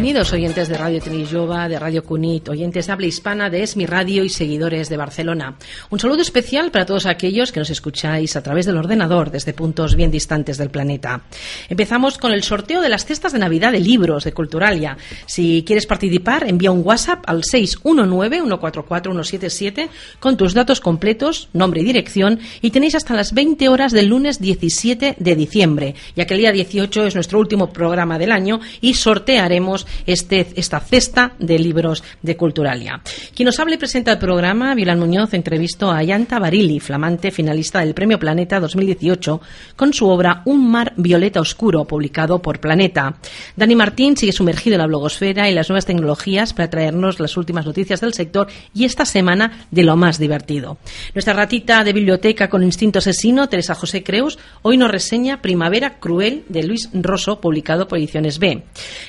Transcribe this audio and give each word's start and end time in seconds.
many 0.00 0.07
Bienvenidos 0.18 0.34
oyentes 0.34 0.68
de 0.68 0.76
Radio 0.76 1.00
Jova, 1.30 1.68
de 1.68 1.78
Radio 1.78 2.02
Cunit, 2.02 2.48
oyentes 2.48 2.88
de 2.88 2.92
habla 2.92 3.06
hispana 3.06 3.50
de 3.50 3.62
Esmi 3.62 3.86
Radio 3.86 4.24
y 4.24 4.28
seguidores 4.28 4.88
de 4.88 4.96
Barcelona. 4.96 5.56
Un 5.90 6.00
saludo 6.00 6.22
especial 6.22 6.72
para 6.72 6.86
todos 6.86 7.06
aquellos 7.06 7.52
que 7.52 7.60
nos 7.60 7.70
escucháis 7.70 8.34
a 8.34 8.42
través 8.42 8.66
del 8.66 8.78
ordenador 8.78 9.30
desde 9.30 9.52
puntos 9.52 9.94
bien 9.94 10.10
distantes 10.10 10.58
del 10.58 10.70
planeta. 10.70 11.20
Empezamos 11.68 12.18
con 12.18 12.32
el 12.32 12.42
sorteo 12.42 12.80
de 12.80 12.88
las 12.88 13.06
cestas 13.06 13.32
de 13.32 13.38
Navidad 13.38 13.70
de 13.70 13.78
libros 13.78 14.24
de 14.24 14.32
Culturalia. 14.32 14.98
Si 15.26 15.62
quieres 15.64 15.86
participar, 15.86 16.48
envía 16.48 16.72
un 16.72 16.84
WhatsApp 16.84 17.22
al 17.24 17.42
619-144-177 17.42 19.88
con 20.18 20.36
tus 20.36 20.52
datos 20.52 20.80
completos, 20.80 21.48
nombre 21.52 21.82
y 21.82 21.84
dirección 21.84 22.40
y 22.60 22.72
tenéis 22.72 22.96
hasta 22.96 23.14
las 23.14 23.34
20 23.34 23.68
horas 23.68 23.92
del 23.92 24.06
lunes 24.06 24.40
17 24.40 25.14
de 25.16 25.36
diciembre, 25.36 25.94
ya 26.16 26.26
que 26.26 26.34
el 26.34 26.40
día 26.40 26.50
18 26.50 27.06
es 27.06 27.14
nuestro 27.14 27.38
último 27.38 27.72
programa 27.72 28.18
del 28.18 28.32
año 28.32 28.58
y 28.80 28.94
sortearemos 28.94 29.86
este, 30.08 30.48
esta 30.56 30.80
cesta 30.80 31.34
de 31.38 31.58
libros 31.58 32.02
de 32.22 32.34
Culturalia. 32.34 33.02
Quien 33.34 33.44
nos 33.44 33.60
habla 33.60 33.74
y 33.74 33.78
presenta 33.78 34.10
el 34.10 34.18
programa, 34.18 34.74
Vilán 34.74 34.98
Muñoz, 34.98 35.34
entrevistó 35.34 35.90
a 35.90 35.98
Ayanta 35.98 36.38
Barili, 36.38 36.80
flamante 36.80 37.30
finalista 37.30 37.80
del 37.80 37.92
Premio 37.92 38.18
Planeta 38.18 38.58
2018, 38.58 39.40
con 39.76 39.92
su 39.92 40.08
obra 40.08 40.40
Un 40.46 40.70
mar 40.70 40.94
violeta 40.96 41.42
oscuro, 41.42 41.84
publicado 41.84 42.40
por 42.40 42.58
Planeta. 42.58 43.18
Dani 43.54 43.76
Martín 43.76 44.16
sigue 44.16 44.32
sumergido 44.32 44.76
en 44.76 44.80
la 44.80 44.86
blogosfera 44.86 45.50
y 45.50 45.54
las 45.54 45.68
nuevas 45.68 45.84
tecnologías 45.84 46.54
para 46.54 46.70
traernos 46.70 47.20
las 47.20 47.36
últimas 47.36 47.66
noticias 47.66 48.00
del 48.00 48.14
sector 48.14 48.48
y 48.72 48.86
esta 48.86 49.04
semana 49.04 49.66
de 49.70 49.82
lo 49.82 49.94
más 49.96 50.18
divertido. 50.18 50.78
Nuestra 51.14 51.34
ratita 51.34 51.84
de 51.84 51.92
biblioteca 51.92 52.48
con 52.48 52.62
instinto 52.62 53.00
asesino, 53.00 53.50
Teresa 53.50 53.74
José 53.74 54.02
Creus, 54.02 54.38
hoy 54.62 54.78
nos 54.78 54.90
reseña 54.90 55.42
Primavera 55.42 55.98
Cruel 55.98 56.44
de 56.48 56.62
Luis 56.62 56.88
Rosso, 56.94 57.42
publicado 57.42 57.86
por 57.86 57.98
Ediciones 57.98 58.38
B. 58.38 58.62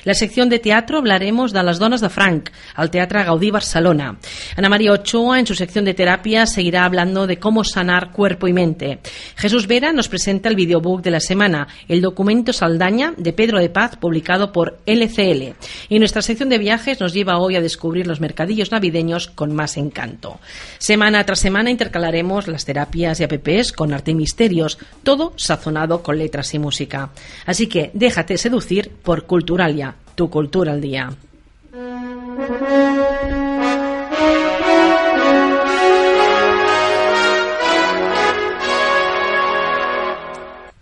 La 0.04 0.12
sección 0.12 0.50
de 0.50 0.58
teatro 0.58 0.89
hablaremos 0.98 1.52
de 1.52 1.62
las 1.62 1.78
donas 1.78 2.00
de 2.00 2.08
Frank, 2.08 2.50
al 2.74 2.90
Teatro 2.90 3.24
Gaudí 3.24 3.50
Barcelona. 3.50 4.18
Ana 4.56 4.68
María 4.68 4.92
Ochoa, 4.92 5.38
en 5.38 5.46
su 5.46 5.54
sección 5.54 5.84
de 5.84 5.94
terapia, 5.94 6.46
seguirá 6.46 6.84
hablando 6.84 7.26
de 7.26 7.38
cómo 7.38 7.64
sanar 7.64 8.12
cuerpo 8.12 8.48
y 8.48 8.52
mente. 8.52 9.00
Jesús 9.36 9.66
Vera 9.66 9.92
nos 9.92 10.08
presenta 10.08 10.48
el 10.48 10.56
videobook 10.56 11.02
de 11.02 11.10
la 11.10 11.20
semana, 11.20 11.68
el 11.88 12.00
documento 12.00 12.52
Saldaña 12.52 13.14
de 13.16 13.32
Pedro 13.32 13.58
de 13.58 13.70
Paz, 13.70 13.96
publicado 13.96 14.52
por 14.52 14.78
LCL. 14.86 15.54
Y 15.88 15.98
nuestra 15.98 16.22
sección 16.22 16.48
de 16.48 16.58
viajes 16.58 17.00
nos 17.00 17.12
lleva 17.12 17.38
hoy 17.38 17.56
a 17.56 17.60
descubrir 17.60 18.06
los 18.06 18.20
mercadillos 18.20 18.70
navideños 18.70 19.28
con 19.28 19.54
más 19.54 19.76
encanto. 19.76 20.40
Semana 20.78 21.24
tras 21.24 21.40
semana 21.40 21.70
intercalaremos 21.70 22.48
las 22.48 22.64
terapias 22.64 23.20
y 23.20 23.24
apps 23.24 23.72
con 23.72 23.92
arte 23.92 24.12
y 24.12 24.14
misterios, 24.14 24.78
todo 25.02 25.32
sazonado 25.36 26.02
con 26.02 26.18
letras 26.18 26.54
y 26.54 26.58
música. 26.58 27.10
Así 27.46 27.66
que 27.66 27.90
déjate 27.94 28.38
seducir 28.38 28.90
por 29.02 29.24
Culturalia 29.24 29.94
tu 30.14 30.28
cultura 30.28 30.69
al 30.70 30.80
día. 30.80 31.10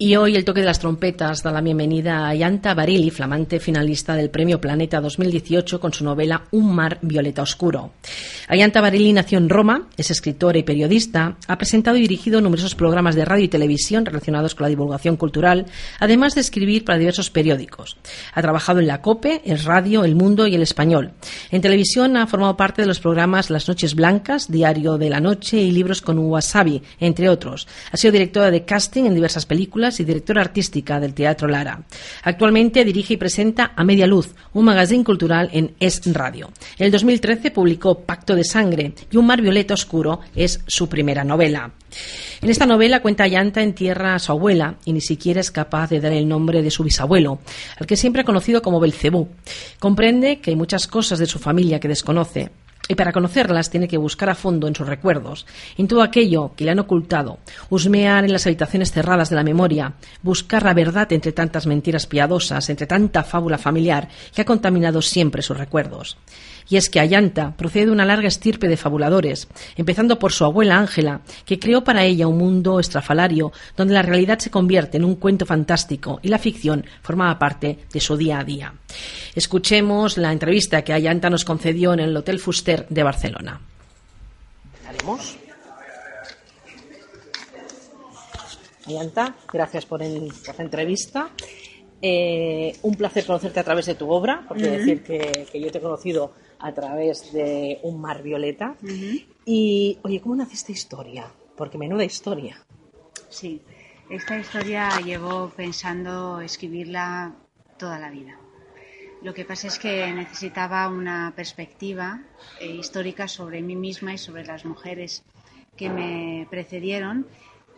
Y 0.01 0.15
hoy 0.15 0.37
el 0.37 0.45
toque 0.45 0.61
de 0.61 0.67
las 0.67 0.79
trompetas 0.79 1.43
da 1.43 1.51
la 1.51 1.61
bienvenida 1.61 2.29
a 2.29 2.33
Yanta 2.33 2.73
Barili, 2.73 3.11
flamante 3.11 3.59
finalista 3.59 4.15
del 4.15 4.31
Premio 4.31 4.61
Planeta 4.61 5.01
2018 5.01 5.81
con 5.81 5.93
su 5.93 6.05
novela 6.05 6.45
Un 6.53 6.73
mar 6.73 7.01
violeta 7.03 7.43
oscuro. 7.43 7.95
Ayanta 8.47 8.81
Barili 8.81 9.13
nació 9.13 9.39
en 9.39 9.49
Roma, 9.49 9.89
es 9.97 10.13
escritora 10.13 10.57
y 10.57 10.63
periodista, 10.63 11.37
ha 11.49 11.59
presentado 11.59 11.97
y 11.97 12.03
dirigido 12.03 12.41
numerosos 12.41 12.77
programas 12.77 13.17
de 13.17 13.25
radio 13.25 13.47
y 13.47 13.49
televisión 13.49 14.07
relacionados 14.07 14.55
con 14.55 14.67
la 14.67 14.69
divulgación 14.69 15.17
cultural, 15.17 15.67
además 15.99 16.37
de 16.37 16.43
escribir 16.43 16.85
para 16.85 17.01
diversos 17.01 17.31
periódicos. 17.31 17.97
Ha 18.35 18.41
trabajado 18.41 18.79
en 18.79 18.87
la 18.87 19.03
COPE, 19.03 19.43
el 19.47 19.59
Radio, 19.65 20.05
El 20.05 20.15
Mundo 20.15 20.47
y 20.47 20.55
El 20.55 20.63
Español. 20.63 21.11
En 21.51 21.61
televisión 21.61 22.17
ha 22.17 22.29
formado 22.29 22.57
parte 22.57 22.83
de 22.83 22.89
los 22.89 23.01
programas 23.01 23.51
Las 23.51 23.67
Noches 23.67 23.97
Blancas, 23.97 24.49
Diario 24.49 24.97
de 24.97 25.11
la 25.11 25.19
Noche 25.19 25.57
y 25.59 25.73
Libros 25.73 26.03
con 26.03 26.21
Wasabi, 26.21 26.85
entre 27.01 27.29
otros. 27.29 27.67
Ha 27.91 27.97
sido 27.97 28.13
directora 28.13 28.53
de 28.53 28.65
casting 28.65 29.03
en 29.03 29.15
diversas 29.15 29.45
películas 29.45 29.88
y 29.99 30.05
directora 30.05 30.43
artística 30.43 31.01
del 31.01 31.15
Teatro 31.15 31.49
Lara. 31.49 31.83
Actualmente 32.23 32.85
dirige 32.85 33.15
y 33.15 33.17
presenta 33.17 33.73
A 33.75 33.85
Media 33.85 34.07
Luz, 34.07 34.35
un 34.53 34.65
magazine 34.65 35.05
cultural 35.05 35.49
en 35.53 35.75
Es 35.81 36.03
Radio. 36.13 36.51
En 36.79 36.87
el 36.87 36.93
2013 36.93 37.51
publicó 37.51 38.01
Pacto 38.01 38.35
de 38.35 38.45
Sangre 38.45 38.93
y 39.11 39.17
Un 39.17 39.27
Mar 39.27 39.41
Violeta 39.41 39.75
Oscuro 39.75 40.21
es 40.35 40.61
su 40.67 40.89
primera 40.89 41.25
novela. 41.25 41.73
En 42.41 42.51
esta 42.51 42.67
novela 42.67 43.01
cuenta 43.01 43.27
Yanta 43.27 43.63
en 43.63 43.75
tierra 43.75 44.15
a 44.15 44.19
su 44.19 44.33
abuela 44.33 44.77
y 44.85 44.93
ni 44.93 45.01
siquiera 45.01 45.41
es 45.41 45.51
capaz 45.51 45.91
de 45.91 46.01
dar 46.01 46.13
el 46.13 46.29
nombre 46.29 46.63
de 46.63 46.71
su 46.71 46.85
bisabuelo, 46.85 47.41
al 47.79 47.87
que 47.87 47.97
siempre 47.97 48.23
ha 48.23 48.27
conocido 48.27 48.63
como 48.63 48.81
Belcebú. 48.81 49.29
Comprende 49.79 50.41
que 50.41 50.51
hay 50.51 50.57
muchas 50.57 50.87
cosas 50.87 51.19
de 51.19 51.27
su 51.27 51.39
familia 51.39 51.81
que 51.81 51.89
desconoce, 51.89 52.51
y 52.89 52.95
para 52.95 53.13
conocerlas 53.13 53.71
tiene 53.71 53.87
que 53.87 53.99
buscar 53.99 54.31
a 54.31 54.35
fondo 54.35 54.67
en 54.67 54.75
sus 54.75 54.89
recuerdos, 54.89 55.47
en 55.77 55.87
todo 55.87 56.03
aquello 56.03 56.53
que 56.57 56.65
le 56.65 56.71
han 56.71 56.79
ocultado, 56.79 57.39
husmear 57.69 58.25
en 58.25 58.33
las 58.33 58.47
habitaciones 58.47 58.91
cerradas 58.91 59.31
de 59.31 59.37
la 59.37 59.45
memoria, 59.45 59.93
buscar 60.23 60.63
la 60.65 60.75
verdad 60.75 61.13
entre 61.13 61.33
tantas 61.33 61.67
mentiras 61.67 62.07
piadosas, 62.07 62.71
entre 62.71 62.87
tanta 62.87 63.23
fábula 63.23 63.59
familiar 63.59 64.09
que 64.35 64.43
ha 64.43 64.47
contaminado 64.47 65.03
siempre 65.03 65.43
sus 65.43 65.59
recuerdos. 65.59 66.17
Y 66.71 66.77
es 66.77 66.91
que 66.91 67.01
Ayanta 67.01 67.55
procede 67.57 67.87
de 67.87 67.93
una 67.93 68.05
larga 68.05 68.29
estirpe 68.29 68.69
de 68.69 68.77
fabuladores, 68.77 69.49
empezando 69.77 70.19
por 70.19 70.33
su 70.33 70.45
abuela 70.45 70.79
Ángela, 70.79 71.23
que 71.45 71.59
creó 71.59 71.83
para 71.83 72.05
ella 72.05 72.27
un 72.27 72.39
mundo 72.39 72.79
estrafalario 72.79 73.53
donde 73.77 73.95
la 73.95 74.03
realidad 74.03 74.39
se 74.39 74.51
convierte 74.51 74.99
en 74.99 75.05
un 75.05 75.17
cuento 75.17 75.47
fantástico 75.47 76.21
y 76.23 76.29
la 76.29 76.39
ficción 76.39 76.85
formaba 77.03 77.39
parte 77.39 77.79
de 77.93 78.01
su 78.01 78.17
día 78.17 78.41
a 78.41 78.45
día. 78.45 78.75
Escuchemos 79.35 80.19
la 80.19 80.33
entrevista 80.33 80.83
que 80.83 80.93
Ayanta 80.93 81.31
nos 81.31 81.45
concedió 81.45 81.93
en 81.95 82.01
el 82.01 82.17
Hotel 82.17 82.39
Fuster 82.39 82.87
de 82.89 83.03
Barcelona. 83.03 83.61
Ayanta, 88.87 89.35
gracias 89.53 89.85
por, 89.87 90.01
la 90.01 90.07
entrevista. 90.59 91.31
Eh, 92.01 92.77
un 92.83 92.95
placer 92.95 93.27
conocerte 93.27 93.61
a 93.61 93.65
través 93.65 93.87
de 93.87 93.95
tu 93.95 94.11
obra, 94.11 94.45
porque 94.47 94.69
decir 94.69 95.03
que, 95.03 95.47
que, 95.51 95.61
yo 95.61 95.71
te 95.71 95.79
he 95.79 95.81
conocido 95.81 96.33
a 96.59 96.73
través 96.73 97.33
de 97.33 97.79
un 97.83 98.01
mar 98.01 98.23
violeta. 98.23 98.77
Y, 99.45 99.99
oye, 100.03 100.21
¿cómo 100.21 100.37
nace 100.37 100.55
esta 100.55 100.73
historia? 100.73 101.27
Porque 101.57 101.79
menuda 101.79 102.05
historia. 102.05 102.63
Sí, 103.29 103.61
esta 104.11 104.39
historia 104.39 105.01
llevo 105.01 105.51
pensando 105.51 106.41
escribirla 106.41 107.35
toda 107.79 107.99
la 107.99 108.11
vida. 108.11 108.39
Lo 109.23 109.35
que 109.35 109.45
pasa 109.45 109.67
es 109.67 109.79
que 109.79 110.13
necesitaba 110.13 110.89
una 110.89 111.33
perspectiva 111.35 112.23
eh, 112.61 112.67
histórica 112.67 113.27
sobre 113.27 113.63
mí 113.63 113.75
misma 113.75 114.15
y 114.15 114.19
sobre 114.19 114.45
las 114.45 114.65
mujeres 114.65 115.25
que 115.77 115.91
me 115.91 116.47
precedieron 116.51 117.27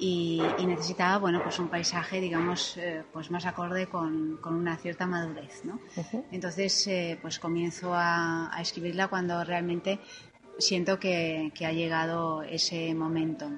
y, 0.01 0.43
necesitaba 0.67 1.19
bueno 1.19 1.43
pues 1.43 1.59
un 1.59 1.69
paisaje 1.69 2.21
digamos 2.21 2.77
eh, 2.79 3.05
pues 3.13 3.31
más 3.31 3.45
acorde 3.45 3.87
con, 3.87 4.39
con, 4.41 4.55
una 4.55 4.77
cierta 4.77 5.07
madurez 5.07 5.63
¿no? 5.65 5.79
entonces 6.33 6.87
eh, 6.87 7.19
pues 7.21 7.39
comienzo 7.39 7.95
a, 7.95 8.55
a, 8.57 8.61
escribirla 8.63 9.09
cuando 9.09 9.45
realmente 9.45 10.01
siento 10.59 10.99
que, 10.99 11.53
que, 11.55 11.67
ha 11.67 11.73
llegado 11.73 12.43
ese 12.43 12.95
momento 12.95 13.51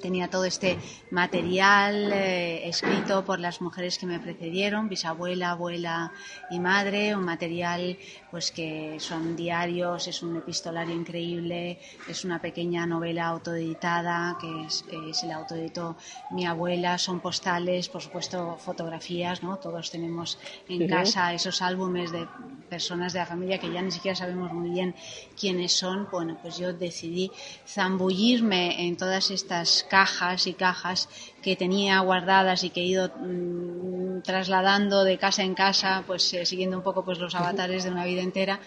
tenía 0.00 0.28
todo 0.28 0.44
este 0.44 0.78
material 1.10 2.12
eh, 2.12 2.68
escrito 2.68 3.24
por 3.24 3.38
las 3.38 3.60
mujeres 3.60 3.98
que 3.98 4.06
me 4.06 4.20
precedieron, 4.20 4.88
bisabuela, 4.88 5.50
abuela 5.50 6.12
y 6.50 6.60
madre, 6.60 7.14
un 7.14 7.24
material 7.24 7.98
pues 8.30 8.50
que 8.50 8.96
son 8.98 9.36
diarios, 9.36 10.06
es 10.06 10.22
un 10.22 10.36
epistolario 10.36 10.94
increíble, 10.94 11.78
es 12.08 12.24
una 12.24 12.40
pequeña 12.40 12.86
novela 12.86 13.26
autoeditada 13.26 14.36
que 14.40 14.66
eh, 14.66 15.14
se 15.14 15.26
la 15.26 15.36
autoeditó 15.36 15.96
mi 16.30 16.46
abuela, 16.46 16.98
son 16.98 17.20
postales, 17.20 17.88
por 17.88 18.02
supuesto 18.02 18.56
fotografías, 18.58 19.42
¿no? 19.42 19.56
Todos 19.56 19.90
tenemos 19.90 20.38
en 20.68 20.88
casa 20.88 21.32
esos 21.32 21.62
álbumes 21.62 22.12
de 22.12 22.26
personas 22.68 23.12
de 23.12 23.20
la 23.20 23.26
familia 23.26 23.58
que 23.58 23.72
ya 23.72 23.82
ni 23.82 23.90
siquiera 23.90 24.14
sabemos 24.14 24.52
muy 24.52 24.70
bien 24.70 24.94
quiénes 25.38 25.72
son. 25.72 26.08
Bueno, 26.10 26.38
pues 26.40 26.58
yo 26.58 26.72
decidí 26.72 27.30
zambullirme 27.66 28.86
en 28.86 28.96
todas 28.96 29.30
estas 29.30 29.86
cajas 29.88 30.46
y 30.46 30.54
cajas 30.54 31.08
que 31.42 31.56
tenía 31.56 32.00
guardadas 32.00 32.64
y 32.64 32.70
que 32.70 32.80
he 32.80 32.84
ido 32.84 33.08
mm, 33.08 34.22
trasladando 34.22 35.04
de 35.04 35.18
casa 35.18 35.42
en 35.42 35.54
casa, 35.54 36.02
pues 36.06 36.32
eh, 36.34 36.46
siguiendo 36.46 36.76
un 36.76 36.82
poco 36.82 37.04
pues 37.04 37.18
los 37.18 37.34
avatares 37.34 37.84
de 37.84 37.90
una 37.90 38.04
vida 38.04 38.22
entera, 38.22 38.60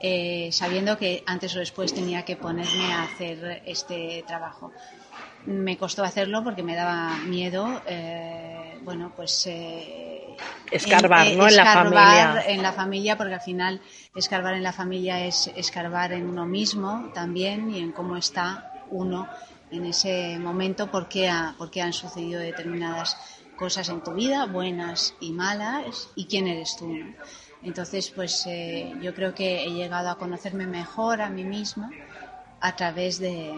eh, 0.00 0.50
sabiendo 0.52 0.96
que 0.96 1.22
antes 1.26 1.54
o 1.56 1.58
después 1.58 1.92
tenía 1.92 2.24
que 2.24 2.36
ponerme 2.36 2.92
a 2.92 3.02
hacer 3.02 3.62
este 3.66 4.24
trabajo. 4.26 4.72
Me 5.46 5.76
costó 5.76 6.04
hacerlo 6.04 6.44
porque 6.44 6.62
me 6.62 6.74
daba 6.74 7.16
miedo, 7.18 7.82
eh, 7.86 8.78
bueno, 8.82 9.12
pues 9.16 9.48
escarbar, 10.70 11.26
¿no? 11.32 11.48
en 11.48 11.56
la 11.56 11.72
familia. 11.72 12.44
En 12.46 12.62
la 12.62 12.72
familia, 12.72 13.16
porque 13.16 13.34
al 13.34 13.40
final 13.40 13.80
escarbar 14.14 14.54
en 14.54 14.62
la 14.62 14.72
familia 14.72 15.24
es 15.24 15.50
escarbar 15.56 16.12
en 16.12 16.26
uno 16.26 16.46
mismo 16.46 17.10
también 17.14 17.70
y 17.70 17.78
en 17.78 17.92
cómo 17.92 18.16
está 18.16 18.72
uno 18.90 19.28
en 19.70 19.86
ese 19.86 20.38
momento 20.38 20.90
por 20.90 21.08
qué, 21.08 21.28
han 21.28 21.92
sucedido 21.92 22.40
determinadas 22.40 23.16
cosas 23.56 23.88
en 23.88 24.02
tu 24.02 24.12
vida, 24.12 24.46
buenas 24.46 25.14
y 25.20 25.32
malas, 25.32 26.10
y 26.14 26.26
quién 26.26 26.46
eres 26.46 26.76
tú. 26.76 26.92
Entonces, 27.62 28.10
pues 28.10 28.46
eh, 28.46 28.92
yo 29.02 29.14
creo 29.14 29.34
que 29.34 29.64
he 29.64 29.70
llegado 29.70 30.10
a 30.10 30.18
conocerme 30.18 30.66
mejor 30.66 31.20
a 31.20 31.28
mí 31.28 31.44
misma 31.44 31.90
a 32.60 32.76
través 32.76 33.18
de, 33.18 33.52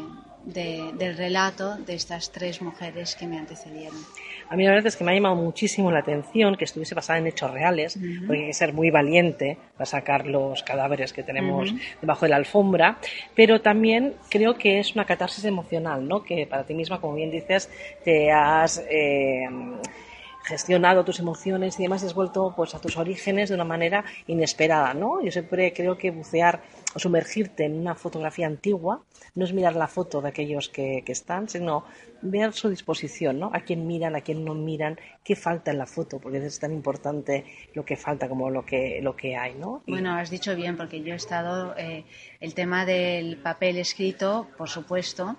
del 0.44 1.16
relato 1.16 1.76
de 1.76 1.94
estas 1.94 2.30
tres 2.32 2.62
mujeres 2.62 3.14
que 3.14 3.26
me 3.26 3.38
antecedieron. 3.38 3.98
A 4.50 4.56
mí 4.56 4.64
la 4.64 4.70
verdad 4.70 4.88
es 4.88 4.96
que 4.96 5.04
me 5.04 5.12
ha 5.12 5.14
llamado 5.14 5.36
muchísimo 5.36 5.92
la 5.92 6.00
atención 6.00 6.56
que 6.56 6.64
estuviese 6.64 6.92
basada 6.92 7.20
en 7.20 7.28
hechos 7.28 7.52
reales, 7.52 7.96
porque 8.26 8.42
hay 8.42 8.46
que 8.48 8.52
ser 8.52 8.72
muy 8.72 8.90
valiente 8.90 9.56
para 9.74 9.86
sacar 9.86 10.26
los 10.26 10.64
cadáveres 10.64 11.12
que 11.12 11.22
tenemos 11.22 11.72
debajo 12.00 12.24
de 12.24 12.30
la 12.30 12.36
alfombra, 12.36 12.98
pero 13.36 13.60
también 13.60 14.14
creo 14.28 14.58
que 14.58 14.80
es 14.80 14.92
una 14.96 15.04
catarsis 15.04 15.44
emocional, 15.44 16.06
¿no? 16.06 16.24
Que 16.24 16.48
para 16.48 16.64
ti 16.64 16.74
misma, 16.74 17.00
como 17.00 17.14
bien 17.14 17.30
dices, 17.30 17.70
te 18.02 18.32
has 18.32 18.84
eh, 18.90 19.48
gestionado 20.42 21.04
tus 21.04 21.20
emociones 21.20 21.78
y 21.78 21.84
demás 21.84 22.02
y 22.02 22.06
has 22.06 22.14
vuelto 22.14 22.52
pues 22.56 22.74
a 22.74 22.80
tus 22.80 22.96
orígenes 22.96 23.50
de 23.50 23.54
una 23.54 23.64
manera 23.64 24.04
inesperada, 24.26 24.94
¿no? 24.94 25.22
Yo 25.22 25.30
siempre 25.30 25.72
creo 25.72 25.96
que 25.96 26.10
bucear 26.10 26.60
sumergirte 26.96 27.64
en 27.64 27.78
una 27.78 27.94
fotografía 27.94 28.46
antigua 28.46 29.02
no 29.34 29.44
es 29.44 29.52
mirar 29.52 29.76
la 29.76 29.86
foto 29.86 30.20
de 30.20 30.28
aquellos 30.28 30.68
que, 30.68 31.04
están, 31.06 31.48
sino 31.48 31.84
ver 32.22 32.52
su 32.52 32.68
disposición, 32.68 33.38
¿no? 33.38 33.50
A 33.52 33.60
quién 33.60 33.86
miran, 33.86 34.14
a 34.14 34.20
quién 34.20 34.44
no 34.44 34.54
miran, 34.54 34.98
qué 35.24 35.34
falta 35.36 35.70
en 35.70 35.78
la 35.78 35.86
foto, 35.86 36.18
porque 36.18 36.38
es 36.38 36.58
tan 36.58 36.72
importante 36.72 37.44
lo 37.74 37.84
que 37.84 37.96
falta 37.96 38.28
como 38.28 38.50
lo 38.50 38.64
que, 38.64 39.00
lo 39.02 39.16
que 39.16 39.36
hay, 39.36 39.54
¿no? 39.54 39.82
Bueno, 39.86 40.14
has 40.14 40.30
dicho 40.30 40.54
bien, 40.54 40.76
porque 40.76 41.02
yo 41.02 41.14
he 41.14 41.16
estado, 41.16 41.74
eh, 41.76 42.04
el 42.40 42.54
tema 42.54 42.84
del 42.84 43.36
papel 43.38 43.78
escrito, 43.78 44.48
por 44.56 44.68
supuesto, 44.68 45.36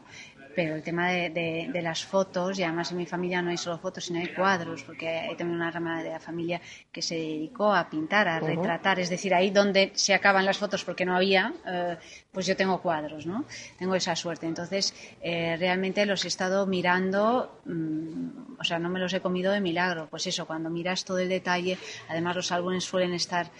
pero 0.56 0.76
el 0.76 0.84
tema 0.84 1.10
de, 1.10 1.70
de, 1.72 1.82
las 1.82 2.06
fotos, 2.06 2.60
y 2.60 2.64
además 2.64 2.92
en 2.92 2.98
mi 2.98 3.06
familia 3.06 3.42
no 3.42 3.50
hay 3.50 3.58
solo 3.58 3.78
fotos, 3.78 4.06
sino 4.06 4.20
hay 4.20 4.28
cuadros, 4.28 4.84
porque 4.84 5.08
hay 5.08 5.36
también 5.36 5.60
una 5.60 5.72
rama 5.72 6.04
de 6.04 6.10
la 6.10 6.20
familia 6.20 6.62
que 6.92 7.02
se 7.02 7.16
dedicó 7.16 7.74
a 7.74 7.90
pintar, 7.90 8.28
a 8.28 8.40
retratar, 8.40 9.00
es 9.00 9.10
decir, 9.10 9.34
ahí 9.34 9.50
donde 9.50 9.92
se 9.96 10.14
acaban 10.14 10.46
las 10.46 10.58
fotos 10.58 10.84
porque 10.84 11.06
no 11.06 11.16
había, 11.16 11.54
eh, 11.66 11.98
pues 12.32 12.46
yo 12.46 12.56
tengo 12.56 12.82
cuadros, 12.82 13.26
¿no? 13.26 13.46
Tengo 13.78 13.96
esa 13.96 14.16
suerte. 14.16 14.46
Entonces, 14.46 14.94
eh, 15.22 15.56
realmente 15.58 16.06
los 16.06 16.26
he 16.26 16.28
estado 16.28 16.66
mirando, 16.66 17.60
mm, 17.66 18.60
o 18.60 18.64
sea, 18.64 18.80
no 18.80 18.90
me 18.90 19.00
los 19.00 19.14
he 19.14 19.22
comido 19.22 19.52
de 19.52 19.62
milagro. 19.62 20.08
Pues 20.10 20.28
eso, 20.28 20.46
cuando 20.46 20.70
miras 20.70 21.06
todo 21.06 21.20
el 21.20 21.30
detalle, 21.30 21.78
además 22.10 22.36
los 22.36 22.52
álbumes 22.52 22.84
suelen 22.84 23.14
estar 23.14 23.52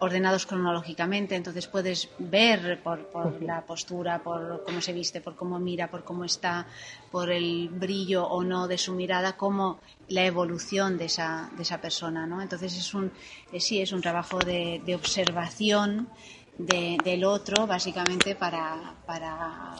ordenados 0.00 0.46
cronológicamente, 0.46 1.36
entonces 1.36 1.66
puedes 1.66 2.08
ver 2.18 2.82
por, 2.82 3.08
la 3.42 3.62
postura, 3.62 4.22
por 4.22 4.64
cómo 4.64 4.80
se 4.80 4.92
viste, 4.92 5.20
por 5.20 5.36
cómo 5.36 5.58
mira, 5.58 5.88
por 5.88 6.04
cómo 6.04 6.24
está, 6.24 6.66
por 7.10 7.30
el 7.30 7.68
brillo 7.68 8.26
o 8.26 8.42
no 8.42 8.66
de 8.66 8.76
su 8.76 8.94
mirada, 8.94 9.36
cómo 9.36 9.78
la 10.08 10.24
evolución 10.24 10.98
de 10.98 11.06
esa, 11.06 11.50
de 11.56 11.62
esa 11.62 11.80
persona, 11.80 12.26
¿no? 12.26 12.42
Entonces 12.42 12.76
es 12.76 12.92
un, 12.92 13.12
eh, 13.52 13.60
sí, 13.60 13.80
es 13.80 13.92
un 13.92 14.00
trabajo 14.00 14.38
de, 14.38 14.82
observación 14.94 16.08
del 16.58 17.24
otro, 17.24 17.66
básicamente 17.66 18.36
para, 18.36 18.94
para, 19.06 19.74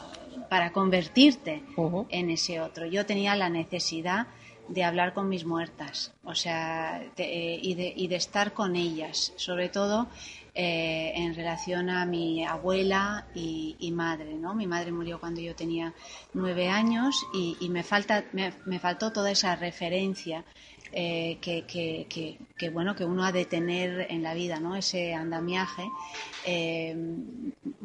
para 0.49 0.71
convertirte 0.71 1.63
en 2.09 2.29
ese 2.29 2.59
otro. 2.59 2.85
Yo 2.85 3.05
tenía 3.05 3.35
la 3.35 3.49
necesidad 3.49 4.27
de 4.67 4.83
hablar 4.83 5.13
con 5.13 5.29
mis 5.29 5.45
muertas, 5.45 6.13
o 6.23 6.35
sea, 6.35 7.01
eh, 7.17 7.59
y, 7.61 7.75
de, 7.75 7.93
y, 7.95 8.07
de, 8.07 8.15
estar 8.15 8.53
con 8.53 8.75
ellas, 8.75 9.33
sobre 9.35 9.69
todo 9.69 10.07
eh, 10.53 11.13
en 11.15 11.35
relación 11.35 11.89
a 11.89 12.05
mi 12.05 12.45
abuela 12.45 13.27
y, 13.33 13.91
madre, 13.93 14.33
¿no? 14.35 14.55
Mi 14.55 14.67
madre 14.67 14.91
murió 14.91 15.19
cuando 15.19 15.41
yo 15.41 15.55
tenía 15.55 15.93
nueve 16.33 16.69
años 16.69 17.25
y, 17.33 17.69
me, 17.69 17.83
falta, 17.83 18.25
me, 18.33 18.79
faltó 18.79 19.11
toda 19.11 19.31
esa 19.31 19.55
referencia 19.55 20.43
eh, 20.91 21.37
que, 21.41 21.65
que, 21.65 22.37
que, 22.57 22.69
bueno, 22.69 22.95
que 22.95 23.05
uno 23.05 23.25
ha 23.25 23.31
de 23.31 23.45
tener 23.45 24.07
en 24.09 24.23
la 24.23 24.33
vida, 24.33 24.59
¿no? 24.59 24.75
Ese 24.75 25.13
andamiaje 25.13 25.83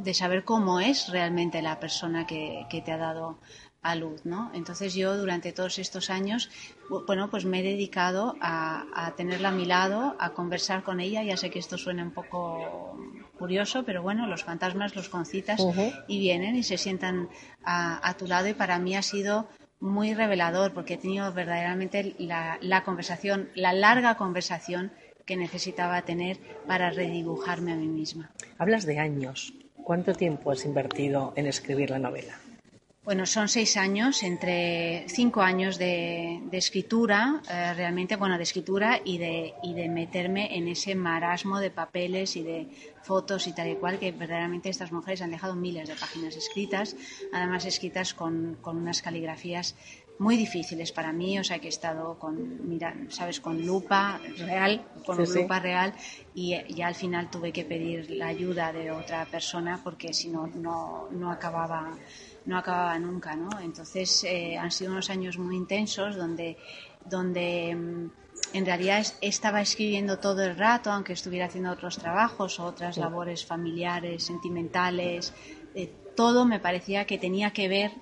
de 0.02 0.14
saber 0.14 0.44
cómo 0.44 0.80
es 0.80 1.08
realmente 1.08 1.62
la 1.62 1.78
persona 1.78 2.26
que, 2.26 2.66
te 2.70 2.92
ha 2.92 2.96
dado 2.96 3.38
a 3.82 3.94
luz, 3.94 4.24
¿no? 4.24 4.50
Entonces 4.54 4.94
yo 4.94 5.16
durante 5.16 5.52
todos 5.52 5.78
estos 5.78 6.10
años, 6.10 6.50
bueno, 7.06 7.30
pues 7.30 7.44
me 7.44 7.60
he 7.60 7.62
dedicado 7.62 8.36
a, 8.40 9.14
tenerla 9.16 9.48
a 9.48 9.52
mi 9.52 9.64
lado, 9.64 10.16
a 10.18 10.30
conversar 10.30 10.82
con 10.82 11.00
ella. 11.00 11.22
Ya 11.22 11.36
sé 11.36 11.50
que 11.50 11.58
esto 11.58 11.78
suena 11.78 12.02
un 12.02 12.10
poco 12.10 12.98
curioso, 13.38 13.84
pero 13.84 14.02
bueno, 14.02 14.26
los 14.26 14.44
fantasmas 14.44 14.94
los 14.94 15.08
concitas 15.08 15.60
y 16.06 16.18
vienen 16.18 16.56
y 16.56 16.62
se 16.62 16.76
sientan 16.76 17.28
a, 17.64 18.14
tu 18.18 18.26
lado 18.26 18.48
y 18.48 18.54
para 18.54 18.78
mí 18.78 18.96
ha 18.96 19.02
sido 19.02 19.48
muy 19.80 20.12
revelador 20.12 20.74
porque 20.74 20.94
he 20.94 20.98
tenido 20.98 21.32
verdaderamente 21.32 22.14
la, 22.18 22.58
la 22.60 22.84
conversación, 22.84 23.48
la 23.54 23.72
larga 23.72 24.16
conversación 24.16 24.92
que 25.24 25.36
necesitaba 25.36 26.02
tener 26.02 26.38
para 26.66 26.90
redibujarme 26.90 27.72
a 27.72 27.76
mí 27.76 27.86
misma. 27.86 28.30
Hablas 28.58 28.84
de 28.84 28.98
años. 28.98 29.54
¿Cuánto 29.82 30.12
tiempo 30.12 30.50
has 30.50 30.66
invertido 30.66 31.32
en 31.36 31.46
escribir 31.46 31.90
la 31.90 31.98
novela? 31.98 32.34
Bueno, 33.10 33.26
son 33.26 33.48
seis 33.48 33.76
años, 33.76 34.22
entre 34.22 35.04
cinco 35.08 35.42
años 35.42 35.78
de, 35.78 36.40
escritura, 36.52 37.42
eh, 37.50 37.74
realmente, 37.74 38.14
bueno, 38.14 38.36
de 38.36 38.44
escritura 38.44 39.00
y 39.04 39.18
de, 39.18 39.52
y 39.64 39.74
de 39.74 39.88
meterme 39.88 40.56
en 40.56 40.68
ese 40.68 40.94
marasmo 40.94 41.58
de 41.58 41.72
papeles 41.72 42.36
y 42.36 42.44
de 42.44 42.68
fotos 43.02 43.48
y 43.48 43.52
tal 43.52 43.68
y 43.68 43.74
cual, 43.74 43.98
que 43.98 44.12
verdaderamente 44.12 44.68
estas 44.68 44.92
mujeres 44.92 45.22
han 45.22 45.32
dejado 45.32 45.56
miles 45.56 45.88
de 45.88 45.96
páginas 45.96 46.36
escritas, 46.36 46.94
además 47.32 47.64
escritas 47.64 48.14
con, 48.14 48.56
con 48.60 48.76
unas 48.76 49.02
caligrafías 49.02 49.74
muy 50.20 50.36
difíciles 50.36 50.92
para 50.92 51.12
mí, 51.12 51.36
o 51.36 51.42
sea 51.42 51.58
que 51.58 51.66
he 51.66 51.70
estado 51.70 52.16
con, 52.16 52.68
mira, 52.68 52.94
sabes, 53.08 53.40
con 53.40 53.66
lupa 53.66 54.20
real, 54.36 54.86
con 55.04 55.16
lupa 55.16 55.58
real 55.58 55.94
y 56.32 56.56
ya 56.74 56.86
al 56.86 56.94
final 56.94 57.28
tuve 57.28 57.52
que 57.52 57.64
pedir 57.64 58.10
la 58.10 58.28
ayuda 58.28 58.70
de 58.72 58.92
otra 58.92 59.24
persona 59.24 59.80
porque 59.82 60.12
si 60.12 60.28
no, 60.28 60.46
no 61.10 61.30
acababa 61.30 61.96
no 62.50 62.58
acababa 62.58 62.98
nunca, 62.98 63.36
¿no? 63.36 63.48
Entonces 63.60 64.24
eh, 64.24 64.58
han 64.58 64.72
sido 64.72 64.90
unos 64.90 65.08
años 65.08 65.38
muy 65.38 65.56
intensos 65.56 66.16
donde, 66.16 66.58
donde 67.04 67.76
mm, 67.76 68.10
en 68.54 68.66
realidad 68.66 69.06
estaba 69.20 69.60
escribiendo 69.60 70.18
todo 70.18 70.42
el 70.42 70.56
rato, 70.56 70.90
aunque 70.90 71.12
estuviera 71.12 71.46
haciendo 71.46 71.70
otros 71.70 71.96
trabajos 71.96 72.58
o 72.58 72.64
otras 72.64 72.96
labores 72.96 73.46
familiares, 73.46 74.24
sentimentales, 74.24 75.32
eh, 75.76 75.92
todo 76.16 76.44
me 76.44 76.58
parecía 76.58 77.06
que 77.06 77.18
tenía 77.18 77.52
que 77.52 77.68
ver 77.68 77.92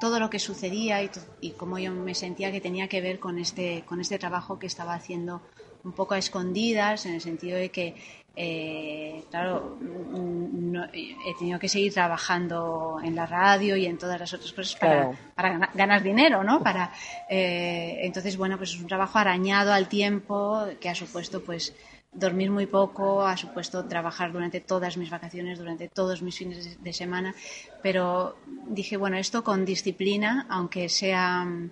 todo 0.00 0.20
lo 0.20 0.30
que 0.30 0.38
sucedía 0.38 1.02
y, 1.02 1.10
y 1.40 1.50
cómo 1.50 1.80
yo 1.80 1.90
me 1.90 2.14
sentía 2.14 2.52
que 2.52 2.60
tenía 2.60 2.86
que 2.86 3.00
ver 3.00 3.18
con 3.18 3.40
este, 3.40 3.82
con 3.84 4.00
este 4.00 4.20
trabajo 4.20 4.60
que 4.60 4.68
estaba 4.68 4.94
haciendo 4.94 5.42
un 5.82 5.92
poco 5.92 6.14
a 6.14 6.18
escondidas, 6.18 7.06
en 7.06 7.14
el 7.14 7.20
sentido 7.20 7.58
de 7.58 7.70
que 7.70 7.96
eh, 8.40 9.24
claro, 9.30 9.76
mm, 9.80 10.76
he 10.94 11.34
tenido 11.36 11.58
que 11.58 11.68
seguir 11.68 11.92
trabajando 11.92 13.00
en 13.02 13.16
la 13.16 13.26
radio 13.26 13.76
y 13.76 13.84
en 13.86 13.98
todas 13.98 14.20
las 14.20 14.32
otras 14.32 14.52
cosas 14.52 14.76
para, 14.76 15.10
para 15.34 15.70
ganar, 15.74 16.04
dinero, 16.04 16.44
¿no? 16.44 16.62
Para, 16.62 16.92
eh, 17.28 17.98
entonces, 18.02 18.36
bueno, 18.36 18.56
pues 18.56 18.74
es 18.74 18.80
un 18.80 18.86
trabajo 18.86 19.18
arañado 19.18 19.72
al 19.72 19.88
tiempo 19.88 20.66
que 20.80 20.88
ha 20.88 20.94
supuesto, 20.94 21.42
pues, 21.42 21.74
dormir 22.12 22.52
muy 22.52 22.66
poco, 22.66 23.26
ha 23.26 23.36
supuesto 23.36 23.84
trabajar 23.86 24.30
durante 24.32 24.60
todas 24.60 24.96
mis 24.96 25.10
vacaciones, 25.10 25.58
durante 25.58 25.88
todos 25.88 26.22
mis 26.22 26.38
fines 26.38 26.80
de 26.80 26.92
semana, 26.92 27.34
pero 27.82 28.36
dije, 28.68 28.96
bueno, 28.96 29.16
esto 29.16 29.42
con 29.42 29.64
disciplina, 29.64 30.46
aunque 30.48 30.88
sea 30.88 31.44
mm, 31.44 31.70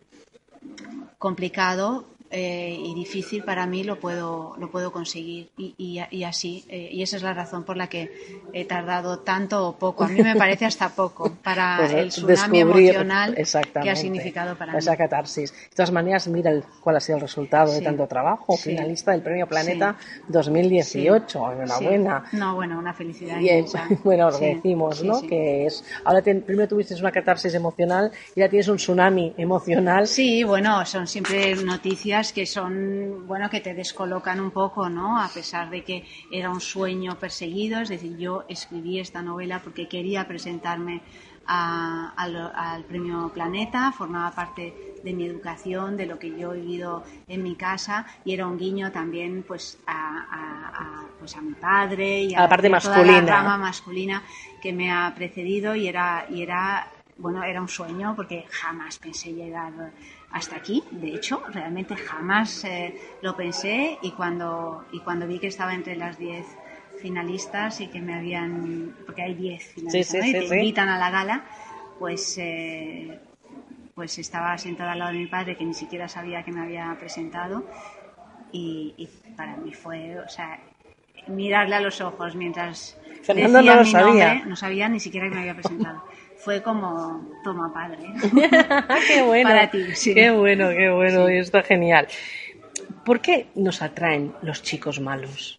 complicado, 1.17 2.16
eh, 2.39 2.77
y 2.79 2.95
difícil 2.95 3.43
para 3.45 3.67
mí 3.67 3.83
lo 3.83 3.99
puedo 3.99 4.55
lo 4.59 4.71
puedo 4.71 4.93
conseguir. 4.93 5.49
Y, 5.57 5.75
y, 6.11 6.25
así 6.25 6.67
eh, 6.69 6.91
y 6.93 7.03
esa 7.03 7.17
es 7.17 7.23
la 7.23 7.33
razón 7.33 7.65
por 7.65 7.79
la 7.79 7.87
que 7.87 8.11
he 8.53 8.67
tardado 8.67 9.21
tanto 9.21 9.67
o 9.67 9.79
poco. 9.79 10.05
A 10.05 10.09
mí 10.09 10.21
me 10.21 10.37
parece 10.37 10.67
hasta 10.67 10.91
poco 10.91 11.35
para 11.43 11.77
pues, 11.79 11.93
el 11.95 12.09
tsunami 12.11 12.61
emocional 12.61 13.35
que 13.83 13.91
ha 13.91 13.97
significado 13.97 14.55
para 14.55 14.77
esa 14.77 14.99
catarsis. 14.99 15.51
De 15.51 15.77
todas 15.77 15.91
maneras 15.93 16.29
mira 16.29 16.53
cuál 16.83 16.97
ha 16.97 17.01
sido 17.01 17.17
el 17.17 17.23
resultado 17.23 17.73
de 17.73 17.81
tanto 17.81 18.07
trabajo. 18.07 18.55
finalista 18.59 19.13
del 19.13 19.23
premio 19.23 19.47
Planeta 19.47 19.97
2018 20.29 21.53
enhorabuena. 21.53 22.25
No 22.33 22.55
bueno 22.57 22.79
una 22.79 22.93
felicidad 22.93 23.39
bueno 24.05 24.31
lo 24.31 24.39
que 24.39 24.57
decimos 24.57 25.03
no 25.03 25.23
que 25.23 25.65
es 25.65 25.83
ahora 26.05 26.21
primero 26.23 26.69
tuviste 26.69 26.95
una 26.97 27.13
catarsis 27.13 27.55
emocional 27.55 28.13
y 28.35 28.41
ya 28.41 28.49
tienes 28.51 28.69
un 28.69 28.77
tsunami 28.77 29.33
emocional. 29.39 30.07
Sí 30.07 30.45
bueno 30.45 30.85
son 30.85 31.07
siempre 31.07 31.57
noticias 31.57 32.26
que 32.33 32.47
son, 32.47 33.27
bueno, 33.27 33.49
que 33.51 33.61
te 33.61 33.75
descolocan 33.75 34.41
un 34.41 34.51
poco, 34.51 34.89
¿no? 34.89 35.21
A 35.21 35.29
pesar 35.29 35.71
de 35.71 35.83
que 35.83 36.05
era 36.31 36.51
un 36.51 36.61
sueño 36.61 37.19
perseguido, 37.19 37.81
es 37.81 37.89
decir, 37.89 38.17
yo 38.17 38.45
escribí 38.49 38.99
esta 38.99 39.23
novela 39.23 39.61
porque 39.63 39.89
quería 39.89 40.27
presentarme 40.27 41.03
al, 41.47 42.85
premio 42.89 43.31
Planeta, 43.33 43.93
formaba 43.93 44.31
parte 44.33 44.97
de 45.03 45.13
mi 45.13 45.27
educación, 45.27 45.97
de 45.97 46.07
lo 46.07 46.19
que 46.19 46.37
yo 46.37 46.53
he 46.53 46.61
vivido 46.61 47.05
en 47.29 47.43
mi 47.43 47.55
casa 47.55 48.07
y 48.25 48.35
era 48.35 48.47
un 48.47 48.59
guiño 48.59 48.91
también 48.91 49.45
pues 49.47 49.79
a, 49.87 51.05
pues 51.19 51.37
a 51.37 51.41
mi 51.41 51.53
padre 51.55 52.23
y 52.25 52.35
a, 52.35 52.43
la 52.43 52.49
parte 52.49 52.69
masculina. 52.69 53.21
la 53.21 53.37
rama 53.37 53.59
masculina 53.59 54.23
que 54.61 54.73
me 54.73 54.91
ha 54.91 55.13
precedido 55.15 55.77
y 55.77 55.87
era, 55.87 56.27
y 56.29 56.43
era 56.43 56.91
bueno, 57.19 57.43
era 57.43 57.61
un 57.61 57.69
sueño 57.69 58.15
porque 58.15 58.47
jamás 58.51 58.99
pensé 58.99 59.33
llegar 59.33 59.73
hasta 60.31 60.57
aquí. 60.57 60.83
De 60.91 61.09
hecho, 61.09 61.43
realmente 61.53 61.97
jamás 61.97 62.65
eh, 62.65 62.95
lo 63.23 63.37
pensé 63.37 63.99
y 64.03 64.13
cuando, 64.13 64.85
y 64.93 65.01
cuando 65.01 65.27
vi 65.27 65.39
que 65.39 65.49
estaba 65.49 65.75
entre 65.75 65.97
las 65.97 66.19
10 66.19 66.45
finalistas 67.01 67.81
y 67.81 67.89
que 67.89 68.01
me 68.01 68.15
habían, 68.15 68.95
porque 69.05 69.23
hay 69.23 69.35
10 69.35 69.65
finalistas 69.65 70.27
y 70.27 70.33
te 70.33 70.45
invitan 70.45 70.89
a 70.89 70.99
la 70.99 71.11
gala, 71.11 71.45
pues, 71.99 72.37
eh, 72.39 73.19
pues 73.95 74.19
estaba 74.19 74.57
sentada 74.59 74.93
al 74.93 74.99
lado 74.99 75.13
de 75.13 75.19
mi 75.19 75.27
padre 75.27 75.57
que 75.57 75.65
ni 75.65 75.75
siquiera 75.75 76.09
sabía 76.09 76.43
que 76.43 76.53
me 76.53 76.61
había 76.61 76.95
presentado 76.99 77.65
y, 78.53 79.09
para 79.37 79.57
mí 79.57 79.73
fue, 79.73 80.19
o 80.19 80.29
sea, 80.29 80.59
mirarle 81.27 81.77
a 81.77 81.81
los 81.81 82.01
ojos 82.01 82.35
mientras 82.37 82.99
Fernando 83.23 83.59
decía 83.59 83.75
no 83.75 83.83
mi 83.83 83.91
sabía. 83.91 84.29
Nombre, 84.35 84.51
no 84.51 84.57
sabía 84.57 84.89
ni 84.89 85.01
siquiera 85.01 85.29
que 85.29 85.35
me 85.35 85.41
había 85.41 85.55
presentado 85.55 86.05
fue 86.47 86.63
como 86.63 87.29
toma 87.43 87.73
padre. 87.75 87.99
qué 89.09 89.21
bueno. 89.23 89.51
Para 89.51 89.69
ti, 89.69 89.81
Qué 90.15 90.31
bueno, 90.31 90.69
qué 90.69 90.89
bueno, 90.91 91.29
y 91.29 91.39
está 91.39 91.65
genial. 91.65 92.07
¿Por 93.05 93.21
qué 93.21 93.49
nos 93.57 93.83
atraen 93.83 94.33
los 94.43 94.63
chicos 94.63 95.01
malos? 95.01 95.59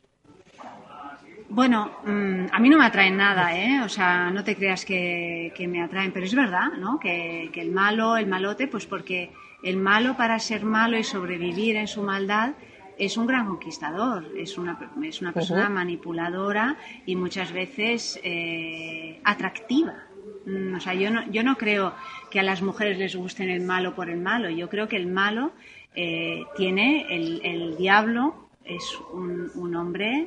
Bueno, 1.50 1.92
mm, 2.06 2.46
a 2.54 2.60
mí 2.60 2.70
no 2.70 2.78
me 2.78 2.86
atraen 2.86 3.18
nada, 3.18 3.54
¿eh? 3.54 3.82
O 3.84 3.90
sea, 3.90 4.30
no 4.32 4.46
te 4.46 4.56
creas 4.56 4.86
que, 4.86 5.52
me 5.68 5.84
atraen, 5.84 6.14
pero 6.14 6.26
es 6.26 6.34
verdad, 6.34 6.70
¿no? 6.80 7.00
Que, 7.00 7.52
el 7.54 7.72
malo, 7.72 8.16
el 8.16 8.28
malote, 8.28 8.68
pues 8.68 8.86
porque 8.86 9.32
el 9.64 9.76
malo 9.76 10.16
para 10.16 10.40
ser 10.40 10.64
malo 10.64 10.98
y 10.98 11.04
sobrevivir 11.04 11.76
en 11.76 11.88
su 11.88 12.02
maldad 12.02 12.52
es 12.98 13.18
un 13.18 13.28
gran 13.28 13.46
conquistador, 13.46 14.26
es 14.38 14.58
una, 14.58 14.80
es 15.04 15.22
una 15.22 15.34
persona 15.34 15.68
manipuladora 15.68 16.78
y 17.06 17.18
muchas 17.18 17.52
veces 17.52 18.18
eh, 18.24 19.20
atractiva. 19.26 20.07
Mm, 20.48 20.76
o 20.76 20.80
sea, 20.80 20.94
yo 20.94 21.12
no, 21.12 21.30
yo 21.30 21.44
no 21.44 21.58
creo 21.58 21.94
que 22.32 22.40
a 22.40 22.44
las 22.44 22.62
mujeres 22.62 22.98
les 22.98 23.16
gusten 23.16 23.50
el 23.50 23.62
malo 23.62 23.94
por 23.94 24.10
el 24.10 24.18
malo. 24.18 24.50
Yo 24.50 24.70
creo 24.70 24.88
que 24.88 24.96
el 24.96 25.08
malo 25.08 25.52
eh, 25.94 26.44
tiene, 26.56 27.06
el, 27.10 27.42
el, 27.44 27.78
diablo 27.78 28.48
es 28.64 28.84
un, 29.12 29.52
un 29.56 29.76
hombre 29.76 30.26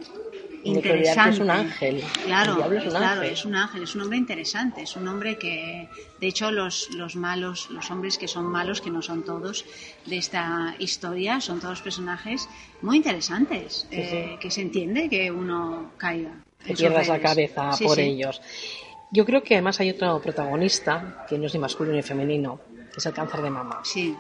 interesante. 0.62 1.36
Es 1.36 1.40
un 1.40 1.50
ángel. 1.50 2.04
Claro, 2.24 2.52
es 2.70 2.84
un 2.84 2.90
claro, 2.90 3.20
ángel. 3.20 3.32
es 3.32 3.44
un 3.46 3.54
ángel, 3.54 3.82
es 3.82 3.94
un 3.94 4.02
hombre 4.02 4.18
interesante, 4.18 4.82
es 4.82 4.94
un 4.94 5.08
hombre 5.08 5.38
que, 5.38 5.88
de 6.20 6.26
hecho, 6.26 6.50
los, 6.50 6.90
los 6.90 7.16
malos, 7.16 7.70
los 7.70 7.90
hombres 7.90 8.18
que 8.18 8.28
son 8.28 8.44
malos, 8.44 8.82
que 8.82 8.90
no 8.90 9.00
son 9.00 9.24
todos 9.24 9.64
de 10.04 10.18
esta 10.18 10.74
historia, 10.78 11.40
son 11.40 11.60
todos 11.60 11.80
personajes 11.80 12.46
muy 12.82 12.98
interesantes, 12.98 13.86
eh, 13.90 14.36
que 14.38 14.50
se 14.50 14.60
entiende 14.60 15.08
que 15.08 15.30
uno 15.30 15.92
caiga. 15.96 16.44
Que 16.64 16.74
pierdas 16.74 17.08
la 17.08 17.20
cabeza 17.20 17.70
por 17.82 17.98
ellos. 17.98 18.42
Yo 19.12 19.24
creo 19.24 19.42
que 19.42 19.54
además 19.54 19.80
hay 19.80 19.90
otro 19.90 20.20
protagonista, 20.20 21.26
que 21.28 21.36
no 21.36 21.46
es 21.46 21.54
ni 21.54 21.60
masculino 21.60 21.96
ni 21.96 22.02
femenino, 22.02 22.60
que 22.92 22.98
es 22.98 23.06
el 23.06 23.12
cáncer 23.12 23.42
de 23.42 23.50
mama. 23.50 23.80
Sí. 23.82 24.16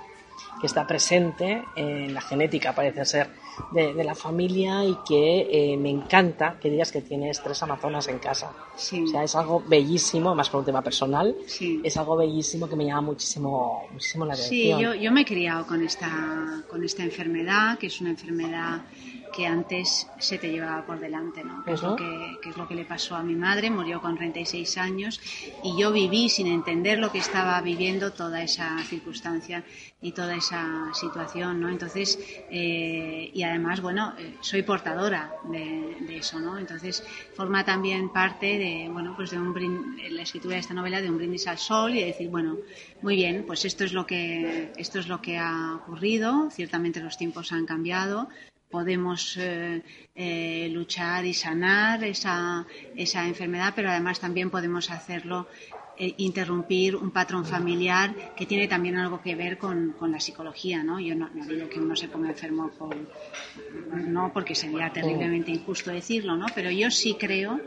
Que 0.60 0.66
está 0.66 0.86
presente 0.86 1.62
en 1.76 2.12
la 2.12 2.20
genética, 2.20 2.74
parece 2.74 3.04
ser, 3.04 3.30
de, 3.72 4.04
la 4.04 4.14
familia 4.14 4.84
y 4.84 4.96
que 5.06 5.48
eh, 5.50 5.76
me 5.76 5.90
encanta 5.90 6.58
que 6.60 6.70
digas 6.70 6.90
que 6.90 7.02
tienes 7.02 7.40
tres 7.42 7.62
amazonas 7.62 8.08
en 8.08 8.18
casa. 8.18 8.52
Sí. 8.74 9.04
O 9.04 9.06
sea, 9.06 9.22
es 9.22 9.34
algo 9.36 9.62
bellísimo, 9.66 10.34
más 10.34 10.50
por 10.50 10.60
un 10.60 10.66
tema 10.66 10.82
personal. 10.82 11.36
Sí. 11.46 11.80
Es 11.84 11.96
algo 11.96 12.16
bellísimo 12.16 12.68
que 12.68 12.74
me 12.74 12.84
llama 12.84 13.02
muchísimo, 13.02 13.86
muchísimo 13.92 14.24
la 14.24 14.34
atención. 14.34 14.78
Sí, 14.78 14.84
yo, 14.84 14.94
yo 14.94 15.12
me 15.12 15.20
he 15.20 15.24
criado 15.24 15.66
con 15.66 15.84
esta, 15.84 16.62
con 16.68 16.82
esta 16.82 17.02
enfermedad, 17.04 17.78
que 17.78 17.86
es 17.86 18.00
una 18.00 18.10
enfermedad 18.10 18.82
que 19.30 19.46
antes 19.46 20.06
se 20.18 20.38
te 20.38 20.50
llevaba 20.50 20.84
por 20.84 21.00
delante, 21.00 21.44
¿no? 21.44 21.64
Que, 21.64 21.72
es 21.72 21.82
lo 21.82 21.96
que, 21.96 22.38
es 22.44 22.56
lo 22.56 22.66
que 22.68 22.74
le 22.74 22.84
pasó 22.84 23.16
a 23.16 23.22
mi 23.22 23.34
madre, 23.34 23.70
murió 23.70 24.00
con 24.00 24.16
36 24.16 24.78
años 24.78 25.20
y 25.62 25.80
yo 25.80 25.92
viví 25.92 26.28
sin 26.28 26.46
entender 26.46 26.98
lo 26.98 27.10
que 27.12 27.18
estaba 27.18 27.60
viviendo 27.60 28.12
toda 28.12 28.42
esa 28.42 28.78
circunstancia 28.84 29.64
y 30.02 30.12
toda 30.12 30.36
esa 30.36 30.88
situación, 30.94 31.60
¿no? 31.60 31.68
Entonces, 31.68 32.18
eh, 32.50 33.30
y 33.32 33.42
además, 33.42 33.80
bueno, 33.80 34.14
eh, 34.18 34.36
soy 34.40 34.62
portadora 34.62 35.32
de, 35.44 36.16
eso, 36.16 36.40
¿no? 36.40 36.58
Entonces, 36.58 37.04
forma 37.34 37.64
también 37.64 38.10
parte 38.10 38.58
de, 38.58 38.88
bueno, 38.90 39.14
pues 39.16 39.30
de 39.30 39.38
un 39.38 39.50
la 40.10 40.22
escritura 40.22 40.54
de 40.54 40.60
esta 40.60 40.74
novela 40.74 41.00
de 41.00 41.10
un 41.10 41.16
brindis 41.16 41.46
al 41.46 41.58
sol 41.58 41.94
y 41.94 42.02
decir, 42.02 42.28
bueno, 42.28 42.56
muy 43.02 43.16
bien, 43.16 43.44
pues 43.46 43.64
esto 43.64 43.84
es 43.84 43.92
lo 43.92 44.06
que, 44.06 44.72
esto 44.76 44.98
es 44.98 45.08
lo 45.08 45.20
que 45.20 45.38
ha 45.38 45.74
ocurrido, 45.76 46.50
ciertamente 46.50 47.00
los 47.00 47.16
tiempos 47.16 47.52
han 47.52 47.66
cambiado, 47.66 48.28
podemos 48.70 49.36
eh, 49.36 49.82
eh, 50.14 50.68
luchar 50.70 51.24
y 51.24 51.34
sanar 51.34 52.04
esa, 52.04 52.66
esa, 52.96 53.26
enfermedad, 53.26 53.72
pero 53.74 53.90
además 53.90 54.20
también 54.20 54.50
podemos 54.50 54.90
hacerlo, 54.90 55.48
eh, 55.98 56.14
interrumpir 56.18 56.96
un 56.96 57.10
patrón 57.10 57.44
familiar 57.44 58.34
que 58.34 58.46
tiene 58.46 58.68
también 58.68 58.96
algo 58.96 59.20
que 59.20 59.34
ver 59.34 59.58
con, 59.58 59.94
con 59.98 60.12
la 60.12 60.20
psicología. 60.20 60.82
¿no? 60.82 61.00
Yo 61.00 61.14
no, 61.14 61.28
digo 61.48 61.68
que 61.68 61.80
uno 61.80 61.96
se 61.96 62.08
ponga 62.08 62.30
enfermo 62.30 62.70
por, 62.78 62.96
no 63.92 64.32
porque 64.32 64.54
sería 64.54 64.92
terriblemente 64.92 65.50
injusto 65.50 65.90
decirlo, 65.90 66.36
¿no? 66.36 66.46
pero 66.54 66.70
yo 66.70 66.90
sí 66.90 67.16
creo 67.18 67.60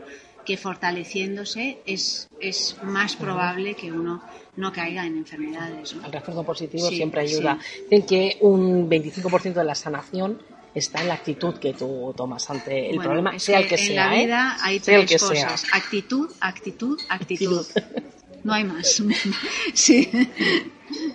que 0.44 0.56
fortaleciéndose 0.56 1.78
es, 1.86 2.28
es 2.38 2.76
más 2.82 3.16
probable 3.16 3.74
que 3.74 3.90
uno 3.90 4.22
no 4.56 4.72
caiga 4.72 5.06
en 5.06 5.16
enfermedades. 5.16 5.96
El 6.04 6.12
refuerzo 6.12 6.44
positivo 6.44 6.88
siempre 6.88 7.22
ayuda. 7.22 7.58
Dicen 7.90 8.06
que 8.06 8.36
un 8.40 8.88
25% 8.88 9.54
de 9.54 9.64
la 9.64 9.74
sanación 9.74 10.38
está 10.74 11.00
en 11.00 11.08
la 11.08 11.14
actitud 11.14 11.54
que 11.54 11.72
tú 11.72 12.12
tomas 12.16 12.48
ante 12.50 12.90
el 12.90 12.98
problema, 12.98 13.38
sea 13.38 13.60
el 13.60 13.68
que 13.68 13.78
sea. 13.78 14.06
En 14.06 14.10
la 14.10 14.24
vida 14.24 14.56
hay 14.60 14.80
tres 14.80 15.22
cosas: 15.22 15.64
actitud, 15.72 16.30
actitud, 16.40 17.00
actitud. 17.08 17.66
no 18.42 18.52
hay 18.52 18.64
más. 18.64 19.02
sí. 19.74 20.10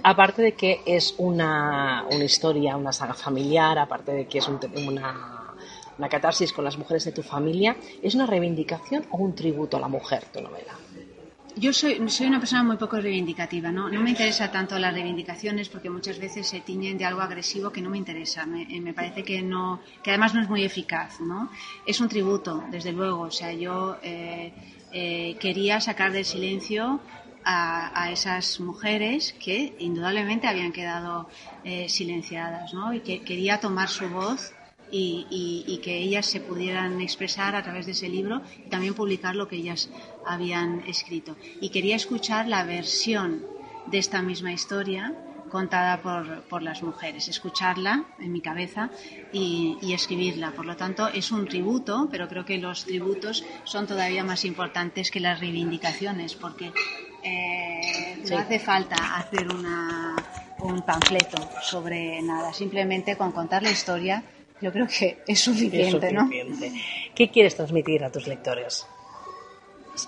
Aparte 0.03 0.41
de 0.41 0.53
que 0.53 0.81
es 0.85 1.13
una, 1.17 2.05
una, 2.11 2.23
historia, 2.23 2.75
una 2.75 2.91
saga 2.91 3.13
familiar, 3.13 3.77
aparte 3.77 4.11
de 4.11 4.27
que 4.27 4.39
es 4.39 4.47
una, 4.47 5.55
una 5.97 6.09
catarsis 6.09 6.51
con 6.51 6.65
las 6.65 6.77
mujeres 6.77 7.05
de 7.05 7.11
tu 7.11 7.21
familia, 7.21 7.77
¿es 8.01 8.15
una 8.15 8.25
reivindicación 8.25 9.05
o 9.11 9.17
un 9.17 9.35
tributo 9.35 9.77
a 9.77 9.79
la 9.79 9.87
mujer 9.87 10.25
tu 10.33 10.41
novela? 10.41 10.73
Yo 11.59 11.73
soy, 11.73 12.09
soy 12.09 12.27
una 12.27 12.39
persona 12.39 12.63
muy 12.63 12.77
poco 12.77 12.99
reivindicativa, 12.99 13.71
¿no? 13.71 13.89
No 13.89 14.01
me 14.01 14.11
interesa 14.11 14.51
tanto 14.51 14.79
las 14.79 14.93
reivindicaciones 14.93 15.67
porque 15.69 15.89
muchas 15.89 16.17
veces 16.17 16.47
se 16.47 16.61
tiñen 16.61 16.97
de 16.97 17.05
algo 17.05 17.21
agresivo 17.21 17.71
que 17.71 17.81
no 17.81 17.89
me 17.89 17.97
interesa. 17.97 18.45
Me, 18.45 18.63
eh, 18.63 18.79
me, 18.79 18.93
parece 18.93 19.23
que 19.23 19.41
no, 19.41 19.81
que 20.01 20.11
además 20.11 20.33
no 20.33 20.41
es 20.41 20.49
muy 20.49 20.63
eficaz, 20.63 21.19
¿no? 21.19 21.49
Es 21.85 21.99
un 21.99 22.07
tributo, 22.07 22.63
desde 22.71 22.93
luego. 22.93 23.21
O 23.21 23.31
sea, 23.31 23.51
yo 23.51 23.97
eh, 24.01 24.53
eh, 24.93 25.35
quería 25.39 25.81
sacar 25.81 26.11
del 26.13 26.25
silencio 26.25 27.01
a, 27.43 28.03
a, 28.03 28.11
esas 28.11 28.59
mujeres 28.59 29.35
que 29.43 29.75
indudablemente 29.79 30.47
habían 30.47 30.71
quedado 30.71 31.29
silenciadas, 31.87 32.73
¿no? 32.73 32.93
Y 32.93 33.01
que 33.01 33.21
quería 33.21 33.59
tomar 33.59 33.89
su 33.89 34.07
voz 34.09 34.53
y, 34.91 35.79
que 35.83 35.97
ellas 35.97 36.25
se 36.25 36.39
pudieran 36.39 36.99
expresar 37.01 37.55
a 37.55 37.63
través 37.63 37.85
de 37.85 37.93
ese 37.93 38.09
libro 38.09 38.41
y 38.65 38.69
también 38.69 38.93
publicar 38.93 39.35
lo 39.35 39.47
que 39.47 39.57
ellas 39.57 39.89
habían 40.29 40.83
escrito. 40.87 41.35
Y 41.59 41.69
quería 41.69 41.95
escuchar 41.95 42.47
la 42.47 42.63
versión 42.63 43.43
de 43.87 43.97
esta 43.97 44.21
misma 44.21 44.53
historia 44.53 45.15
contada 45.49 46.01
por, 46.03 46.43
por, 46.43 46.61
las 46.61 46.83
mujeres, 46.83 47.27
escucharla 47.27 48.05
en 48.19 48.31
mi 48.31 48.39
cabeza 48.39 48.91
y, 49.33 49.77
y, 49.81 49.93
escribirla. 49.93 50.51
Por 50.51 50.65
lo 50.65 50.75
tanto, 50.75 51.07
es 51.07 51.31
un 51.31 51.47
tributo, 51.47 52.07
pero 52.11 52.27
creo 52.27 52.45
que 52.45 52.59
los 52.59 52.85
tributos 52.85 53.43
son 53.63 53.87
todavía 53.87 54.23
más 54.23 54.45
importantes 54.45 55.09
que 55.09 55.19
las 55.19 55.39
reivindicaciones, 55.39 56.35
porque 56.35 56.71
eh, 57.23 58.21
no 58.29 58.37
hace 58.37 58.59
falta 58.59 59.17
hacer 59.17 59.51
una, 59.51 60.15
un 60.59 60.83
panfleto 60.83 61.49
sobre 61.63 62.21
nada, 62.21 62.53
simplemente 62.53 63.17
con 63.17 63.31
contar 63.31 63.63
la 63.63 63.71
historia 63.71 64.23
yo 64.61 64.71
creo 64.71 64.87
que 64.87 65.19
es 65.25 65.39
suficiente, 65.39 65.81
es 65.81 65.91
suficiente. 65.91 66.69
¿no? 66.69 66.75
¿Qué 67.15 67.29
quieres 67.29 67.55
transmitir 67.55 68.03
a 68.03 68.11
tus 68.11 68.27
lectores? 68.27 68.85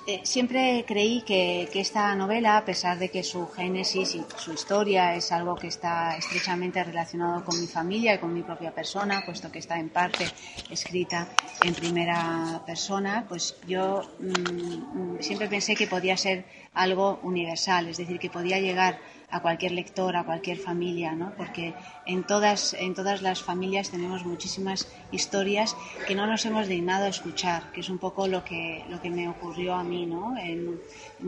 Eh, 0.08 0.22
siempre 0.24 0.86
creí 0.88 1.22
que, 1.22 1.70
esta 1.74 2.16
novela, 2.16 2.58
a 2.58 2.66
pesar 2.66 2.98
de 2.98 3.10
que 3.10 3.24
su 3.24 3.48
génesis 3.48 4.16
y 4.16 4.24
su 4.38 4.54
historia 4.54 5.16
es 5.16 5.32
algo 5.32 5.56
que 5.56 5.68
está 5.68 6.16
estrechamente 6.18 6.84
relacionado 6.84 7.44
con 7.44 7.60
mi 7.60 7.68
familia 7.68 8.16
y 8.16 8.18
con 8.20 8.34
mi 8.34 8.42
propia 8.42 8.72
persona, 8.72 9.24
puesto 9.26 9.52
que 9.52 9.60
está 9.60 9.80
en 9.80 9.90
parte 9.90 10.26
escrita 10.70 11.28
en 11.64 11.74
primera 11.74 12.62
persona, 12.66 13.26
pues 13.28 13.58
yo 13.68 14.02
mm, 14.20 15.20
siempre 15.20 15.48
pensé 15.48 15.76
que 15.76 15.88
podía 15.88 16.16
ser 16.18 16.46
algo 16.74 17.20
universal, 17.24 17.88
es 17.88 17.98
decir, 17.98 18.18
que 18.20 18.30
podía 18.30 18.60
llegar 18.60 19.00
a 19.32 19.42
cualquier 19.42 19.72
lector, 19.72 20.16
a 20.16 20.24
cualquier 20.24 20.58
familia, 20.58 21.14
¿no? 21.14 21.34
Porque 21.38 21.74
en 22.06 22.24
todas, 22.24 22.74
en 22.74 22.94
todas 22.94 23.22
las 23.22 23.42
familias 23.42 23.90
tenemos 23.90 24.26
muchísimas 24.26 24.88
historias 25.12 25.76
que 26.08 26.16
no 26.16 26.28
nos 26.28 26.46
hemos 26.46 26.68
dignado 26.68 27.06
a 27.06 27.10
escuchar, 27.10 27.72
que 27.72 27.80
es 27.80 27.90
un 27.90 27.98
poco 27.98 28.28
lo 28.28 28.44
que, 28.44 28.84
lo 28.90 29.02
que 29.02 29.10
me 29.10 29.28
ocurrió 29.30 29.76
a 29.76 29.84
mí, 29.84 30.06
¿no? 30.06 30.38
En, 30.38 30.80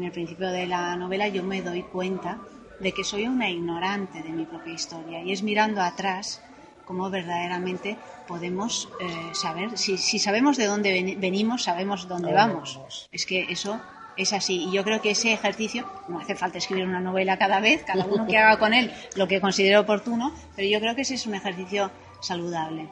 el 0.02 0.12
principio 0.12 0.50
de 0.50 0.66
la 0.68 0.96
novela 0.96 1.28
yo 1.28 1.44
me 1.44 1.62
doy 1.62 1.84
cuenta 1.84 2.40
de 2.80 2.92
que 2.92 3.04
soy 3.04 3.28
una 3.28 3.50
ignorante 3.50 4.22
de 4.22 4.30
mi 4.30 4.46
propia 4.46 4.74
historia 4.74 5.22
y 5.22 5.32
es 5.32 5.44
mirando 5.44 5.82
atrás 5.82 6.42
cómo 6.86 7.10
verdaderamente 7.10 7.98
podemos 8.28 8.90
eh, 9.00 9.30
saber, 9.34 9.78
si, 9.78 9.98
si, 9.98 10.20
sabemos 10.20 10.58
de 10.58 10.66
dónde 10.66 11.16
venimos, 11.18 11.64
sabemos 11.64 12.08
dónde 12.08 12.34
vamos. 12.34 12.80
Es 13.12 13.26
que 13.26 13.44
eso 13.50 13.80
es 14.18 14.34
así. 14.34 14.66
Y 14.66 14.72
yo 14.72 14.84
creo 14.84 15.02
que 15.02 15.12
ese 15.12 15.34
ejercicio, 15.34 15.86
no 16.08 16.20
hace 16.20 16.36
falta 16.36 16.58
escribir 16.58 16.86
una 16.86 17.00
novela 17.00 17.38
cada 17.38 17.60
vez, 17.60 17.84
cada 17.84 18.06
uno 18.06 18.26
que 18.28 18.38
haga 18.38 18.58
con 18.58 18.74
él 18.74 18.92
lo 19.16 19.28
que 19.28 19.42
considere 19.42 19.78
oportuno, 19.78 20.34
pero 20.56 20.68
yo 20.68 20.80
creo 20.80 20.96
que 20.96 21.02
ese 21.02 21.16
es 21.16 21.26
un 21.26 21.36
ejercicio 21.36 21.92
saludable. 22.22 22.90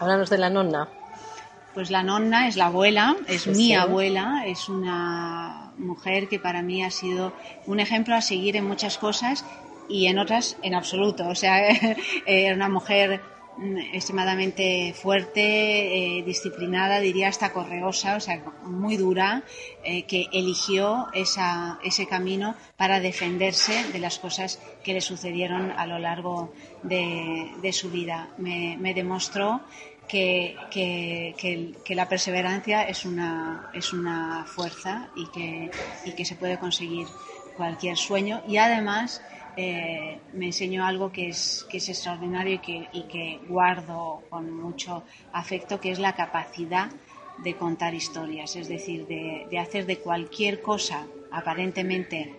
Háblanos 0.00 0.30
de 0.30 0.38
la 0.38 0.50
nonna. 0.50 0.88
Pues 1.74 1.90
la 1.90 2.02
nonna 2.02 2.48
es 2.48 2.56
la 2.56 2.66
abuela, 2.66 3.16
es 3.28 3.46
mi 3.46 3.74
abuela, 3.74 4.42
es 4.46 4.68
una 4.68 5.72
mujer 5.78 6.28
que 6.28 6.40
para 6.40 6.62
mí 6.62 6.82
ha 6.82 6.90
sido 6.90 7.32
un 7.66 7.78
ejemplo 7.78 8.14
a 8.14 8.20
seguir 8.20 8.56
en 8.56 8.66
muchas 8.66 8.98
cosas 8.98 9.44
y 9.88 10.06
en 10.06 10.18
otras 10.18 10.56
en 10.62 10.74
absoluto. 10.74 11.28
O 11.28 11.34
sea, 11.34 11.68
era 12.26 12.54
una 12.54 12.68
mujer 12.68 13.20
extremadamente 13.92 14.94
fuerte, 14.94 16.18
eh, 16.18 16.22
disciplinada, 16.22 17.00
diría 17.00 17.28
hasta 17.28 17.52
correosa, 17.52 18.16
o 18.16 18.20
sea, 18.20 18.42
muy 18.64 18.96
dura, 18.96 19.42
eh, 19.82 20.04
que 20.04 20.26
eligió 20.32 21.08
esa, 21.12 21.78
ese 21.82 22.06
camino 22.06 22.54
para 22.76 23.00
defenderse 23.00 23.84
de 23.92 23.98
las 23.98 24.18
cosas 24.18 24.60
que 24.84 24.94
le 24.94 25.00
sucedieron 25.00 25.72
a 25.72 25.86
lo 25.86 25.98
largo 25.98 26.52
de, 26.82 27.72
su 27.72 27.90
vida. 27.90 28.28
Me, 28.38 28.94
demostró 28.94 29.60
que, 30.06 30.56
la 31.88 32.08
perseverancia 32.08 32.82
es 32.84 33.04
una, 33.04 33.70
es 33.74 33.92
una 33.92 34.44
fuerza 34.46 35.10
y 35.16 35.26
que, 35.26 35.70
y 36.04 36.12
que 36.12 36.24
se 36.24 36.36
puede 36.36 36.58
conseguir 36.58 37.06
cualquier 37.56 37.96
sueño 37.96 38.40
y 38.46 38.56
además 38.56 39.20
eh, 39.56 40.18
me 40.32 40.46
enseñó 40.46 40.84
algo 40.84 41.10
que 41.10 41.28
es, 41.28 41.66
que 41.68 41.78
es 41.78 41.88
extraordinario 41.88 42.54
y 42.54 42.58
que, 42.58 42.88
y 42.92 43.02
que 43.02 43.40
guardo 43.48 44.22
con 44.30 44.52
mucho 44.52 45.04
afecto, 45.32 45.80
que 45.80 45.90
es 45.90 45.98
la 45.98 46.14
capacidad 46.14 46.90
de 47.38 47.54
contar 47.56 47.94
historias, 47.94 48.56
es 48.56 48.68
decir, 48.68 49.06
de, 49.06 49.46
de, 49.50 49.58
hacer 49.58 49.86
de 49.86 49.98
cualquier 49.98 50.60
cosa 50.60 51.06
aparentemente, 51.30 52.34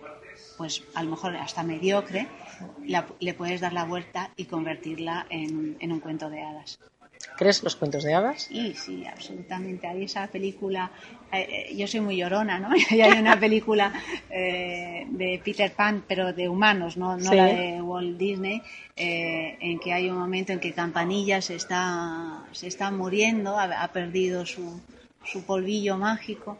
pues 0.56 0.84
a 0.94 1.02
lo 1.02 1.10
mejor 1.10 1.36
hasta 1.36 1.62
mediocre, 1.62 2.26
le 3.20 3.34
puedes 3.34 3.60
dar 3.60 3.72
la 3.72 3.84
vuelta 3.84 4.30
y 4.36 4.44
convertirla 4.44 5.26
en, 5.30 5.76
en 5.80 5.92
un 5.92 6.00
cuento 6.00 6.28
de 6.28 6.42
hadas. 6.42 6.78
¿Crees 7.40 7.62
los 7.62 7.74
cuentos 7.74 8.04
de 8.04 8.12
hadas? 8.12 8.42
Sí, 8.42 8.74
sí, 8.74 9.02
absolutamente. 9.06 9.86
Hay 9.86 10.04
esa 10.04 10.26
película, 10.26 10.90
eh, 11.32 11.70
eh, 11.70 11.74
yo 11.74 11.86
soy 11.86 12.00
muy 12.00 12.18
llorona, 12.18 12.58
¿no? 12.58 12.68
Y 12.90 13.00
hay 13.00 13.18
una 13.18 13.40
película 13.40 13.94
eh, 14.28 15.06
de 15.08 15.40
Peter 15.42 15.72
Pan, 15.72 16.04
pero 16.06 16.34
de 16.34 16.50
humanos, 16.50 16.98
no, 16.98 17.16
no 17.16 17.32
la 17.32 17.46
de 17.46 17.80
Walt 17.80 18.18
Disney, 18.18 18.60
en 18.94 19.78
que 19.78 19.90
hay 19.90 20.10
un 20.10 20.18
momento 20.18 20.52
en 20.52 20.60
que 20.60 20.74
Campanilla 20.74 21.40
se 21.40 21.54
está, 21.54 22.44
se 22.52 22.66
está 22.66 22.90
muriendo, 22.90 23.58
ha, 23.58 23.88
perdido 23.88 24.44
su, 24.44 24.78
su 25.24 25.42
polvillo 25.46 25.96
mágico 25.96 26.58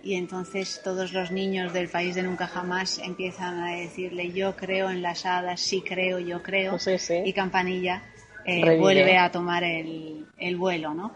y 0.00 0.14
entonces 0.14 0.80
todos 0.84 1.12
los 1.12 1.32
niños 1.32 1.72
del 1.72 1.88
país 1.88 2.14
de 2.14 2.22
nunca 2.22 2.46
jamás 2.46 3.00
empiezan 3.00 3.58
a 3.64 3.74
decirle 3.74 4.30
yo 4.30 4.54
creo 4.54 4.90
en 4.90 5.02
las 5.02 5.26
hadas, 5.26 5.60
sí 5.60 5.82
creo, 5.82 6.20
yo 6.20 6.40
creo, 6.40 6.78
y 7.24 7.32
Campanilla 7.32 8.04
eh, 8.44 8.78
vuelve 8.78 9.16
a 9.16 9.30
tomar 9.30 9.64
el, 9.64 10.26
el, 10.38 10.56
vuelo, 10.56 10.94
¿no? 10.94 11.12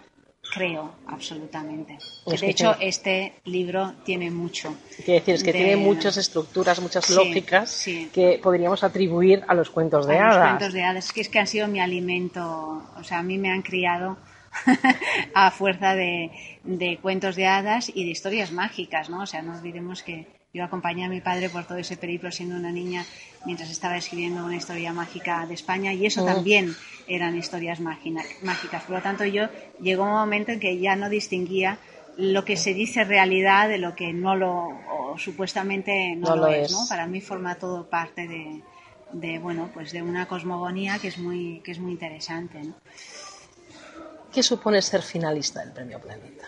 Creo, 0.53 0.97
absolutamente. 1.07 1.99
de 2.27 2.51
hecho, 2.51 2.77
este 2.79 3.35
libro 3.45 3.95
tiene 4.05 4.31
mucho. 4.31 4.77
Quiere 4.97 5.21
decir, 5.21 5.35
es 5.35 5.43
que 5.43 5.53
tiene 5.53 5.77
muchas 5.77 6.17
estructuras, 6.17 6.81
muchas 6.81 7.11
lógicas 7.11 7.85
que 8.13 8.39
podríamos 8.43 8.85
atribuir 8.85 9.43
a 9.49 9.55
los 9.55 9.71
cuentos 9.71 10.07
de 10.07 10.19
hadas. 10.19 10.37
Los 10.37 10.49
cuentos 10.49 10.73
de 10.75 10.83
hadas, 10.83 11.13
que 11.13 11.21
es 11.23 11.29
que 11.29 11.39
han 11.39 11.47
sido 11.47 11.67
mi 11.67 11.81
alimento, 11.81 12.83
o 12.97 13.05
sea, 13.05 13.21
a 13.21 13.23
mí 13.23 13.39
me 13.39 13.51
han 13.51 13.63
criado 13.63 14.17
a 15.35 15.51
fuerza 15.51 15.95
de, 15.95 16.31
de 16.63 16.99
cuentos 16.99 17.37
de 17.37 17.47
hadas 17.47 17.91
y 17.93 18.05
de 18.05 18.11
historias 18.11 18.53
mágicas, 18.53 19.11
¿no? 19.11 19.23
O 19.23 19.27
sea, 19.27 19.43
no 19.43 19.57
olvidemos 19.57 20.03
que 20.03 20.27
yo 20.55 20.63
acompañé 20.63 21.05
a 21.05 21.09
mi 21.09 21.21
padre 21.21 21.51
por 21.51 21.65
todo 21.65 21.79
ese 21.79 21.97
periplo 21.97 22.31
siendo 22.31 22.55
una 22.55 22.71
niña 22.71 23.05
mientras 23.45 23.71
estaba 23.71 23.97
escribiendo 23.97 24.45
una 24.45 24.57
historia 24.57 24.93
mágica 24.93 25.47
de 25.47 25.55
España 25.55 25.93
y 25.93 26.07
eso 26.07 26.23
oh. 26.23 26.27
también 26.27 26.75
eran 27.07 27.37
historias 27.37 27.81
mágicas. 27.81 28.83
Por 28.87 28.97
lo 28.97 29.03
tanto, 29.03 29.25
yo 29.25 29.49
llegó 29.81 30.05
un 30.05 30.13
momento 30.13 30.53
en 30.53 30.61
que 30.61 30.79
ya 30.79 30.97
no 30.97 31.09
distinguía 31.09 31.79
lo 32.17 32.45
que 32.45 32.57
se 32.57 32.75
dice 32.75 33.05
realidad 33.05 33.69
de 33.69 33.79
lo 33.79 33.95
que 33.95 34.13
no 34.13 34.37
lo, 34.37 34.69
o 34.91 35.19
supuestamente 35.19 36.15
no, 36.17 36.37
lo, 36.37 36.47
es. 36.47 36.71
¿no? 36.71 36.87
Para 36.89 37.07
mí 37.07 37.21
forma 37.21 37.57
todo 37.57 37.89
parte 37.89 38.29
de, 38.29 38.63
de, 39.13 39.39
bueno, 39.39 39.71
pues 39.75 39.93
de 39.93 40.03
una 40.03 40.27
cosmogonía 40.27 40.99
que 40.99 41.09
es 41.09 41.19
muy, 41.19 41.61
que 41.65 41.73
es 41.73 41.79
muy 41.79 41.93
interesante. 41.93 42.63
¿no? 42.63 42.75
¿Qué 44.33 44.43
supone 44.43 44.81
ser 44.83 45.03
finalista 45.03 45.61
del 45.61 45.73
Premio 45.73 46.01
Planeta? 46.01 46.47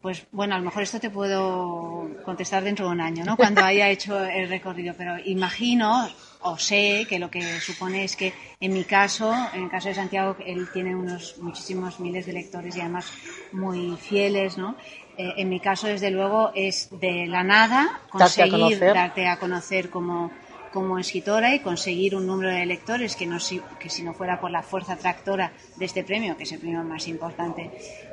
Pues 0.00 0.26
bueno, 0.30 0.54
a 0.54 0.58
lo 0.58 0.64
mejor 0.64 0.82
esto 0.82 1.00
te 1.00 1.10
puedo 1.10 2.08
contestar 2.24 2.62
dentro 2.62 2.86
de 2.86 2.92
un 2.92 3.00
año, 3.00 3.24
¿no? 3.24 3.36
Cuando 3.36 3.64
haya 3.64 3.88
hecho 3.90 4.22
el 4.24 4.48
recorrido, 4.48 4.94
pero 4.96 5.18
imagino 5.18 6.08
o 6.40 6.56
sé 6.56 7.06
que 7.08 7.18
lo 7.18 7.30
que 7.30 7.60
supone 7.60 8.04
es 8.04 8.14
que 8.14 8.32
en 8.60 8.72
mi 8.72 8.84
caso, 8.84 9.34
en 9.52 9.64
el 9.64 9.70
caso 9.70 9.88
de 9.88 9.94
Santiago, 9.94 10.36
él 10.46 10.68
tiene 10.72 10.94
unos 10.94 11.36
muchísimos 11.38 11.98
miles 11.98 12.26
de 12.26 12.32
lectores 12.32 12.76
y 12.76 12.80
además 12.80 13.12
muy 13.52 13.96
fieles, 13.96 14.56
¿no? 14.56 14.76
Eh, 15.16 15.34
en 15.38 15.48
mi 15.48 15.58
caso, 15.58 15.88
desde 15.88 16.12
luego, 16.12 16.52
es 16.54 16.88
de 17.00 17.26
la 17.26 17.42
nada 17.42 18.02
conseguir 18.08 18.78
darte 18.78 19.26
a 19.26 19.36
conocer 19.38 19.90
como 19.90 20.30
como 20.78 20.96
escritora 20.96 21.56
y 21.56 21.58
conseguir 21.58 22.14
un 22.14 22.24
número 22.24 22.50
de 22.50 22.64
lectores 22.64 23.16
que, 23.16 23.26
no, 23.26 23.38
que 23.80 23.90
si 23.90 24.04
no 24.04 24.14
fuera 24.14 24.40
por 24.40 24.52
la 24.52 24.62
fuerza 24.62 24.94
tractora 24.94 25.50
de 25.74 25.84
este 25.84 26.04
premio, 26.04 26.36
que 26.36 26.44
es 26.44 26.52
el 26.52 26.60
premio 26.60 26.84
más 26.84 27.08
importante 27.08 27.68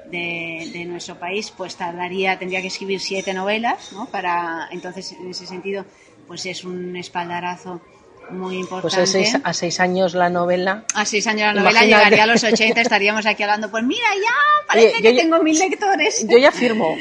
de, 0.10 0.72
de 0.74 0.86
nuestro 0.86 1.20
país, 1.20 1.54
pues 1.56 1.76
tardaría, 1.76 2.40
tendría 2.40 2.62
que 2.62 2.74
escribir 2.74 3.00
siete 3.00 3.36
novelas, 3.36 3.94
¿no? 3.94 4.08
Para, 4.08 4.68
entonces, 4.72 5.12
en 5.12 5.30
ese 5.30 5.46
sentido, 5.46 5.86
pues 6.26 6.44
es 6.48 6.64
un 6.64 6.96
espaldarazo 6.96 7.82
muy 8.30 8.58
importante. 8.58 8.96
Pues 8.96 9.36
a 9.44 9.54
seis, 9.54 9.80
años 9.80 10.14
la 10.14 10.30
novela. 10.30 10.84
A 10.94 11.06
seis 11.06 11.26
años 11.28 11.54
la 11.54 11.62
novela, 11.62 11.84
llegaría 11.84 12.24
a 12.24 12.28
los 12.28 12.44
80, 12.44 12.82
estaríamos 12.82 13.26
aquí 13.26 13.44
hablando, 13.44 13.70
pues 13.70 13.84
mira, 13.84 14.08
ya, 14.16 14.68
parece 14.68 15.02
que 15.02 15.14
tengo 15.14 15.42
mil 15.42 15.58
lectores. 15.58 16.26
Yo 16.28 16.38
ya 16.38 16.52
firmo, 16.52 16.96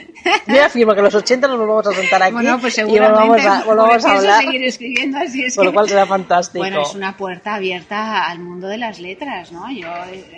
yo 0.47 0.55
ya 0.55 0.69
firmo 0.69 0.95
que 0.95 1.01
a 1.01 1.05
los 1.05 1.15
80 1.15 1.47
nos 1.49 1.59
volvemos 1.59 1.87
a 1.87 1.93
sentar 1.93 2.23
aquí 2.23 2.33
bueno, 2.33 2.61
pues 2.61 2.79
y 2.79 2.83
volvamos 2.83 3.45
a, 3.45 3.65
volvamos 3.65 4.05
a 4.05 4.17
hablar. 4.17 4.43
seguir 4.43 4.65
escribiendo, 4.65 5.19
así 5.19 5.43
es 5.43 5.57
Por 5.57 5.67
lo 5.67 5.73
cual 5.73 5.89
será 5.89 6.07
fantástico. 6.07 6.59
Bueno, 6.59 6.83
es 6.83 6.95
una 6.95 7.17
puerta 7.17 7.55
abierta 7.55 8.29
al 8.29 8.39
mundo 8.41 8.69
de 8.69 8.79
las 8.79 8.99
letras, 8.99 9.53
¿no? 9.53 9.71
Yo, 9.71 9.89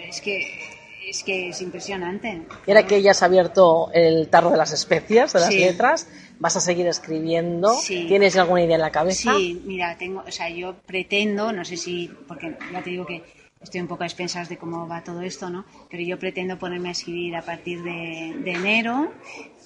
es 0.08 0.20
que 0.20 0.75
es 1.06 1.22
que 1.22 1.50
es 1.50 1.62
impresionante. 1.62 2.42
Y 2.66 2.70
ahora 2.70 2.84
que 2.86 3.00
ya 3.00 3.12
has 3.12 3.22
abierto 3.22 3.90
el 3.92 4.28
tarro 4.28 4.50
de 4.50 4.56
las 4.56 4.72
especias, 4.72 5.32
de 5.32 5.40
las 5.40 5.54
letras, 5.54 6.08
vas 6.40 6.56
a 6.56 6.60
seguir 6.60 6.86
escribiendo. 6.88 7.72
¿Tienes 7.86 8.36
alguna 8.36 8.64
idea 8.64 8.74
en 8.74 8.82
la 8.82 8.90
cabeza? 8.90 9.32
Sí, 9.36 9.62
mira, 9.64 9.96
tengo, 9.96 10.24
o 10.26 10.32
sea, 10.32 10.50
yo 10.50 10.74
pretendo, 10.84 11.52
no 11.52 11.64
sé 11.64 11.76
si, 11.76 12.10
porque 12.26 12.56
ya 12.72 12.82
te 12.82 12.90
digo 12.90 13.06
que 13.06 13.22
estoy 13.60 13.80
un 13.80 13.86
poco 13.86 14.02
a 14.02 14.06
expensas 14.06 14.48
de 14.48 14.58
cómo 14.58 14.88
va 14.88 15.04
todo 15.04 15.22
esto, 15.22 15.48
¿no? 15.48 15.64
Pero 15.90 16.02
yo 16.02 16.18
pretendo 16.18 16.58
ponerme 16.58 16.88
a 16.88 16.92
escribir 16.92 17.36
a 17.36 17.42
partir 17.42 17.82
de, 17.82 18.30
enero 18.50 19.12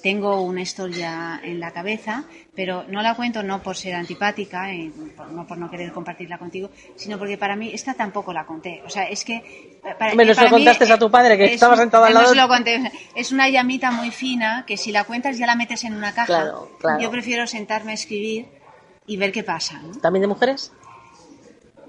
tengo 0.03 0.41
una 0.43 0.63
historia 0.63 1.41
en 1.43 1.61
la 1.61 1.73
cabeza, 1.73 2.25
pero 2.55 2.85
no 2.89 3.03
la 3.03 3.15
cuento 3.15 3.43
no 3.43 3.63
por 3.63 3.77
ser 3.77 3.95
antipática, 3.95 4.73
y 4.73 4.93
no 5.33 5.47
por 5.47 5.59
no 5.59 5.71
querer 5.71 5.93
compartirla 5.93 6.39
contigo, 6.39 6.71
sino 6.97 7.19
porque 7.19 7.37
para 7.37 7.57
mí 7.57 7.71
esta 7.73 7.95
tampoco 7.95 8.33
la 8.33 8.47
conté. 8.47 8.83
O 8.87 8.91
sea, 8.91 9.05
es 9.05 9.25
que... 9.25 9.81
Para, 9.99 10.15
Menos 10.15 10.41
lo 10.41 10.51
contaste 10.51 10.93
a 10.93 10.99
tu 10.99 11.11
padre, 11.11 11.37
que 11.37 11.55
estaba 11.55 11.77
sentado 11.77 12.05
al 12.05 12.15
lado. 12.15 12.35
Lo 12.35 12.49
conté. 12.49 12.91
Es 13.15 13.33
una 13.33 13.49
llamita 13.49 13.91
muy 13.91 14.11
fina 14.11 14.65
que 14.67 14.77
si 14.77 14.93
la 14.93 15.05
cuentas 15.05 15.39
ya 15.39 15.47
la 15.47 15.55
metes 15.55 15.85
en 15.85 15.95
una 15.95 16.13
caja. 16.13 16.53
Yo 17.01 17.11
prefiero 17.11 17.47
sentarme 17.47 17.93
a 17.93 17.95
escribir 17.95 18.47
y 19.07 19.17
ver 19.17 19.33
qué 19.33 19.43
pasa. 19.43 19.81
¿También 20.01 20.23
de 20.23 20.29
mujeres? 20.29 20.73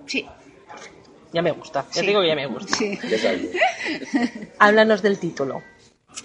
Sí. 0.06 0.26
Ya 1.34 1.42
me 1.42 1.52
gusta, 1.52 1.86
ya 1.94 2.02
digo 2.02 2.22
que 2.22 2.28
ya 2.28 2.36
me 2.36 2.46
gusta. 2.46 2.78
Háblanos 4.60 5.02
del 5.02 5.18
título. 5.18 5.62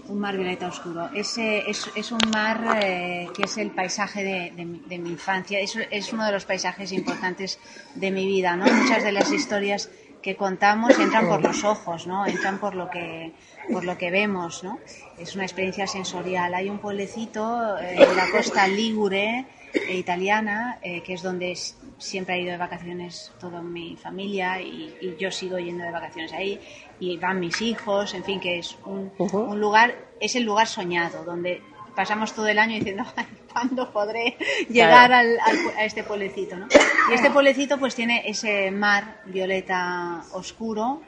Un 0.08 0.18
mar 0.18 0.36
violeta 0.36 0.68
oscuro. 0.68 1.10
Es, 1.14 1.38
es, 1.38 2.12
un 2.12 2.30
mar 2.32 2.78
eh, 2.82 3.28
que 3.34 3.44
es 3.44 3.56
el 3.58 3.70
paisaje 3.70 4.24
de, 4.24 4.98
mi 4.98 5.10
infancia. 5.10 5.60
Es, 5.60 5.76
es, 5.90 6.12
uno 6.12 6.26
de 6.26 6.32
los 6.32 6.44
paisajes 6.44 6.92
importantes 6.92 7.58
de 7.94 8.10
mi 8.10 8.26
vida. 8.26 8.56
¿no? 8.56 8.66
Muchas 8.66 9.04
de 9.04 9.12
las 9.12 9.30
historias 9.32 9.90
que 10.22 10.34
contamos 10.36 10.98
entran 10.98 11.28
por 11.28 11.40
los 11.40 11.62
ojos, 11.62 12.06
¿no? 12.06 12.26
entran 12.26 12.58
por 12.58 12.74
lo 12.74 12.90
que, 12.90 13.32
por 13.72 13.84
lo 13.84 13.96
que 13.96 14.10
vemos. 14.10 14.64
¿no? 14.64 14.78
Es 15.18 15.34
una 15.34 15.44
experiencia 15.44 15.86
sensorial. 15.86 16.54
Hay 16.54 16.68
un 16.68 16.78
pueblecito 16.78 17.78
eh, 17.78 17.94
en 17.96 18.16
la 18.16 18.28
costa 18.30 18.66
ligure 18.66 19.46
eh, 19.72 19.96
italiana, 19.96 20.78
que 20.82 21.14
es 21.14 21.22
donde 21.22 21.56
siempre 21.98 22.34
ha 22.34 22.38
ido 22.38 22.52
de 22.52 22.58
vacaciones 22.58 23.32
toda 23.40 23.62
mi 23.62 23.96
familia 23.96 24.60
y, 24.60 25.16
yo 25.18 25.30
sigo 25.30 25.58
yendo 25.58 25.84
de 25.84 25.90
vacaciones 25.90 26.32
ahí 26.32 26.60
y 27.00 27.16
van 27.16 27.40
mis 27.40 27.60
hijos, 27.60 28.14
en 28.14 28.24
fin, 28.24 28.40
que 28.40 28.58
es 28.58 28.76
un, 28.84 29.12
un 29.18 29.60
lugar, 29.60 29.94
es 30.20 30.36
el 30.36 30.44
lugar 30.44 30.66
soñado 30.66 31.24
donde 31.24 31.62
pasamos 31.96 32.32
todo 32.34 32.46
el 32.46 32.58
año 32.58 32.74
diciendo, 32.74 33.04
¿cuándo 33.52 33.90
podré 33.92 34.36
llegar 34.68 35.12
al, 35.12 35.38
a 35.76 35.84
este 35.84 36.04
pueblecito? 36.04 36.56
¿no? 36.56 36.68
Y 37.10 37.14
este 37.14 37.30
pueblecito 37.30 37.78
pues 37.78 37.94
tiene 37.94 38.22
ese 38.28 38.70
mar 38.70 39.22
violeta 39.24 40.22
oscuro, 40.32 41.02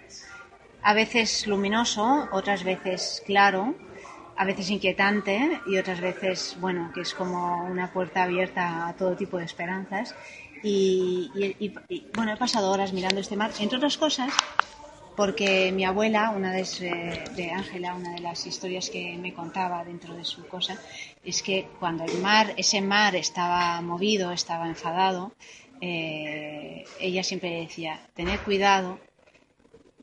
a 0.83 0.94
veces 0.94 1.46
luminoso, 1.46 2.29
otras 2.33 2.64
veces 2.64 3.22
claro, 3.27 3.74
a 4.37 4.44
veces 4.44 4.70
inquietante 4.70 5.61
y 5.66 5.77
otras 5.77 6.01
veces, 6.01 6.57
bueno, 6.61 6.90
que 6.94 7.03
es 7.03 7.12
como 7.12 7.64
una 7.64 7.92
puerta 7.92 8.22
abierta 8.22 8.88
a 8.88 8.94
todo 8.94 9.16
tipo 9.16 9.37
de 9.37 9.44
esperanzas. 9.44 10.14
Y, 10.62 11.31
bueno, 12.14 12.33
he 12.33 12.37
pasado 12.37 12.70
horas 12.70 12.92
mirando 12.92 13.20
este 13.20 13.37
mar, 13.37 13.51
entre 13.61 13.79
otras 13.79 13.98
cosas, 13.98 14.33
porque 15.18 15.72
mi 15.72 15.85
abuela, 15.85 16.31
una 16.31 16.52
de 16.52 17.50
Ángela, 17.52 17.96
una 17.96 18.12
de 18.12 18.20
las 18.20 18.46
historias 18.46 18.88
que 18.88 19.18
me 19.18 19.35
contaba 19.35 19.85
dentro 19.85 20.14
de 20.14 20.24
su 20.24 20.46
cosa, 20.46 20.81
es 21.24 21.42
que 21.42 21.66
cuando 21.81 22.04
el 22.04 22.20
mar, 22.20 22.54
ese 22.57 22.81
mar 22.81 23.16
estaba 23.16 23.81
movido, 23.81 24.31
estaba 24.31 24.68
enfadado, 24.68 25.33
eh, 25.81 26.85
ella 27.00 27.24
siempre 27.24 27.50
decía, 27.50 28.00
tened 28.14 28.38
cuidado 28.44 29.00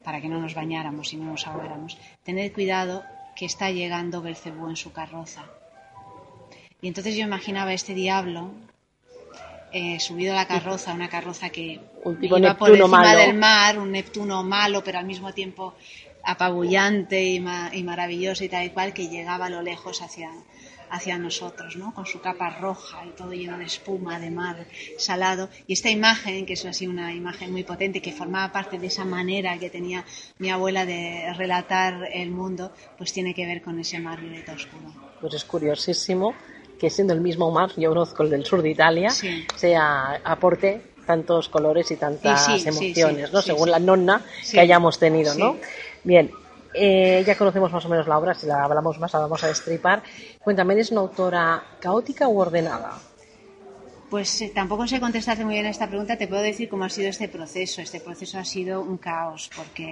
para 0.04 0.20
que 0.20 0.28
no 0.28 0.42
nos 0.42 0.54
bañáramos 0.54 1.14
y 1.14 1.16
no 1.16 1.32
nos 1.32 1.48
ahogáramos, 1.48 1.98
tened 2.26 2.52
cuidado 2.52 3.06
que 3.38 3.46
está 3.46 3.72
llegando 3.72 4.22
Belcebú 4.22 4.68
en 4.68 4.76
su 4.76 4.92
carroza. 4.92 5.46
Y 6.82 6.90
entonces 6.90 7.16
yo 7.16 7.24
imaginaba 7.24 7.72
este 7.72 7.94
diablo 7.94 8.52
eh, 9.72 10.00
subido 10.00 10.34
a 10.34 10.38
la 10.38 10.48
carroza, 10.48 10.94
una 10.94 11.10
carroza 11.10 11.50
que 11.50 11.82
iba 12.22 12.58
por 12.58 12.70
encima 12.70 13.16
del 13.16 13.34
mar, 13.36 13.78
un 13.78 13.92
Neptuno 13.92 14.44
malo, 14.44 14.84
pero 14.84 15.00
al 15.00 15.06
mismo 15.06 15.34
tiempo 15.34 15.76
apabullante 16.24 17.24
y, 17.24 17.40
maravilloso 17.40 18.44
y 18.44 18.50
tal 18.50 18.66
y 18.66 18.70
cual, 18.70 18.94
que 18.94 19.08
llegaba 19.08 19.46
a 19.46 19.50
lo 19.50 19.62
lejos 19.62 20.02
hacia, 20.02 20.32
hacia 20.90 21.18
nosotros, 21.18 21.76
¿no? 21.76 21.94
Con 21.94 22.06
su 22.06 22.20
capa 22.20 22.50
roja 22.50 23.06
y 23.06 23.10
todo 23.12 23.32
lleno 23.34 23.58
de 23.58 23.66
espuma, 23.66 24.20
de 24.20 24.32
mar 24.32 24.66
salado. 24.98 25.50
Y 25.68 25.74
esta 25.74 25.90
imagen, 25.90 26.46
que 26.46 26.54
es 26.54 26.66
así 26.66 26.88
una 26.88 27.14
imagen 27.14 27.52
muy 27.52 27.64
potente, 27.64 28.02
que 28.02 28.12
formaba 28.12 28.52
parte 28.52 28.80
de 28.80 28.88
esa 28.88 29.06
manera 29.06 29.58
que 29.60 29.70
tenía 29.70 30.04
mi 30.40 30.50
abuela 30.50 30.86
de 30.86 31.32
relatar 31.34 32.10
el 32.12 32.32
mundo, 32.32 32.72
pues 32.98 33.14
tiene 33.14 33.34
que 33.34 33.46
ver 33.46 33.62
con 33.62 33.80
ese 33.80 34.00
mar 34.00 34.20
violeta 34.20 34.54
oscuro. 34.54 34.94
Pues 35.22 35.34
es 35.34 35.46
curiosísimo 35.46 36.34
que 36.80 36.90
siendo 36.90 37.14
el 37.14 37.22
mismo 37.22 37.52
mar, 37.52 37.72
yo 37.78 37.90
conozco 37.90 38.24
el 38.24 38.30
del 38.30 38.46
sur 38.46 38.62
de 38.62 38.70
Italia, 38.70 39.10
sea 39.10 40.22
aporte 40.24 40.82
tantos 41.06 41.50
colores 41.50 41.90
y 41.92 41.96
tantas 41.98 42.66
emociones, 42.66 43.32
¿no? 43.32 43.42
Según 43.42 43.72
la 43.72 43.80
nonna 43.80 44.22
que 44.52 44.60
hayamos 44.60 45.00
tenido, 45.00 45.36
¿no? 45.36 45.58
Bien, 46.04 46.32
eh, 46.74 47.24
ya 47.26 47.38
conocemos 47.38 47.72
más 47.72 47.86
o 47.86 47.90
menos 47.90 48.08
la 48.08 48.18
obra, 48.18 48.34
si 48.34 48.48
la 48.48 48.64
hablamos 48.64 49.00
más 49.00 49.14
la 49.14 49.20
vamos 49.20 49.44
a 49.44 49.48
destripar. 49.48 50.04
Cuéntame, 50.44 50.74
¿eres 50.74 50.92
una 50.92 51.02
autora 51.02 51.64
caótica 51.80 52.28
u 52.28 52.40
ordenada? 52.40 52.94
Pues 54.10 54.42
eh, 54.42 54.52
tampoco 54.54 54.86
sé 54.88 55.00
contestarte 55.00 55.46
muy 55.46 55.56
bien 55.56 55.66
a 55.66 55.70
esta 55.70 55.88
pregunta. 55.88 56.18
Te 56.18 56.28
puedo 56.28 56.42
decir 56.42 56.70
cómo 56.70 56.84
ha 56.84 56.90
sido 56.90 57.10
este 57.10 57.28
proceso. 57.28 57.82
Este 57.82 58.00
proceso 58.00 58.38
ha 58.38 58.46
sido 58.46 58.82
un 58.82 58.98
caos 58.98 59.50
porque 59.56 59.88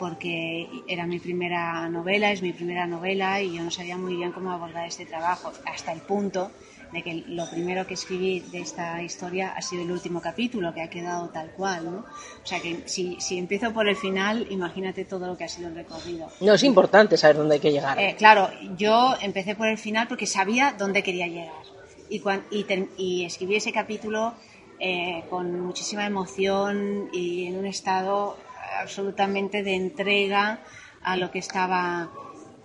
porque 0.00 0.66
era 0.88 1.06
mi 1.06 1.20
primera 1.20 1.86
novela, 1.90 2.32
es 2.32 2.40
mi 2.40 2.54
primera 2.54 2.86
novela 2.86 3.42
y 3.42 3.54
yo 3.54 3.62
no 3.62 3.70
sabía 3.70 3.98
muy 3.98 4.16
bien 4.16 4.32
cómo 4.32 4.50
abordar 4.50 4.88
este 4.88 5.04
trabajo, 5.04 5.52
hasta 5.66 5.92
el 5.92 6.00
punto 6.00 6.50
de 6.90 7.02
que 7.02 7.22
lo 7.28 7.48
primero 7.50 7.86
que 7.86 7.94
escribí 7.94 8.40
de 8.40 8.60
esta 8.60 9.00
historia 9.02 9.52
ha 9.54 9.60
sido 9.60 9.82
el 9.82 9.92
último 9.92 10.22
capítulo, 10.22 10.72
que 10.72 10.80
ha 10.80 10.88
quedado 10.88 11.28
tal 11.28 11.50
cual, 11.52 11.84
¿no? 11.84 11.98
O 12.42 12.46
sea 12.46 12.60
que 12.60 12.82
si, 12.86 13.20
si 13.20 13.38
empiezo 13.38 13.72
por 13.74 13.88
el 13.88 13.94
final, 13.94 14.46
imagínate 14.50 15.04
todo 15.04 15.26
lo 15.26 15.36
que 15.36 15.44
ha 15.44 15.48
sido 15.48 15.68
el 15.68 15.74
recorrido. 15.74 16.28
No, 16.40 16.54
es 16.54 16.64
importante 16.64 17.18
saber 17.18 17.36
dónde 17.36 17.56
hay 17.56 17.60
que 17.60 17.70
llegar. 17.70 18.00
Eh, 18.00 18.16
claro, 18.16 18.48
yo 18.76 19.14
empecé 19.20 19.54
por 19.54 19.68
el 19.68 19.78
final 19.78 20.08
porque 20.08 20.26
sabía 20.26 20.74
dónde 20.76 21.02
quería 21.02 21.28
llegar. 21.28 21.62
Y, 22.08 22.22
y, 22.50 22.66
y 22.96 23.24
escribí 23.26 23.54
ese 23.54 23.70
capítulo 23.70 24.34
eh, 24.80 25.24
con 25.28 25.60
muchísima 25.60 26.06
emoción 26.06 27.10
y 27.12 27.46
en 27.46 27.58
un 27.58 27.66
estado 27.66 28.36
absolutamente 28.80 29.62
de 29.62 29.74
entrega 29.74 30.60
a 31.02 31.16
lo 31.16 31.30
que 31.30 31.38
estaba 31.38 32.10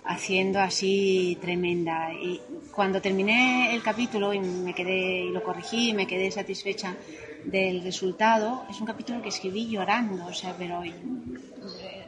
haciendo 0.06 0.60
así 0.60 1.38
tremenda. 1.42 2.14
Y 2.14 2.42
cuando 2.72 3.02
terminé 3.02 3.74
el 3.74 3.82
capítulo 3.82 4.34
y 4.34 4.40
me 4.40 4.74
quedé 4.74 5.26
y 5.26 5.32
lo 5.32 5.44
corregí 5.44 5.90
y 5.90 5.94
me 5.94 6.08
quedé 6.08 6.32
satisfecha 6.32 6.96
del 7.44 7.84
resultado, 7.84 8.66
es 8.70 8.80
un 8.80 8.88
capítulo 8.88 9.22
que 9.22 9.30
escribí 9.30 9.68
llorando, 9.68 10.26
o 10.26 10.34
sea, 10.34 10.56
pero 10.58 10.82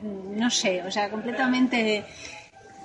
no 0.02 0.50
sé, 0.50 0.84
o 0.84 0.92
sea, 0.92 1.10
completamente 1.10 2.04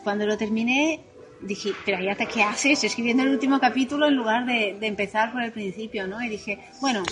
cuando 0.03 0.27
lo 0.27 0.37
terminé 0.37 1.01
dije, 1.41 1.73
pero 1.85 2.01
ya 2.03 2.15
¿qué 2.15 2.43
haces 2.43 2.85
escribiendo 2.85 3.25
el 3.25 3.31
último 3.31 3.59
capítulo 3.59 4.07
en 4.07 4.15
lugar 4.15 4.47
de, 4.47 4.77
de 4.79 4.87
empezar 4.87 5.33
por 5.33 5.43
el 5.43 5.53
principio, 5.53 6.07
¿no? 6.07 6.23
Y 6.23 6.29
dije, 6.29 6.59
bueno, 6.81 7.03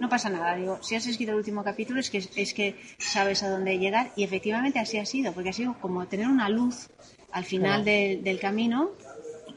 no 0.00 0.08
pasa 0.08 0.30
nada. 0.30 0.56
Digo, 0.56 0.78
si 0.82 0.94
has 0.94 1.06
escrito 1.06 1.32
el 1.32 1.38
último 1.38 1.64
capítulo 1.64 2.00
es 2.00 2.10
que, 2.10 2.18
es 2.18 2.54
que 2.54 2.76
sabes 2.98 3.42
a 3.42 3.50
dónde 3.50 3.78
llegar 3.78 4.12
y 4.16 4.24
efectivamente 4.24 4.78
así 4.78 4.98
ha 4.98 5.06
sido, 5.06 5.32
porque 5.32 5.50
ha 5.50 5.52
sido 5.52 5.74
como 5.80 6.06
tener 6.06 6.28
una 6.28 6.48
luz 6.48 6.88
al 7.32 7.44
final 7.44 7.84
del 7.84 8.38
camino 8.40 8.90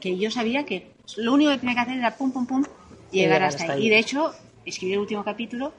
que 0.00 0.16
yo 0.18 0.30
sabía 0.30 0.64
que 0.64 0.92
lo 1.16 1.34
único 1.34 1.50
que 1.50 1.58
tenía 1.58 1.74
que 1.74 1.80
hacer 1.80 1.96
era 1.98 2.16
pum, 2.16 2.32
pum, 2.32 2.46
pum, 2.46 2.64
llegar, 3.10 3.42
hasta, 3.42 3.72
ahí. 3.72 3.86
Y 3.86 3.90
de 3.90 3.98
hecho, 3.98 4.32
escribí 4.64 4.94
el 4.94 5.00
último 5.00 5.24
capítulo, 5.24 5.72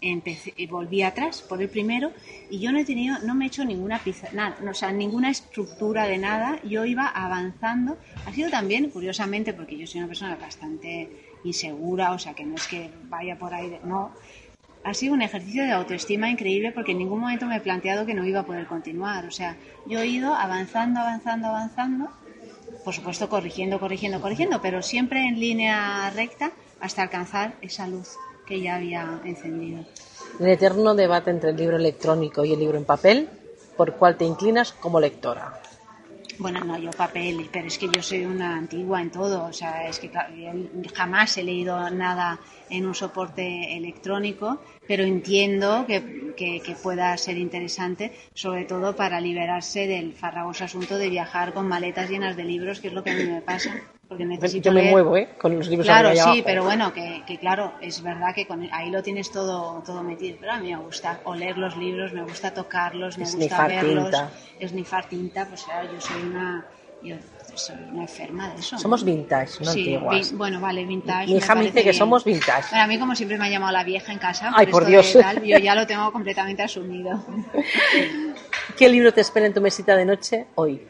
empecé, 0.00 0.54
volví 0.68 1.02
atrás 1.02 1.42
por 1.42 1.60
el 1.60 1.68
primero 1.68 2.12
y 2.50 2.60
yo 2.60 2.72
no 2.72 2.78
he 2.78 2.84
tenido, 2.84 3.18
no 3.20 3.34
me 3.34 3.44
he 3.44 3.48
hecho 3.48 3.64
ninguna 3.64 3.98
pizza, 3.98 4.28
nada, 4.32 4.56
o 4.68 4.74
sea, 4.74 4.92
ninguna 4.92 5.30
estructura 5.30 6.06
de 6.06 6.18
nada. 6.18 6.60
Yo 6.64 6.84
iba 6.84 7.06
avanzando. 7.06 7.98
Ha 8.26 8.32
sido 8.32 8.50
también, 8.50 8.90
curiosamente, 8.90 9.52
porque 9.52 9.76
yo 9.76 9.86
soy 9.86 10.00
una 10.00 10.08
persona 10.08 10.36
bastante 10.36 11.27
insegura, 11.48 12.12
o 12.12 12.18
sea, 12.18 12.34
que 12.34 12.44
no 12.44 12.54
es 12.54 12.66
que 12.66 12.90
vaya 13.04 13.38
por 13.38 13.52
ahí, 13.52 13.78
no. 13.84 14.12
Ha 14.84 14.94
sido 14.94 15.12
un 15.14 15.22
ejercicio 15.22 15.64
de 15.64 15.72
autoestima 15.72 16.30
increíble 16.30 16.72
porque 16.72 16.92
en 16.92 16.98
ningún 16.98 17.20
momento 17.20 17.46
me 17.46 17.56
he 17.56 17.60
planteado 17.60 18.06
que 18.06 18.14
no 18.14 18.24
iba 18.24 18.40
a 18.40 18.46
poder 18.46 18.66
continuar. 18.66 19.26
O 19.26 19.30
sea, 19.30 19.56
yo 19.86 19.98
he 20.00 20.06
ido 20.06 20.34
avanzando, 20.34 21.00
avanzando, 21.00 21.48
avanzando, 21.48 22.08
por 22.84 22.94
supuesto 22.94 23.28
corrigiendo, 23.28 23.80
corrigiendo, 23.80 24.20
corrigiendo, 24.20 24.62
pero 24.62 24.82
siempre 24.82 25.26
en 25.26 25.38
línea 25.40 26.10
recta 26.10 26.52
hasta 26.80 27.02
alcanzar 27.02 27.54
esa 27.60 27.86
luz 27.86 28.16
que 28.46 28.60
ya 28.60 28.76
había 28.76 29.20
encendido. 29.24 29.84
El 30.40 30.48
eterno 30.48 30.94
debate 30.94 31.30
entre 31.30 31.50
el 31.50 31.56
libro 31.56 31.76
electrónico 31.76 32.44
y 32.44 32.52
el 32.52 32.60
libro 32.60 32.78
en 32.78 32.84
papel, 32.84 33.28
¿por 33.76 33.94
cuál 33.94 34.16
te 34.16 34.24
inclinas 34.24 34.72
como 34.72 35.00
lectora? 35.00 35.60
Bueno, 36.38 36.60
no, 36.60 36.78
yo 36.78 36.90
papel, 36.90 37.48
pero 37.52 37.66
es 37.66 37.78
que 37.78 37.88
yo 37.88 38.00
soy 38.00 38.24
una 38.24 38.56
antigua 38.56 39.02
en 39.02 39.10
todo, 39.10 39.46
o 39.46 39.52
sea, 39.52 39.88
es 39.88 39.98
que 39.98 40.08
jamás 40.94 41.36
he 41.36 41.42
leído 41.42 41.90
nada 41.90 42.38
en 42.70 42.86
un 42.86 42.94
soporte 42.94 43.76
electrónico, 43.76 44.62
pero 44.86 45.02
entiendo 45.02 45.84
que, 45.84 46.34
que, 46.36 46.76
pueda 46.80 47.16
ser 47.16 47.38
interesante, 47.38 48.12
sobre 48.34 48.66
todo 48.66 48.94
para 48.94 49.20
liberarse 49.20 49.88
del 49.88 50.12
farragoso 50.12 50.62
asunto 50.62 50.96
de 50.96 51.10
viajar 51.10 51.52
con 51.52 51.66
maletas 51.66 52.08
llenas 52.08 52.36
de 52.36 52.44
libros, 52.44 52.78
que 52.78 52.86
es 52.86 52.94
lo 52.94 53.02
que 53.02 53.10
a 53.10 53.16
mí 53.16 53.24
me 53.24 53.40
pasa. 53.40 53.74
Porque 54.08 54.24
necesito 54.24 54.70
Yo 54.70 54.72
me 54.72 54.90
muevo, 54.90 55.16
¿eh? 55.18 55.28
Con 55.38 55.56
los 55.56 55.68
libros 55.68 55.86
Claro, 55.86 56.10
sí, 56.14 56.42
pero 56.44 56.64
bueno, 56.64 56.94
que, 56.94 57.22
que, 57.26 57.38
claro, 57.38 57.74
es 57.82 58.02
verdad 58.02 58.34
que 58.34 58.46
con, 58.46 58.66
ahí 58.72 58.90
lo 58.90 59.02
tienes 59.02 59.30
todo, 59.30 59.82
todo 59.84 60.02
metido. 60.02 60.38
Pero 60.40 60.52
a 60.52 60.58
mí 60.58 60.70
me 60.74 60.80
gusta 60.80 61.20
oler 61.24 61.58
los 61.58 61.76
libros, 61.76 62.12
me 62.14 62.22
gusta 62.22 62.54
tocarlos, 62.54 63.18
me 63.18 63.30
gusta 63.30 63.66
verlos, 63.68 64.16
esnifar 64.58 65.08
tinta. 65.08 65.46
Pues 65.46 65.62
claro, 65.64 65.92
yo 65.92 66.00
soy 66.00 66.22
una. 66.22 66.66
Yo 67.00 67.14
soy 67.54 67.76
una 67.92 68.02
enferma 68.02 68.48
de 68.48 68.58
eso. 68.60 68.76
Somos 68.78 69.04
vintage, 69.04 69.62
no 69.62 69.70
Sí, 69.70 69.96
vi- 70.10 70.36
bueno, 70.36 70.60
vale, 70.60 70.84
vintage. 70.84 71.26
Mi 71.30 71.36
hija 71.36 71.54
me 71.54 71.62
dice 71.62 71.74
que 71.78 71.90
bien. 71.90 71.94
somos 71.94 72.24
vintage. 72.24 72.70
Bueno, 72.70 72.84
a 72.84 72.86
mí 72.88 72.98
como 72.98 73.14
siempre 73.14 73.38
me 73.38 73.44
ha 73.46 73.50
llamado 73.50 73.72
la 73.72 73.84
vieja 73.84 74.10
en 74.12 74.18
casa. 74.18 74.50
Ay, 74.52 74.66
por 74.66 74.84
Dios. 74.84 75.12
tal, 75.12 75.44
yo 75.44 75.58
ya 75.58 75.74
lo 75.76 75.86
tengo 75.86 76.10
completamente 76.10 76.62
asumido. 76.62 77.22
¿Qué 78.76 78.88
libro 78.88 79.12
te 79.12 79.20
espera 79.20 79.46
en 79.46 79.54
tu 79.54 79.60
mesita 79.60 79.94
de 79.96 80.04
noche 80.06 80.46
hoy? 80.56 80.80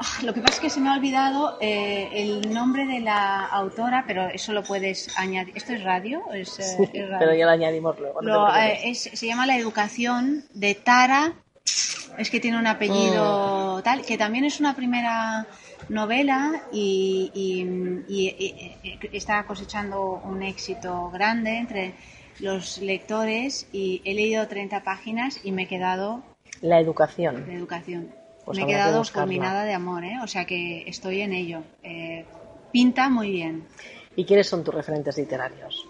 Ah, 0.00 0.22
Lo 0.22 0.32
que 0.32 0.40
pasa 0.40 0.54
es 0.54 0.60
que 0.60 0.70
se 0.70 0.80
me 0.80 0.88
ha 0.90 0.94
olvidado 0.94 1.58
eh, 1.60 2.08
el 2.12 2.52
nombre 2.54 2.86
de 2.86 3.00
la 3.00 3.44
autora, 3.46 4.04
pero 4.06 4.28
eso 4.28 4.52
lo 4.52 4.62
puedes 4.62 5.16
añadir. 5.18 5.56
¿Esto 5.56 5.72
es 5.72 5.82
radio? 5.82 6.22
Es, 6.32 6.58
eh, 6.60 6.90
es 6.92 7.08
radio. 7.08 7.16
Pero 7.18 7.34
ya 7.34 7.46
lo 7.46 7.50
añadimos 7.52 7.98
luego. 7.98 8.22
no 8.22 8.46
Lo, 8.48 8.56
eh, 8.56 8.78
es- 8.90 9.10
se 9.12 9.26
llama 9.26 9.44
La 9.46 9.56
Educación 9.58 10.44
de 10.54 10.74
Tara. 10.76 11.32
Es 12.16 12.30
que 12.30 12.38
tiene 12.40 12.56
un 12.58 12.64
Mm. 12.64 12.68
apellido 12.68 13.82
tal, 13.82 14.02
que 14.02 14.16
también 14.16 14.44
es 14.44 14.60
una 14.60 14.74
primera 14.74 15.46
novela 15.88 16.62
y, 16.72 17.30
y- 17.34 18.04
y- 18.08 18.78
y- 18.82 18.98
y 19.12 19.16
está 19.16 19.44
cosechando 19.44 20.20
un 20.24 20.42
éxito 20.42 21.10
grande 21.10 21.58
entre 21.58 21.94
los 22.40 22.78
lectores 22.78 23.68
y 23.72 24.00
he 24.04 24.14
leído 24.14 24.46
30 24.46 24.82
páginas 24.84 25.40
y 25.44 25.50
me 25.52 25.62
he 25.64 25.66
quedado 25.68 26.22
La 26.60 26.78
educación. 26.80 27.46
de 27.46 27.54
educación. 27.54 28.12
Pues 28.48 28.60
me 28.60 28.64
he 28.64 28.66
quedado 28.66 29.04
fulminada 29.04 29.64
de 29.64 29.74
amor, 29.74 30.04
¿eh? 30.04 30.16
o 30.22 30.26
sea 30.26 30.46
que 30.46 30.82
estoy 30.86 31.20
en 31.20 31.34
ello. 31.34 31.64
Eh, 31.82 32.24
pinta 32.72 33.10
muy 33.10 33.30
bien. 33.30 33.66
¿Y 34.16 34.24
quiénes 34.24 34.48
son 34.48 34.64
tus 34.64 34.72
referentes 34.72 35.18
literarios? 35.18 35.86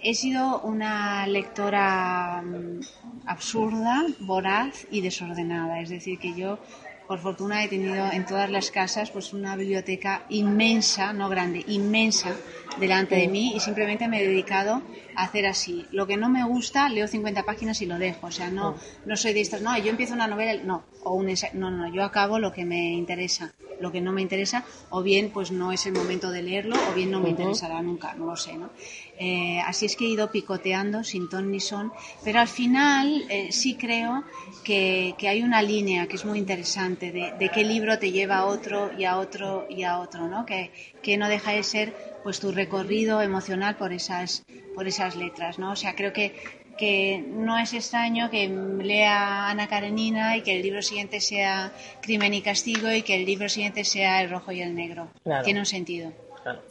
He 0.00 0.14
sido 0.14 0.60
una 0.60 1.26
lectora 1.26 2.42
mm, 2.42 2.80
absurda, 3.26 4.06
voraz 4.20 4.86
y 4.92 5.00
desordenada. 5.00 5.80
Es 5.80 5.88
decir, 5.88 6.20
que 6.20 6.32
yo, 6.34 6.60
por 7.08 7.20
fortuna, 7.20 7.64
he 7.64 7.68
tenido 7.68 8.12
en 8.12 8.26
todas 8.26 8.50
las 8.50 8.70
casas 8.70 9.10
pues 9.10 9.32
una 9.32 9.56
biblioteca 9.56 10.26
inmensa, 10.28 11.14
no 11.14 11.30
grande, 11.30 11.64
inmensa, 11.66 12.36
delante 12.78 13.16
de 13.16 13.28
mí 13.28 13.54
y 13.56 13.60
simplemente 13.60 14.06
me 14.08 14.20
he 14.20 14.28
dedicado 14.28 14.82
a 15.16 15.24
hacer 15.24 15.46
así. 15.46 15.86
Lo 15.90 16.06
que 16.06 16.18
no 16.18 16.28
me 16.28 16.44
gusta, 16.44 16.86
leo 16.90 17.08
50 17.08 17.44
páginas 17.44 17.80
y 17.80 17.86
lo 17.86 17.98
dejo. 17.98 18.26
O 18.26 18.30
sea, 18.30 18.50
no, 18.50 18.76
no 19.06 19.16
soy 19.16 19.32
de 19.32 19.40
estas, 19.40 19.62
no, 19.62 19.76
yo 19.78 19.88
empiezo 19.88 20.12
una 20.12 20.28
novela, 20.28 20.62
no, 20.62 20.84
o 21.02 21.14
un 21.14 21.30
ensayo, 21.30 21.58
no, 21.58 21.70
no, 21.70 21.90
yo 21.92 22.04
acabo 22.04 22.38
lo 22.38 22.52
que 22.52 22.66
me 22.66 22.92
interesa. 22.92 23.54
Lo 23.80 23.92
que 23.92 24.00
no 24.00 24.12
me 24.12 24.22
interesa, 24.22 24.64
o 24.90 25.02
bien 25.02 25.30
pues 25.30 25.52
no 25.52 25.70
es 25.70 25.86
el 25.86 25.92
momento 25.92 26.32
de 26.32 26.42
leerlo, 26.42 26.74
o 26.90 26.94
bien 26.94 27.12
no 27.12 27.20
me 27.20 27.30
interesará 27.30 27.80
nunca, 27.80 28.12
no 28.14 28.26
lo 28.26 28.36
sé, 28.36 28.58
¿no? 28.58 28.70
Eh, 29.20 29.60
así 29.66 29.86
es 29.86 29.96
que 29.96 30.04
he 30.04 30.08
ido 30.08 30.30
picoteando 30.30 31.02
sin 31.02 31.28
ton 31.28 31.50
ni 31.50 31.58
son, 31.58 31.92
pero 32.22 32.38
al 32.38 32.46
final 32.46 33.24
eh, 33.28 33.50
sí 33.50 33.74
creo 33.74 34.22
que, 34.62 35.14
que 35.18 35.28
hay 35.28 35.42
una 35.42 35.60
línea 35.60 36.06
que 36.06 36.14
es 36.14 36.24
muy 36.24 36.38
interesante 36.38 37.10
de, 37.10 37.32
de 37.32 37.48
qué 37.48 37.64
libro 37.64 37.98
te 37.98 38.12
lleva 38.12 38.38
a 38.38 38.46
otro 38.46 38.92
y 38.96 39.04
a 39.04 39.18
otro 39.18 39.66
y 39.68 39.82
a 39.82 39.98
otro, 39.98 40.28
¿no? 40.28 40.46
Que, 40.46 40.70
que 41.02 41.16
no 41.16 41.28
deja 41.28 41.52
de 41.52 41.64
ser 41.64 42.18
pues 42.22 42.38
tu 42.38 42.52
recorrido 42.52 43.20
emocional 43.20 43.76
por 43.76 43.92
esas, 43.92 44.44
por 44.74 44.86
esas 44.86 45.16
letras, 45.16 45.58
¿no? 45.58 45.72
O 45.72 45.76
sea, 45.76 45.96
creo 45.96 46.12
que, 46.12 46.34
que 46.76 47.24
no 47.26 47.58
es 47.58 47.74
extraño 47.74 48.30
que 48.30 48.48
lea 48.48 49.48
Ana 49.48 49.68
Karenina 49.68 50.36
y 50.36 50.42
que 50.42 50.56
el 50.56 50.62
libro 50.62 50.80
siguiente 50.80 51.20
sea 51.20 51.72
Crimen 52.02 52.34
y 52.34 52.42
Castigo 52.42 52.92
y 52.92 53.02
que 53.02 53.16
el 53.16 53.24
libro 53.24 53.48
siguiente 53.48 53.84
sea 53.84 54.22
El 54.22 54.30
Rojo 54.30 54.52
y 54.52 54.60
el 54.62 54.74
Negro. 54.74 55.08
Claro. 55.24 55.44
Tiene 55.44 55.60
un 55.60 55.66
sentido. 55.66 56.12
Claro. 56.42 56.62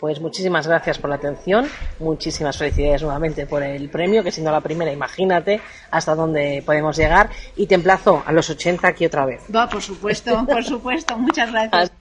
Pues 0.00 0.20
muchísimas 0.20 0.66
gracias 0.66 0.98
por 0.98 1.10
la 1.10 1.16
atención, 1.16 1.68
muchísimas 1.98 2.56
felicidades 2.56 3.02
nuevamente 3.02 3.46
por 3.46 3.62
el 3.64 3.88
premio, 3.88 4.22
que 4.22 4.30
siendo 4.30 4.52
la 4.52 4.60
primera, 4.60 4.92
imagínate 4.92 5.60
hasta 5.90 6.14
dónde 6.14 6.62
podemos 6.64 6.96
llegar 6.96 7.30
y 7.56 7.66
te 7.66 7.74
emplazo 7.74 8.22
a 8.24 8.30
los 8.32 8.48
80 8.48 8.86
aquí 8.86 9.06
otra 9.06 9.26
vez. 9.26 9.42
Va, 9.54 9.68
por 9.68 9.82
supuesto, 9.82 10.46
por 10.46 10.64
supuesto. 10.64 11.18
Muchas 11.18 11.50
gracias. 11.50 11.92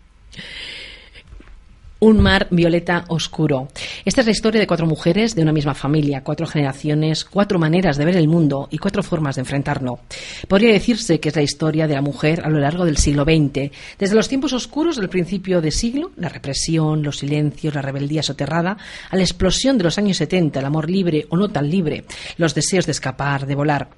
Un 2.00 2.22
mar 2.22 2.48
violeta 2.52 3.06
oscuro. 3.08 3.70
Esta 4.06 4.22
es 4.22 4.28
la 4.28 4.32
historia 4.32 4.62
de 4.62 4.68
cuatro 4.68 4.86
mujeres 4.86 5.34
de 5.34 5.42
una 5.42 5.52
misma 5.52 5.74
familia, 5.74 6.22
cuatro 6.24 6.46
generaciones, 6.46 7.26
cuatro 7.26 7.58
maneras 7.58 7.98
de 7.98 8.06
ver 8.06 8.16
el 8.18 8.28
mundo 8.28 8.68
y 8.70 8.78
cuatro 8.78 9.02
formas 9.02 9.36
de 9.36 9.42
enfrentarlo. 9.42 10.02
Podría 10.48 10.72
decirse 10.72 11.20
que 11.20 11.30
es 11.30 11.36
la 11.36 11.42
historia 11.42 11.88
de 11.88 11.96
la 11.96 12.04
mujer 12.04 12.42
a 12.46 12.50
lo 12.50 12.60
largo 12.60 12.86
del 12.86 12.98
siglo 12.98 13.24
XX, 13.24 13.72
desde 13.98 14.14
los 14.14 14.28
tiempos 14.28 14.54
oscuros 14.54 14.98
del 14.98 15.10
principio 15.10 15.60
de 15.60 15.72
siglo, 15.72 16.12
la 16.18 16.30
represión, 16.30 17.02
los 17.02 17.18
silencios, 17.18 17.74
la 17.74 17.82
rebeldía 17.82 18.22
soterrada, 18.22 18.78
a 19.10 19.16
la 19.16 19.24
explosión 19.24 19.80
de 19.80 19.86
los 19.86 19.98
años 19.98 20.18
70, 20.18 20.60
el 20.60 20.66
amor 20.66 20.92
libre 20.92 21.26
o 21.30 21.36
no 21.36 21.50
tan 21.50 21.68
libre, 21.68 22.06
los 22.38 22.54
deseos 22.54 22.86
de 22.86 22.92
escapar, 22.92 23.48
de 23.48 23.56
volar, 23.56 23.90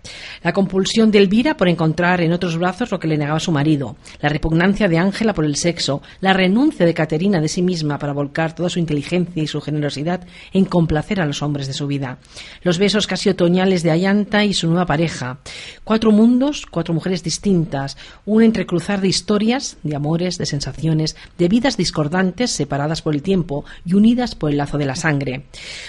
la 0.42 0.54
compulsión 0.54 1.12
de 1.12 1.18
Elvira 1.18 1.58
por 1.58 1.68
encontrar 1.68 2.22
en 2.22 2.32
otros 2.32 2.58
brazos 2.58 2.92
lo 2.92 3.00
que 3.00 3.10
le 3.10 3.18
negaba 3.18 3.42
su 3.42 3.52
marido, 3.52 3.98
la 4.22 4.30
repugnancia 4.30 4.88
de 4.88 4.98
Ángela 4.98 5.34
por 5.34 5.44
el 5.44 5.58
sexo, 5.58 6.02
la 6.22 6.32
renuncia 6.32 6.86
de 6.86 6.94
Caterina 6.94 7.42
de 7.42 7.50
sí 7.50 7.62
misma 7.62 7.89
para 7.98 8.14
volcar 8.14 8.54
toda 8.54 8.70
su 8.70 8.80
inteligencia 8.80 9.42
y 9.42 9.48
su 9.48 9.62
generosidad 9.62 10.28
en 10.54 10.66
complacer 10.66 11.22
a 11.22 11.26
los 11.26 11.42
hombres 11.42 11.68
de 11.68 11.74
su 11.74 11.88
vida, 11.88 12.20
los 12.62 12.78
besos 12.78 13.08
casi 13.08 13.30
otoñales 13.30 13.84
de 13.84 13.92
Ayanta 13.92 14.46
y 14.46 14.54
su 14.54 14.68
nueva 14.68 14.86
pareja, 14.86 15.40
cuatro 15.84 16.12
mundos, 16.12 16.66
cuatro 16.70 16.94
mujeres 16.94 17.24
distintas, 17.24 17.98
un 18.26 18.44
entrecruzar 18.44 19.02
de 19.02 19.08
historias, 19.08 19.78
de 19.84 19.96
amores, 19.96 20.38
de 20.38 20.46
sensaciones, 20.46 21.16
de 21.38 21.48
vidas 21.48 21.78
discordantes 21.78 22.52
separadas 22.52 23.02
por 23.02 23.16
el 23.16 23.22
tiempo 23.22 23.66
y 23.86 23.94
unidas 23.94 24.36
por 24.36 24.52
el 24.52 24.58
lazo 24.58 24.78
de 24.78 24.86
la 24.86 24.96
sangre. 24.96 25.46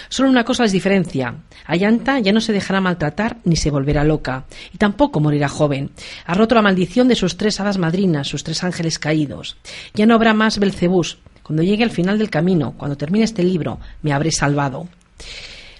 Solo 0.09 0.31
una 0.31 0.45
cosa 0.45 0.63
les 0.63 0.73
diferencia. 0.73 1.35
Ayanta 1.67 2.19
ya 2.21 2.33
no 2.33 2.41
se 2.41 2.53
dejará 2.53 2.81
maltratar 2.81 3.39
ni 3.45 3.57
se 3.57 3.71
volverá 3.71 4.05
loca, 4.05 4.45
y 4.73 4.79
tampoco 4.79 5.21
morirá 5.21 5.49
joven. 5.49 5.91
Ha 6.27 6.35
roto 6.35 6.55
la 6.55 6.63
maldición 6.63 7.09
de 7.09 7.17
sus 7.17 7.37
tres 7.37 7.61
hadas 7.61 7.79
madrinas, 7.79 8.29
sus 8.29 8.45
tres 8.45 8.63
ángeles 8.65 8.99
caídos. 8.99 9.57
Ya 9.95 10.07
no 10.07 10.15
habrá 10.15 10.35
más 10.35 10.59
Belcebús. 10.59 11.19
Cuando 11.51 11.65
llegue 11.65 11.83
al 11.83 11.91
final 11.91 12.17
del 12.17 12.31
camino, 12.31 12.75
cuando 12.77 12.97
termine 12.97 13.25
este 13.25 13.43
libro, 13.43 13.81
me 14.03 14.13
habré 14.13 14.31
salvado. 14.31 14.87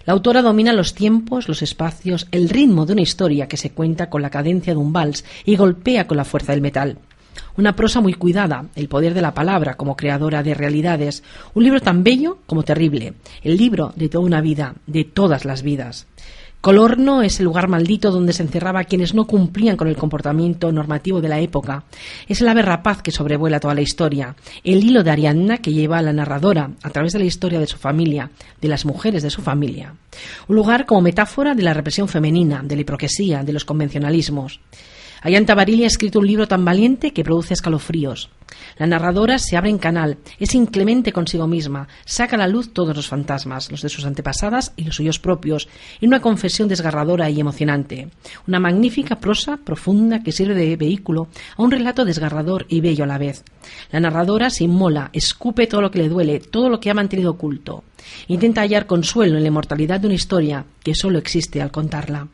La 0.05 0.15
autora 0.15 0.43
domina 0.43 0.73
los 0.73 0.95
tiempos, 0.95 1.47
los 1.47 1.63
espacios, 1.63 2.27
el 2.33 2.49
ritmo 2.49 2.87
de 2.87 2.95
una 2.95 3.03
historia 3.03 3.47
que 3.47 3.57
se 3.57 3.71
cuenta 3.71 4.11
con 4.11 4.21
la 4.21 4.31
cadencia 4.31 4.73
de 4.73 4.81
un 4.81 4.93
vals 4.93 5.25
y 5.45 5.55
golpea 5.55 6.09
con 6.09 6.17
la 6.17 6.25
fuerza 6.25 6.51
del 6.51 6.61
metal. 6.61 6.99
Una 7.57 7.77
prosa 7.77 8.01
muy 8.01 8.15
cuidada, 8.15 8.65
el 8.75 8.89
poder 8.89 9.15
de 9.15 9.23
la 9.23 9.33
palabra 9.33 9.77
como 9.77 9.95
creadora 9.95 10.43
de 10.43 10.55
realidades, 10.55 11.23
un 11.55 11.63
libro 11.63 11.81
tan 11.81 12.03
bello 12.03 12.39
como 12.47 12.65
terrible, 12.65 13.15
el 13.45 13.57
libro 13.57 13.93
de 13.95 14.09
toda 14.09 14.25
una 14.25 14.41
vida, 14.41 14.75
de 14.89 15.05
todas 15.05 15.45
las 15.45 15.63
vidas. 15.63 16.09
Colorno 16.61 17.23
es 17.23 17.41
el 17.41 17.47
lugar 17.47 17.69
maldito 17.69 18.11
donde 18.11 18.35
se 18.35 18.43
encerraba 18.43 18.81
a 18.81 18.85
quienes 18.85 19.15
no 19.15 19.27
cumplían 19.27 19.79
con 19.79 19.89
el 19.89 19.97
comportamiento 19.97 20.71
normativo 20.71 21.23
de 21.23 21.29
la 21.31 21.41
época. 21.41 21.85
Es 22.29 22.43
el 22.43 22.49
ave 22.49 22.61
rapaz 22.61 23.01
que 23.01 23.13
sobrevuela 23.13 23.61
toda 23.61 23.75
la 23.75 23.81
historia, 23.81 24.37
el 24.63 24.85
hilo 24.85 25.03
de 25.03 25.11
Ariadna 25.11 25.57
que 25.57 25.73
lleva 25.73 25.97
a 25.97 26.03
la 26.03 26.13
narradora 26.13 26.73
a 26.83 26.91
través 26.91 27.15
de 27.15 27.19
la 27.19 27.25
historia 27.25 27.61
de 27.61 27.67
su 27.67 27.79
familia, 27.79 28.31
de 28.61 28.69
las 28.69 28.85
mujeres 28.85 29.23
de 29.23 29.31
su 29.31 29.41
familia. 29.41 29.95
Un 30.49 30.57
lugar 30.57 30.85
como 30.85 31.01
metáfora 31.01 31.55
de 31.55 31.63
la 31.63 31.73
represión 31.73 32.09
femenina, 32.09 32.61
de 32.63 32.75
la 32.75 32.83
hipocresía, 32.83 33.43
de 33.43 33.55
los 33.55 33.65
convencionalismos. 33.65 34.61
Ayanta 35.23 35.55
Barili 35.55 35.85
ha 35.85 35.87
escrito 35.87 36.19
un 36.19 36.27
libro 36.27 36.49
tan 36.49 36.65
valiente 36.65 37.13
que 37.13 37.25
produce 37.25 37.53
escalofríos. 37.53 38.31
La 38.79 38.87
narradora 38.87 39.39
se 39.39 39.57
abre 39.57 39.69
en 39.69 39.77
canal, 39.77 40.17
es 40.39 40.55
inclemente 40.55 41.13
consigo 41.13 41.47
misma, 41.47 41.89
saca 42.07 42.37
a 42.37 42.39
la 42.39 42.49
luz 42.49 42.73
todos 42.73 42.97
los 42.97 43.07
fantasmas, 43.07 43.71
los 43.71 43.83
de 43.83 43.91
sus 43.91 44.07
antepasadas 44.07 44.73
y 44.77 44.85
los 44.85 44.97
suyos 44.97 45.19
propios, 45.19 45.69
en 46.01 46.09
una 46.09 46.23
confesión 46.23 46.69
desgarradora 46.69 47.29
y 47.29 47.39
emocionante. 47.39 48.09
Una 48.49 48.61
magnífica 48.61 49.21
prosa 49.21 49.59
profunda 49.59 50.23
que 50.23 50.33
sirve 50.33 50.55
de 50.55 50.77
vehículo 50.77 51.29
a 51.57 51.63
un 51.63 51.71
relato 51.71 52.07
desgarrador 52.07 52.65
y 52.71 52.81
bello 52.81 53.05
a 53.05 53.09
la 53.09 53.19
vez. 53.19 53.45
La 53.93 54.01
narradora 54.01 54.49
se 54.49 54.65
inmola, 54.65 55.11
escupe 55.13 55.67
todo 55.67 55.83
lo 55.83 55.91
que 55.91 55.99
le 55.99 56.09
duele, 56.09 56.41
todo 56.41 56.71
lo 56.71 56.81
que 56.81 56.91
ha 56.91 56.95
mantenido 56.95 57.33
oculto. 57.33 57.85
Intenta 58.29 58.63
hallar 58.63 58.87
consuelo 58.87 59.37
en 59.37 59.43
la 59.43 59.49
inmortalidad 59.49 60.01
de 60.01 60.07
una 60.07 60.17
historia 60.17 60.65
que 60.83 60.95
solo 60.95 61.19
existe 61.19 61.61
al 61.61 61.71
contarla 61.71 62.27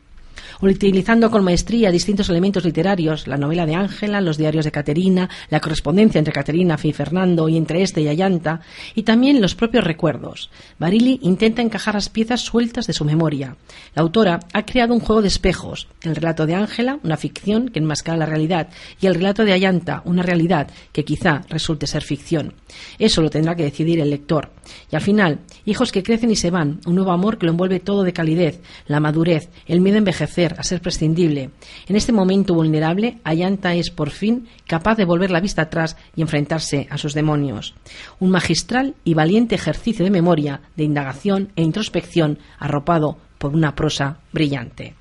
utilizando 0.61 1.29
con 1.29 1.43
maestría 1.43 1.91
distintos 1.91 2.29
elementos 2.29 2.65
literarios, 2.65 3.27
la 3.27 3.37
novela 3.37 3.65
de 3.65 3.75
Ángela, 3.75 4.21
los 4.21 4.37
diarios 4.37 4.65
de 4.65 4.71
Caterina, 4.71 5.29
la 5.49 5.59
correspondencia 5.59 6.19
entre 6.19 6.33
Caterina 6.33 6.77
y 6.81 6.93
Fernando 6.93 7.49
y 7.49 7.57
entre 7.57 7.81
este 7.81 8.01
y 8.01 8.07
Ayanta, 8.07 8.61
y 8.95 9.03
también 9.03 9.41
los 9.41 9.55
propios 9.55 9.83
recuerdos. 9.83 10.49
Barili 10.79 11.19
intenta 11.23 11.61
encajar 11.61 11.95
las 11.95 12.09
piezas 12.09 12.41
sueltas 12.41 12.87
de 12.87 12.93
su 12.93 13.05
memoria. 13.05 13.57
La 13.95 14.01
autora 14.01 14.39
ha 14.53 14.65
creado 14.65 14.93
un 14.93 14.99
juego 14.99 15.21
de 15.21 15.27
espejos, 15.27 15.87
el 16.01 16.15
relato 16.15 16.45
de 16.45 16.55
Ángela, 16.55 16.99
una 17.03 17.17
ficción 17.17 17.69
que 17.69 17.79
enmascara 17.79 18.17
la 18.17 18.25
realidad, 18.25 18.69
y 18.99 19.07
el 19.07 19.15
relato 19.15 19.45
de 19.45 19.53
Ayanta, 19.53 20.01
una 20.05 20.23
realidad 20.23 20.69
que 20.91 21.05
quizá 21.05 21.41
resulte 21.49 21.87
ser 21.87 22.03
ficción. 22.03 22.53
Eso 22.99 23.21
lo 23.21 23.29
tendrá 23.29 23.55
que 23.55 23.63
decidir 23.63 23.99
el 23.99 24.09
lector. 24.09 24.51
Y 24.91 24.95
al 24.95 25.01
final, 25.01 25.39
hijos 25.65 25.91
que 25.91 26.03
crecen 26.03 26.31
y 26.31 26.35
se 26.35 26.51
van, 26.51 26.79
un 26.85 26.95
nuevo 26.95 27.11
amor 27.11 27.37
que 27.37 27.45
lo 27.45 27.51
envuelve 27.51 27.79
todo 27.79 28.03
de 28.03 28.13
calidez, 28.13 28.61
la 28.87 28.99
madurez, 28.99 29.49
el 29.65 29.81
miedo 29.81 29.95
a 29.95 29.99
envejecer, 29.99 30.46
a 30.57 30.63
ser 30.63 30.81
prescindible. 30.81 31.49
En 31.87 31.95
este 31.95 32.11
momento 32.11 32.53
vulnerable, 32.53 33.19
Ayanta 33.23 33.73
es 33.75 33.89
por 33.89 34.09
fin 34.09 34.47
capaz 34.65 34.95
de 34.95 35.05
volver 35.05 35.31
la 35.31 35.39
vista 35.39 35.63
atrás 35.63 35.97
y 36.15 36.21
enfrentarse 36.21 36.87
a 36.89 36.97
sus 36.97 37.13
demonios. 37.13 37.75
Un 38.19 38.31
magistral 38.31 38.95
y 39.03 39.13
valiente 39.13 39.55
ejercicio 39.55 40.05
de 40.05 40.11
memoria, 40.11 40.61
de 40.75 40.83
indagación 40.83 41.49
e 41.55 41.63
introspección, 41.63 42.39
arropado 42.59 43.17
por 43.37 43.53
una 43.53 43.75
prosa 43.75 44.17
brillante. 44.31 44.95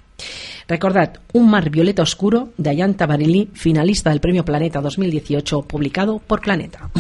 Recordad, 0.69 1.21
Un 1.33 1.51
mar 1.51 1.71
violeta 1.71 2.03
oscuro 2.03 2.51
de 2.57 2.71
Ayanta 2.71 3.07
Barili, 3.07 3.51
finalista 3.53 4.11
del 4.11 4.21
Premio 4.21 4.45
Planeta 4.45 4.81
2018, 4.81 5.63
publicado 5.63 6.19
por 6.19 6.41
Planeta. 6.41 6.91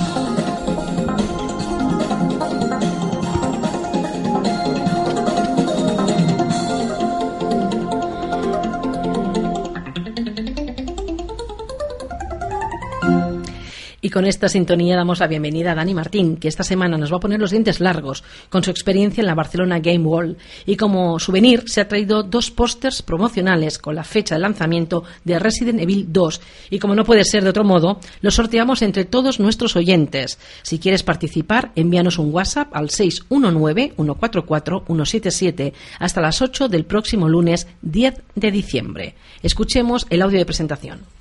Y 14.06 14.08
con 14.08 14.24
esta 14.24 14.48
sintonía 14.48 14.94
damos 14.94 15.18
la 15.18 15.26
bienvenida 15.26 15.72
a 15.72 15.74
Dani 15.74 15.92
Martín, 15.92 16.36
que 16.36 16.46
esta 16.46 16.62
semana 16.62 16.96
nos 16.96 17.12
va 17.12 17.16
a 17.16 17.20
poner 17.20 17.40
los 17.40 17.50
dientes 17.50 17.80
largos 17.80 18.22
con 18.50 18.62
su 18.62 18.70
experiencia 18.70 19.20
en 19.20 19.26
la 19.26 19.34
Barcelona 19.34 19.80
Game 19.80 20.06
World. 20.06 20.36
Y 20.64 20.76
como 20.76 21.18
souvenir 21.18 21.64
se 21.66 21.80
ha 21.80 21.88
traído 21.88 22.22
dos 22.22 22.52
pósters 22.52 23.02
promocionales 23.02 23.80
con 23.80 23.96
la 23.96 24.04
fecha 24.04 24.36
de 24.36 24.42
lanzamiento 24.42 25.02
de 25.24 25.40
Resident 25.40 25.80
Evil 25.80 26.12
2. 26.12 26.40
Y 26.70 26.78
como 26.78 26.94
no 26.94 27.02
puede 27.02 27.24
ser 27.24 27.42
de 27.42 27.50
otro 27.50 27.64
modo, 27.64 27.98
los 28.20 28.36
sorteamos 28.36 28.80
entre 28.82 29.06
todos 29.06 29.40
nuestros 29.40 29.74
oyentes. 29.74 30.38
Si 30.62 30.78
quieres 30.78 31.02
participar, 31.02 31.72
envíanos 31.74 32.20
un 32.20 32.32
WhatsApp 32.32 32.76
al 32.76 32.90
619-144-177 32.90 35.72
hasta 35.98 36.20
las 36.20 36.42
8 36.42 36.68
del 36.68 36.84
próximo 36.84 37.28
lunes 37.28 37.66
10 37.82 38.22
de 38.36 38.52
diciembre. 38.52 39.16
Escuchemos 39.42 40.06
el 40.10 40.22
audio 40.22 40.38
de 40.38 40.46
presentación 40.46 41.15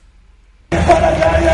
para 0.87 1.11
nadie, 1.11 1.51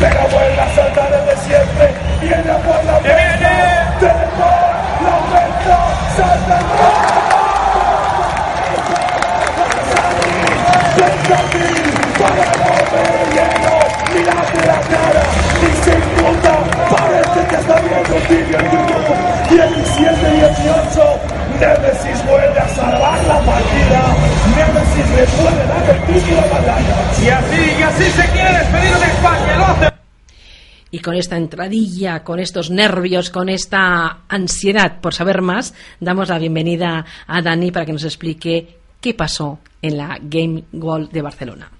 pero 0.00 0.20
vuelve 0.28 0.60
a 0.60 0.74
saltar 0.74 1.26
de 1.26 1.36
siempre, 1.36 1.94
viene 2.20 2.54
por 2.64 2.84
la 2.84 3.00
mente, 3.00 3.52
tenemos 4.00 4.54
la 5.02 5.12
oferta, 5.18 5.76
salta 6.16 6.58
el 6.58 6.64
para 12.18 12.44
no 12.60 12.72
ver 12.92 13.24
lleno, 13.34 13.74
mírate 14.12 14.60
la 14.66 14.78
cara, 14.80 15.22
y 15.62 15.64
sin 15.84 16.02
17 19.50 20.30
18, 20.34 21.20
Nemesis 21.60 22.26
vuelve 22.26 22.58
a 22.58 22.68
salvar 22.68 23.24
la 23.24 23.40
partida, 23.40 24.16
Nemesis 24.56 25.08
le 25.16 25.24
puede 25.36 25.66
dar 25.66 25.90
el 25.90 26.00
título 26.12 26.42
a. 26.50 27.22
Y 27.22 27.28
así, 27.28 27.62
y 27.78 27.82
así 27.82 28.04
se 28.10 28.28
quiere 28.32 28.58
despedir 28.58 28.96
de 28.96 29.06
España, 29.06 29.56
lo. 29.58 29.94
Y 30.90 31.00
con 31.00 31.14
esta 31.14 31.36
entradilla, 31.36 32.22
con 32.24 32.38
estos 32.40 32.70
nervios, 32.70 33.30
con 33.30 33.48
esta 33.48 34.18
ansiedad 34.28 35.00
por 35.00 35.14
saber 35.14 35.40
más, 35.42 35.74
damos 36.00 36.28
la 36.28 36.38
bienvenida 36.38 37.04
a 37.26 37.42
Dani 37.42 37.70
para 37.70 37.86
que 37.86 37.92
nos 37.92 38.04
explique 38.04 38.78
qué 39.00 39.14
pasó 39.14 39.58
en 39.82 39.98
la 39.98 40.18
Game 40.20 40.64
World 40.72 41.10
de 41.10 41.22
Barcelona. 41.22 41.70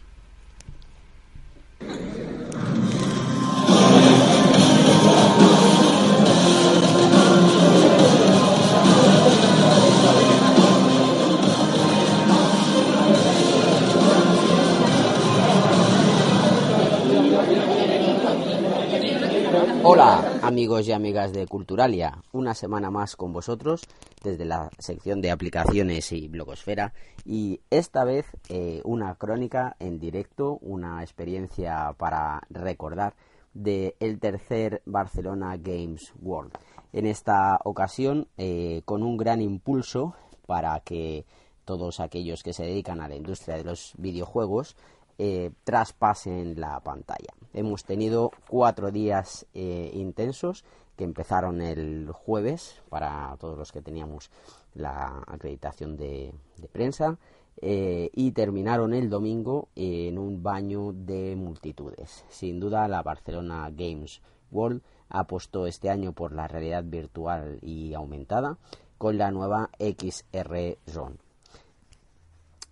Hola 19.86 20.40
amigos 20.42 20.88
y 20.88 20.92
amigas 20.92 21.34
de 21.34 21.46
Culturalia, 21.46 22.22
una 22.32 22.54
semana 22.54 22.90
más 22.90 23.16
con 23.16 23.34
vosotros 23.34 23.82
desde 24.22 24.46
la 24.46 24.70
sección 24.78 25.20
de 25.20 25.30
aplicaciones 25.30 26.10
y 26.12 26.26
blogosfera 26.26 26.94
y 27.26 27.60
esta 27.68 28.02
vez 28.04 28.24
eh, 28.48 28.80
una 28.84 29.14
crónica 29.16 29.76
en 29.80 29.98
directo, 29.98 30.56
una 30.62 31.02
experiencia 31.02 31.94
para 31.98 32.40
recordar 32.48 33.14
de 33.52 33.94
el 34.00 34.20
tercer 34.20 34.80
Barcelona 34.86 35.58
Games 35.58 36.14
World. 36.22 36.52
En 36.94 37.04
esta 37.04 37.60
ocasión 37.64 38.26
eh, 38.38 38.80
con 38.86 39.02
un 39.02 39.18
gran 39.18 39.42
impulso 39.42 40.14
para 40.46 40.80
que 40.80 41.26
todos 41.66 42.00
aquellos 42.00 42.42
que 42.42 42.54
se 42.54 42.64
dedican 42.64 43.02
a 43.02 43.08
la 43.08 43.16
industria 43.16 43.56
de 43.56 43.64
los 43.64 43.92
videojuegos 43.98 44.76
eh, 45.18 45.52
traspasen 45.64 46.60
la 46.60 46.80
pantalla. 46.80 47.32
Hemos 47.52 47.84
tenido 47.84 48.32
cuatro 48.48 48.90
días 48.90 49.46
eh, 49.54 49.90
intensos 49.94 50.64
que 50.96 51.04
empezaron 51.04 51.60
el 51.60 52.10
jueves 52.12 52.82
para 52.88 53.36
todos 53.38 53.58
los 53.58 53.72
que 53.72 53.82
teníamos 53.82 54.30
la 54.74 55.22
acreditación 55.26 55.96
de, 55.96 56.34
prensa 56.72 57.18
eh, 57.60 58.10
y 58.12 58.32
terminaron 58.32 58.94
el 58.94 59.08
domingo 59.08 59.68
en 59.74 60.18
un 60.18 60.42
baño 60.42 60.92
de 60.92 61.36
multitudes. 61.36 62.24
Sin 62.28 62.58
duda 62.60 62.88
la 62.88 63.02
Barcelona 63.02 63.70
Games 63.70 64.20
World 64.50 64.82
apostó 65.08 65.66
este 65.66 65.90
año 65.90 66.12
por 66.12 66.32
la 66.32 66.48
realidad 66.48 66.84
virtual 66.84 67.58
y 67.62 67.94
aumentada 67.94 68.58
con 68.98 69.18
la 69.18 69.30
nueva 69.30 69.70
XR 69.78 70.78
Zone. 70.86 71.23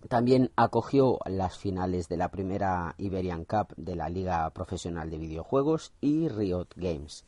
También 0.09 0.51
acogió 0.55 1.19
las 1.25 1.57
finales 1.57 2.09
de 2.09 2.17
la 2.17 2.29
primera 2.29 2.95
Iberian 2.97 3.45
Cup 3.45 3.73
de 3.77 3.95
la 3.95 4.09
Liga 4.09 4.49
Profesional 4.49 5.09
de 5.09 5.17
Videojuegos 5.17 5.93
y 6.01 6.27
Riot 6.27 6.67
Games. 6.75 7.25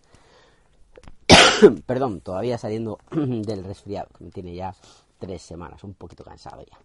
Perdón, 1.85 2.21
todavía 2.21 2.57
saliendo 2.57 2.99
del 3.11 3.63
resfriado, 3.63 4.09
que 4.17 4.25
tiene 4.25 4.55
ya 4.55 4.75
tres 5.19 5.41
semanas, 5.41 5.83
un 5.83 5.93
poquito 5.93 6.23
cansado 6.23 6.63
ya. 6.63 6.77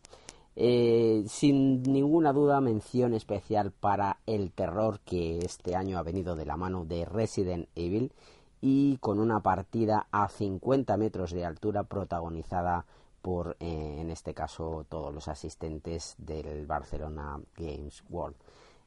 Eh, 0.56 1.24
sin 1.28 1.82
ninguna 1.82 2.32
duda, 2.32 2.60
mención 2.60 3.14
especial 3.14 3.70
para 3.70 4.18
el 4.26 4.52
terror 4.52 5.00
que 5.00 5.38
este 5.38 5.74
año 5.74 5.98
ha 5.98 6.02
venido 6.02 6.36
de 6.36 6.46
la 6.46 6.56
mano 6.56 6.84
de 6.84 7.04
Resident 7.04 7.68
Evil 7.74 8.12
y 8.60 8.98
con 8.98 9.20
una 9.20 9.40
partida 9.40 10.06
a 10.10 10.28
50 10.28 10.96
metros 10.96 11.32
de 11.32 11.46
altura 11.46 11.84
protagonizada 11.84 12.84
por, 13.20 13.56
eh, 13.60 13.96
en 14.00 14.10
este 14.10 14.34
caso, 14.34 14.86
todos 14.88 15.12
los 15.14 15.28
asistentes 15.28 16.14
del 16.18 16.66
Barcelona 16.66 17.40
Games 17.56 18.02
World. 18.08 18.36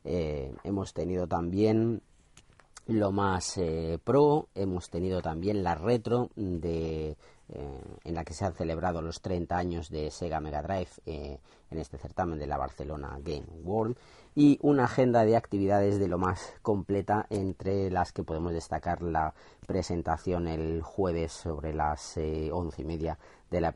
Eh, 0.03 0.53
hemos 0.63 0.93
tenido 0.93 1.27
también 1.27 2.01
lo 2.87 3.11
más 3.11 3.57
eh, 3.57 3.97
pro, 4.03 4.49
hemos 4.55 4.89
tenido 4.89 5.21
también 5.21 5.63
la 5.63 5.75
retro 5.75 6.29
de 6.35 7.15
en 8.03 8.15
la 8.15 8.23
que 8.23 8.33
se 8.33 8.45
han 8.45 8.53
celebrado 8.55 9.01
los 9.01 9.21
30 9.21 9.55
años 9.55 9.89
de 9.89 10.09
Sega 10.09 10.39
Mega 10.39 10.63
Drive 10.63 10.89
en 11.05 11.77
este 11.77 11.99
certamen 11.99 12.39
de 12.39 12.47
la 12.47 12.57
Barcelona 12.57 13.19
Game 13.21 13.45
World 13.63 13.95
y 14.33 14.57
una 14.61 14.85
agenda 14.85 15.23
de 15.23 15.35
actividades 15.35 15.99
de 15.99 16.07
lo 16.07 16.17
más 16.17 16.55
completa 16.63 17.27
entre 17.29 17.91
las 17.91 18.11
que 18.11 18.23
podemos 18.23 18.53
destacar 18.53 19.03
la 19.03 19.35
presentación 19.67 20.47
el 20.47 20.81
jueves 20.81 21.33
sobre 21.33 21.75
las 21.75 22.17
once 22.51 22.81
y 22.81 22.85
media 22.85 23.19
de 23.53 23.61
la, 23.61 23.71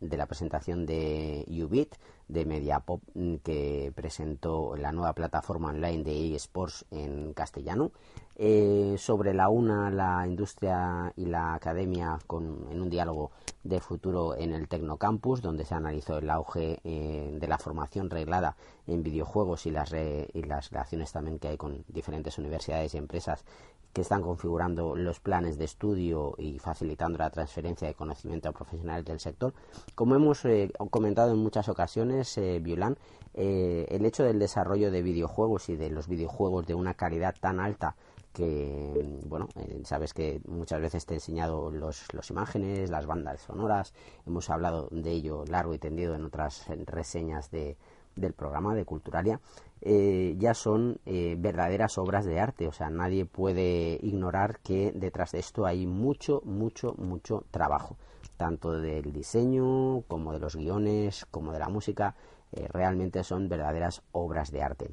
de 0.00 0.16
la 0.16 0.26
presentación 0.26 0.86
de 0.86 1.44
Ubit, 1.48 1.96
de 2.28 2.44
Mediapop, 2.44 3.02
mm, 3.14 3.36
que 3.36 3.92
presentó 3.94 4.76
la 4.76 4.92
nueva 4.92 5.12
plataforma 5.12 5.70
online 5.70 6.04
de 6.04 6.36
eSports 6.36 6.86
en 6.92 7.34
castellano. 7.34 7.90
Eh, 8.36 8.94
sobre 8.96 9.34
la 9.34 9.48
una, 9.48 9.90
la 9.90 10.24
industria 10.24 11.12
y 11.16 11.26
la 11.26 11.54
academia 11.54 12.20
con, 12.28 12.68
en 12.70 12.80
un 12.80 12.88
diálogo 12.88 13.32
de 13.64 13.80
futuro 13.80 14.36
en 14.36 14.52
el 14.52 14.68
Tecnocampus, 14.68 15.42
donde 15.42 15.64
se 15.64 15.74
analizó 15.74 16.18
el 16.18 16.30
auge 16.30 16.78
eh, 16.84 17.30
de 17.32 17.48
la 17.48 17.58
formación 17.58 18.08
reglada 18.10 18.56
en 18.86 19.02
videojuegos 19.02 19.66
y 19.66 19.72
las, 19.72 19.92
y 19.92 20.42
las 20.44 20.70
relaciones 20.70 21.10
también 21.10 21.40
que 21.40 21.48
hay 21.48 21.56
con 21.56 21.84
diferentes 21.88 22.38
universidades 22.38 22.94
y 22.94 22.98
empresas 22.98 23.44
que 23.92 24.02
están 24.02 24.22
configurando 24.22 24.94
los 24.94 25.20
planes 25.20 25.58
de 25.58 25.64
estudio 25.64 26.34
y 26.38 26.58
facilitando 26.58 27.18
la 27.18 27.30
transferencia 27.30 27.88
de 27.88 27.94
conocimiento 27.94 28.48
a 28.48 28.52
profesionales 28.52 29.04
del 29.04 29.20
sector. 29.20 29.54
Como 29.94 30.14
hemos 30.14 30.44
eh, 30.44 30.70
comentado 30.90 31.32
en 31.32 31.38
muchas 31.38 31.68
ocasiones, 31.68 32.36
eh, 32.38 32.60
Violán, 32.62 32.96
eh, 33.34 33.86
el 33.90 34.04
hecho 34.04 34.24
del 34.24 34.38
desarrollo 34.38 34.90
de 34.90 35.02
videojuegos 35.02 35.68
y 35.68 35.76
de 35.76 35.90
los 35.90 36.08
videojuegos 36.08 36.66
de 36.66 36.74
una 36.74 36.94
calidad 36.94 37.34
tan 37.40 37.60
alta 37.60 37.96
que, 38.32 39.20
bueno, 39.26 39.48
eh, 39.56 39.80
sabes 39.84 40.14
que 40.14 40.40
muchas 40.46 40.80
veces 40.80 41.06
te 41.06 41.14
he 41.14 41.16
enseñado 41.16 41.70
los, 41.70 42.12
los 42.12 42.30
imágenes, 42.30 42.90
las 42.90 43.06
bandas 43.06 43.40
sonoras, 43.40 43.94
hemos 44.26 44.48
hablado 44.50 44.88
de 44.90 45.10
ello 45.10 45.44
largo 45.46 45.74
y 45.74 45.78
tendido 45.78 46.14
en 46.14 46.24
otras 46.24 46.66
reseñas 46.86 47.50
de, 47.50 47.76
del 48.18 48.32
programa 48.32 48.74
de 48.74 48.84
Culturalia, 48.84 49.40
eh, 49.80 50.34
ya 50.38 50.54
son 50.54 50.98
eh, 51.06 51.36
verdaderas 51.38 51.98
obras 51.98 52.24
de 52.24 52.40
arte. 52.40 52.66
O 52.68 52.72
sea, 52.72 52.90
nadie 52.90 53.24
puede 53.24 53.98
ignorar 54.02 54.58
que 54.60 54.92
detrás 54.92 55.32
de 55.32 55.38
esto 55.38 55.66
hay 55.66 55.86
mucho, 55.86 56.42
mucho, 56.44 56.94
mucho 56.98 57.44
trabajo, 57.50 57.96
tanto 58.36 58.72
del 58.72 59.12
diseño 59.12 60.02
como 60.08 60.32
de 60.32 60.40
los 60.40 60.56
guiones, 60.56 61.26
como 61.30 61.52
de 61.52 61.60
la 61.60 61.68
música. 61.68 62.14
Eh, 62.52 62.66
realmente 62.68 63.22
son 63.24 63.48
verdaderas 63.48 64.02
obras 64.12 64.50
de 64.50 64.62
arte. 64.62 64.90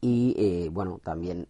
y 0.00 0.68
bueno 0.70 0.98
también 0.98 1.46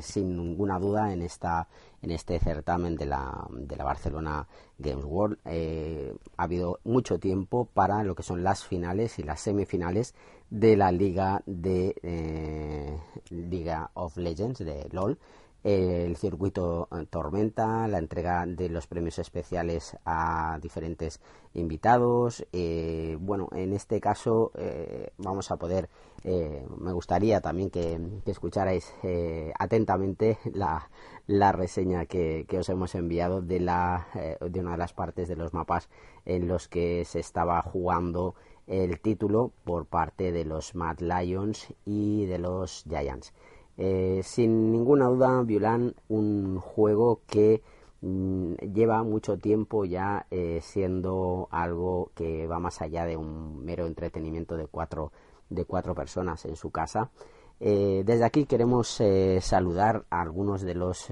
sin 0.00 0.36
ninguna 0.36 0.78
duda 0.78 1.12
en 1.12 1.22
esta 1.22 1.66
en 2.02 2.10
este 2.12 2.38
certamen 2.38 2.96
de 2.96 3.06
la, 3.06 3.48
de 3.50 3.76
la 3.76 3.84
Barcelona 3.84 4.46
Games 4.78 5.04
World 5.04 5.38
eh, 5.44 6.14
ha 6.36 6.42
habido 6.42 6.80
mucho 6.84 7.18
tiempo 7.18 7.66
para 7.72 8.02
lo 8.02 8.14
que 8.14 8.22
son 8.22 8.42
las 8.42 8.64
finales 8.64 9.18
y 9.18 9.22
las 9.22 9.40
semifinales 9.40 10.14
de 10.50 10.76
la 10.76 10.92
liga 10.92 11.42
de 11.46 12.98
Liga 13.30 13.90
of 13.94 14.16
Legends 14.16 14.58
de 14.58 14.88
LOL 14.92 15.18
el 15.64 16.16
circuito 16.18 16.88
Tormenta, 17.08 17.88
la 17.88 17.98
entrega 17.98 18.44
de 18.46 18.68
los 18.68 18.86
premios 18.86 19.18
especiales 19.18 19.96
a 20.04 20.58
diferentes 20.60 21.20
invitados. 21.54 22.46
Eh, 22.52 23.16
bueno, 23.18 23.48
en 23.52 23.72
este 23.72 23.98
caso 23.98 24.52
eh, 24.56 25.10
vamos 25.16 25.50
a 25.50 25.56
poder, 25.56 25.88
eh, 26.22 26.66
me 26.76 26.92
gustaría 26.92 27.40
también 27.40 27.70
que, 27.70 27.98
escucharais 28.26 28.92
atentamente 29.58 30.38
la, 30.52 30.90
la 31.26 31.52
reseña 31.52 32.04
que, 32.04 32.44
que, 32.46 32.58
os 32.58 32.68
hemos 32.68 32.94
enviado 32.94 33.40
de, 33.40 33.60
la, 33.60 34.06
de 34.40 34.60
una 34.60 34.72
de 34.72 34.78
las 34.78 34.92
partes 34.92 35.28
de 35.28 35.36
los 35.36 35.54
mapas 35.54 35.88
en 36.26 36.46
los 36.46 36.68
que 36.68 37.06
se 37.06 37.20
estaba 37.20 37.62
jugando 37.62 38.34
el 38.66 39.00
título 39.00 39.52
por 39.64 39.86
parte 39.86 40.30
de 40.30 40.44
los 40.44 40.74
Mad 40.74 40.98
Lions 40.98 41.72
y 41.86 42.26
de 42.26 42.38
los 42.38 42.84
Giants. 42.88 43.32
Eh, 43.76 44.20
sin 44.22 44.70
ninguna 44.72 45.06
duda, 45.06 45.42
Violan, 45.42 45.94
un 46.08 46.58
juego 46.60 47.20
que 47.26 47.62
mm, 48.02 48.54
lleva 48.72 49.02
mucho 49.02 49.38
tiempo 49.38 49.84
ya 49.84 50.26
eh, 50.30 50.60
siendo 50.62 51.48
algo 51.50 52.10
que 52.14 52.46
va 52.46 52.58
más 52.60 52.80
allá 52.82 53.04
de 53.04 53.16
un 53.16 53.64
mero 53.64 53.86
entretenimiento 53.86 54.56
de 54.56 54.66
cuatro, 54.66 55.12
de 55.50 55.64
cuatro 55.64 55.94
personas 55.94 56.44
en 56.44 56.56
su 56.56 56.70
casa. 56.70 57.10
Eh, 57.60 58.02
desde 58.04 58.24
aquí 58.24 58.46
queremos 58.46 59.00
saludar 59.40 60.04
a 60.10 60.22
algunos 60.22 60.62
de 60.62 60.74
los 60.74 61.08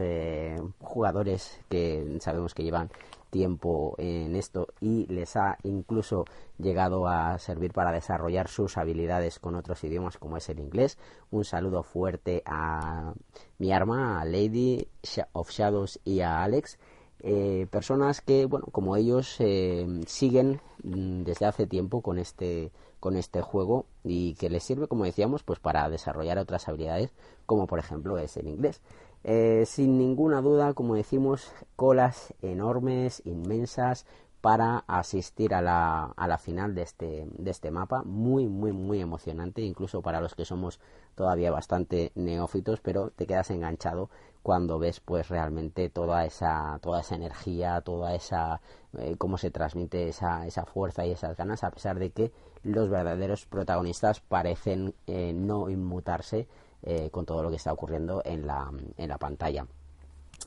jugadores 0.80 1.60
que 1.68 2.18
sabemos 2.20 2.52
que 2.52 2.64
llevan 2.64 2.90
tiempo 3.33 3.95
en 3.97 4.37
esto 4.37 4.68
y 4.78 5.07
les 5.07 5.37
ha 5.37 5.57
incluso 5.64 6.26
llegado 6.59 7.09
a 7.09 7.39
servir 7.39 7.72
para 7.72 7.91
desarrollar 7.91 8.47
sus 8.47 8.76
habilidades 8.76 9.39
con 9.39 9.57
otros 9.57 9.83
idiomas 9.83 10.18
como 10.18 10.37
es 10.37 10.49
el 10.51 10.61
inglés. 10.61 10.99
Un 11.30 11.45
saludo 11.45 11.83
fuerte 11.83 12.43
a 12.45 13.14
mi 13.59 13.72
arma, 13.72 14.20
a 14.20 14.24
Lady 14.26 14.87
of 15.33 15.51
Shadows 15.51 15.99
y 16.05 16.20
a 16.20 16.43
Alex. 16.43 16.78
Eh, 17.20 17.66
personas 17.70 18.20
que, 18.20 18.45
bueno, 18.47 18.66
como 18.70 18.97
ellos 18.97 19.37
eh, 19.39 19.87
siguen 20.07 20.61
mm, 20.83 21.22
desde 21.22 21.47
hace 21.47 21.66
tiempo 21.66 22.03
con 22.03 22.18
este 22.18 22.70
con 23.01 23.16
este 23.16 23.41
juego 23.41 23.87
y 24.05 24.35
que 24.35 24.49
les 24.49 24.62
sirve, 24.62 24.87
como 24.87 25.05
decíamos, 25.05 25.43
pues 25.43 25.59
para 25.59 25.89
desarrollar 25.89 26.39
otras 26.39 26.68
habilidades, 26.68 27.11
como 27.47 27.66
por 27.66 27.80
ejemplo 27.80 28.16
es 28.18 28.37
el 28.37 28.47
inglés. 28.47 28.80
Eh, 29.25 29.64
sin 29.66 29.99
ninguna 29.99 30.41
duda, 30.41 30.75
como 30.75 30.95
decimos, 30.95 31.53
colas 31.77 32.35
enormes, 32.43 33.23
inmensas, 33.25 34.07
para 34.41 34.83
asistir 34.89 35.55
a 35.55 35.62
la, 35.62 36.12
a 36.16 36.27
la 36.27 36.37
final 36.37 36.75
de 36.75 36.83
este, 36.83 37.29
de 37.31 37.51
este 37.51 37.70
mapa. 37.70 38.03
Muy, 38.03 38.49
muy, 38.49 38.73
muy 38.73 39.01
emocionante, 39.01 39.62
incluso 39.62 40.03
para 40.03 40.20
los 40.20 40.35
que 40.35 40.45
somos 40.45 40.81
todavía 41.14 41.53
bastante 41.53 42.11
neófitos, 42.16 42.81
pero 42.81 43.11
te 43.11 43.27
quedas 43.27 43.51
enganchado 43.51 44.11
cuando 44.43 44.81
ves 44.81 44.99
pues 44.99 45.29
realmente 45.29 45.89
toda 45.89 46.25
esa, 46.25 46.79
toda 46.83 47.01
esa 47.01 47.14
energía, 47.14 47.81
toda 47.83 48.14
esa, 48.16 48.61
eh, 48.99 49.14
cómo 49.16 49.39
se 49.39 49.53
transmite 49.53 50.09
esa, 50.09 50.45
esa 50.47 50.66
fuerza 50.66 51.07
y 51.07 51.12
esas 51.12 51.37
ganas, 51.37 51.62
a 51.62 51.70
pesar 51.70 52.01
de 52.01 52.11
que 52.11 52.33
los 52.64 52.91
verdaderos 52.91 53.47
protagonistas 53.47 54.20
parecen 54.20 54.95
eh, 55.07 55.33
no 55.33 55.70
inmutarse 55.70 56.49
eh, 56.85 57.11
con 57.11 57.24
todo 57.24 57.43
lo 57.43 57.51
que 57.51 57.57
está 57.57 57.72
ocurriendo 57.72 58.22
en 58.24 58.47
la, 58.47 58.68
en 58.97 59.09
la 59.09 59.18
pantalla. 59.18 59.66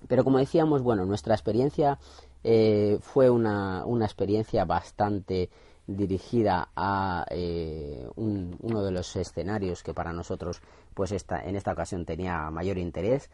Pero 0.08 0.26
como 0.26 0.38
decíamos, 0.38 0.82
bueno, 0.82 1.06
nuestra 1.06 1.34
experiencia 1.34 1.98
eh, 2.44 2.98
fue 3.02 3.30
una, 3.30 3.86
una, 3.86 4.04
experiencia 4.06 4.66
bastante 4.66 5.50
dirigida 5.88 6.70
a 6.76 7.26
eh, 7.30 8.06
uno 8.18 8.84
de 8.84 8.92
los 8.92 9.16
escenarios 9.16 9.82
que 9.82 9.94
para 9.94 10.12
nosotros 10.12 10.62
pues 10.94 11.14
esta, 11.14 11.42
en 11.42 11.56
esta 11.56 11.72
ocasión 11.72 12.06
tenía 12.06 12.50
mayor 12.52 12.78
interés 12.80 13.30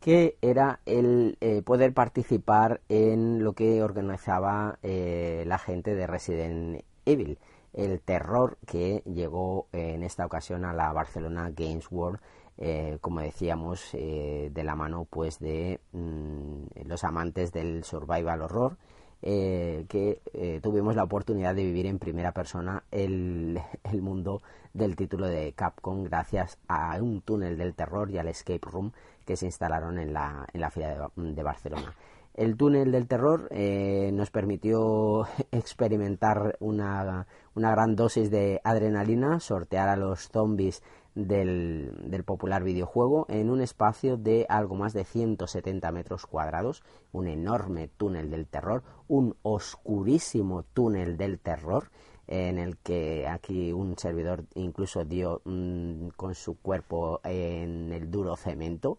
que 0.00 0.38
era 0.40 0.80
el 0.86 1.36
poder 1.64 1.92
participar 1.92 2.80
en 2.88 3.42
lo 3.42 3.54
que 3.54 3.82
organizaba 3.82 4.78
la 4.82 5.58
gente 5.58 5.94
de 5.94 6.06
Resident 6.06 6.84
Evil 7.06 7.38
el 7.76 8.00
terror 8.00 8.56
que 8.66 9.02
llegó 9.04 9.66
en 9.72 10.02
esta 10.02 10.24
ocasión 10.24 10.64
a 10.64 10.72
la 10.72 10.92
Barcelona 10.92 11.50
Games 11.54 11.90
World 11.90 12.18
eh, 12.58 12.96
como 13.02 13.20
decíamos, 13.20 13.92
eh, 13.92 14.50
de 14.52 14.64
la 14.64 14.74
mano 14.74 15.06
pues 15.10 15.38
de 15.38 15.78
mm, 15.92 16.86
los 16.86 17.04
amantes 17.04 17.52
del 17.52 17.84
survival 17.84 18.40
horror, 18.40 18.78
eh, 19.22 19.84
que 19.88 20.20
tuvimos 20.62 20.94
la 20.94 21.04
oportunidad 21.04 21.54
de 21.54 21.64
vivir 21.64 21.86
en 21.86 21.98
primera 21.98 22.32
persona 22.32 22.84
el, 22.90 23.58
el, 23.84 24.02
mundo 24.02 24.40
del 24.72 24.96
título 24.96 25.26
de 25.26 25.52
Capcom 25.52 26.04
gracias 26.04 26.58
a 26.68 26.96
un 27.00 27.20
túnel 27.22 27.58
del 27.58 27.74
terror 27.74 28.10
y 28.10 28.18
al 28.18 28.28
escape 28.28 28.60
room 28.62 28.92
que 29.26 29.36
se 29.36 29.46
instalaron 29.46 29.98
en 29.98 30.12
la, 30.12 30.46
en 30.52 30.60
la 30.60 30.70
de, 30.74 31.32
de 31.32 31.42
Barcelona. 31.42 31.94
El 32.34 32.56
túnel 32.56 32.92
del 32.92 33.08
terror 33.08 33.48
nos 33.50 34.30
permitió 34.30 35.24
experimentar 35.50 36.56
una, 36.60 37.26
una, 37.54 37.70
gran 37.70 37.96
dosis 37.96 38.30
de 38.30 38.60
adrenalina, 38.62 39.40
sortear 39.40 39.88
a 39.88 39.96
los 39.96 40.28
zombies 40.28 40.82
del, 41.16 42.22
popular 42.24 42.62
videojuego 42.62 43.26
en 43.28 43.50
un 43.50 43.60
espacio 43.60 44.16
de 44.16 44.46
algo 44.48 44.76
más 44.76 44.92
de 44.92 45.04
170 45.04 45.90
metros 45.90 46.26
cuadrados, 46.26 46.84
un 47.10 47.26
enorme 47.26 47.88
túnel 47.88 48.30
del 48.30 48.46
terror, 48.46 48.82
un 49.08 49.34
oscurísimo 49.42 50.62
túnel 50.62 51.16
del 51.16 51.40
terror 51.40 51.90
en 52.28 52.58
el 52.58 52.76
que 52.76 53.26
aquí 53.28 53.72
un 53.72 53.96
servidor 53.96 54.44
incluso 54.54 55.04
dio 55.04 55.40
mm, 55.44 56.08
con 56.16 56.34
su 56.34 56.58
cuerpo 56.58 57.20
en 57.24 57.92
el 57.92 58.10
duro 58.10 58.36
cemento. 58.36 58.98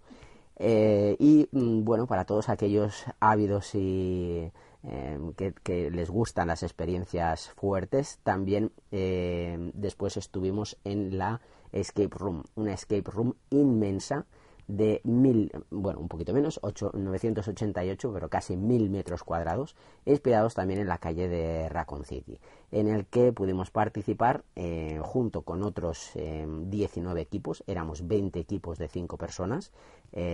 Eh, 0.60 1.16
y 1.20 1.48
mm, 1.52 1.84
bueno, 1.84 2.08
para 2.08 2.26
todos 2.26 2.50
aquellos 2.50 3.06
ávidos 3.20 3.76
y 3.76 4.52
eh, 4.84 5.54
que, 5.64 5.92
les 5.92 6.10
gustan 6.10 6.48
las 6.48 6.64
experiencias 6.64 7.50
fuertes, 7.52 8.20
también 8.24 8.72
eh, 8.92 9.72
después 9.76 10.18
estuvimos 10.18 10.78
en 10.84 11.18
la 11.18 11.42
escape 11.72 12.16
room, 12.18 12.44
una 12.56 12.74
escape 12.74 13.10
room 13.12 13.34
inmensa 13.50 14.26
de 14.68 15.00
mil, 15.06 15.52
bueno, 15.70 16.00
un 16.00 16.10
poquito 16.10 16.34
menos, 16.34 16.60
8, 16.62 16.92
988, 16.94 18.12
pero 18.14 18.30
casi 18.30 18.58
mil 18.58 18.90
metros 18.90 19.24
cuadrados, 19.24 19.76
inspirados 20.06 20.54
también 20.54 20.82
en 20.82 20.88
la 20.88 20.98
calle 20.98 21.28
de 21.30 21.70
Raccoon 21.70 22.04
City, 22.04 22.40
en 22.72 22.88
el 22.88 23.06
que 23.06 23.32
pudimos 23.32 23.72
participar 23.72 24.44
eh, 24.56 25.00
junto 25.02 25.44
con 25.44 25.64
otros 25.64 26.12
19 26.16 27.22
equipos, 27.22 27.64
éramos 27.68 28.08
20 28.08 28.40
equipos 28.40 28.78
de 28.78 28.88
5 28.88 29.18
personas. 29.18 29.72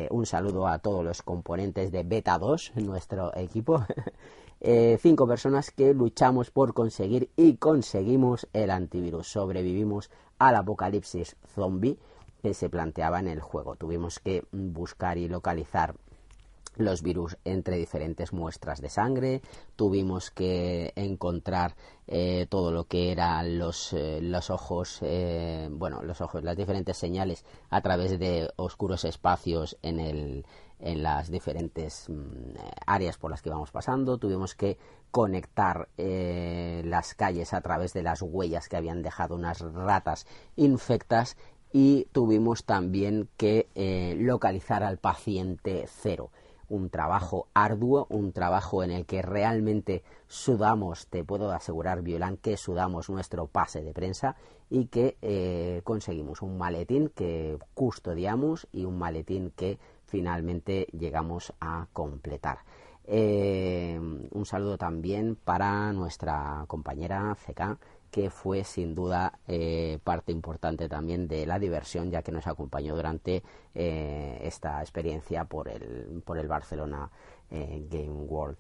un 0.10 0.26
saludo 0.26 0.68
a 0.68 0.80
todos 0.80 1.04
los 1.04 1.22
componentes 1.22 1.92
de 1.92 2.04
Beta 2.04 2.38
2, 2.40 2.74
nuestro 2.78 3.36
equipo, 3.36 3.86
Eh, 4.66 4.98
cinco 5.02 5.28
personas 5.28 5.72
que 5.72 5.94
luchamos 5.94 6.50
por 6.50 6.74
conseguir 6.74 7.30
y 7.36 7.58
conseguimos 7.58 8.48
el 8.54 8.72
antivirus. 8.72 9.28
Sobrevivimos 9.28 10.10
al 10.40 10.56
apocalipsis 10.56 11.36
zombie 11.54 12.00
que 12.42 12.54
se 12.54 12.70
planteaba 12.70 13.20
en 13.20 13.28
el 13.28 13.42
juego. 13.42 13.76
Tuvimos 13.76 14.20
que 14.20 14.46
buscar 14.54 15.18
y 15.18 15.28
localizar 15.28 15.96
los 16.76 17.02
virus 17.02 17.38
entre 17.46 17.78
diferentes 17.78 18.34
muestras 18.34 18.82
de 18.82 18.90
sangre, 18.90 19.42
tuvimos 19.76 20.32
que 20.32 20.94
encontrar 20.96 21.76
eh, 22.08 22.48
todo 22.50 22.72
lo 22.72 22.86
que 22.86 23.12
eran 23.12 23.58
los, 23.58 23.94
eh, 23.94 24.20
los 24.22 24.50
ojos, 24.50 25.00
bueno, 25.72 26.02
los 26.04 26.22
ojos, 26.22 26.44
las 26.44 26.58
diferentes 26.58 26.98
señales 26.98 27.46
a 27.70 27.82
través 27.82 28.20
de 28.20 28.52
oscuros 28.58 29.06
espacios 29.06 29.78
en 29.82 30.00
el, 30.00 30.46
en 30.84 31.02
las 31.02 31.32
diferentes 31.32 32.08
mm, 32.10 32.56
áreas 32.86 33.18
por 33.18 33.32
las 33.32 33.42
que 33.42 33.50
íbamos 33.50 33.72
pasando. 33.72 34.18
Tuvimos 34.18 34.54
que 34.54 34.78
conectar 35.12 35.90
eh, 35.98 36.82
las 36.86 37.16
calles 37.16 37.54
a 37.54 37.62
través 37.62 37.94
de 37.94 38.04
las 38.04 38.22
huellas 38.22 38.68
que 38.68 38.78
habían 38.78 39.02
dejado 39.02 39.36
unas 39.36 39.62
ratas 39.62 40.28
infectas 40.56 41.38
y 41.72 42.08
tuvimos 42.12 42.66
también 42.66 43.30
que 43.38 43.68
eh, 43.76 44.16
localizar 44.18 44.84
al 44.84 44.98
paciente 44.98 45.86
cero. 45.88 46.32
Un 46.74 46.90
trabajo 46.90 47.50
arduo, 47.54 48.08
un 48.10 48.32
trabajo 48.32 48.84
en 48.84 48.90
el 48.90 49.06
que 49.06 49.22
realmente 49.22 50.02
sudamos, 50.28 51.06
te 51.06 51.24
puedo 51.24 51.52
asegurar, 51.52 52.02
Violán, 52.02 52.38
que 52.38 52.58
sudamos 52.58 53.12
nuestro 53.12 53.46
pase 53.46 53.84
de 53.84 53.94
prensa 53.94 54.36
y 54.72 54.88
que 54.88 55.16
eh, 55.22 55.82
conseguimos 55.84 56.42
un 56.42 56.58
maletín 56.58 57.10
que 57.10 57.60
custodiamos 57.76 58.68
y 58.72 58.86
un 58.86 58.98
maletín 58.98 59.52
que 59.56 59.78
finalmente 60.08 60.88
llegamos 60.98 61.54
a 61.60 61.86
completar. 61.94 62.58
Eh, 63.06 64.00
un 64.32 64.46
saludo 64.48 64.76
también 64.80 65.36
para 65.36 65.94
nuestra 65.94 66.66
compañera 66.68 67.38
CK 67.46 67.78
que 68.14 68.30
fue 68.30 68.64
sin 68.64 68.94
duda 68.94 69.40
eh, 69.48 69.98
parte 70.04 70.32
importante 70.32 70.88
también 70.88 71.28
de 71.28 71.48
la 71.48 71.58
diversión, 71.58 72.12
ya 72.12 72.22
que 72.22 72.32
nos 72.32 72.46
acompañó 72.46 72.96
durante 72.96 73.42
eh, 73.74 74.40
esta 74.44 74.82
experiencia 74.82 75.46
por 75.46 75.68
el, 75.68 76.22
por 76.24 76.38
el 76.38 76.48
Barcelona 76.48 77.10
eh, 77.50 77.88
Game 77.90 78.26
World. 78.28 78.56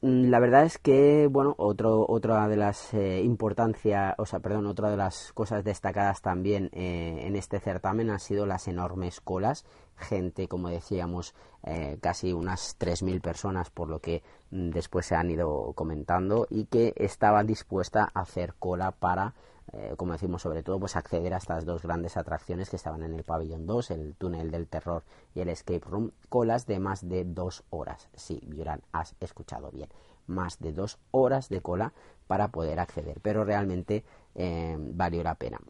Mm, 0.00 0.30
la 0.30 0.38
verdad 0.38 0.62
es 0.64 0.78
que, 0.78 1.26
bueno, 1.28 1.56
otra 1.58 2.46
de 2.46 2.56
las 2.56 2.94
importancia, 2.94 4.14
o 4.16 4.26
sea, 4.26 4.38
perdón, 4.38 4.66
otra 4.66 4.90
de 4.90 4.96
las 4.96 5.32
cosas 5.32 5.64
destacadas 5.64 6.22
también 6.22 6.70
en 6.72 7.34
este 7.34 7.58
certamen 7.58 8.10
han 8.10 8.20
sido 8.20 8.46
las 8.46 8.68
enormes 8.68 9.20
colas 9.20 9.64
gente, 9.96 10.48
como 10.48 10.68
decíamos, 10.68 11.34
eh, 11.62 11.98
casi 12.00 12.32
unas 12.32 12.76
3.000 12.78 13.20
personas, 13.20 13.70
por 13.70 13.88
lo 13.88 14.00
que 14.00 14.22
mm, 14.50 14.70
después 14.70 15.06
se 15.06 15.14
han 15.14 15.30
ido 15.30 15.72
comentando, 15.74 16.46
y 16.50 16.66
que 16.66 16.92
estaba 16.96 17.42
dispuesta 17.44 18.10
a 18.12 18.20
hacer 18.20 18.54
cola 18.58 18.90
para, 18.92 19.34
eh, 19.72 19.94
como 19.96 20.12
decimos, 20.12 20.42
sobre 20.42 20.62
todo, 20.62 20.78
pues 20.78 20.96
acceder 20.96 21.34
a 21.34 21.38
estas 21.38 21.64
dos 21.64 21.82
grandes 21.82 22.16
atracciones 22.16 22.70
que 22.70 22.76
estaban 22.76 23.02
en 23.02 23.14
el 23.14 23.24
pabellón 23.24 23.66
2, 23.66 23.90
el 23.92 24.14
túnel 24.16 24.50
del 24.50 24.68
terror 24.68 25.04
y 25.34 25.40
el 25.40 25.48
escape 25.48 25.84
room, 25.86 26.12
colas 26.28 26.66
de 26.66 26.78
más 26.78 27.08
de 27.08 27.24
dos 27.24 27.64
horas. 27.70 28.08
Sí, 28.14 28.40
Vioran, 28.46 28.82
has 28.92 29.14
escuchado 29.20 29.70
bien, 29.70 29.88
más 30.26 30.58
de 30.58 30.72
dos 30.72 30.98
horas 31.12 31.48
de 31.48 31.60
cola 31.60 31.92
para 32.26 32.48
poder 32.48 32.80
acceder, 32.80 33.20
pero 33.20 33.44
realmente 33.44 34.04
eh, 34.34 34.76
valió 34.78 35.22
la 35.22 35.34
pena. 35.34 35.60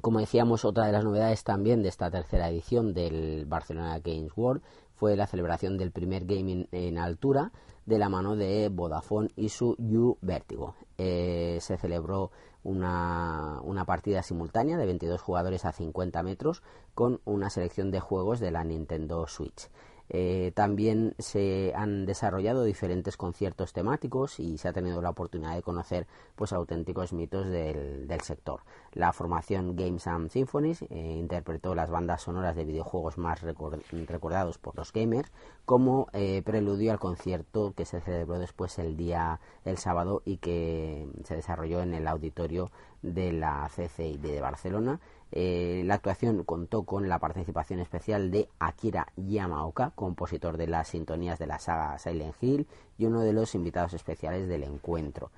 Como 0.00 0.20
decíamos, 0.20 0.64
otra 0.64 0.86
de 0.86 0.92
las 0.92 1.04
novedades 1.04 1.44
también 1.44 1.82
de 1.82 1.88
esta 1.88 2.10
tercera 2.10 2.48
edición 2.48 2.94
del 2.94 3.44
Barcelona 3.46 3.98
Games 3.98 4.32
World 4.36 4.62
fue 4.94 5.16
la 5.16 5.26
celebración 5.26 5.76
del 5.76 5.90
primer 5.90 6.24
gaming 6.24 6.68
en 6.72 6.96
altura 6.96 7.52
de 7.86 7.98
la 7.98 8.08
mano 8.08 8.36
de 8.36 8.68
Vodafone 8.68 9.30
y 9.36 9.48
su 9.48 9.70
U 9.78 10.16
Vertigo. 10.22 10.74
Eh, 10.96 11.58
se 11.60 11.76
celebró 11.76 12.30
una, 12.62 13.60
una, 13.62 13.84
partida 13.84 14.22
simultánea 14.22 14.76
de 14.76 14.86
22 14.86 15.20
jugadores 15.20 15.64
a 15.64 15.72
50 15.72 16.22
metros 16.22 16.62
con 16.94 17.20
una 17.24 17.50
selección 17.50 17.90
de 17.90 18.00
juegos 18.00 18.38
de 18.38 18.52
la 18.52 18.64
Nintendo 18.64 19.26
Switch. 19.26 19.68
Eh, 20.12 20.50
también 20.56 21.14
se 21.18 21.72
han 21.76 22.04
desarrollado 22.04 22.64
diferentes 22.64 23.16
conciertos 23.16 23.72
temáticos 23.72 24.40
y 24.40 24.58
se 24.58 24.66
ha 24.66 24.72
tenido 24.72 25.00
la 25.00 25.10
oportunidad 25.10 25.54
de 25.54 25.62
conocer 25.62 26.08
pues 26.34 26.52
auténticos 26.52 27.12
mitos 27.12 27.46
del, 27.46 28.08
sector. 28.22 28.60
La 28.92 29.12
formación 29.12 29.76
Games 29.76 30.08
and 30.08 30.30
Symphonies 30.30 30.82
eh, 30.82 31.16
interpretó 31.16 31.76
las 31.76 31.90
bandas 31.90 32.22
sonoras 32.22 32.56
de 32.56 32.64
videojuegos 32.64 33.18
más 33.18 33.40
recordados 33.42 34.58
por 34.58 34.76
los 34.76 34.92
gamers 34.92 35.30
como 35.64 36.08
eh, 36.12 36.42
preludio 36.44 36.90
al 36.90 36.98
concierto 36.98 37.72
que 37.76 37.84
se 37.84 38.00
celebró 38.00 38.40
después 38.40 38.78
el 38.80 38.96
día 38.96 39.38
el 39.64 39.78
sábado 39.78 40.22
y 40.24 40.38
que 40.38 41.08
se 41.22 41.36
desarrolló 41.36 41.82
en 41.82 41.94
el 41.94 42.08
auditorio 42.08 42.70
de 43.02 43.32
la 43.32 43.70
CCI 43.74 44.18
de 44.18 44.40
Barcelona 44.40 45.00
eh, 45.32 45.82
la 45.84 45.94
actuación 45.94 46.42
contó 46.44 46.82
con 46.84 47.08
la 47.08 47.18
participación 47.18 47.80
especial 47.80 48.30
de 48.30 48.48
Akira 48.58 49.12
Yamaoka, 49.16 49.92
compositor 49.94 50.56
de 50.56 50.66
las 50.66 50.88
sintonías 50.88 51.38
de 51.38 51.46
la 51.46 51.58
saga 51.58 51.98
Silent 51.98 52.34
Hill 52.40 52.66
y 52.98 53.06
uno 53.06 53.20
de 53.20 53.32
los 53.32 53.54
invitados 53.54 53.94
especiales 53.94 54.48
del 54.48 54.64
encuentro. 54.64 55.30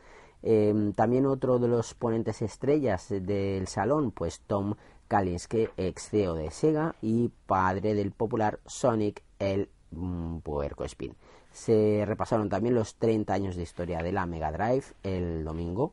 Em, 0.43 0.93
también 0.93 1.27
otro 1.27 1.59
de 1.59 1.69
los 1.69 1.95
ponentes 1.95 2.43
estrellas 2.43 3.09
del 3.11 3.69
salón, 3.69 4.11
pues 4.11 4.41
Tom 4.41 4.75
Kalinske, 5.09 5.71
ex 5.77 6.09
CEO 6.09 6.35
de 6.35 6.51
Sega 6.51 6.97
y 7.01 7.31
padre 7.47 7.95
del 7.95 8.13
popular 8.13 8.59
Sonic 8.67 9.23
el 9.39 9.69
mm, 9.91 10.39
Puerco 10.39 10.85
Spin. 10.85 11.15
Se 11.53 12.05
repasaron 12.07 12.49
también 12.49 12.75
los 12.75 12.95
30 12.97 13.35
años 13.35 13.57
de 13.57 13.63
historia 13.63 14.03
de 14.03 14.11
la 14.11 14.25
Mega 14.25 14.51
Drive 14.51 14.85
el 15.03 15.45
domingo 15.45 15.93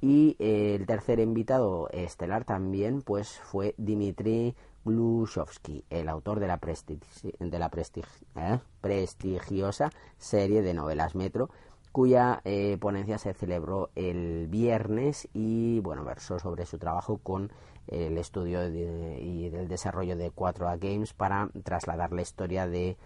y 0.00 0.36
eh, 0.38 0.74
el 0.74 0.86
tercer 0.86 1.20
invitado 1.20 1.88
estelar 1.90 2.44
también 2.44 3.02
pues 3.02 3.40
fue 3.40 3.74
Dimitri 3.78 4.54
Glushovsky, 4.84 5.84
el 5.90 6.08
autor 6.08 6.38
de 6.38 6.46
la, 6.46 6.58
de 6.58 7.58
la 7.58 7.70
¿eh? 8.36 8.58
prestigiosa 8.80 9.90
serie 10.18 10.62
de 10.62 10.74
novelas 10.74 11.14
Metro, 11.14 11.50
cuya 11.92 12.40
eh, 12.44 12.76
ponencia 12.78 13.18
se 13.18 13.32
celebró 13.32 13.90
el 13.94 14.48
viernes 14.48 15.28
y 15.32 15.80
bueno 15.80 16.04
versó 16.04 16.38
sobre 16.38 16.66
su 16.66 16.78
trabajo 16.78 17.18
con 17.18 17.50
el 17.88 18.18
estudio 18.18 18.68
y 18.68 19.46
el 19.46 19.68
desarrollo 19.68 20.16
de 20.16 20.32
4A 20.32 20.78
Games 20.78 21.14
para 21.14 21.48
trasladar 21.62 22.12
la 22.12 22.22
historia 22.22 22.66
de 22.66 22.96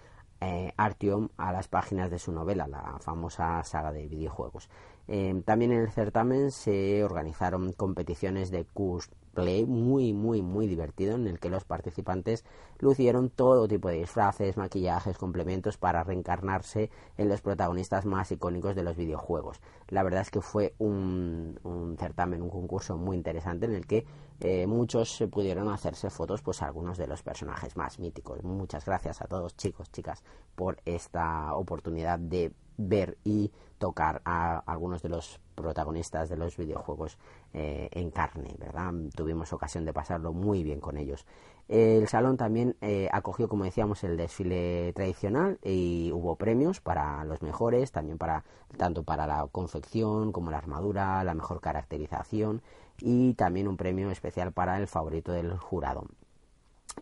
Artyom 0.79 1.29
a 1.37 1.53
las 1.53 1.69
páginas 1.69 2.11
de 2.11 2.19
su 2.19 2.33
novela, 2.33 2.67
la 2.67 2.99
famosa 2.99 3.63
saga 3.63 3.93
de 3.93 4.09
videojuegos. 4.09 4.71
Em, 5.13 5.43
también 5.43 5.73
en 5.73 5.81
el 5.81 5.91
certamen 5.91 6.53
se 6.53 7.03
organizaron 7.03 7.73
competiciones 7.73 8.53
de 8.53 8.65
cosplay 8.65 9.67
muy, 9.67 10.13
muy, 10.13 10.41
muy 10.41 10.69
divertido 10.69 11.17
en 11.17 11.27
el 11.27 11.41
que 11.41 11.49
los 11.49 11.65
participantes 11.65 12.45
lucieron 12.79 13.29
todo 13.29 13.67
tipo 13.67 13.89
de 13.89 13.97
disfraces, 13.97 14.57
maquillajes, 14.57 15.19
complementos 15.19 15.79
para 15.79 16.05
reencarnarse 16.05 16.91
en 17.19 17.29
los 17.29 17.41
protagonistas 17.41 18.07
más 18.07 18.31
icónicos 18.31 18.77
de 18.77 18.85
los 18.85 18.97
videojuegos. 18.97 19.61
La 19.89 20.05
verdad 20.05 20.21
es 20.21 20.31
que 20.31 20.43
fue 20.43 20.75
un, 20.79 21.59
certamen, 21.99 22.41
un 22.41 22.51
concurso 22.51 22.97
muy 22.97 23.17
interesante 23.17 23.67
en 23.67 23.75
el 23.75 23.89
que 23.89 24.07
eh, 24.39 24.69
muchos 24.69 25.25
pudieron 25.29 25.71
hacerse 25.71 26.09
fotos, 26.11 26.41
pues 26.41 26.63
algunos 26.63 26.99
de 26.99 27.09
los 27.09 27.25
personajes 27.25 27.77
más 27.77 27.99
míticos. 27.99 28.45
Muchas 28.45 28.85
gracias 28.85 29.21
a 29.21 29.27
todos 29.27 29.57
chicos, 29.57 29.91
chicas, 29.91 30.23
por 30.55 30.77
esta 30.85 31.53
oportunidad 31.57 32.21
de 32.21 32.53
ver 32.81 33.19
y 33.25 33.51
tocar 33.79 34.21
a 34.25 34.59
algunos 34.67 35.03
de 35.03 35.09
los 35.09 35.41
protagonistas 35.55 36.29
de 36.29 36.37
los 36.37 36.57
videojuegos 36.57 37.19
eh, 37.55 37.89
en 37.93 38.11
carne, 38.11 38.55
¿verdad? 38.59 38.93
Tuvimos 39.15 39.53
ocasión 39.53 39.85
de 39.85 39.93
pasarlo 39.93 40.33
muy 40.33 40.63
bien 40.63 40.81
con 40.81 40.97
ellos. 40.99 41.27
El 41.69 42.09
salón 42.09 42.37
también 42.37 42.77
eh, 42.81 43.09
acogió, 43.13 43.49
como 43.49 43.65
decíamos, 43.65 44.03
el 44.03 44.17
desfile 44.17 44.93
tradicional 44.93 45.59
y 45.63 46.11
hubo 46.13 46.37
premios 46.37 46.81
para 46.81 47.25
los 47.25 47.43
mejores, 47.43 47.93
también 47.93 48.19
para 48.19 48.45
tanto 48.77 49.03
para 49.03 49.27
la 49.27 49.47
confección 49.51 50.33
como 50.33 50.51
la 50.51 50.59
armadura, 50.59 51.23
la 51.25 51.35
mejor 51.35 51.61
caracterización 51.61 52.63
y 52.99 53.35
también 53.35 53.69
un 53.69 53.77
premio 53.77 54.11
especial 54.11 54.53
para 54.53 54.79
el 54.79 54.89
favorito 54.89 55.33
del 55.33 55.57
jurado. 55.57 56.07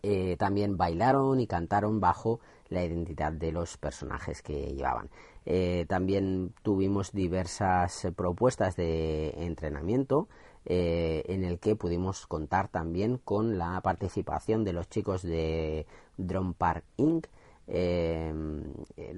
Eh, 0.03 0.37
también 0.39 0.77
bailaron 0.77 1.41
y 1.41 1.47
cantaron 1.47 1.99
bajo 2.01 2.41
la 2.69 2.85
identidad 2.85 3.33
de 3.33 3.53
los 3.53 3.77
personajes 3.79 4.43
que 4.43 4.75
llevaban. 4.75 5.09
Eh, 5.51 5.87
también 5.89 6.53
tuvimos 6.63 7.13
diversas 7.13 8.07
propuestas 8.15 8.77
de 8.77 9.31
entrenamiento 9.47 10.29
eh, 10.67 11.23
en 11.27 11.43
el 11.43 11.59
que 11.59 11.75
pudimos 11.75 12.27
contar 12.27 12.69
también 12.69 13.17
con 13.17 13.57
la 13.57 13.81
participación 13.81 14.63
de 14.63 14.75
los 14.75 14.91
chicos 14.91 15.23
de 15.23 15.87
Drone 16.19 16.53
Park 16.53 16.85
Inc. 16.99 17.29
Eh, 17.71 18.33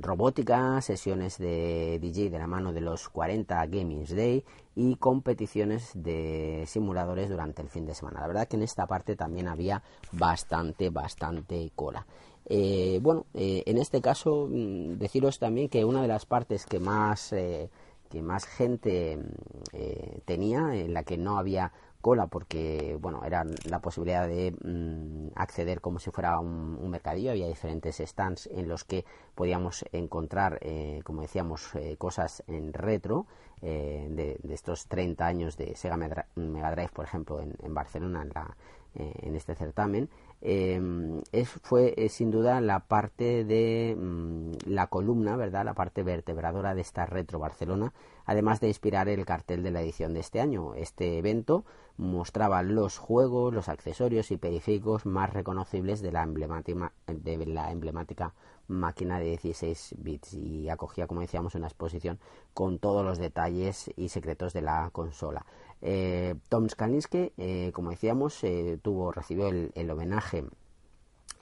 robótica, 0.01 0.81
sesiones 0.83 1.39
de 1.39 1.99
DJ 2.01 2.31
de 2.31 2.39
la 2.39 2.49
mano 2.49 2.73
de 2.73 2.81
los 2.81 3.09
40 3.09 3.67
Gaming 3.67 4.05
Day 4.05 4.45
y 4.77 4.97
competiciones 4.97 5.91
de 5.95 6.65
simuladores 6.67 7.29
durante 7.29 7.63
el 7.63 7.69
fin 7.69 7.87
de 7.87 7.95
semana. 7.95 8.21
La 8.21 8.27
verdad 8.29 8.49
que 8.49 8.57
en 8.57 8.63
esta 8.63 8.87
parte 8.87 9.15
también 9.17 9.47
había 9.49 9.83
bastante, 10.13 10.91
bastante 10.91 11.71
cola. 11.75 12.07
Eh, 12.47 12.99
bueno, 13.03 13.27
eh, 13.35 13.63
en 13.67 13.79
este 13.79 14.01
caso, 14.01 14.49
mm, 14.51 14.99
deciros 14.99 15.39
también 15.39 15.69
que 15.69 15.85
una 15.85 16.03
de 16.03 16.09
las 16.09 16.27
partes 16.27 16.67
que 16.67 16.81
más, 16.81 17.33
eh, 17.33 17.71
que 18.09 18.23
más 18.23 18.45
gente 18.47 19.17
mm, 19.17 20.21
tenía, 20.25 20.75
en 20.75 20.95
la 20.95 21.05
que 21.05 21.17
no 21.17 21.39
había 21.39 21.73
cola 22.01 22.29
porque 22.29 22.97
bueno 22.99 23.25
era 23.27 23.45
la 23.69 23.81
posibilidad 23.81 24.27
de 24.27 24.53
mm, 24.53 25.33
acceder 25.35 25.83
como 25.83 25.99
si 25.99 26.11
fuera 26.11 26.39
un, 26.41 26.91
mercadillo 26.91 27.31
había 27.31 27.47
diferentes 27.47 27.99
stands 27.99 28.47
en 28.47 28.69
los 28.69 28.85
que 28.85 29.05
podíamos 29.35 29.85
encontrar 29.93 30.61
como 31.05 31.21
decíamos 31.21 31.73
cosas 31.99 32.43
en 32.47 32.73
retro 32.73 33.27
de, 33.61 34.41
estos 34.49 34.87
30 34.87 35.27
años 35.27 35.57
de 35.59 35.77
Sega 35.77 35.99
Mega 35.99 36.71
Drive 36.71 36.91
por 36.95 37.05
ejemplo 37.05 37.39
en, 37.41 37.55
en 37.63 37.75
Barcelona 37.75 38.23
en, 38.23 38.31
la, 38.31 38.57
en 38.95 39.37
este 39.37 39.55
certamen 39.55 40.09
Em, 40.43 41.21
es, 41.33 41.51
fue 41.51 41.93
eh, 41.99 42.09
sin 42.09 42.31
duda 42.31 42.63
la 42.63 42.81
parte 42.81 43.45
de 43.45 43.95
mm, 43.99 44.53
la 44.67 44.87
columna, 44.87 45.37
¿verdad? 45.37 45.65
La 45.67 45.75
parte 45.75 46.03
vertebradora 46.03 46.75
de 46.75 46.81
esta 46.81 47.05
Retro 47.05 47.39
Barcelona, 47.39 47.93
además 48.25 48.61
de 48.61 48.69
inspirar 48.69 49.09
el 49.09 49.27
cartel 49.27 49.63
de 49.63 49.71
la 49.71 49.83
edición 49.83 50.15
de 50.15 50.21
este 50.21 50.41
año. 50.41 50.75
Este 50.75 51.19
evento 51.19 51.65
mostraba 51.99 52.63
los 52.63 52.97
juegos, 52.97 53.53
los 53.53 53.69
accesorios 53.69 54.31
y 54.31 54.39
periféricos 54.39 55.05
más 55.05 55.31
reconocibles 55.31 56.01
de 56.01 56.13
la 56.13 56.23
emblemática, 56.23 56.93
de 57.07 57.47
la 57.47 57.71
emblemática 57.71 58.33
máquina 58.67 59.19
de 59.19 59.37
16 59.37 59.97
bits 59.99 60.35
y 60.35 60.69
acogía, 60.71 61.07
como 61.07 61.21
decíamos, 61.21 61.55
una 61.55 61.67
exposición 61.67 62.19
con 62.55 62.79
todos 62.79 63.05
los 63.05 63.19
detalles 63.19 63.91
y 63.97 64.09
secretos 64.09 64.53
de 64.55 64.63
la 64.63 64.89
consola. 64.93 65.45
Eh, 65.83 66.35
Tom 66.49 66.69
Skalinski, 66.69 67.33
eh, 67.39 67.71
como 67.73 67.91
decíamos, 67.91 68.43
eh, 68.45 68.79
tuvo, 68.83 69.13
recibió 69.13 69.49
el, 69.49 69.91
homenaje 69.91 70.45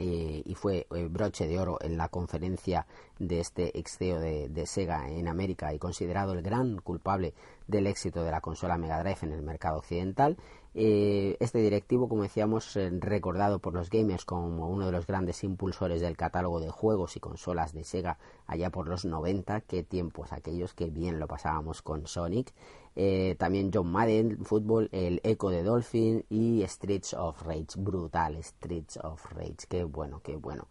y 0.00 0.54
fue 0.54 0.86
broche 1.10 1.48
de 1.48 1.58
oro 1.58 1.78
en 1.80 1.96
la 1.96 2.08
conferencia 2.08 2.86
de 3.18 3.40
este 3.40 3.76
ex 3.76 3.98
CEO 3.98 4.20
de, 4.20 4.48
de 4.48 4.64
Sega 4.64 5.10
en 5.10 5.26
América 5.26 5.74
y 5.74 5.80
considerado 5.80 6.34
el 6.34 6.42
gran 6.42 6.78
culpable 6.78 7.34
del 7.66 7.88
éxito 7.88 8.22
de 8.22 8.30
la 8.30 8.40
consola 8.40 8.78
Mega 8.78 9.02
Drive 9.02 9.18
en 9.22 9.32
el 9.32 9.42
mercado 9.42 9.78
occidental. 9.78 10.36
Eh, 10.74 11.36
este 11.40 11.58
directivo, 11.58 12.08
como 12.08 12.22
decíamos, 12.22 12.76
eh, 12.76 12.90
recordado 13.00 13.58
por 13.58 13.74
los 13.74 13.90
gamers 13.90 14.24
como 14.24 14.68
uno 14.68 14.86
de 14.86 14.92
los 14.92 15.06
grandes 15.06 15.42
impulsores 15.42 16.00
del 16.00 16.16
catálogo 16.16 16.60
de 16.60 16.70
juegos 16.70 17.16
y 17.16 17.20
consolas 17.20 17.72
de 17.72 17.84
Sega 17.84 18.18
allá 18.46 18.70
por 18.70 18.86
los 18.86 19.04
90, 19.04 19.62
qué 19.62 19.82
tiempos 19.82 20.32
aquellos 20.32 20.74
que 20.74 20.86
bien 20.86 21.18
lo 21.18 21.26
pasábamos 21.26 21.82
con 21.82 22.06
Sonic. 22.06 22.52
Eh, 23.00 23.36
también 23.38 23.70
John 23.72 23.92
Madden, 23.92 24.44
fútbol, 24.44 24.88
el 24.90 25.20
Echo 25.22 25.50
de 25.50 25.62
Dolphin 25.62 26.24
y 26.28 26.62
Streets 26.64 27.14
of 27.14 27.40
Rage, 27.42 27.76
brutal 27.76 28.42
Streets 28.42 28.98
of 29.04 29.24
Rage, 29.32 29.66
qué 29.68 29.84
bueno, 29.84 30.20
qué 30.24 30.36
bueno. 30.36 30.66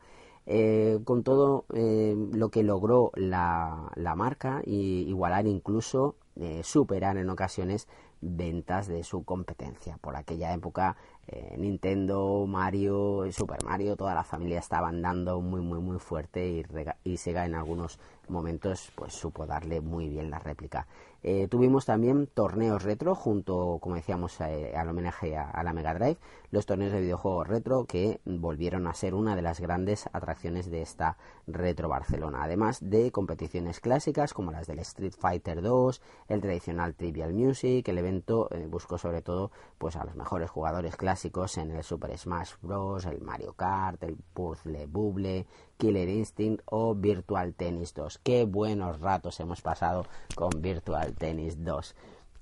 con 1.05 1.23
todo 1.23 1.65
lo 1.69 2.49
que 2.49 2.63
logró 2.63 3.11
la, 3.15 3.91
la 3.95 4.15
marca 4.15 4.61
y 4.65 5.07
igualar 5.07 5.47
incluso 5.47 6.15
superar 6.63 7.17
en 7.17 7.29
ocasiones 7.29 7.87
ventas 8.21 8.87
de 8.87 9.03
su 9.03 9.23
competencia. 9.23 9.97
Por 10.01 10.15
aquella 10.15 10.53
época 10.53 10.97
eh, 11.27 11.55
Nintendo, 11.57 12.45
Mario, 12.47 13.25
Super 13.31 13.63
Mario, 13.63 13.95
toda 13.95 14.15
la 14.15 14.23
familia 14.23 14.59
estaban 14.59 15.01
dando 15.01 15.41
muy 15.41 15.61
muy 15.61 15.79
muy 15.79 15.99
fuerte 15.99 16.47
y, 16.47 16.65
y 17.03 17.17
Sega 17.17 17.45
en 17.45 17.55
algunos 17.55 17.99
momentos 18.27 18.91
pues 18.95 19.13
supo 19.13 19.45
darle 19.45 19.81
muy 19.81 20.07
bien 20.09 20.29
la 20.29 20.39
réplica. 20.39 20.87
Eh, 21.29 21.49
tuvimos 21.49 21.83
también 21.83 22.27
torneos 22.27 22.83
retro 22.83 23.13
junto, 23.13 23.79
como 23.81 23.95
decíamos, 23.95 24.39
eh, 24.39 24.73
al 24.77 24.87
homenaje 24.87 25.35
a, 25.35 25.61
la 25.61 25.73
Mega 25.73 25.93
Drive, 25.93 26.15
los 26.51 26.65
torneos 26.65 26.93
de 26.93 27.01
videojuegos 27.01 27.49
retro 27.49 27.83
que 27.83 28.21
volvieron 28.23 28.87
a 28.87 28.93
ser 28.93 29.13
una 29.13 29.35
de 29.35 29.41
las 29.41 29.59
grandes 29.59 30.07
atracciones 30.13 30.71
de 30.71 30.81
esta 30.81 31.17
Retro 31.45 31.89
Barcelona, 31.89 32.43
además 32.43 32.79
de 32.81 33.11
competiciones 33.11 33.81
clásicas 33.81 34.33
como 34.33 34.53
las 34.53 34.67
del 34.67 34.79
Street 34.79 35.15
Fighter 35.19 35.61
2, 35.61 36.01
el 36.29 36.39
tradicional 36.39 36.95
Trivial 36.95 37.33
Music, 37.33 37.85
el 37.89 37.97
evento 37.97 38.47
eh, 38.51 38.65
buscó 38.65 38.97
sobre 38.97 39.21
todo 39.21 39.51
pues 39.77 39.97
a 39.97 40.05
los 40.05 40.15
mejores 40.15 40.49
jugadores 40.49 40.95
clásicos 40.95 41.57
en 41.57 41.71
el 41.71 41.83
Super 41.83 42.17
Smash 42.17 42.53
Bros, 42.61 43.05
el 43.05 43.19
Mario 43.19 43.51
Kart, 43.51 44.01
el 44.03 44.15
Puzzle 44.15 44.85
Bubble, 44.85 45.45
Killer 45.77 46.09
Instinct 46.09 46.61
o 46.65 46.95
Virtual 46.95 47.53
Tennis 47.53 47.93
2. 47.93 48.19
Qué 48.23 48.45
buenos 48.45 48.99
ratos 48.99 49.39
hemos 49.39 49.61
pasado 49.61 50.05
con 50.35 50.49
Virtual 50.61 51.13
Tennis 51.15 51.63
2. 51.63 51.95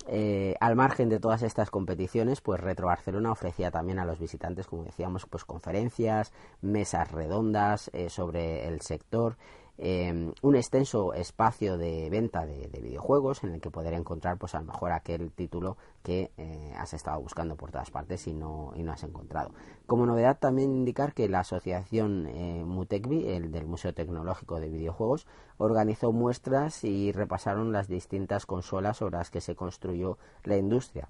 Eh, 0.07 0.55
al 0.59 0.75
margen 0.75 1.09
de 1.09 1.19
todas 1.19 1.41
estas 1.41 1.71
competiciones, 1.71 2.41
pues 2.41 2.59
Retro 2.59 2.87
Barcelona 2.87 3.31
ofrecía 3.31 3.71
también 3.71 3.97
a 3.97 4.05
los 4.05 4.19
visitantes, 4.19 4.67
como 4.67 4.83
decíamos, 4.83 5.25
pues 5.25 5.45
conferencias, 5.45 6.31
mesas 6.61 7.11
redondas 7.11 7.89
eh, 7.93 8.09
sobre 8.09 8.67
el 8.67 8.81
sector 8.81 9.37
Em, 9.77 10.31
un 10.41 10.55
extenso 10.55 11.13
espacio 11.13 11.77
de 11.77 12.09
venta 12.09 12.45
de, 12.45 12.69
videojuegos 12.81 13.43
en 13.43 13.55
el 13.55 13.59
que 13.61 13.69
poder 13.69 13.93
encontrar 13.93 14.37
pues 14.37 14.55
a 14.55 14.59
lo 14.59 14.67
mejor 14.67 14.93
aquel 14.93 15.31
título 15.31 15.75
que 16.01 16.31
eh, 16.37 16.73
has 16.77 16.93
estado 16.93 17.19
buscando 17.19 17.57
por 17.57 17.71
todas 17.71 17.91
partes 17.91 18.25
y 18.27 18.33
no, 18.33 18.71
y 18.75 18.83
no 18.83 18.93
has 18.93 19.03
encontrado. 19.03 19.51
Como 19.85 20.05
novedad 20.05 20.37
también 20.39 20.73
indicar 20.73 21.13
que 21.13 21.27
la 21.27 21.41
asociación 21.41 22.25
eh, 22.27 22.63
Mutecvi, 22.65 23.27
el 23.27 23.51
del 23.51 23.65
Museo 23.65 23.93
Tecnológico 23.93 24.61
de 24.61 24.69
Videojuegos, 24.69 25.27
organizó 25.57 26.13
muestras 26.13 26.85
y 26.85 27.11
repasaron 27.11 27.73
las 27.73 27.89
distintas 27.89 28.45
consolas 28.45 28.97
sobre 28.97 29.17
las 29.17 29.29
que 29.29 29.41
se 29.41 29.55
construyó 29.55 30.17
la 30.43 30.57
industria 30.57 31.09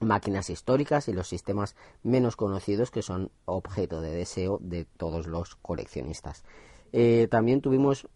máquinas 0.00 0.48
históricas 0.48 1.08
y 1.08 1.12
los 1.12 1.28
sistemas 1.28 1.76
menos 2.02 2.34
conocidos 2.34 2.90
que 2.90 3.02
son 3.02 3.30
objeto 3.44 4.00
de 4.00 4.10
deseo 4.10 4.58
de 4.62 4.86
todos 4.96 5.26
los 5.26 5.56
coleccionistas. 5.56 6.42
Eh, 6.92 7.28
también 7.30 7.60
tuvimos 7.60 8.08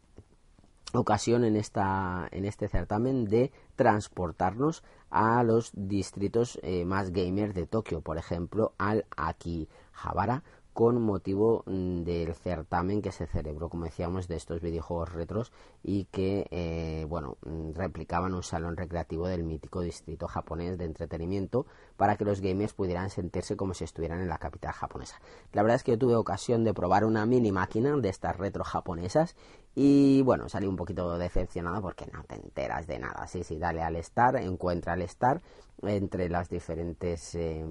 ocasión 0.92 1.44
en 1.44 1.56
esta 1.56 2.28
en 2.30 2.44
este 2.44 2.68
certamen 2.68 3.24
de 3.24 3.52
transportarnos 3.76 4.84
a 5.10 5.42
los 5.42 5.70
distritos 5.74 6.58
eh, 6.62 6.84
más 6.84 7.12
gamers 7.12 7.54
de 7.54 7.66
Tokio, 7.66 8.00
por 8.00 8.18
ejemplo, 8.18 8.72
al 8.78 9.06
Akihabara 9.16 10.42
con 10.74 11.00
motivo 11.00 11.62
mm, 11.66 12.02
del 12.02 12.34
certamen 12.34 13.00
que 13.00 13.12
se 13.12 13.26
celebró, 13.26 13.68
como 13.68 13.84
decíamos, 13.84 14.26
de 14.28 14.34
estos 14.34 14.60
videojuegos 14.60 15.12
retros 15.12 15.52
y 15.82 16.06
que, 16.06 16.46
eh, 16.50 17.06
bueno, 17.08 17.38
mm, 17.46 17.72
replicaban 17.74 18.34
un 18.34 18.42
salón 18.42 18.76
recreativo 18.76 19.28
del 19.28 19.44
mítico 19.44 19.80
distrito 19.80 20.26
japonés 20.26 20.76
de 20.76 20.84
entretenimiento 20.84 21.66
para 21.96 22.16
que 22.16 22.24
los 22.24 22.40
gamers 22.40 22.74
pudieran 22.74 23.08
sentirse 23.08 23.56
como 23.56 23.72
si 23.72 23.84
estuvieran 23.84 24.20
en 24.20 24.28
la 24.28 24.38
capital 24.38 24.72
japonesa. 24.72 25.20
La 25.52 25.62
verdad 25.62 25.76
es 25.76 25.84
que 25.84 25.92
yo 25.92 25.98
tuve 25.98 26.16
ocasión 26.16 26.64
de 26.64 26.74
probar 26.74 27.04
una 27.04 27.24
mini 27.24 27.52
máquina 27.52 27.96
de 27.96 28.08
estas 28.08 28.36
retro 28.36 28.64
japonesas 28.64 29.36
y 29.74 30.22
bueno, 30.22 30.48
salí 30.48 30.66
un 30.66 30.76
poquito 30.76 31.18
decepcionado 31.18 31.82
porque 31.82 32.06
no 32.06 32.22
te 32.24 32.36
enteras 32.36 32.86
de 32.86 32.98
nada. 32.98 33.26
Sí, 33.26 33.42
sí, 33.42 33.58
dale 33.58 33.82
al 33.82 33.96
Star, 33.96 34.36
encuentra 34.36 34.94
el 34.94 35.02
Star 35.02 35.40
entre 35.82 36.28
las 36.28 36.48
diferentes 36.48 37.34
eh, 37.34 37.64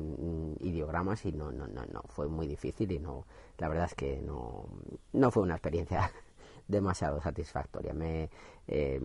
ideogramas 0.59 1.25
y 1.25 1.31
no, 1.31 1.51
no, 1.51 1.67
no, 1.67 1.85
no, 1.85 2.03
fue 2.09 2.27
muy 2.27 2.47
difícil 2.47 2.91
y 2.91 2.99
no, 2.99 3.25
la 3.57 3.69
verdad 3.69 3.85
es 3.85 3.95
que 3.95 4.21
no, 4.21 4.65
no 5.13 5.31
fue 5.31 5.43
una 5.43 5.55
experiencia 5.55 6.11
demasiado 6.67 7.21
satisfactoria. 7.21 7.93
Me 7.93 8.29
eh, 8.67 9.01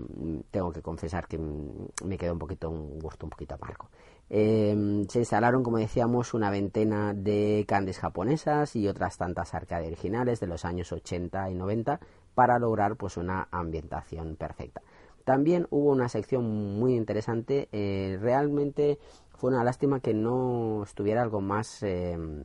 tengo 0.51 0.72
que 0.72 0.82
confesar 0.82 1.26
que 1.28 1.38
me 1.38 2.18
quedó 2.18 2.32
un 2.32 2.38
poquito 2.38 2.68
un 2.70 2.99
gusto 2.99 3.26
un 3.26 3.30
poquito 3.30 3.55
amargo. 3.55 3.88
Eh, 4.30 5.07
se 5.09 5.20
instalaron, 5.20 5.62
como 5.62 5.78
decíamos, 5.78 6.34
una 6.34 6.51
veintena 6.51 7.14
de 7.14 7.64
candes 7.66 7.99
japonesas 7.99 8.76
y 8.76 8.86
otras 8.86 9.16
tantas 9.16 9.55
arcade 9.55 9.86
originales 9.86 10.40
de 10.40 10.46
los 10.49 10.64
años 10.64 10.92
80 10.92 11.51
y 11.51 11.55
90 11.55 12.01
para 12.39 12.61
lograr 12.61 12.95
pues 12.95 13.16
una 13.16 13.49
ambientación 13.51 14.36
perfecta. 14.36 14.80
También 15.24 15.66
hubo 15.70 15.91
una 15.91 16.09
sección 16.09 16.78
muy 16.78 16.95
interesante, 16.95 17.68
eh, 17.72 18.16
realmente 18.20 19.01
fue 19.34 19.51
una 19.51 19.64
lástima 19.64 19.99
que 19.99 20.14
no 20.14 20.84
estuviera 20.84 21.22
algo 21.22 21.41
más 21.41 21.82
em, 21.82 22.45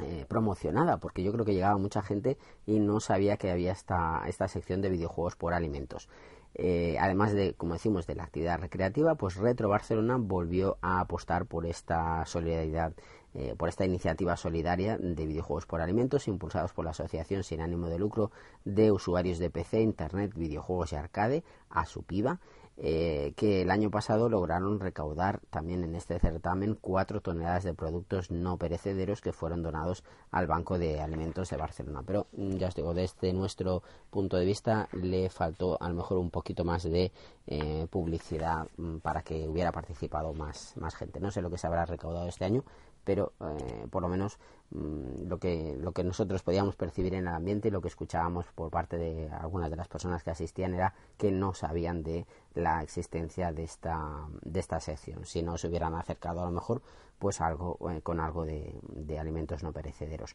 eh, 0.00 0.26
promocionada, 0.28 0.98
porque 0.98 1.24
yo 1.24 1.32
creo 1.32 1.44
que 1.44 1.54
llegaba 1.54 1.76
mucha 1.76 2.02
gente 2.02 2.38
y 2.66 2.78
no 2.78 3.00
sabía 3.00 3.36
que 3.36 3.50
había 3.50 3.72
esta, 3.72 4.22
esta 4.28 4.46
sección 4.46 4.80
de 4.80 4.90
videojuegos 4.90 5.34
por 5.34 5.54
alimentos. 5.54 6.08
Eh, 6.54 6.96
además 7.00 7.32
de, 7.32 7.54
como 7.54 7.72
decimos, 7.72 8.06
de 8.06 8.14
la 8.14 8.22
actividad 8.22 8.60
recreativa, 8.60 9.16
pues 9.16 9.34
Retro 9.34 9.68
Barcelona 9.68 10.18
volvió 10.20 10.78
a 10.82 11.00
apostar 11.00 11.46
por 11.46 11.66
esta 11.66 12.24
solidaridad 12.26 12.92
eh, 13.34 13.54
por 13.56 13.68
esta 13.68 13.84
iniciativa 13.84 14.36
solidaria 14.36 14.96
de 14.96 15.26
videojuegos 15.26 15.66
por 15.66 15.80
alimentos 15.80 16.28
impulsados 16.28 16.72
por 16.72 16.84
la 16.84 16.92
Asociación 16.92 17.42
sin 17.42 17.60
ánimo 17.60 17.88
de 17.88 17.98
lucro 17.98 18.30
de 18.64 18.92
usuarios 18.92 19.38
de 19.38 19.50
PC, 19.50 19.80
Internet, 19.80 20.32
videojuegos 20.34 20.92
y 20.92 20.96
arcade, 20.96 21.44
ASUPIVA, 21.68 22.40
eh, 22.76 23.34
que 23.36 23.62
el 23.62 23.70
año 23.70 23.88
pasado 23.88 24.28
lograron 24.28 24.80
recaudar 24.80 25.40
también 25.50 25.84
en 25.84 25.94
este 25.94 26.18
certamen 26.18 26.76
cuatro 26.80 27.20
toneladas 27.20 27.62
de 27.62 27.72
productos 27.72 28.32
no 28.32 28.56
perecederos 28.56 29.20
que 29.20 29.32
fueron 29.32 29.62
donados 29.62 30.02
al 30.32 30.48
Banco 30.48 30.76
de 30.76 31.00
Alimentos 31.00 31.50
de 31.50 31.56
Barcelona. 31.56 32.02
Pero 32.04 32.26
mm, 32.32 32.56
ya 32.56 32.66
os 32.66 32.74
digo, 32.74 32.92
desde 32.92 33.32
nuestro 33.32 33.84
punto 34.10 34.36
de 34.36 34.44
vista 34.44 34.88
le 34.92 35.30
faltó 35.30 35.80
a 35.80 35.88
lo 35.88 35.94
mejor 35.94 36.18
un 36.18 36.30
poquito 36.30 36.64
más 36.64 36.82
de 36.82 37.12
eh, 37.46 37.86
publicidad 37.88 38.66
mm, 38.76 38.96
para 38.98 39.22
que 39.22 39.48
hubiera 39.48 39.70
participado 39.70 40.34
más, 40.34 40.76
más 40.76 40.96
gente. 40.96 41.20
No 41.20 41.30
sé 41.30 41.42
lo 41.42 41.50
que 41.50 41.58
se 41.58 41.68
habrá 41.68 41.86
recaudado 41.86 42.26
este 42.26 42.44
año, 42.44 42.64
pero 43.04 43.32
eh, 43.40 43.86
por 43.90 44.02
lo 44.02 44.08
menos 44.08 44.38
mm, 44.70 45.28
lo, 45.28 45.38
que, 45.38 45.76
lo 45.80 45.92
que 45.92 46.04
nosotros 46.04 46.42
podíamos 46.42 46.76
percibir 46.76 47.14
en 47.14 47.28
el 47.28 47.34
ambiente 47.34 47.68
y 47.68 47.70
lo 47.70 47.80
que 47.80 47.88
escuchábamos 47.88 48.46
por 48.54 48.70
parte 48.70 48.96
de 48.96 49.30
algunas 49.30 49.70
de 49.70 49.76
las 49.76 49.88
personas 49.88 50.22
que 50.22 50.30
asistían 50.30 50.74
era 50.74 50.94
que 51.16 51.30
no 51.30 51.54
sabían 51.54 52.02
de 52.02 52.26
la 52.54 52.82
existencia 52.82 53.52
de 53.52 53.64
esta, 53.64 54.26
de 54.42 54.60
esta 54.60 54.80
sección. 54.80 55.24
Si 55.24 55.42
no 55.42 55.58
se 55.58 55.68
hubieran 55.68 55.94
acercado 55.94 56.42
a 56.42 56.46
lo 56.46 56.50
mejor 56.50 56.82
pues 57.18 57.40
algo 57.40 57.78
eh, 57.90 58.00
con 58.02 58.20
algo 58.20 58.44
de, 58.44 59.18
alimentos 59.18 59.62
no 59.62 59.72
perecederos. 59.72 60.34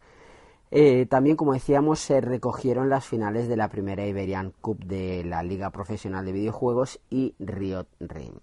Eh, 0.72 1.06
también, 1.08 1.36
como 1.36 1.54
decíamos, 1.54 2.00
se 2.00 2.22
recogieron 2.22 2.90
las 2.90 3.06
finales 3.06 3.48
de 3.48 3.58
la 3.58 3.70
primera 3.70 4.06
Iberian 4.06 4.54
Cup 4.62 4.84
de 4.86 5.24
la 5.24 5.42
Liga 5.44 5.72
Profesional 5.72 6.26
de 6.26 6.32
Videojuegos 6.32 7.00
y 7.10 7.36
Riot 7.40 7.88
Rim. 8.00 8.34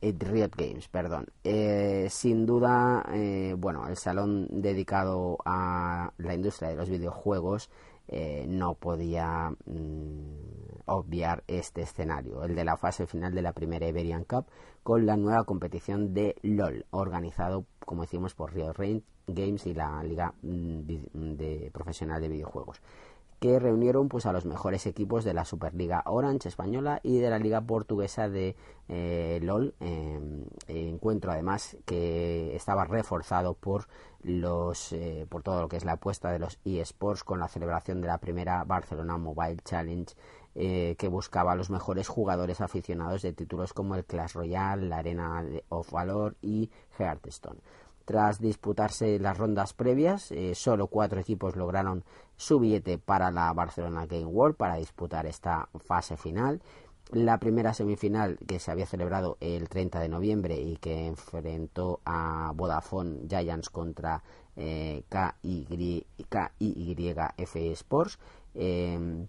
Eh, 0.00 0.14
Riot 0.18 0.54
Games, 0.56 0.88
perdón. 0.88 1.26
Eh, 1.42 2.06
sin 2.10 2.46
duda, 2.46 3.04
eh, 3.12 3.54
bueno, 3.58 3.88
el 3.88 3.96
salón 3.96 4.46
dedicado 4.50 5.38
a 5.44 6.12
la 6.18 6.34
industria 6.34 6.70
de 6.70 6.76
los 6.76 6.88
videojuegos 6.88 7.70
no 8.46 8.74
podía 8.74 9.50
mm, 9.66 10.80
obviar 10.86 11.44
este 11.46 11.82
escenario, 11.82 12.42
el 12.42 12.54
de 12.54 12.64
la 12.64 12.78
fase 12.78 13.06
final 13.06 13.34
de 13.34 13.42
la 13.42 13.52
primera 13.52 13.86
Iberian 13.86 14.24
Cup, 14.24 14.46
con 14.82 15.04
la 15.04 15.18
nueva 15.18 15.44
competición 15.44 16.14
de 16.14 16.34
LOL, 16.40 16.86
organizado, 16.90 17.66
como 17.80 18.02
decimos, 18.02 18.34
por 18.34 18.54
Riot 18.54 19.02
Games 19.26 19.66
y 19.66 19.74
la 19.74 20.02
Liga 20.02 20.32
mm, 20.40 20.80
de 21.36 21.70
Profesional 21.70 22.22
de 22.22 22.28
Videojuegos 22.30 22.80
que 23.40 23.58
reunieron 23.58 24.08
pues 24.08 24.26
a 24.26 24.32
los 24.32 24.44
mejores 24.44 24.86
equipos 24.86 25.24
de 25.24 25.34
la 25.34 25.44
Superliga 25.44 26.02
Orange 26.06 26.48
española 26.48 27.00
y 27.02 27.18
de 27.18 27.30
la 27.30 27.38
Liga 27.38 27.60
Portuguesa 27.60 28.28
de 28.28 28.56
eh, 28.88 29.38
LOL 29.42 29.74
em, 29.80 30.44
encuentro 30.66 31.30
además 31.30 31.76
que 31.84 32.54
estaba 32.56 32.84
reforzado 32.84 33.54
por 33.54 33.86
los 34.22 34.92
eh, 34.92 35.26
por 35.28 35.42
todo 35.42 35.60
lo 35.60 35.68
que 35.68 35.76
es 35.76 35.84
la 35.84 35.92
apuesta 35.92 36.30
de 36.32 36.40
los 36.40 36.58
eSports 36.64 37.22
con 37.22 37.38
la 37.38 37.48
celebración 37.48 38.00
de 38.00 38.08
la 38.08 38.18
primera 38.18 38.64
Barcelona 38.64 39.16
Mobile 39.18 39.58
Challenge 39.64 40.14
eh, 40.54 40.96
que 40.98 41.06
buscaba 41.06 41.52
a 41.52 41.54
los 41.54 41.70
mejores 41.70 42.08
jugadores 42.08 42.60
aficionados 42.60 43.22
de 43.22 43.32
títulos 43.32 43.72
como 43.72 43.94
el 43.94 44.04
Clash 44.04 44.32
Royale, 44.32 44.88
la 44.88 44.98
Arena 44.98 45.44
of 45.68 45.92
Valor 45.92 46.34
y 46.42 46.68
Hearthstone. 46.98 47.60
Tras 48.08 48.40
disputarse 48.40 49.18
las 49.18 49.36
rondas 49.36 49.74
previas, 49.74 50.32
eh, 50.32 50.54
solo 50.54 50.86
cuatro 50.86 51.20
equipos 51.20 51.56
lograron 51.56 52.04
su 52.38 52.58
billete 52.58 52.96
para 52.96 53.30
la 53.30 53.52
Barcelona 53.52 54.06
Game 54.06 54.24
World 54.24 54.56
para 54.56 54.76
disputar 54.76 55.26
esta 55.26 55.68
fase 55.84 56.16
final. 56.16 56.62
La 57.12 57.38
primera 57.38 57.74
semifinal 57.74 58.38
que 58.46 58.60
se 58.60 58.70
había 58.70 58.86
celebrado 58.86 59.36
el 59.40 59.68
30 59.68 60.00
de 60.00 60.08
noviembre 60.08 60.58
y 60.58 60.76
que 60.76 61.06
enfrentó 61.06 62.00
a 62.06 62.50
Vodafone 62.56 63.28
Giants 63.28 63.68
contra 63.68 64.22
eh, 64.56 65.02
KY, 65.10 66.06
KYF 66.30 67.56
Sports. 67.56 68.18
Eh, 68.54 69.26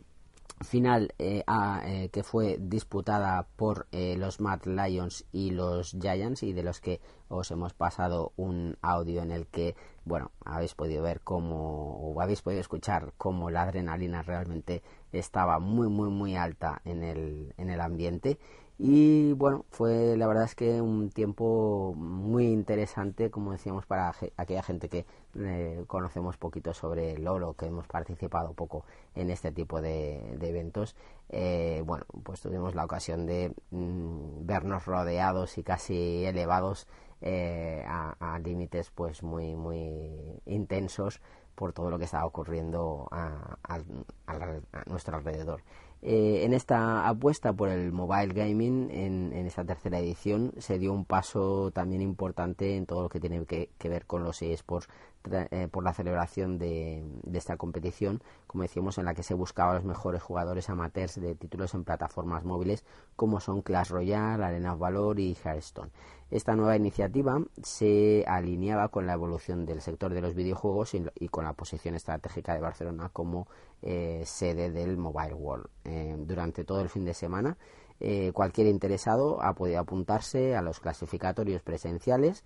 final 0.62 1.14
eh, 1.18 1.44
eh, 1.86 2.10
que 2.12 2.24
fue 2.24 2.58
disputada 2.60 3.48
por 3.56 3.88
eh, 3.92 4.16
los 4.18 4.42
Mad 4.42 4.66
Lions 4.66 5.26
y 5.32 5.52
los 5.52 5.96
Giants 6.00 6.44
y 6.44 6.54
de 6.54 6.64
los 6.64 6.82
que 6.82 7.00
os 7.30 7.50
hemos 7.52 7.74
pasado 7.74 8.34
un 8.36 8.78
audio 8.82 9.22
en 9.22 9.32
el 9.32 9.48
que 9.48 9.76
bueno 10.04 10.32
habéis 10.44 10.76
podido 10.76 11.04
ver 11.04 11.22
cómo 11.22 12.12
o 12.12 12.22
habéis 12.22 12.42
podido 12.42 12.62
escuchar 12.62 13.14
cómo 13.18 13.52
la 13.52 13.64
adrenalina 13.64 14.22
realmente 14.22 14.84
estaba 15.12 15.60
muy 15.60 15.88
muy 15.88 16.10
muy 16.10 16.36
alta 16.36 16.82
en 16.84 17.04
el, 17.04 17.54
en 17.58 17.70
el 17.70 17.80
ambiente 17.80 18.38
y 18.82 19.34
bueno, 19.34 19.66
fue 19.72 20.16
la 20.16 20.26
verdad 20.26 20.46
es 20.46 20.56
que 20.56 20.82
un 20.82 21.10
tiempo 21.10 21.94
muy 21.98 22.46
interesante, 22.48 23.30
como 23.30 23.52
decíamos, 23.52 23.86
para 23.86 24.14
aquella 24.38 24.64
gente 24.64 24.88
que 24.88 25.06
eh, 25.38 25.84
conocemos 25.86 26.38
poquito 26.38 26.74
sobre 26.74 27.18
Lolo, 27.18 27.56
que 27.56 27.66
hemos 27.66 27.88
participado 27.88 28.54
poco 28.54 28.86
en 29.16 29.32
este 29.32 29.52
tipo 29.52 29.82
de, 29.82 30.34
eventos. 30.42 30.96
Eh, 31.28 31.84
bueno, 31.86 32.06
pues 32.24 32.40
tuvimos 32.40 32.74
la 32.74 32.86
ocasión 32.86 33.26
de 33.26 33.54
mm, 33.72 34.46
vernos 34.46 34.86
rodeados 34.86 35.58
y 35.58 35.64
casi 35.64 36.24
elevados 36.26 36.88
eh, 37.22 37.84
a, 37.86 38.40
límites 38.42 38.92
pues 38.92 39.24
muy 39.24 39.56
muy 39.58 40.42
intensos 40.46 41.22
por 41.54 41.74
todo 41.74 41.90
lo 41.90 42.00
que 42.00 42.06
estaba 42.06 42.26
ocurriendo 42.26 43.10
a 43.12 43.58
nuestro 44.88 45.18
alrededor. 45.18 45.62
Eh, 46.02 46.46
en 46.46 46.54
esta 46.54 47.10
apuesta 47.10 47.52
por 47.52 47.70
el 47.70 47.92
mobile 47.92 48.34
gaming, 48.34 48.90
en, 48.90 49.34
esta 49.34 49.66
tercera 49.66 50.00
edición, 50.00 50.54
se 50.58 50.80
dio 50.80 50.94
un 50.94 51.04
paso 51.04 51.72
también 51.72 52.02
importante 52.02 52.78
en 52.78 52.86
todo 52.86 53.04
lo 53.04 53.10
que 53.10 53.20
tiene 53.20 53.46
que, 53.46 53.70
ver 53.90 54.06
con 54.06 54.24
los 54.24 54.42
eSports 54.42 54.88
eh, 55.32 55.68
por 55.70 55.84
la 55.84 55.94
celebración 55.94 56.58
de, 56.58 57.04
esta 57.34 57.58
competición, 57.58 58.22
como 58.48 58.64
decíamos, 58.64 58.98
en 58.98 59.06
la 59.06 59.14
que 59.14 59.22
se 59.22 59.34
buscaba 59.34 59.74
los 59.74 59.84
mejores 59.84 60.24
jugadores 60.24 60.70
amateurs 60.70 61.20
de 61.20 61.36
títulos 61.36 61.74
en 61.74 61.84
plataformas 61.84 62.46
móviles 62.46 62.86
como 63.18 63.40
son 63.42 63.62
Clash 63.62 63.90
Royale, 63.90 64.44
Arena 64.44 64.74
of 64.74 64.80
Valor 64.80 65.20
y 65.20 65.36
Hearthstone. 65.36 65.92
Esta 66.32 66.56
nueva 66.56 66.76
iniciativa 66.76 67.42
se 67.62 68.24
alineaba 68.28 68.88
con 68.90 69.08
la 69.08 69.14
evolución 69.14 69.66
del 69.66 69.82
sector 69.82 70.14
de 70.14 70.22
los 70.22 70.36
videojuegos 70.36 70.94
y, 70.94 71.28
con 71.28 71.44
la 71.44 71.54
posición 71.54 71.96
estratégica 71.96 72.54
de 72.54 72.62
Barcelona 72.62 73.10
como 73.12 73.48
eh, 73.82 74.24
sede 74.26 74.72
del 74.72 74.98
Mobile 74.98 75.34
World. 75.34 75.68
Eh, 75.84 76.16
durante 76.20 76.64
todo 76.64 76.82
el 76.82 76.90
fin 76.90 77.04
de 77.04 77.14
semana, 77.14 77.58
eh, 78.00 78.32
cualquier 78.34 78.68
interesado 78.68 79.42
ha 79.42 79.54
podido 79.54 79.80
apuntarse 79.80 80.56
a 80.56 80.62
los 80.62 80.80
clasificatorios 80.80 81.62
presenciales, 81.62 82.44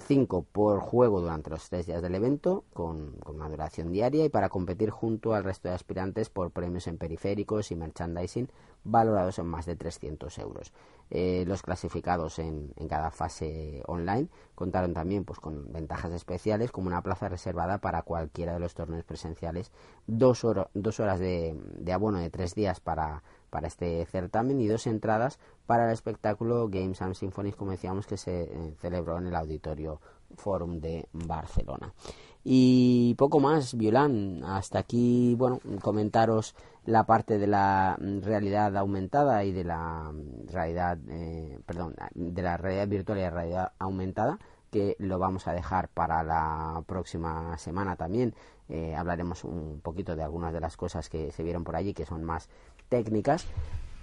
cinco 0.00 0.46
por 0.50 0.80
juego 0.80 1.20
durante 1.20 1.50
los 1.50 1.68
tres 1.68 1.86
días 1.86 2.00
del 2.00 2.14
evento, 2.14 2.64
con, 2.72 3.12
con, 3.22 3.36
una 3.36 3.48
duración 3.48 3.92
diaria, 3.92 4.24
y 4.24 4.28
para 4.30 4.48
competir 4.48 4.90
junto 4.90 5.34
al 5.34 5.44
resto 5.44 5.68
de 5.68 5.74
aspirantes 5.74 6.30
por 6.30 6.50
premios 6.50 6.86
en 6.86 6.96
periféricos 6.96 7.70
y 7.70 7.76
merchandising 7.76 8.48
valorados 8.84 9.38
en 9.38 9.46
más 9.46 9.66
de 9.66 9.76
300 9.76 10.38
euros. 10.38 10.72
Eh, 11.10 11.44
los 11.46 11.62
clasificados 11.62 12.38
en, 12.38 12.74
cada 12.88 13.10
fase 13.10 13.82
online 13.86 14.28
contaron 14.54 14.92
también 14.92 15.24
pues, 15.24 15.40
con 15.40 15.72
ventajas 15.72 16.12
especiales 16.12 16.70
como 16.70 16.88
una 16.88 17.02
plaza 17.02 17.28
reservada 17.28 17.78
para 17.78 18.02
cualquiera 18.02 18.52
de 18.52 18.60
los 18.60 18.74
torneos 18.74 19.04
presenciales, 19.04 19.72
dos, 20.06 20.46
dos 20.74 21.00
horas 21.00 21.18
de, 21.18 21.56
abono 21.90 22.18
de 22.18 22.28
tres 22.28 22.54
días 22.54 22.80
para, 22.80 23.22
para 23.50 23.68
este 23.68 24.04
certamen 24.06 24.60
y 24.60 24.68
dos 24.68 24.86
entradas 24.86 25.38
para 25.66 25.86
el 25.86 25.92
espectáculo 25.92 26.68
Games 26.68 27.02
and 27.02 27.14
Symphonies, 27.14 27.56
como 27.56 27.72
decíamos, 27.72 28.06
que 28.06 28.16
se 28.16 28.42
eh, 28.42 28.74
celebró 28.80 29.18
en 29.18 29.26
el 29.26 29.36
Auditorio 29.36 30.00
Forum 30.36 30.80
de 30.80 31.08
Barcelona. 31.12 31.92
Y 32.44 33.14
poco 33.18 33.40
más, 33.40 33.76
Violán. 33.76 34.42
Hasta 34.44 34.78
aquí, 34.78 35.34
bueno, 35.36 35.60
comentaros 35.82 36.54
la 36.86 37.04
parte 37.04 37.38
de 37.38 37.46
la 37.46 37.98
realidad 38.22 38.74
aumentada 38.76 39.44
y 39.44 39.52
de 39.52 39.64
la 39.64 40.10
realidad, 40.46 40.98
eh, 41.08 41.58
perdón, 41.66 41.94
de 42.14 42.42
la 42.42 42.56
realidad 42.56 42.88
virtual 42.88 43.18
y 43.18 43.22
la 43.22 43.30
realidad 43.30 43.72
aumentada, 43.78 44.38
que 44.70 44.96
lo 44.98 45.18
vamos 45.18 45.48
a 45.48 45.52
dejar 45.52 45.88
para 45.88 46.22
la 46.22 46.82
próxima 46.86 47.56
semana 47.58 47.96
también. 47.96 48.34
Eh, 48.68 48.94
hablaremos 48.94 49.44
un 49.44 49.80
poquito 49.82 50.14
de 50.14 50.22
algunas 50.22 50.52
de 50.52 50.60
las 50.60 50.76
cosas 50.76 51.08
que 51.08 51.32
se 51.32 51.42
vieron 51.42 51.64
por 51.64 51.76
allí, 51.76 51.94
que 51.94 52.04
son 52.04 52.24
más 52.24 52.48
técnicas 52.88 53.46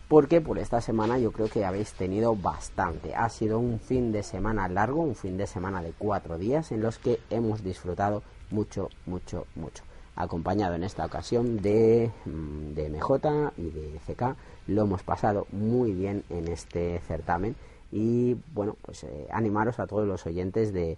porque 0.07 0.41
por 0.41 0.59
esta 0.59 0.81
semana 0.81 1.17
yo 1.17 1.31
creo 1.31 1.49
que 1.49 1.65
habéis 1.65 1.93
tenido 1.93 2.35
bastante. 2.35 3.15
Ha 3.15 3.29
sido 3.29 3.59
un 3.59 3.79
fin 3.79 4.11
de 4.11 4.23
semana 4.23 4.67
largo, 4.67 5.01
un 5.01 5.15
fin 5.15 5.37
de 5.37 5.47
semana 5.47 5.81
de 5.81 5.93
cuatro 5.97 6.37
días 6.37 6.71
en 6.71 6.81
los 6.81 6.99
que 6.99 7.19
hemos 7.29 7.63
disfrutado 7.63 8.21
mucho, 8.51 8.89
mucho, 9.05 9.47
mucho. 9.55 9.83
Acompañado 10.15 10.75
en 10.75 10.83
esta 10.83 11.05
ocasión 11.05 11.57
de, 11.57 12.11
mm, 12.25 12.73
de 12.73 12.89
MJ 12.89 13.51
y 13.57 13.69
de 13.69 13.99
CK, 14.05 14.35
lo 14.67 14.83
hemos 14.83 15.03
pasado 15.03 15.47
muy 15.51 15.91
bien 15.91 16.23
en 16.29 16.47
este 16.47 16.99
certamen 17.07 17.55
y 17.91 18.35
bueno, 18.53 18.75
pues 18.81 19.03
eh, 19.03 19.27
animaros 19.31 19.79
a 19.79 19.87
todos 19.87 20.07
los 20.07 20.25
oyentes 20.25 20.73
de, 20.73 20.97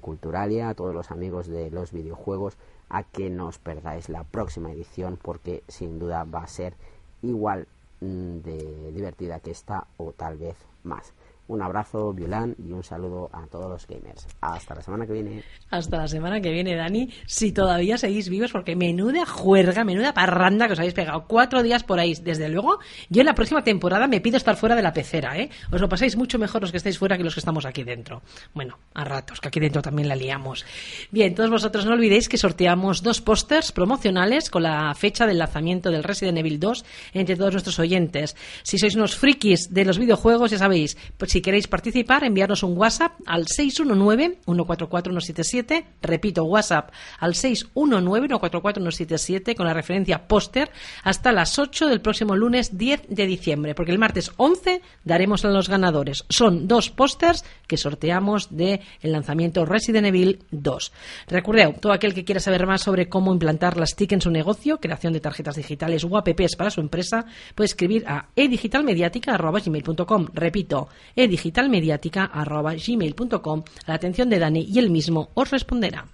Culturalia, 0.00 0.70
a 0.70 0.74
todos 0.74 0.94
los 0.94 1.10
amigos 1.10 1.46
de 1.46 1.70
los 1.70 1.92
videojuegos, 1.92 2.56
a 2.88 3.02
que 3.02 3.30
no 3.30 3.48
os 3.48 3.58
perdáis 3.58 4.08
la 4.08 4.24
próxima 4.24 4.72
edición 4.72 5.18
porque 5.20 5.62
sin 5.68 5.98
duda 5.98 6.24
va 6.24 6.42
a 6.42 6.46
ser 6.46 6.74
igual 7.22 7.66
mm, 8.00 8.38
de 8.38 8.92
divertida 8.92 9.40
que 9.40 9.50
esta 9.50 9.86
o 9.96 10.12
tal 10.12 10.36
vez 10.36 10.56
más. 10.84 11.12
Un 11.46 11.60
abrazo, 11.60 12.14
Violán, 12.14 12.56
y 12.58 12.72
un 12.72 12.82
saludo 12.82 13.28
a 13.32 13.46
todos 13.46 13.68
los 13.68 13.86
gamers. 13.86 14.26
Hasta 14.40 14.74
la 14.74 14.80
semana 14.80 15.06
que 15.06 15.12
viene. 15.12 15.42
Hasta 15.70 15.98
la 15.98 16.08
semana 16.08 16.40
que 16.40 16.50
viene, 16.50 16.74
Dani. 16.74 17.10
Si 17.26 17.52
todavía 17.52 17.98
seguís 17.98 18.30
vivos, 18.30 18.50
porque 18.50 18.74
menuda 18.76 19.26
juerga, 19.26 19.84
menuda 19.84 20.14
parranda 20.14 20.66
que 20.66 20.72
os 20.72 20.78
habéis 20.78 20.94
pegado. 20.94 21.26
Cuatro 21.28 21.62
días 21.62 21.84
por 21.84 22.00
ahí. 22.00 22.14
Desde 22.14 22.48
luego, 22.48 22.78
yo 23.10 23.20
en 23.20 23.26
la 23.26 23.34
próxima 23.34 23.62
temporada 23.62 24.06
me 24.06 24.22
pido 24.22 24.38
estar 24.38 24.56
fuera 24.56 24.74
de 24.74 24.80
la 24.80 24.94
pecera, 24.94 25.38
¿eh? 25.38 25.50
Os 25.70 25.82
lo 25.82 25.88
pasáis 25.88 26.16
mucho 26.16 26.38
mejor 26.38 26.62
los 26.62 26.70
que 26.70 26.78
estáis 26.78 26.98
fuera 26.98 27.18
que 27.18 27.24
los 27.24 27.34
que 27.34 27.40
estamos 27.40 27.66
aquí 27.66 27.84
dentro. 27.84 28.22
Bueno, 28.54 28.78
a 28.94 29.04
ratos, 29.04 29.40
que 29.40 29.48
aquí 29.48 29.60
dentro 29.60 29.82
también 29.82 30.08
la 30.08 30.16
liamos. 30.16 30.64
Bien, 31.10 31.34
todos 31.34 31.50
vosotros 31.50 31.84
no 31.84 31.92
olvidéis 31.92 32.30
que 32.30 32.38
sorteamos 32.38 33.02
dos 33.02 33.20
pósters 33.20 33.70
promocionales 33.70 34.48
con 34.48 34.62
la 34.62 34.94
fecha 34.94 35.26
del 35.26 35.38
lanzamiento 35.38 35.90
del 35.90 36.04
Resident 36.04 36.38
Evil 36.38 36.58
2 36.58 36.84
entre 37.12 37.36
todos 37.36 37.52
nuestros 37.52 37.78
oyentes. 37.78 38.34
Si 38.62 38.78
sois 38.78 38.94
unos 38.94 39.14
frikis 39.14 39.74
de 39.74 39.84
los 39.84 39.98
videojuegos, 39.98 40.50
ya 40.50 40.58
sabéis, 40.58 40.96
pues 41.18 41.33
si 41.34 41.42
queréis 41.42 41.66
participar, 41.66 42.22
enviarnos 42.22 42.62
un 42.62 42.78
WhatsApp 42.78 43.18
al 43.26 43.46
619-144-177. 43.46 45.84
Repito, 46.00 46.44
WhatsApp 46.44 46.92
al 47.18 47.34
619-144-177 47.34 49.56
con 49.56 49.66
la 49.66 49.74
referencia 49.74 50.28
póster 50.28 50.70
hasta 51.02 51.32
las 51.32 51.58
8 51.58 51.88
del 51.88 52.00
próximo 52.00 52.36
lunes 52.36 52.78
10 52.78 53.08
de 53.08 53.26
diciembre, 53.26 53.74
porque 53.74 53.90
el 53.90 53.98
martes 53.98 54.30
11 54.36 54.80
daremos 55.02 55.44
a 55.44 55.48
los 55.48 55.68
ganadores. 55.68 56.24
Son 56.28 56.68
dos 56.68 56.90
pósters 56.90 57.44
que 57.66 57.78
sorteamos 57.78 58.56
del 58.56 58.78
el 59.00 59.10
lanzamiento 59.10 59.64
Resident 59.64 60.06
Evil 60.06 60.44
2. 60.52 60.92
Recuerda, 61.26 61.72
todo 61.72 61.92
aquel 61.92 62.14
que 62.14 62.24
quiera 62.24 62.38
saber 62.38 62.64
más 62.64 62.82
sobre 62.82 63.08
cómo 63.08 63.32
implantar 63.32 63.76
las 63.76 63.96
TIC 63.96 64.12
en 64.12 64.20
su 64.20 64.30
negocio, 64.30 64.78
creación 64.78 65.12
de 65.12 65.18
tarjetas 65.18 65.56
digitales 65.56 66.04
o 66.04 66.16
apps 66.16 66.54
para 66.54 66.70
su 66.70 66.80
empresa, 66.80 67.26
puede 67.56 67.66
escribir 67.66 68.04
a 68.06 68.28
edigitalmediática.com. 68.36 70.28
Repito, 70.32 70.86
edigitalmediática.gmail.com 71.24 73.64
a 73.86 73.88
la 73.88 73.94
atención 73.94 74.30
de 74.30 74.38
Dani 74.38 74.68
y 74.70 74.78
él 74.78 74.90
mismo 74.90 75.30
os 75.34 75.50
responderá. 75.50 76.06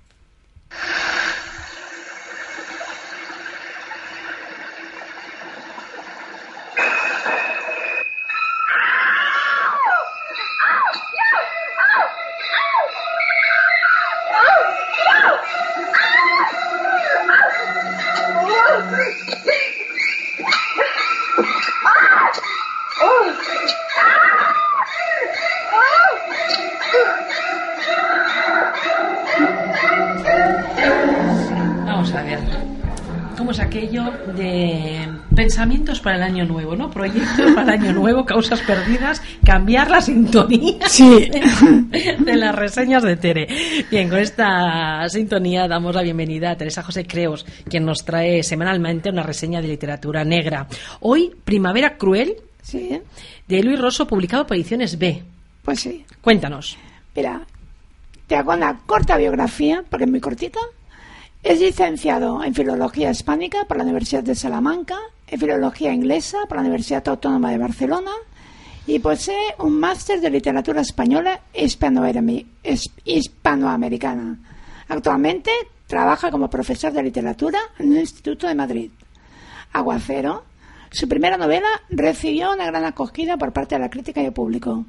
Aquello 33.81 34.13
de 34.37 35.09
pensamientos 35.35 36.01
para 36.01 36.17
el 36.17 36.23
año 36.23 36.45
nuevo, 36.45 36.77
¿no? 36.77 36.91
Proyectos 36.91 37.53
para 37.55 37.75
el 37.75 37.81
año 37.81 37.93
nuevo, 37.95 38.27
causas 38.27 38.61
perdidas, 38.61 39.23
cambiar 39.43 39.91
la 39.91 40.03
sintonía 40.03 40.79
de, 42.19 42.37
las 42.37 42.55
reseñas 42.55 43.03
de 43.03 43.17
Tere. 43.17 43.49
Bien, 43.91 44.11
con 44.11 44.19
esta 44.19 45.09
sintonía 45.09 45.67
damos 45.67 45.95
la 45.95 46.03
bienvenida 46.03 46.51
a 46.51 46.57
Teresa 46.57 46.83
José 46.83 47.07
Creos, 47.07 47.47
quien 47.69 47.87
nos 47.87 48.05
trae 48.05 48.43
semanalmente 48.43 49.09
una 49.09 49.23
reseña 49.23 49.63
de 49.63 49.69
literatura 49.69 50.25
negra. 50.25 50.67
Hoy, 51.01 51.33
Primavera 51.45 51.97
Cruel, 51.97 52.37
Sí, 52.63 53.01
de 53.49 53.63
Luis 53.63 53.81
Rosso, 53.81 54.07
publicado 54.07 54.47
por 54.47 54.55
Ediciones 54.55 54.99
B. 54.99 55.23
pues 55.63 55.81
sí. 55.81 56.05
Cuéntanos. 56.21 56.77
Mira, 57.17 57.47
te 58.27 58.37
hago 58.37 58.53
una 58.53 58.81
corta 58.85 59.17
biografía, 59.17 59.83
porque 59.89 60.05
es 60.05 60.11
muy 60.11 60.21
cortita. 60.21 60.61
Es 61.43 61.59
licenciado 61.59 62.45
en 62.45 62.55
Filología 62.55 63.11
Hispánica 63.11 63.65
por 63.65 63.79
la 63.79 63.85
Universidad 63.85 64.23
de 64.23 64.35
Salamanca, 64.35 64.99
en 65.27 65.41
Filología 65.41 65.91
Inglesa 65.91 66.41
por 66.47 66.57
la 66.59 66.63
Universidad 66.65 67.09
Autónoma 67.09 67.51
de 67.51 67.57
Barcelona 67.57 68.11
y 68.87 68.99
posee 68.99 69.55
un 69.59 69.81
máster 69.81 70.21
de 70.21 70.29
Literatura 70.29 70.83
Española 70.83 71.41
e 71.55 71.67
hispanoamericana. 73.05 74.39
Actualmente 74.89 75.51
trabaja 75.87 76.31
como 76.31 76.51
profesor 76.51 76.93
de 76.93 77.05
literatura 77.05 77.59
en 77.79 77.93
un 77.93 77.97
instituto 77.97 78.47
de 78.47 78.55
Madrid. 78.55 78.91
Aguacero. 79.73 80.45
Su 80.91 81.09
primera 81.09 81.39
novela 81.39 81.69
recibió 81.89 82.53
una 82.53 82.67
gran 82.67 82.85
acogida 82.85 83.39
por 83.39 83.55
parte 83.55 83.77
de 83.77 83.81
la 83.81 83.89
crítica 83.89 84.21
y 84.21 84.27
el 84.27 84.35
público. 84.35 84.85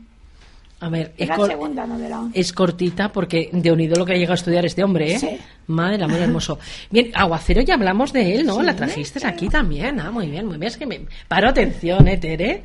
A 0.81 0.89
ver, 0.89 1.13
Es 1.15 1.23
es, 1.23 1.29
la 1.29 1.35
cor- 1.35 1.47
segunda 1.47 1.85
novela. 1.87 2.27
es 2.33 2.51
cortita 2.53 3.11
porque 3.11 3.49
de 3.53 3.71
unido 3.71 3.95
lo 3.97 4.05
que 4.05 4.13
ha 4.13 4.15
llegado 4.15 4.33
a 4.33 4.35
estudiar 4.35 4.65
este 4.65 4.83
hombre, 4.83 5.13
¿eh? 5.13 5.19
Sí. 5.19 5.37
Madre, 5.67 6.03
amor 6.03 6.19
hermoso. 6.19 6.59
Bien, 6.89 7.11
Aguacero 7.13 7.61
ya 7.61 7.75
hablamos 7.75 8.11
de 8.11 8.35
él, 8.35 8.45
¿no? 8.47 8.57
Sí, 8.59 8.63
La 8.63 8.75
trajiste 8.75 9.25
aquí 9.25 9.47
también. 9.47 9.99
Ah, 9.99 10.11
muy 10.11 10.27
bien, 10.27 10.45
muy 10.47 10.57
bien. 10.57 10.67
Es 10.67 10.77
que 10.77 10.85
me 10.87 11.05
paro 11.27 11.49
atención, 11.49 12.07
¿eh, 12.07 12.17
Tere? 12.17 12.63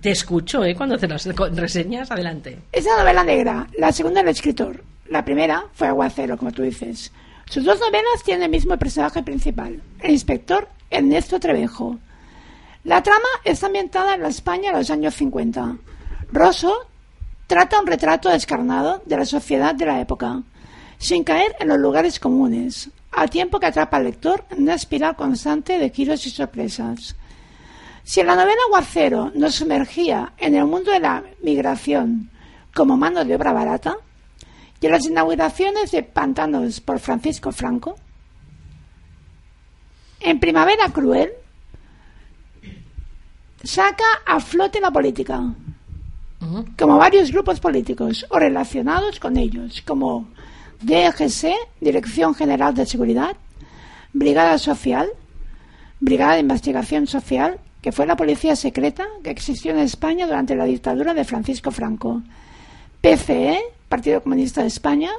Te 0.00 0.10
escucho, 0.12 0.64
¿eh? 0.64 0.74
Cuando 0.76 0.96
te 0.96 1.08
las 1.08 1.26
reseñas, 1.26 2.10
adelante. 2.10 2.58
Es 2.70 2.84
una 2.86 2.98
novela 2.98 3.24
negra, 3.24 3.66
la 3.78 3.90
segunda 3.92 4.20
del 4.20 4.28
escritor. 4.30 4.84
La 5.10 5.24
primera 5.24 5.64
fue 5.74 5.88
Aguacero, 5.88 6.36
como 6.36 6.52
tú 6.52 6.62
dices. 6.62 7.12
Sus 7.50 7.64
dos 7.64 7.78
novelas 7.80 8.22
tienen 8.24 8.44
el 8.44 8.50
mismo 8.50 8.76
personaje 8.76 9.22
principal, 9.22 9.80
el 10.00 10.10
inspector 10.12 10.68
Ernesto 10.90 11.40
Trevejo. 11.40 11.98
La 12.84 13.02
trama 13.02 13.26
está 13.44 13.66
ambientada 13.66 14.14
en 14.14 14.22
la 14.22 14.28
España 14.28 14.70
de 14.72 14.78
los 14.78 14.90
años 14.90 15.14
50. 15.14 15.76
Rosso 16.32 16.72
trata 17.46 17.80
un 17.80 17.86
retrato 17.86 18.28
descarnado 18.28 19.02
de 19.06 19.16
la 19.16 19.24
sociedad 19.24 19.74
de 19.74 19.86
la 19.86 20.00
época, 20.00 20.42
sin 20.98 21.24
caer 21.24 21.54
en 21.60 21.68
los 21.68 21.78
lugares 21.78 22.18
comunes, 22.18 22.90
a 23.12 23.28
tiempo 23.28 23.60
que 23.60 23.66
atrapa 23.66 23.96
al 23.96 24.04
lector 24.04 24.44
en 24.50 24.62
una 24.62 24.74
espiral 24.74 25.16
constante 25.16 25.78
de 25.78 25.90
giros 25.90 26.26
y 26.26 26.30
sorpresas. 26.30 27.16
Si 28.02 28.20
en 28.20 28.26
la 28.26 28.36
novela 28.36 28.60
Aguacero 28.66 29.32
nos 29.34 29.56
sumergía 29.56 30.32
en 30.38 30.54
el 30.54 30.64
mundo 30.64 30.92
de 30.92 31.00
la 31.00 31.24
migración 31.42 32.30
como 32.74 32.96
mano 32.96 33.24
de 33.24 33.34
obra 33.34 33.52
barata, 33.52 33.96
y 34.80 34.86
en 34.86 34.92
las 34.92 35.06
inauguraciones 35.06 35.90
de 35.90 36.02
pantanos 36.02 36.80
por 36.80 36.98
Francisco 36.98 37.50
Franco, 37.50 37.96
en 40.20 40.38
Primavera 40.38 40.90
Cruel 40.92 41.30
saca 43.62 44.04
a 44.26 44.40
flote 44.40 44.80
la 44.80 44.90
política, 44.90 45.42
Como 46.78 46.98
varios 46.98 47.32
grupos 47.32 47.60
políticos 47.60 48.26
o 48.28 48.38
relacionados 48.38 49.18
con 49.18 49.36
ellos, 49.36 49.82
como 49.86 50.28
DGC, 50.82 51.54
Dirección 51.80 52.34
General 52.34 52.74
de 52.74 52.86
Seguridad, 52.86 53.36
Brigada 54.12 54.58
Social, 54.58 55.08
Brigada 56.00 56.34
de 56.34 56.40
Investigación 56.40 57.06
Social, 57.06 57.58
que 57.80 57.92
fue 57.92 58.06
la 58.06 58.16
policía 58.16 58.56
secreta 58.56 59.06
que 59.22 59.30
existió 59.30 59.72
en 59.72 59.78
España 59.78 60.26
durante 60.26 60.56
la 60.56 60.64
dictadura 60.64 61.14
de 61.14 61.24
Francisco 61.24 61.70
Franco, 61.70 62.22
PCE, 63.00 63.60
Partido 63.88 64.22
Comunista 64.22 64.62
de 64.62 64.68
España, 64.68 65.10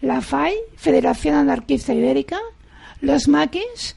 la 0.00 0.20
FAI, 0.20 0.54
Federación 0.76 1.34
Anarquista 1.34 1.92
Ibérica, 1.92 2.38
los 3.00 3.28
maquis, 3.28 3.96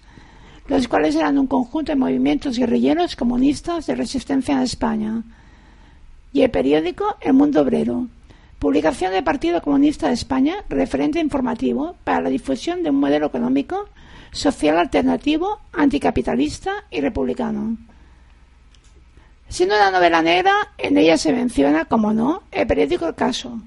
los 0.67 0.87
cuales 0.87 1.15
eran 1.15 1.37
un 1.37 1.47
conjunto 1.47 1.91
de 1.91 1.95
movimientos 1.97 2.57
guerrilleros 2.57 3.15
comunistas 3.15 3.85
de 3.87 3.95
resistencia 3.95 4.55
en 4.55 4.61
España, 4.61 5.23
y 6.33 6.41
el 6.41 6.51
periódico 6.51 7.15
El 7.21 7.33
Mundo 7.33 7.61
Obrero, 7.61 8.07
publicación 8.59 9.11
del 9.13 9.23
Partido 9.23 9.61
Comunista 9.61 10.07
de 10.07 10.13
España, 10.13 10.65
referente 10.67 11.19
informativo 11.19 11.95
para 12.03 12.21
la 12.21 12.29
difusión 12.29 12.81
de 12.81 12.89
un 12.89 12.97
modelo 12.97 13.27
económico, 13.27 13.87
social 14.31 14.79
alternativo, 14.79 15.59
anticapitalista 15.71 16.85
y 16.89 16.99
republicano. 17.01 17.77
Siendo 19.47 19.75
una 19.75 19.91
novela 19.91 20.23
negra, 20.23 20.51
en 20.79 20.97
ella 20.97 21.17
se 21.17 21.31
menciona, 21.31 21.85
como 21.85 22.11
no, 22.11 22.41
el 22.51 22.65
periódico 22.65 23.07
El 23.07 23.13
Caso. 23.13 23.61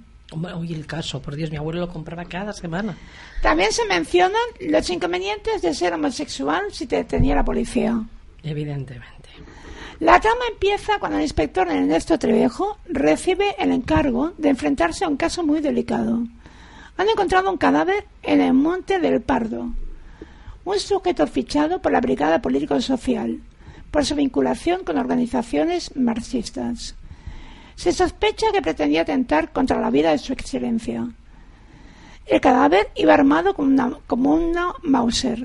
Oye, 0.57 0.75
el 0.75 0.87
caso, 0.87 1.23
por 1.23 1.37
Dios, 1.37 1.53
mi 1.53 1.57
abuelo 1.57 1.81
lo 1.81 1.89
compraba 1.89 2.25
cada 2.25 2.53
semana. 2.53 2.97
También 3.43 3.71
se 3.71 3.85
mencionan 3.85 4.43
los 4.61 4.91
inconvenientes 4.91 5.62
de 5.62 5.73
ser 5.73 5.93
homosexual 5.93 6.64
si 6.73 6.89
te 6.89 6.97
detenía 6.97 7.37
la 7.37 7.45
policía. 7.45 8.03
Evidentemente. 8.43 9.16
La 9.99 10.20
trama 10.20 10.42
empieza 10.53 10.99
cuando 10.99 11.16
el 11.16 11.22
inspector 11.22 11.68
Ernesto 11.68 12.18
Trevejo 12.18 12.76
recibe 12.86 13.57
el 13.59 13.72
encargo 13.72 14.32
de 14.36 14.51
enfrentarse 14.51 15.07
a 15.07 15.09
un 15.09 15.16
caso 15.16 15.42
muy 15.42 15.61
delicado. 15.61 16.22
Han 16.99 17.09
encontrado 17.09 17.51
un 17.51 17.57
cadáver 17.57 18.07
en 18.22 18.42
el 18.42 18.53
Monte 18.53 18.99
del 18.99 19.22
Pardo. 19.22 19.70
Un 20.66 20.80
sujeto 20.80 21.26
fichado 21.26 21.80
por 21.80 21.92
la 21.92 22.03
Brigada 22.03 22.42
Político-Social 22.42 23.40
por 23.90 24.05
su 24.05 24.14
vinculación 24.14 24.84
con 24.84 24.99
organizaciones 24.99 25.97
marxistas. 25.97 26.94
Se 27.74 27.92
sospecha 27.92 28.49
que 28.53 28.61
pretendía 28.61 29.03
atentar 29.03 29.51
contra 29.51 29.80
la 29.80 29.88
vida 29.88 30.11
de 30.11 30.18
su 30.18 30.34
excelencia. 30.34 31.09
El 32.26 32.40
cadáver 32.42 32.90
iba 32.97 33.14
armado 33.14 33.55
como 33.55 33.68
una, 33.68 33.99
como 34.07 34.34
una 34.34 34.74
Mauser. 34.82 35.42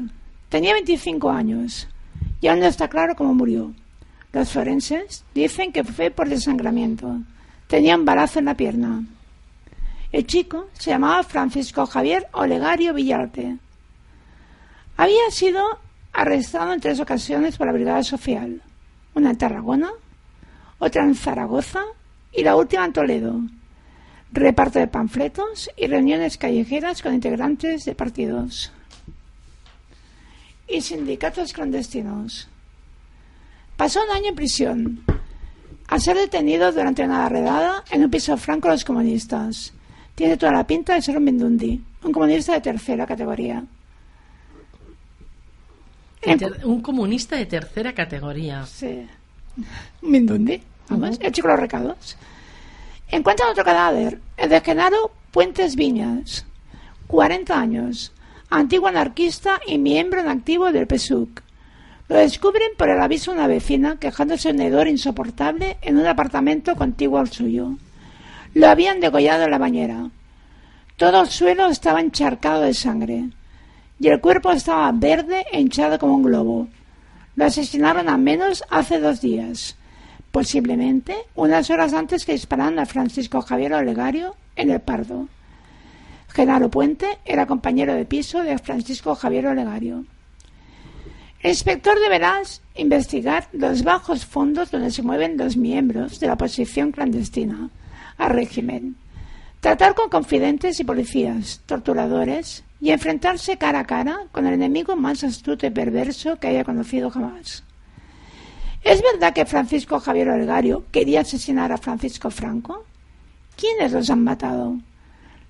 Tenía 0.49 0.73
25 0.73 1.29
años 1.29 1.87
y 2.41 2.47
aún 2.47 2.59
no 2.59 2.65
está 2.65 2.89
claro 2.89 3.15
cómo 3.15 3.33
murió. 3.33 3.73
Los 4.33 4.51
forenses 4.51 5.25
dicen 5.33 5.71
que 5.71 5.83
fue 5.83 6.09
por 6.09 6.29
desangramiento. 6.29 7.19
Tenía 7.67 7.95
un 7.95 8.05
balazo 8.05 8.39
en 8.39 8.45
la 8.45 8.55
pierna. 8.55 9.03
El 10.11 10.25
chico 10.27 10.67
se 10.73 10.91
llamaba 10.91 11.23
Francisco 11.23 11.85
Javier 11.85 12.27
Olegario 12.33 12.93
Villarte. 12.93 13.57
Había 14.97 15.31
sido 15.31 15.63
arrestado 16.13 16.73
en 16.73 16.81
tres 16.81 16.99
ocasiones 16.99 17.57
por 17.57 17.67
la 17.67 17.73
Brigada 17.73 18.03
Social. 18.03 18.61
Una 19.15 19.31
en 19.31 19.37
Tarragona, 19.37 19.89
otra 20.79 21.03
en 21.03 21.15
Zaragoza 21.15 21.83
y 22.31 22.43
la 22.43 22.55
última 22.55 22.85
en 22.85 22.93
Toledo. 22.93 23.39
Reparto 24.31 24.79
de 24.79 24.87
panfletos 24.87 25.69
y 25.75 25.87
reuniones 25.87 26.37
callejeras 26.37 27.01
con 27.01 27.13
integrantes 27.13 27.83
de 27.83 27.95
partidos 27.95 28.71
y 30.67 30.81
sindicatos 30.81 31.51
clandestinos. 31.51 32.50
Pasó 33.81 34.03
un 34.03 34.11
año 34.11 34.27
en 34.27 34.35
prisión, 34.35 35.03
al 35.87 35.99
ser 35.99 36.15
detenido 36.15 36.71
durante 36.71 37.03
una 37.03 37.27
redada 37.27 37.83
en 37.89 38.03
un 38.03 38.11
piso 38.11 38.37
franco 38.37 38.67
de 38.67 38.75
los 38.75 38.85
comunistas. 38.85 39.73
Tiene 40.13 40.37
toda 40.37 40.51
la 40.51 40.67
pinta 40.67 40.93
de 40.93 41.01
ser 41.01 41.17
un 41.17 41.23
Mindundi, 41.23 41.83
un 42.03 42.11
comunista 42.11 42.53
de 42.53 42.61
tercera 42.61 43.07
categoría. 43.07 43.63
Un 46.63 46.81
comunista 46.83 47.37
de 47.37 47.47
tercera 47.47 47.91
categoría. 47.93 48.67
Sí. 48.67 49.07
Un 50.03 50.11
Mindundi, 50.11 50.61
vamos, 50.87 51.17
el 51.19 51.31
chico 51.31 51.47
de 51.47 51.53
los 51.55 51.61
recados. 51.61 52.17
Encuentran 53.07 53.49
otro 53.49 53.63
cadáver, 53.63 54.19
el 54.37 54.49
de 54.49 54.61
Genaro 54.61 55.11
Puentes 55.31 55.75
Viñas, 55.75 56.45
40 57.07 57.59
años, 57.59 58.13
antiguo 58.51 58.89
anarquista 58.89 59.59
y 59.65 59.79
miembro 59.79 60.21
en 60.21 60.27
activo 60.27 60.71
del 60.71 60.85
PSUC. 60.85 61.41
Lo 62.11 62.17
descubren 62.17 62.71
por 62.77 62.89
el 62.89 62.99
aviso 62.99 63.31
de 63.31 63.37
una 63.37 63.47
vecina 63.47 63.95
quejándose 63.97 64.49
de 64.49 64.55
un 64.55 64.61
hedor 64.63 64.89
insoportable 64.89 65.77
en 65.81 65.97
un 65.97 66.05
apartamento 66.05 66.75
contiguo 66.75 67.19
al 67.19 67.31
suyo. 67.31 67.77
Lo 68.53 68.67
habían 68.67 68.99
degollado 68.99 69.45
en 69.45 69.51
la 69.51 69.57
bañera. 69.57 70.09
Todo 70.97 71.21
el 71.21 71.29
suelo 71.29 71.67
estaba 71.67 72.01
encharcado 72.01 72.63
de 72.63 72.73
sangre 72.73 73.29
y 73.97 74.09
el 74.09 74.19
cuerpo 74.19 74.51
estaba 74.51 74.91
verde 74.91 75.45
e 75.53 75.61
hinchado 75.61 75.97
como 75.99 76.15
un 76.15 76.23
globo. 76.23 76.67
Lo 77.37 77.45
asesinaron 77.45 78.09
al 78.09 78.19
menos 78.19 78.65
hace 78.69 78.99
dos 78.99 79.21
días, 79.21 79.77
posiblemente 80.33 81.15
unas 81.35 81.69
horas 81.69 81.93
antes 81.93 82.25
que 82.25 82.33
dispararan 82.33 82.77
a 82.79 82.85
Francisco 82.85 83.41
Javier 83.41 83.73
Olegario 83.73 84.35
en 84.57 84.69
el 84.69 84.81
Pardo. 84.81 85.29
Genaro 86.27 86.69
Puente 86.69 87.19
era 87.23 87.47
compañero 87.47 87.93
de 87.93 88.03
piso 88.03 88.43
de 88.43 88.57
Francisco 88.57 89.15
Javier 89.15 89.47
Olegario. 89.47 90.03
El 91.43 91.51
inspector 91.51 91.99
deberá 91.99 92.41
investigar 92.75 93.47
los 93.51 93.83
bajos 93.83 94.25
fondos 94.25 94.69
donde 94.69 94.91
se 94.91 95.01
mueven 95.01 95.37
los 95.37 95.57
miembros 95.57 96.19
de 96.19 96.27
la 96.27 96.33
oposición 96.33 96.91
clandestina 96.91 97.69
al 98.17 98.29
régimen. 98.29 98.95
tratar 99.59 99.93
con 99.93 100.09
confidentes 100.09 100.79
y 100.79 100.83
policías, 100.83 101.61
torturadores, 101.67 102.63
y 102.79 102.89
enfrentarse 102.89 103.57
cara 103.57 103.81
a 103.81 103.85
cara 103.85 104.21
con 104.31 104.47
el 104.47 104.55
enemigo 104.55 104.95
más 104.95 105.23
astuto 105.23 105.67
y 105.67 105.69
perverso 105.69 106.37
que 106.37 106.47
haya 106.47 106.63
conocido 106.63 107.11
jamás. 107.11 107.63
¿Es 108.83 109.03
verdad 109.03 109.33
que 109.33 109.45
Francisco 109.45 109.99
Javier 109.99 110.29
Olgario 110.29 110.85
quería 110.91 111.21
asesinar 111.21 111.71
a 111.71 111.77
Francisco 111.77 112.31
Franco? 112.31 112.85
¿Quiénes 113.55 113.91
los 113.91 114.09
han 114.09 114.23
matado? 114.23 114.77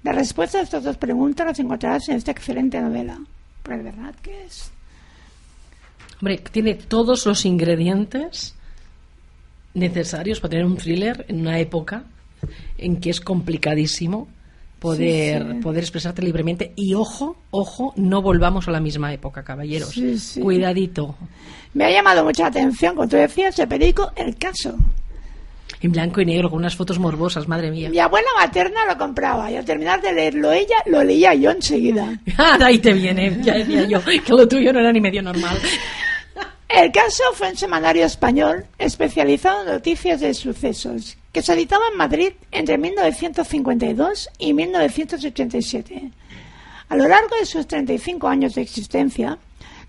La 0.03 0.11
respuesta 0.11 0.57
a 0.57 0.63
estas 0.63 0.83
dos 0.83 0.97
preguntas 0.97 1.47
las 1.47 1.59
encontrarás 1.59 2.09
en 2.09 2.17
esta 2.17 2.31
excelente 2.31 2.81
novela. 2.81 3.17
Pero 3.63 3.77
es 3.77 3.83
verdad 3.85 4.15
que 4.21 4.43
es. 4.43 4.71
Hombre, 6.21 6.37
tiene 6.51 6.75
todos 6.75 7.25
los 7.25 7.45
ingredientes 7.45 8.55
necesarios 9.73 10.39
para 10.39 10.51
tener 10.51 10.65
un 10.65 10.77
thriller 10.77 11.25
en 11.27 11.41
una 11.41 11.59
época 11.59 12.03
en 12.77 12.97
que 12.99 13.09
es 13.09 13.21
complicadísimo 13.21 14.27
poder, 14.79 15.43
Sí, 15.43 15.49
sí. 15.53 15.59
poder 15.61 15.83
expresarte 15.83 16.21
libremente. 16.21 16.73
Y 16.75 16.93
ojo, 16.93 17.37
ojo, 17.51 17.93
no 17.95 18.21
volvamos 18.21 18.67
a 18.67 18.71
la 18.71 18.79
misma 18.79 19.13
época, 19.13 19.43
caballeros. 19.43 19.89
Sí. 19.89 20.39
Cuidadito. 20.41 21.15
Me 21.73 21.85
ha 21.85 21.91
llamado 21.91 22.23
mucha 22.23 22.47
atención, 22.47 22.95
tú 22.95 23.15
decías, 23.15 23.57
el 23.59 23.67
periódico 23.67 24.11
El 24.15 24.35
Caso. 24.37 24.75
En 25.83 25.91
blanco 25.91 26.21
y 26.21 26.25
negro, 26.25 26.49
con 26.49 26.59
unas 26.59 26.75
fotos 26.75 26.99
morbosas, 26.99 27.47
madre 27.47 27.71
mía. 27.71 27.89
Mi 27.89 27.97
abuela 27.97 28.27
materna 28.37 28.85
lo 28.87 28.97
compraba 28.99 29.49
y 29.51 29.55
al 29.55 29.65
terminar 29.65 29.99
de 30.01 30.13
leerlo 30.13 30.51
ella, 30.51 30.75
lo 30.85 31.03
leía 31.03 31.33
yo 31.33 31.49
enseguida. 31.51 32.19
Ah, 32.37 32.57
ahí 32.63 32.77
te 32.79 32.93
viene, 32.93 33.37
ya 33.41 33.53
decía 33.55 33.85
yo, 33.87 33.99
que 34.03 34.21
lo 34.27 34.47
tuyo 34.47 34.71
no 34.73 34.79
era 34.79 34.91
ni 34.91 34.99
medio 35.01 35.23
normal. 35.23 35.57
El 36.73 36.89
caso 36.93 37.23
fue 37.33 37.49
un 37.49 37.57
semanario 37.57 38.05
español 38.05 38.65
especializado 38.79 39.61
en 39.61 39.73
noticias 39.73 40.21
de 40.21 40.33
sucesos 40.33 41.17
que 41.33 41.41
se 41.41 41.51
editaba 41.51 41.83
en 41.91 41.97
Madrid 41.97 42.31
entre 42.49 42.77
1952 42.77 44.29
y 44.37 44.53
1987. 44.53 46.11
A 46.87 46.95
lo 46.95 47.09
largo 47.09 47.35
de 47.37 47.45
sus 47.45 47.67
35 47.67 48.25
años 48.25 48.55
de 48.55 48.61
existencia, 48.61 49.37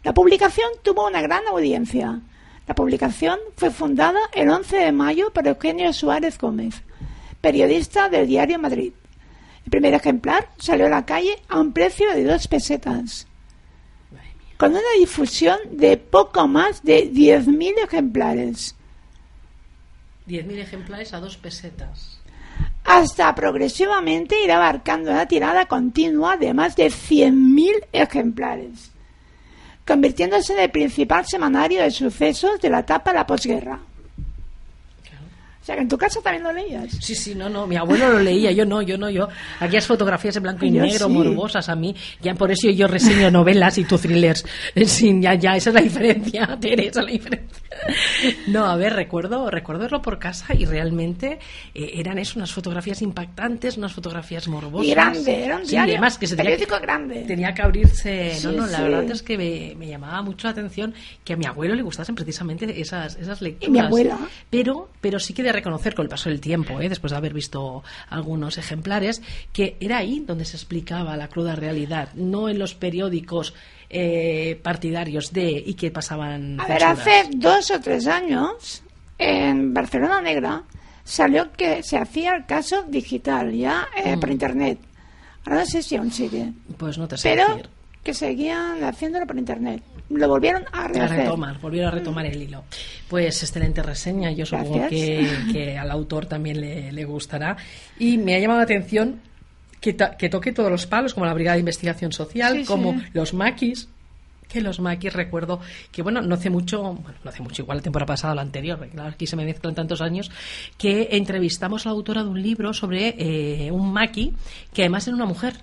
la 0.02 0.12
publicación 0.12 0.70
tuvo 0.82 1.06
una 1.06 1.22
gran 1.22 1.46
audiencia. 1.46 2.20
La 2.66 2.74
publicación 2.74 3.38
fue 3.56 3.70
fundada 3.70 4.18
el 4.34 4.50
11 4.50 4.76
de 4.76 4.92
mayo 4.92 5.32
por 5.32 5.46
Eugenio 5.46 5.92
Suárez 5.92 6.36
Gómez, 6.36 6.82
periodista 7.40 8.08
del 8.08 8.26
diario 8.26 8.58
Madrid. 8.58 8.92
El 9.64 9.70
primer 9.70 9.94
ejemplar 9.94 10.48
salió 10.58 10.86
a 10.86 10.90
la 10.90 11.06
calle 11.06 11.38
a 11.48 11.60
un 11.60 11.72
precio 11.72 12.12
de 12.12 12.24
dos 12.24 12.48
pesetas 12.48 13.28
con 14.62 14.70
una 14.70 14.80
difusión 14.96 15.58
de 15.72 15.96
poco 15.96 16.46
más 16.46 16.84
de 16.84 17.10
10.000 17.10 17.82
ejemplares, 17.82 18.76
10.000 20.28 20.58
ejemplares 20.58 21.12
a 21.12 21.18
dos 21.18 21.36
pesetas. 21.36 22.20
hasta 22.84 23.34
progresivamente 23.34 24.40
ir 24.40 24.52
abarcando 24.52 25.10
una 25.10 25.26
tirada 25.26 25.66
continua 25.66 26.36
de 26.36 26.54
más 26.54 26.76
de 26.76 26.86
100.000 26.86 27.86
ejemplares, 27.90 28.92
convirtiéndose 29.84 30.52
en 30.52 30.60
el 30.60 30.70
principal 30.70 31.26
semanario 31.26 31.82
de 31.82 31.90
sucesos 31.90 32.60
de 32.60 32.70
la 32.70 32.78
etapa 32.78 33.10
de 33.10 33.18
la 33.18 33.26
posguerra. 33.26 33.80
O 35.62 35.64
sea 35.64 35.76
que 35.76 35.82
en 35.82 35.88
tu 35.88 35.96
casa 35.96 36.20
también 36.20 36.42
lo 36.42 36.52
leías. 36.52 36.90
Sí, 37.00 37.14
sí, 37.14 37.36
no, 37.36 37.48
no, 37.48 37.68
mi 37.68 37.76
abuelo 37.76 38.10
lo 38.14 38.18
leía, 38.18 38.50
yo 38.50 38.66
no, 38.66 38.82
yo 38.82 38.98
no, 38.98 39.08
yo. 39.08 39.28
Aquellas 39.60 39.86
fotografías 39.86 40.34
en 40.36 40.42
blanco 40.42 40.64
y 40.66 40.72
Yo 40.72 40.82
negro, 40.82 41.06
sí. 41.06 41.12
morbosas 41.12 41.68
a 41.68 41.76
mí, 41.76 41.94
ya 42.20 42.34
por 42.34 42.50
eso 42.50 42.68
yo 42.70 42.88
reseño 42.88 43.30
novelas 43.30 43.78
y 43.78 43.84
tú 43.84 43.96
thrillers. 43.96 44.44
Eh, 44.74 44.84
Sí, 44.86 45.16
ya, 45.20 45.34
ya, 45.34 45.54
esa 45.56 45.70
es 45.70 45.74
la 45.74 45.80
diferencia, 45.82 46.56
Tere, 46.60 46.88
esa 46.88 47.00
es 47.00 47.06
la 47.06 47.12
diferencia. 47.12 47.62
No, 48.48 48.66
a 48.66 48.76
ver, 48.76 48.92
recuerdo, 48.94 49.50
recuerdo 49.50 49.82
verlo 49.82 50.02
por 50.02 50.18
casa 50.18 50.54
y 50.54 50.64
realmente 50.66 51.38
eh, 51.74 51.92
eran 51.94 52.18
eso, 52.18 52.38
unas 52.38 52.52
fotografías 52.52 53.00
impactantes, 53.02 53.76
unas 53.76 53.92
fotografías 53.92 54.48
morbosas. 54.48 54.86
Y 54.86 54.90
grande, 54.90 55.44
era 55.44 55.56
un 55.58 55.64
Sí, 55.64 55.70
diario, 55.72 55.94
además 55.94 56.18
que 56.18 56.26
se 56.26 56.36
tenía 56.36 56.56
que, 56.56 56.66
grande. 56.66 57.22
tenía 57.22 57.54
que 57.54 57.62
abrirse, 57.62 58.32
no, 58.44 58.50
Sí, 58.50 58.56
no, 58.56 58.66
la 58.66 58.76
sí. 58.78 58.82
verdad 58.82 59.10
es 59.10 59.22
que 59.22 59.38
me, 59.38 59.74
me 59.76 59.86
llamaba 59.88 60.22
mucho 60.22 60.46
la 60.48 60.52
atención 60.52 60.94
que 61.24 61.32
a 61.34 61.36
mi 61.36 61.46
abuelo 61.46 61.74
le 61.74 61.82
gustasen 61.82 62.14
precisamente 62.14 62.80
esas, 62.80 63.16
esas 63.16 63.40
lecturas. 63.40 63.70
mi 63.72 63.78
abuela. 63.78 64.18
Pero, 64.50 64.88
pero 65.00 65.18
sí 65.18 65.32
que 65.34 65.42
de 65.42 65.51
reconocer 65.52 65.94
con 65.94 66.04
el 66.04 66.08
paso 66.08 66.28
del 66.28 66.40
tiempo, 66.40 66.80
¿eh? 66.80 66.88
después 66.88 67.10
de 67.10 67.16
haber 67.16 67.34
visto 67.34 67.82
algunos 68.08 68.58
ejemplares, 68.58 69.22
que 69.52 69.76
era 69.80 69.98
ahí 69.98 70.20
donde 70.20 70.44
se 70.44 70.56
explicaba 70.56 71.16
la 71.16 71.28
cruda 71.28 71.54
realidad, 71.54 72.10
no 72.14 72.48
en 72.48 72.58
los 72.58 72.74
periódicos 72.74 73.54
eh, 73.90 74.58
partidarios 74.62 75.32
de 75.32 75.62
y 75.64 75.74
que 75.74 75.90
pasaban. 75.90 76.60
A 76.60 76.66
ver, 76.66 76.84
hace 76.84 77.28
dos 77.34 77.70
o 77.70 77.80
tres 77.80 78.06
años, 78.06 78.82
en 79.18 79.74
Barcelona 79.74 80.20
Negra, 80.20 80.64
salió 81.04 81.52
que 81.52 81.82
se 81.82 81.98
hacía 81.98 82.34
el 82.34 82.46
caso 82.46 82.84
digital, 82.84 83.52
ya 83.52 83.88
eh, 83.96 84.16
por 84.16 84.30
internet. 84.30 84.78
Ahora 85.44 85.60
no 85.60 85.66
sé 85.66 85.82
si 85.82 85.96
aún 85.96 86.12
sigue. 86.12 86.52
Pues 86.76 86.98
no 86.98 87.08
te 87.08 87.16
sé 87.16 87.30
Pero 87.30 87.48
decir. 87.48 87.68
Que 88.02 88.14
seguían 88.14 88.82
haciéndolo 88.84 89.26
por 89.26 89.38
internet. 89.38 89.82
Lo 90.10 90.28
volvieron 90.28 90.64
a 90.72 90.88
retomar, 90.88 91.58
volvieron 91.60 91.88
a 91.88 91.90
retomar 91.92 92.26
el 92.26 92.42
hilo. 92.42 92.64
Pues 93.08 93.42
excelente 93.42 93.82
reseña, 93.82 94.30
yo 94.32 94.44
supongo 94.44 94.88
que, 94.88 95.26
que 95.52 95.78
al 95.78 95.90
autor 95.90 96.26
también 96.26 96.60
le, 96.60 96.92
le 96.92 97.04
gustará. 97.04 97.56
Y 97.98 98.18
me 98.18 98.34
ha 98.34 98.38
llamado 98.38 98.58
la 98.58 98.64
atención 98.64 99.20
que, 99.80 99.94
toque 99.94 100.52
todos 100.52 100.70
los 100.70 100.86
palos, 100.86 101.12
como 101.14 101.26
la 101.26 101.34
Brigada 101.34 101.54
de 101.54 101.60
Investigación 101.60 102.12
Social, 102.12 102.58
Sí, 102.58 102.64
como 102.64 102.92
sí. 102.92 103.06
los 103.14 103.34
maquis. 103.34 103.88
Que 104.48 104.60
los 104.60 104.80
maquis 104.80 105.12
recuerdo 105.14 105.60
que, 105.90 106.02
bueno, 106.02 106.20
no 106.20 106.34
hace 106.34 106.50
mucho, 106.50 106.82
bueno, 106.82 107.18
no 107.24 107.30
hace 107.30 107.42
mucho, 107.42 107.62
igual 107.62 107.78
la 107.78 107.82
temporada 107.82 108.06
pasada 108.06 108.34
o 108.34 108.36
la 108.36 108.42
anterior, 108.42 108.76
porque 108.76 108.92
claro, 108.92 109.08
aquí 109.08 109.26
se 109.26 109.34
me 109.34 109.46
mezclan 109.46 109.74
tantos 109.74 110.02
años, 110.02 110.30
que 110.76 111.08
entrevistamos 111.12 111.86
a 111.86 111.88
la 111.88 111.94
autora 111.94 112.22
de 112.22 112.28
un 112.28 112.42
libro 112.42 112.74
sobre 112.74 113.14
eh, 113.18 113.70
un 113.72 113.90
maqui 113.92 114.34
que 114.74 114.82
además 114.82 115.06
era 115.08 115.16
una 115.16 115.24
mujer. 115.24 115.54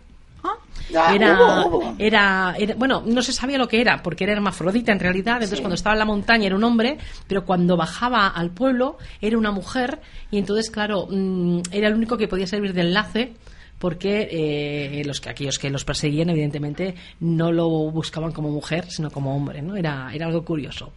Ah, 0.44 1.14
Era, 1.14 1.34
hubo, 1.66 1.78
hubo. 1.78 1.96
era, 2.00 2.56
era- 2.58 2.74
bueno, 2.76 3.04
no 3.06 3.22
se 3.22 3.32
sabía 3.32 3.58
lo 3.58 3.68
que 3.68 3.80
era, 3.82 4.02
porque 4.02 4.24
era 4.24 4.34
hermafrodita 4.34 4.92
en 4.92 5.00
realidad. 5.00 5.36
Entonces, 5.36 5.58
Sí. 5.60 5.62
cuando 5.64 5.76
estaba 5.76 5.94
en 5.94 6.00
la 6.00 6.06
montaña 6.06 6.48
era 6.48 6.56
un 6.56 6.64
hombre, 6.64 6.98
pero 7.28 7.46
cuando 7.46 7.78
bajaba 7.78 8.28
al 8.28 8.50
pueblo 8.52 8.98
era 9.22 9.38
una 9.38 9.52
mujer. 9.52 10.00
Y 10.32 10.38
entonces, 10.40 10.72
claro, 10.72 11.08
mm, 11.10 11.60
era 11.72 11.88
el 11.90 11.94
único 11.94 12.18
que 12.18 12.28
podía 12.28 12.48
servir 12.48 12.74
de 12.74 12.82
enlace. 12.82 13.34
Porque 13.78 14.28
eh, 14.30 15.04
los 15.06 15.22
que 15.22 15.30
aquellos 15.30 15.58
que 15.58 15.70
los 15.70 15.86
perseguían, 15.86 16.30
evidentemente, 16.30 16.96
no 17.22 17.50
lo 17.54 17.70
buscaban 17.70 18.34
como 18.34 18.50
mujer, 18.50 18.92
sino 18.92 19.10
como 19.10 19.34
hombre, 19.34 19.62
¿no? 19.62 19.78
Era, 19.78 20.10
era 20.14 20.26
algo 20.26 20.44
curioso. 20.44 20.92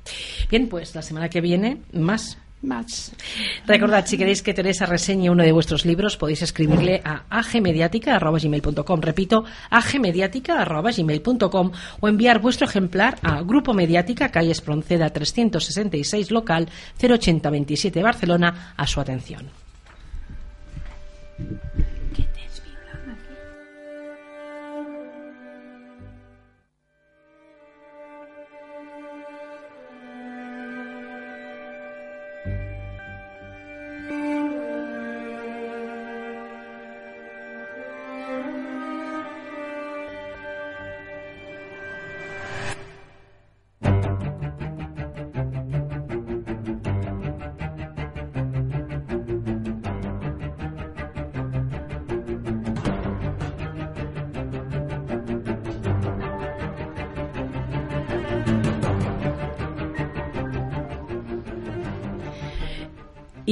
Bien, 0.51 0.68
pues 0.68 0.93
la 0.93 1.03
semana 1.03 1.28
que 1.28 1.40
viene, 1.40 1.82
más 1.93 2.38
Recordad, 3.67 4.07
si 4.07 4.17
queréis 4.17 4.43
que 4.43 4.55
Teresa 4.55 4.87
reseñe 4.87 5.31
uno 5.31 5.43
de 5.43 5.51
vuestros 5.51 5.85
libros, 5.85 6.17
podéis 6.17 6.43
escribirle 6.43 7.03
a 7.05 7.25
agmediática.gmail.com. 7.29 9.01
Repito, 9.01 9.45
agmediática.gmail.com 9.71 11.73
o 12.01 12.09
enviar 12.09 12.41
vuestro 12.41 12.67
ejemplar 12.67 13.19
a 13.23 13.43
Grupo 13.43 13.75
Mediática, 13.75 14.31
calle 14.31 14.53
Espronceda 14.53 15.11
366, 15.11 16.31
local 16.31 16.69
08027 17.01 18.01
Barcelona, 18.03 18.75
a 18.77 18.87
su 18.87 19.01
atención. 19.01 19.51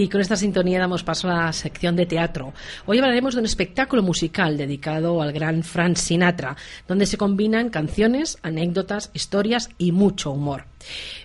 Y 0.01 0.09
con 0.09 0.22
esta 0.22 0.34
sintonía 0.34 0.78
damos 0.78 1.05
paso 1.05 1.28
a 1.28 1.44
la 1.44 1.53
sección 1.53 1.94
de 1.94 2.07
teatro. 2.07 2.55
Hoy 2.86 2.96
hablaremos 2.96 3.34
de 3.34 3.40
un 3.40 3.44
espectáculo 3.44 4.03
musical 4.03 4.57
dedicado 4.57 5.20
al 5.20 5.30
gran 5.30 5.62
Frank 5.62 5.96
Sinatra, 5.96 6.57
donde 6.88 7.05
se 7.05 7.18
combinan 7.18 7.68
canciones, 7.68 8.38
anécdotas, 8.40 9.11
historias 9.12 9.68
y 9.76 9.92
mucho 9.92 10.30
humor. 10.30 10.70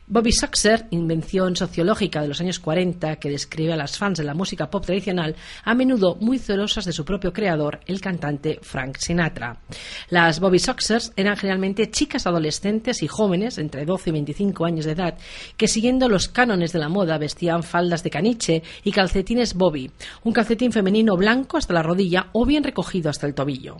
Bobby 0.07 0.31
Soxer, 0.31 0.85
invención 0.91 1.55
sociológica 1.55 2.21
de 2.21 2.27
los 2.27 2.39
años 2.39 2.59
40 2.59 3.15
que 3.15 3.29
describe 3.29 3.73
a 3.73 3.77
las 3.77 3.97
fans 3.97 4.19
de 4.19 4.23
la 4.23 4.35
música 4.35 4.69
pop 4.69 4.85
tradicional, 4.85 5.35
a 5.63 5.73
menudo 5.73 6.15
muy 6.19 6.37
celosas 6.37 6.85
de 6.85 6.91
su 6.91 7.03
propio 7.03 7.33
creador, 7.33 7.79
el 7.87 8.01
cantante 8.01 8.59
Frank 8.61 8.97
Sinatra. 8.97 9.57
Las 10.09 10.39
Bobby 10.39 10.59
Soxers 10.59 11.11
eran 11.15 11.37
generalmente 11.37 11.89
chicas 11.89 12.27
adolescentes 12.27 13.01
y 13.01 13.07
jóvenes, 13.07 13.57
entre 13.57 13.85
12 13.85 14.09
y 14.09 14.13
25 14.13 14.65
años 14.65 14.85
de 14.85 14.91
edad, 14.91 15.17
que 15.57 15.67
siguiendo 15.67 16.07
los 16.07 16.27
cánones 16.27 16.71
de 16.71 16.79
la 16.79 16.89
moda 16.89 17.17
vestían 17.17 17.63
faldas 17.63 18.03
de 18.03 18.11
caniche 18.11 18.63
y 18.83 18.91
calcetines 18.91 19.55
Bobby, 19.55 19.89
un 20.23 20.33
calcetín 20.33 20.71
femenino 20.71 21.15
blanco 21.17 21.57
hasta 21.57 21.73
la 21.73 21.83
rodilla 21.83 22.27
o 22.33 22.45
bien 22.45 22.63
recogido 22.63 23.09
hasta 23.09 23.25
el 23.25 23.33
tobillo. 23.33 23.77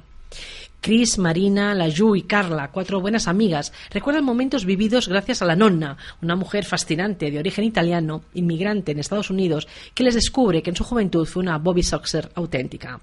Chris, 0.86 1.18
Marina, 1.18 1.74
Laju 1.74 2.16
y 2.16 2.22
Carla, 2.22 2.70
cuatro 2.70 3.02
buenas 3.02 3.28
amigas, 3.28 3.74
recuerdan 3.90 4.24
momentos 4.24 4.66
vividos 4.66 5.08
gracias 5.08 5.42
a 5.42 5.46
la 5.46 5.56
nonna, 5.56 5.98
una 6.22 6.36
mujer 6.36 6.64
fascinante 6.64 7.32
de 7.32 7.40
origen 7.40 7.64
italiano, 7.64 8.22
inmigrante 8.36 8.92
en 8.92 9.00
Estados 9.00 9.32
Unidos, 9.32 9.68
que 9.96 10.04
les 10.04 10.14
descubre 10.14 10.62
que 10.62 10.70
en 10.70 10.76
su 10.76 10.84
juventud 10.84 11.26
fue 11.26 11.42
una 11.42 11.58
Bobby 11.58 11.82
Soxer 11.82 12.30
auténtica. 12.36 13.02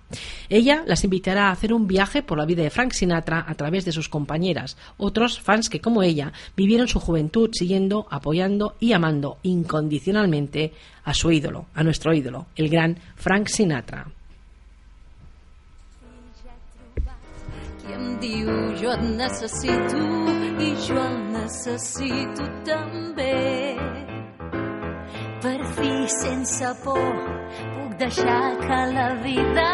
Ella 0.49 0.85
las 0.87 1.03
invitará 1.03 1.49
a 1.49 1.51
hacer 1.51 1.73
un 1.73 1.89
viaje 1.89 2.23
por 2.23 2.39
la 2.39 2.47
vida 2.47 2.63
de 2.63 2.71
Frank 2.71 2.93
Sinatra 2.93 3.45
a 3.49 3.55
través 3.57 3.85
de 3.85 3.91
sus 3.91 4.09
compañeras, 4.09 4.77
otros 4.97 5.41
fans 5.41 5.69
que, 5.69 5.81
como 5.81 6.05
ella, 6.05 6.33
vivieron 6.57 6.87
su 6.87 7.01
juventud 7.01 7.51
siguiendo, 7.53 8.07
apoyando 8.11 8.77
y 8.79 8.93
amando 8.93 9.39
incondicionalmente 9.43 10.73
a 11.03 11.15
su 11.15 11.33
ídolo, 11.33 11.67
a 11.75 11.83
nuestro 11.83 12.15
ídolo, 12.15 12.47
el 12.55 12.69
gran 12.69 13.01
Frank 13.17 13.49
Sinatra. 13.49 14.07
I 17.93 17.95
em 17.95 18.13
diu 18.21 18.53
jo 18.81 18.93
et 18.95 19.03
necessito 19.19 19.99
i 20.65 20.69
jo 20.87 20.95
el 20.97 21.17
necessito 21.35 22.47
també. 22.65 23.35
Per 25.43 25.59
fi, 25.75 25.91
sense 26.15 26.71
por, 26.85 27.11
puc 27.75 27.93
deixar 28.01 28.47
que 28.63 28.79
la 28.95 29.09
vida 29.27 29.69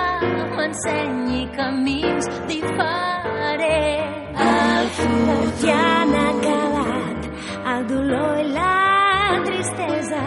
m'ensenyi 0.57 1.45
camins 1.55 2.31
diferents. 2.51 4.43
El 4.49 4.91
futur 4.99 5.45
ja 5.63 5.79
han 6.01 6.17
acabat 6.25 7.31
el 7.75 7.87
dolor 7.93 8.43
i 8.43 8.49
la 8.57 9.43
tristesa 9.47 10.25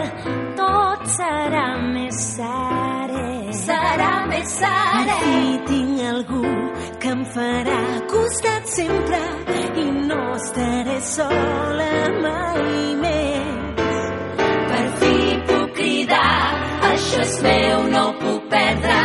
tot 0.61 1.07
serà 1.17 1.67
més 1.91 2.23
serè 2.37 3.31
serà 3.65 4.11
més 4.31 4.55
serè. 4.61 5.17
i 5.31 5.57
tinc 5.67 6.01
algú 6.13 6.43
que 7.01 7.09
em 7.09 7.21
farà 7.33 7.79
costat 8.11 8.67
sempre 8.69 9.19
i 9.81 9.85
no 10.09 10.19
estaré 10.35 10.97
sola 11.01 11.87
mai 12.25 12.83
més 13.01 14.03
Per 14.69 14.83
fi 14.99 15.15
puc 15.49 15.73
cridar, 15.79 16.37
això 16.91 17.23
és 17.25 17.35
meu, 17.47 17.87
no 17.95 18.05
ho 18.09 18.13
puc 18.21 18.47
perdre. 18.53 19.01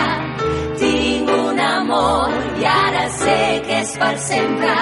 Tinc 0.84 1.34
un 1.38 1.64
amor 1.70 2.36
i 2.60 2.70
ara 2.74 3.08
sé 3.16 3.40
que 3.66 3.80
és 3.80 3.96
per 4.04 4.14
sempre. 4.28 4.78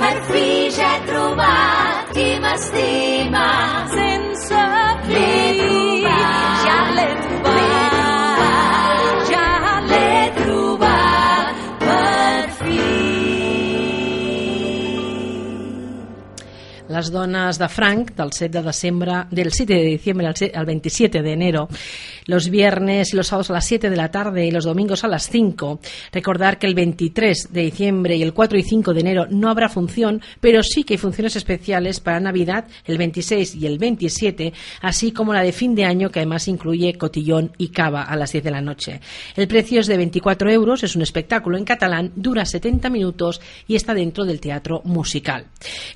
Per 0.00 0.16
fi 0.32 0.48
ja 0.80 0.92
he 0.96 1.06
trobat 1.12 2.12
qui 2.16 2.28
m'estima. 2.44 3.48
sense 3.96 4.68
fi 5.08 5.83
Las 16.86 17.10
donas 17.10 17.58
de 17.58 17.66
Frank, 17.70 18.14
del 18.14 18.30
7 18.30 18.58
de 18.58 18.62
diciembre, 18.62 19.12
del 19.30 19.50
7 19.50 19.72
de 19.72 19.84
diciembre 19.84 20.26
al 20.26 20.34
al 20.54 20.66
27 20.66 21.22
de 21.22 21.32
enero, 21.32 21.66
los 22.26 22.50
viernes 22.50 23.14
y 23.14 23.16
los 23.16 23.28
sábados 23.28 23.48
a 23.48 23.54
las 23.54 23.64
7 23.64 23.88
de 23.88 23.96
la 23.96 24.10
tarde 24.10 24.44
y 24.44 24.50
los 24.50 24.64
domingos 24.64 25.02
a 25.02 25.08
las 25.08 25.30
5. 25.30 25.80
Recordar 26.12 26.58
que 26.58 26.66
el 26.66 26.74
23 26.74 27.54
de 27.54 27.62
diciembre 27.62 28.16
y 28.16 28.22
el 28.22 28.34
4 28.34 28.58
y 28.58 28.62
5 28.62 28.92
de 28.92 29.00
enero 29.00 29.26
no 29.30 29.48
habrá 29.48 29.70
función, 29.70 30.20
pero 30.42 30.62
sí 30.62 30.84
que 30.84 30.94
hay 30.94 30.98
funciones 30.98 31.36
especiales 31.36 32.00
para 32.00 32.20
Navidad, 32.20 32.66
el 32.84 32.98
26 32.98 33.54
y 33.54 33.66
el 33.66 33.78
27, 33.78 34.52
así 34.82 35.10
como 35.10 35.32
la 35.32 35.42
de 35.42 35.52
fin 35.52 35.74
de 35.74 35.86
año, 35.86 36.10
que 36.10 36.18
además 36.18 36.48
incluye 36.48 36.98
cotillón 36.98 37.52
y 37.56 37.68
cava 37.68 38.02
a 38.02 38.14
las 38.14 38.32
10 38.32 38.44
de 38.44 38.50
la 38.50 38.60
noche. 38.60 39.00
El 39.36 39.48
precio 39.48 39.80
es 39.80 39.86
de 39.86 39.96
24 39.96 40.50
euros, 40.50 40.82
es 40.82 40.96
un 40.96 41.02
espectáculo 41.02 41.56
en 41.56 41.64
catalán, 41.64 42.12
dura 42.14 42.44
70 42.44 42.90
minutos 42.90 43.40
y 43.66 43.74
está 43.74 43.94
dentro 43.94 44.26
del 44.26 44.38
teatro 44.38 44.82
musical. 44.84 45.46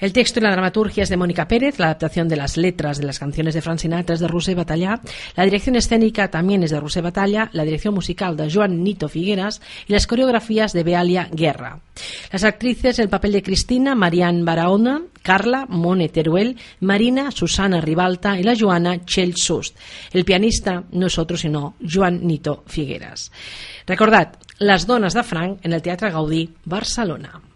El 0.00 0.14
texto 0.14 0.40
y 0.40 0.44
la 0.44 0.52
dramaturgia 0.52 0.77
es 0.86 1.08
de 1.08 1.16
Mónica 1.16 1.48
Pérez, 1.48 1.78
la 1.78 1.86
adaptación 1.86 2.28
de 2.28 2.36
las 2.36 2.56
letras 2.56 2.98
de 2.98 3.04
las 3.04 3.18
canciones 3.18 3.54
de 3.54 3.62
Frank 3.62 3.80
Sinatra 3.80 4.14
es 4.14 4.20
de 4.20 4.28
Roser 4.28 4.54
Batallá, 4.54 5.00
la 5.36 5.44
dirección 5.44 5.74
escénica 5.74 6.30
también 6.30 6.62
es 6.62 6.70
de 6.70 6.78
Roser 6.78 7.02
Batalla, 7.02 7.50
la 7.52 7.64
dirección 7.64 7.94
musical 7.94 8.36
de 8.36 8.50
Joan 8.50 8.84
Nito 8.84 9.08
Figueras 9.08 9.60
y 9.88 9.92
las 9.92 10.06
coreografías 10.06 10.72
de 10.72 10.84
Bealia 10.84 11.28
Guerra. 11.32 11.80
Las 12.30 12.44
actrices, 12.44 13.00
el 13.00 13.08
papel 13.08 13.32
de 13.32 13.42
Cristina, 13.42 13.96
Marianne 13.96 14.44
Barahona, 14.44 15.02
Carla, 15.20 15.66
Mone 15.68 16.08
Teruel, 16.10 16.56
Marina, 16.80 17.32
Susana 17.32 17.80
Ribalta 17.80 18.38
y 18.38 18.44
la 18.44 18.56
Joana 18.56 19.04
Chell 19.04 19.34
Sust. 19.34 19.76
El 20.12 20.24
pianista 20.24 20.84
no 20.92 21.08
es 21.08 21.18
otro 21.18 21.36
sino 21.36 21.74
Joan 21.82 22.24
Nito 22.24 22.62
Figueras. 22.66 23.32
Recordad, 23.84 24.34
Las 24.58 24.86
donas 24.86 25.14
de 25.14 25.24
Frank 25.24 25.58
en 25.62 25.72
el 25.72 25.82
Teatre 25.82 26.10
Gaudí, 26.10 26.50
Barcelona. 26.64 27.47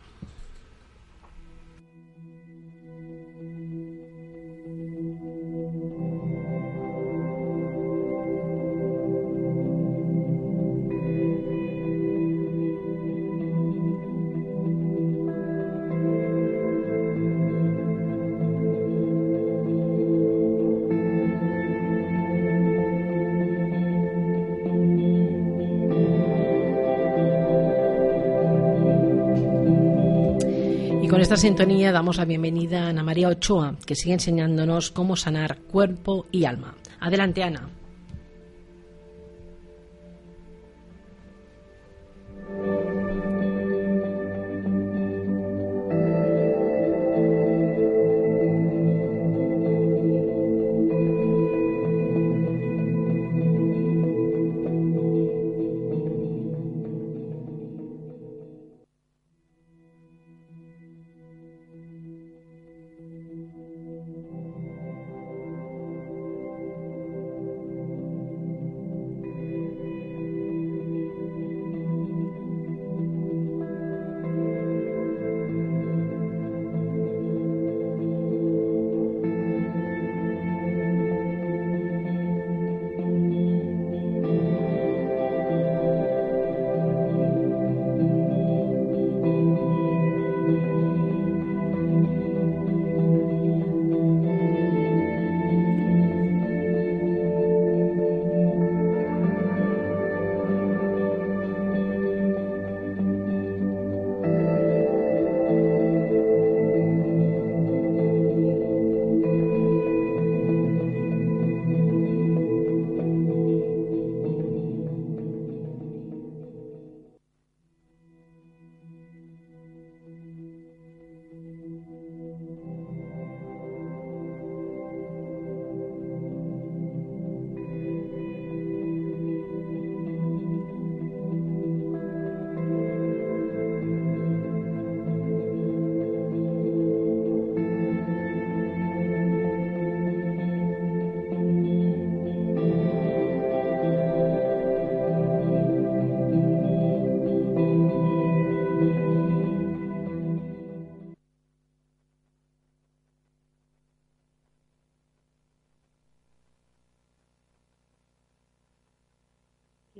Esta 31.32 31.48
sintonía 31.48 31.92
damos 31.92 32.18
la 32.18 32.26
bienvenida 32.26 32.84
a 32.84 32.88
Ana 32.90 33.02
María 33.02 33.28
Ochoa, 33.28 33.76
que 33.86 33.94
sigue 33.94 34.12
enseñándonos 34.12 34.90
cómo 34.90 35.16
sanar 35.16 35.60
cuerpo 35.60 36.26
y 36.30 36.44
alma. 36.44 36.74
Adelante, 37.00 37.42
Ana. 37.42 37.70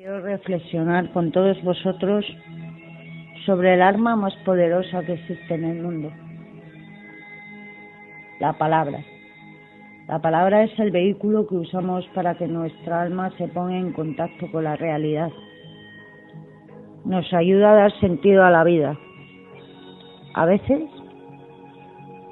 Reflexionar 0.05 1.13
con 1.13 1.31
todos 1.31 1.63
vosotros 1.63 2.25
sobre 3.47 3.75
el 3.75 3.83
arma 3.83 4.17
más 4.17 4.35
poderosa 4.45 5.03
que 5.05 5.13
existe 5.15 5.55
en 5.55 5.65
el 5.65 5.83
mundo, 5.83 6.13
la 8.41 8.53
palabra. 8.55 9.05
La 10.09 10.21
palabra 10.21 10.65
es 10.65 10.77
el 10.81 10.91
vehículo 10.91 11.47
que 11.47 11.55
usamos 11.55 12.05
para 12.15 12.35
que 12.35 12.49
nuestra 12.49 13.03
alma 13.03 13.31
se 13.39 13.47
ponga 13.49 13.77
en 13.77 13.93
contacto 13.93 14.51
con 14.51 14.65
la 14.65 14.75
realidad. 14.77 15.31
Nos 17.05 17.33
ayuda 17.33 17.73
a 17.73 17.77
dar 17.77 18.01
sentido 18.01 18.45
a 18.45 18.51
la 18.51 18.65
vida. 18.65 18.99
A 20.35 20.47
veces 20.47 20.83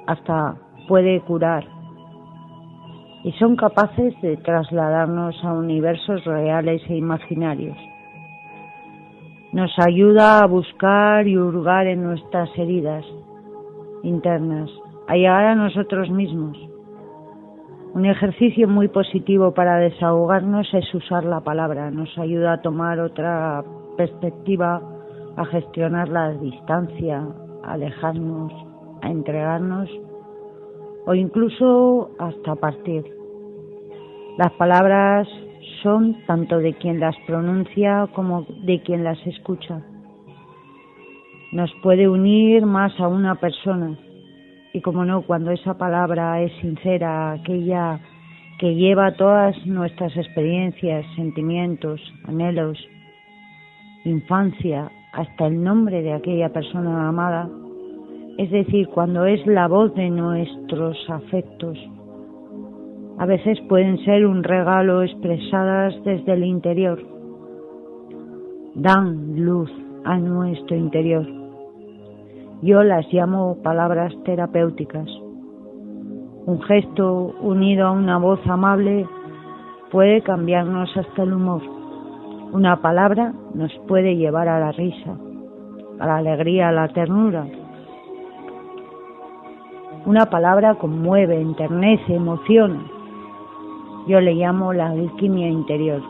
hasta 0.07 0.57
puede 0.87 1.21
curar 1.21 1.65
y 3.23 3.31
son 3.33 3.55
capaces 3.55 4.19
de 4.21 4.37
trasladarnos 4.37 5.35
a 5.43 5.53
universos 5.53 6.23
reales 6.25 6.81
e 6.89 6.95
imaginarios. 6.95 7.77
Nos 9.53 9.71
ayuda 9.79 10.39
a 10.39 10.47
buscar 10.47 11.27
y 11.27 11.37
hurgar 11.37 11.85
en 11.87 12.03
nuestras 12.03 12.49
heridas 12.57 13.05
internas, 14.03 14.69
a 15.07 15.15
llegar 15.15 15.45
a 15.45 15.55
nosotros 15.55 16.09
mismos. 16.09 16.57
Un 17.93 18.05
ejercicio 18.05 18.67
muy 18.67 18.87
positivo 18.87 19.53
para 19.53 19.77
desahogarnos 19.77 20.73
es 20.73 20.93
usar 20.95 21.25
la 21.25 21.41
palabra. 21.41 21.91
Nos 21.91 22.17
ayuda 22.17 22.53
a 22.53 22.61
tomar 22.61 22.99
otra 22.99 23.63
perspectiva, 23.97 24.81
a 25.35 25.45
gestionar 25.45 26.07
la 26.07 26.31
distancia, 26.31 27.27
a 27.63 27.73
alejarnos, 27.73 28.53
a 29.01 29.09
entregarnos 29.09 29.89
o 31.05 31.13
incluso 31.13 32.11
hasta 32.19 32.55
partir. 32.55 33.03
Las 34.37 34.51
palabras 34.53 35.27
son 35.83 36.17
tanto 36.25 36.59
de 36.59 36.73
quien 36.73 36.99
las 36.99 37.15
pronuncia 37.27 38.07
como 38.13 38.45
de 38.63 38.81
quien 38.81 39.03
las 39.03 39.19
escucha. 39.25 39.81
Nos 41.51 41.71
puede 41.83 42.07
unir 42.07 42.65
más 42.65 42.97
a 42.99 43.07
una 43.07 43.35
persona 43.35 43.97
y 44.73 44.81
como 44.81 45.03
no, 45.03 45.23
cuando 45.23 45.51
esa 45.51 45.77
palabra 45.77 46.41
es 46.41 46.51
sincera, 46.61 47.33
aquella 47.33 47.99
que 48.57 48.75
lleva 48.75 49.15
todas 49.15 49.55
nuestras 49.65 50.15
experiencias, 50.15 51.05
sentimientos, 51.15 51.99
anhelos, 52.25 52.77
infancia, 54.05 54.91
hasta 55.13 55.47
el 55.47 55.61
nombre 55.61 56.01
de 56.01 56.13
aquella 56.13 56.49
persona 56.53 57.09
amada, 57.09 57.49
es 58.41 58.49
decir, 58.49 58.89
cuando 58.89 59.25
es 59.25 59.45
la 59.45 59.67
voz 59.67 59.93
de 59.93 60.09
nuestros 60.09 60.97
afectos. 61.11 61.77
A 63.19 63.27
veces 63.27 63.61
pueden 63.69 64.03
ser 64.03 64.25
un 64.25 64.43
regalo 64.43 65.03
expresadas 65.03 65.93
desde 66.03 66.33
el 66.33 66.43
interior. 66.45 66.99
Dan 68.73 69.45
luz 69.45 69.71
a 70.05 70.17
nuestro 70.17 70.75
interior. 70.75 71.23
Yo 72.63 72.81
las 72.81 73.05
llamo 73.13 73.61
palabras 73.61 74.11
terapéuticas. 74.25 75.07
Un 76.47 76.63
gesto 76.63 77.35
unido 77.41 77.85
a 77.85 77.91
una 77.91 78.17
voz 78.17 78.39
amable 78.47 79.05
puede 79.91 80.23
cambiarnos 80.23 80.89
hasta 80.97 81.21
el 81.21 81.33
humor. 81.33 81.61
Una 82.53 82.81
palabra 82.81 83.33
nos 83.53 83.71
puede 83.87 84.15
llevar 84.15 84.47
a 84.47 84.59
la 84.59 84.71
risa, 84.71 85.15
a 85.99 86.07
la 86.07 86.17
alegría, 86.17 86.69
a 86.69 86.71
la 86.71 86.87
ternura, 86.87 87.45
una 90.05 90.25
palabra 90.25 90.75
conmueve, 90.75 91.39
enternece, 91.39 92.15
emociona. 92.15 92.81
Yo 94.07 94.19
le 94.19 94.33
llamo 94.33 94.73
la 94.73 94.87
alquimia 94.87 95.47
interior, 95.47 96.01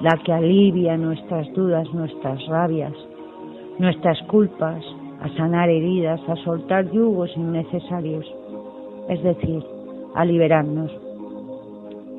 la 0.00 0.16
que 0.24 0.32
alivia 0.32 0.96
nuestras 0.96 1.52
dudas, 1.52 1.92
nuestras 1.94 2.44
rabias, 2.48 2.92
nuestras 3.78 4.20
culpas, 4.24 4.84
a 5.22 5.28
sanar 5.36 5.68
heridas, 5.68 6.20
a 6.28 6.36
soltar 6.36 6.90
yugos 6.90 7.30
innecesarios, 7.36 8.26
es 9.08 9.22
decir, 9.22 9.62
a 10.14 10.24
liberarnos. 10.24 10.90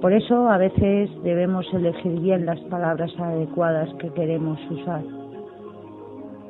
Por 0.02 0.14
eso 0.14 0.50
a 0.50 0.58
veces 0.58 1.10
debemos 1.24 1.66
elegir 1.74 2.20
bien 2.22 2.46
las 2.46 2.60
palabras 2.62 3.12
adecuadas 3.20 3.94
que 3.96 4.10
queremos 4.10 4.60
usar, 4.70 5.04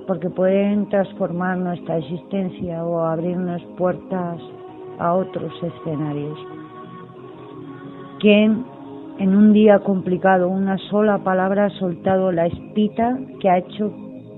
porque 0.07 0.29
pueden 0.29 0.89
transformar 0.89 1.57
nuestra 1.57 1.97
existencia 1.97 2.83
o 2.83 3.01
abrirnos 3.01 3.61
puertas 3.77 4.39
a 4.99 5.13
otros 5.13 5.51
escenarios. 5.63 6.37
Quien 8.19 8.65
en 9.19 9.35
un 9.35 9.53
día 9.53 9.79
complicado 9.79 10.47
una 10.47 10.77
sola 10.89 11.19
palabra 11.19 11.65
ha 11.65 11.69
soltado 11.71 12.31
la 12.31 12.47
espita 12.47 13.17
que 13.39 13.49
ha 13.49 13.57
hecho 13.57 13.91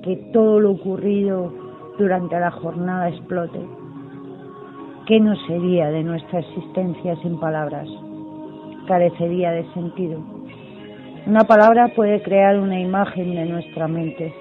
que 0.04 0.18
todo 0.34 0.60
lo 0.60 0.72
ocurrido 0.72 1.54
durante 1.98 2.40
la 2.40 2.52
jornada 2.52 3.10
explote. 3.10 3.60
¿Qué 5.08 5.20
no 5.20 5.36
sería 5.48 5.90
de 5.90 6.04
nuestra 6.04 6.40
existencia 6.40 7.16
sin 7.18 7.40
palabras? 7.40 7.88
Carecería 8.88 9.52
de 9.52 9.66
sentido. 9.74 10.20
Una 11.26 11.46
palabra 11.46 11.90
puede 11.96 12.22
crear 12.22 12.60
una 12.60 12.80
imagen 12.80 13.36
de 13.36 13.46
nuestra 13.46 13.88
mente, 13.88 14.34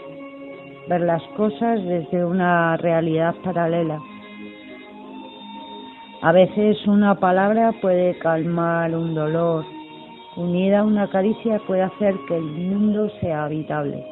ver 0.89 1.01
las 1.03 1.23
cosas 1.37 1.83
desde 1.85 2.25
una 2.25 2.77
realidad 2.77 3.35
paralela 3.45 4.01
a 6.25 6.31
veces 6.31 6.87
una 6.87 7.17
palabra 7.17 7.73
puede 7.81 8.17
calmar 8.19 8.95
un 8.95 9.13
dolor, 9.13 9.65
unida 10.37 10.79
a 10.79 10.85
una 10.85 11.11
caricia 11.11 11.59
puede 11.67 11.83
hacer 11.83 12.15
que 12.29 12.37
el 12.37 12.45
mundo 12.45 13.11
sea 13.21 13.47
habitable. 13.47 14.07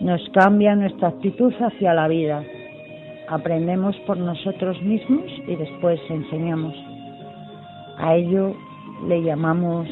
Nos 0.00 0.20
cambia 0.34 0.76
nuestra 0.76 1.08
actitud 1.08 1.54
hacia 1.58 1.94
la 1.94 2.06
vida. 2.06 2.44
Aprendemos 3.30 3.96
por 4.00 4.18
nosotros 4.18 4.78
mismos 4.82 5.24
y 5.46 5.56
después 5.56 5.98
enseñamos. 6.10 6.74
A 7.96 8.14
ello 8.14 8.54
le 9.08 9.22
llamamos 9.22 9.88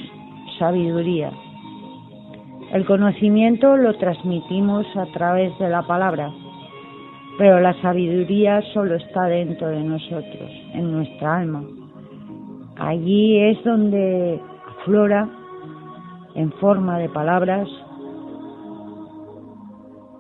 sabiduría. 0.59 1.33
El 2.73 2.85
conocimiento 2.87 3.77
lo 3.77 3.95
transmitimos 3.99 4.87
a 4.97 5.07
través 5.13 5.57
de 5.59 5.69
la 5.69 5.83
palabra 5.83 6.33
pero 7.39 7.61
la 7.61 7.75
sabiduría 7.81 8.61
solo 8.73 8.97
está 8.97 9.25
dentro 9.25 9.69
de 9.69 9.83
nosotros, 9.83 10.51
en 10.75 10.93
nuestra 10.93 11.39
alma. 11.39 11.65
Allí 12.77 13.39
es 13.39 13.63
donde 13.65 14.41
aflora 14.69 15.29
en 16.35 16.53
forma 16.53 16.99
de 16.99 17.09
palabras. 17.09 17.69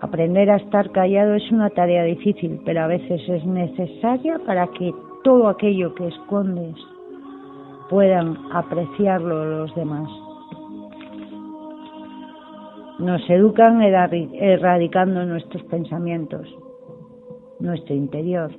Aprender 0.00 0.50
a 0.50 0.56
estar 0.56 0.90
callado 0.90 1.34
es 1.34 1.50
una 1.52 1.70
tarea 1.70 2.02
difícil, 2.04 2.60
pero 2.64 2.82
a 2.82 2.86
veces 2.88 3.20
es 3.28 3.44
necesaria 3.46 4.40
para 4.46 4.66
que 4.68 4.92
todo 5.22 5.48
aquello 5.48 5.94
que 5.94 6.08
escondes 6.08 6.74
puedan 7.88 8.36
apreciarlo 8.52 9.44
los 9.44 9.74
demás. 9.74 10.08
Nos 12.98 13.28
educan 13.28 13.80
erradicando 13.82 15.24
nuestros 15.24 15.62
pensamientos 15.64 16.46
nuestro 17.62 17.94
interior. 17.94 18.50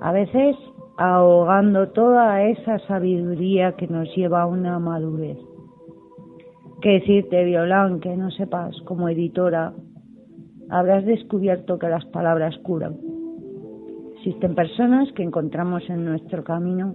A 0.00 0.12
veces 0.12 0.56
ahogando 0.96 1.88
toda 1.88 2.44
esa 2.44 2.78
sabiduría 2.80 3.72
que 3.72 3.88
nos 3.88 4.14
lleva 4.14 4.42
a 4.42 4.46
una 4.46 4.78
madurez. 4.78 5.38
¿Qué 6.82 7.00
decirte, 7.00 7.44
Violán, 7.44 8.00
que 8.00 8.16
no 8.16 8.30
sepas 8.30 8.78
como 8.84 9.08
editora? 9.08 9.72
Habrás 10.70 11.04
descubierto 11.04 11.78
que 11.78 11.88
las 11.88 12.04
palabras 12.06 12.56
curan. 12.58 12.96
Existen 14.16 14.54
personas 14.54 15.10
que 15.12 15.22
encontramos 15.22 15.88
en 15.88 16.04
nuestro 16.04 16.44
camino 16.44 16.94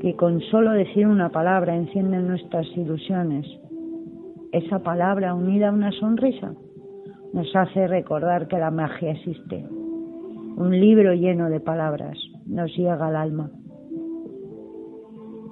que 0.00 0.14
con 0.14 0.40
solo 0.42 0.72
decir 0.72 1.06
una 1.06 1.30
palabra 1.30 1.74
encienden 1.74 2.28
nuestras 2.28 2.66
ilusiones. 2.76 3.46
Esa 4.52 4.78
palabra 4.82 5.34
unida 5.34 5.68
a 5.68 5.72
una 5.72 5.92
sonrisa 5.92 6.54
nos 7.34 7.54
hace 7.54 7.86
recordar 7.86 8.48
que 8.48 8.58
la 8.58 8.70
magia 8.70 9.10
existe. 9.10 9.66
Un 10.56 10.70
libro 10.80 11.12
lleno 11.12 11.50
de 11.50 11.60
palabras 11.60 12.18
nos 12.46 12.74
llega 12.74 13.06
al 13.06 13.16
alma. 13.16 13.50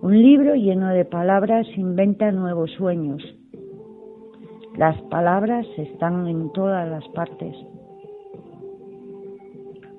Un 0.01 0.23
libro 0.23 0.55
lleno 0.55 0.89
de 0.89 1.05
palabras 1.05 1.67
inventa 1.77 2.33
nuevos 2.33 2.71
sueños. 2.73 3.23
Las 4.77 5.01
palabras 5.03 5.67
están 5.77 6.27
en 6.27 6.51
todas 6.53 6.89
las 6.89 7.07
partes, 7.09 7.55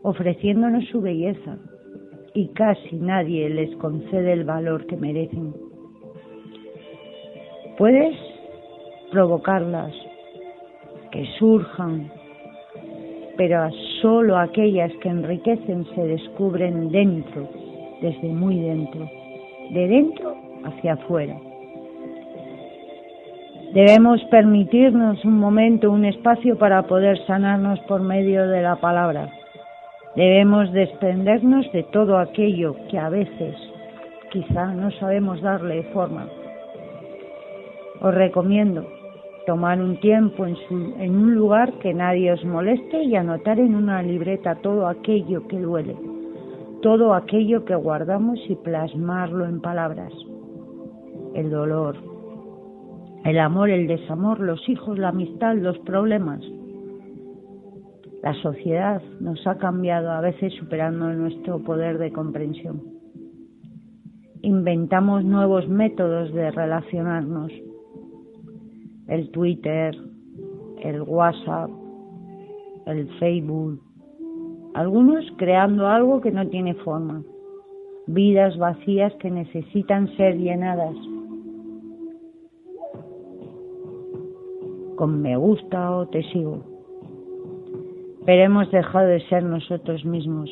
ofreciéndonos 0.02 0.86
su 0.86 1.02
belleza 1.02 1.58
y 2.34 2.48
casi 2.50 2.96
nadie 2.96 3.50
les 3.50 3.76
concede 3.78 4.34
el 4.34 4.44
valor 4.44 4.86
que 4.88 4.98
merecen. 4.98 5.54
Puedes 7.78 8.16
provocarlas 9.12 9.94
que 11.12 11.26
surjan, 11.40 12.12
pero 13.38 13.70
solo 14.02 14.38
aquellas 14.38 14.92
que 15.02 15.10
enriquecen 15.10 15.86
se 15.96 16.04
descubren 16.04 16.90
dentro, 16.90 17.48
desde 18.02 18.28
muy 18.28 18.60
dentro, 18.60 19.10
de 19.72 19.88
dentro 19.88 20.36
hacia 20.66 20.94
afuera. 20.94 21.38
Debemos 23.74 24.24
permitirnos 24.32 25.24
un 25.26 25.40
momento, 25.40 25.92
un 25.92 26.06
espacio 26.06 26.58
para 26.58 26.84
poder 26.84 27.18
sanarnos 27.26 27.80
por 27.82 28.02
medio 28.02 28.48
de 28.48 28.62
la 28.62 28.78
palabra. 28.78 29.30
Debemos 30.16 30.72
desprendernos 30.72 31.72
de 31.74 31.84
todo 31.84 32.18
aquello 32.18 32.76
que 32.90 32.98
a 32.98 33.10
veces 33.10 33.56
quizá 34.32 34.68
no 34.74 34.90
sabemos 34.92 35.42
darle 35.42 35.84
forma. 35.94 36.28
Os 38.02 38.14
recomiendo 38.14 38.88
tomar 39.48 39.82
un 39.82 39.98
tiempo 40.02 40.46
en, 40.46 40.58
en, 41.00 41.16
un 41.16 41.34
lugar 41.34 41.80
que 41.80 41.94
nadie 41.94 42.34
os 42.34 42.44
moleste 42.44 43.02
y 43.04 43.16
anotar 43.16 43.58
en 43.60 43.76
una 43.76 44.04
libreta 44.04 44.56
todo 44.56 44.88
aquello 44.88 45.48
que 45.48 45.58
duele, 45.58 45.96
todo 46.82 47.14
aquello 47.14 47.64
que 47.64 47.74
guardamos 47.74 48.38
y 48.50 48.56
plasmarlo 48.56 49.46
en 49.46 49.62
palabras. 49.62 50.12
El 51.34 51.50
dolor, 51.50 51.96
el 53.24 53.40
amor, 53.40 53.70
el 53.70 53.88
desamor, 53.88 54.42
los 54.42 54.68
hijos, 54.68 55.00
la 55.00 55.10
amistad, 55.10 55.56
los 55.56 55.78
problemas. 55.80 56.42
La 58.22 58.34
sociedad 58.42 59.02
nos 59.22 59.48
ha 59.48 59.58
cambiado, 59.58 60.12
a 60.12 60.20
veces 60.20 60.54
superando 60.56 61.08
nuestro 61.14 61.60
poder 61.60 62.00
de 62.00 62.12
comprensión. 62.12 62.82
Inventamos 64.42 65.24
nuevos 65.24 65.70
métodos 65.70 66.34
de 66.34 66.52
relacionarnos. 66.52 67.50
El 69.08 69.30
Twitter, 69.32 69.96
el 70.82 71.02
WhatsApp, 71.02 71.70
el 72.86 73.08
Facebook. 73.20 73.82
Algunos 74.74 75.26
creando 75.38 75.88
algo 75.88 76.22
que 76.22 76.32
no 76.32 76.48
tiene 76.48 76.74
forma. 76.76 77.24
Vidas 78.08 78.58
vacías 78.58 79.14
que 79.16 79.32
necesitan 79.32 80.08
ser 80.18 80.38
llenadas. 80.38 80.96
Con 84.96 85.22
me 85.22 85.38
gusta 85.38 85.92
o 85.92 86.08
te 86.08 86.24
sigo 86.32 86.78
pero 88.28 88.44
hemos 88.44 88.70
dejado 88.72 89.08
de 89.08 89.22
ser 89.30 89.42
nosotros 89.42 90.04
mismos. 90.04 90.50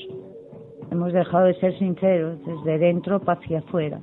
Hemos 0.91 1.11
dejado 1.11 1.43
de 1.47 1.55
ser 1.55 1.77
sinceros 1.77 2.39
desde 2.45 2.77
dentro 2.77 3.21
hacia 3.27 3.59
afuera. 3.59 3.99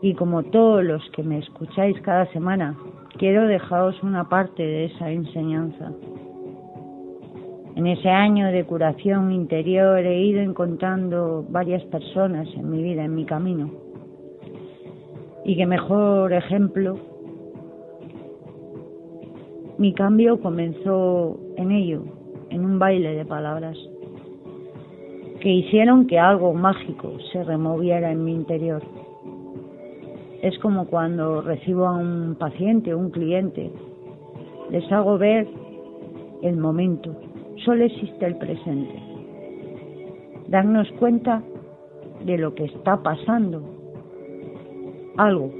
Y 0.00 0.14
como 0.14 0.42
todos 0.44 0.84
los 0.84 1.02
que 1.10 1.22
me 1.22 1.38
escucháis 1.38 2.00
cada 2.02 2.26
semana, 2.32 2.76
quiero 3.18 3.46
dejaros 3.46 4.00
una 4.02 4.28
parte 4.28 4.62
de 4.62 4.84
esa 4.86 5.10
enseñanza. 5.10 5.92
En 7.74 7.86
ese 7.86 8.08
año 8.08 8.48
de 8.48 8.64
curación 8.64 9.32
interior 9.32 9.98
he 9.98 10.20
ido 10.20 10.40
encontrando 10.40 11.44
varias 11.48 11.84
personas 11.84 12.48
en 12.54 12.70
mi 12.70 12.82
vida, 12.82 13.04
en 13.04 13.14
mi 13.14 13.24
camino. 13.24 13.70
Y 15.44 15.56
qué 15.56 15.66
mejor 15.66 16.32
ejemplo 16.32 16.98
mi 19.78 19.94
cambio 19.94 20.40
comenzó 20.40 21.38
en 21.56 21.70
ello, 21.70 22.02
en 22.50 22.64
un 22.64 22.80
baile 22.80 23.14
de 23.14 23.24
palabras, 23.24 23.78
que 25.40 25.50
hicieron 25.50 26.08
que 26.08 26.18
algo 26.18 26.52
mágico 26.52 27.12
se 27.30 27.44
removiera 27.44 28.10
en 28.10 28.24
mi 28.24 28.34
interior. 28.34 28.82
Es 30.42 30.56
como 30.60 30.86
cuando 30.86 31.42
recibo 31.42 31.86
a 31.86 31.92
un 31.92 32.36
paciente, 32.38 32.94
un 32.94 33.10
cliente, 33.10 33.72
les 34.70 34.90
hago 34.92 35.18
ver 35.18 35.48
el 36.42 36.56
momento, 36.56 37.14
solo 37.64 37.84
existe 37.84 38.24
el 38.24 38.36
presente. 38.36 39.02
Darnos 40.46 40.88
cuenta 41.00 41.42
de 42.24 42.38
lo 42.38 42.54
que 42.54 42.66
está 42.66 43.02
pasando, 43.02 43.62
algo 45.16 45.50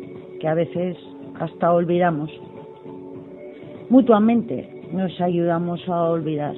que 0.41 0.47
a 0.47 0.55
veces 0.55 0.97
hasta 1.41 1.73
olvidamos. 1.73 2.31
Mutuamente 3.91 4.85
nos 4.93 5.21
ayudamos 5.21 5.81
a 5.89 6.05
olvidar. 6.05 6.55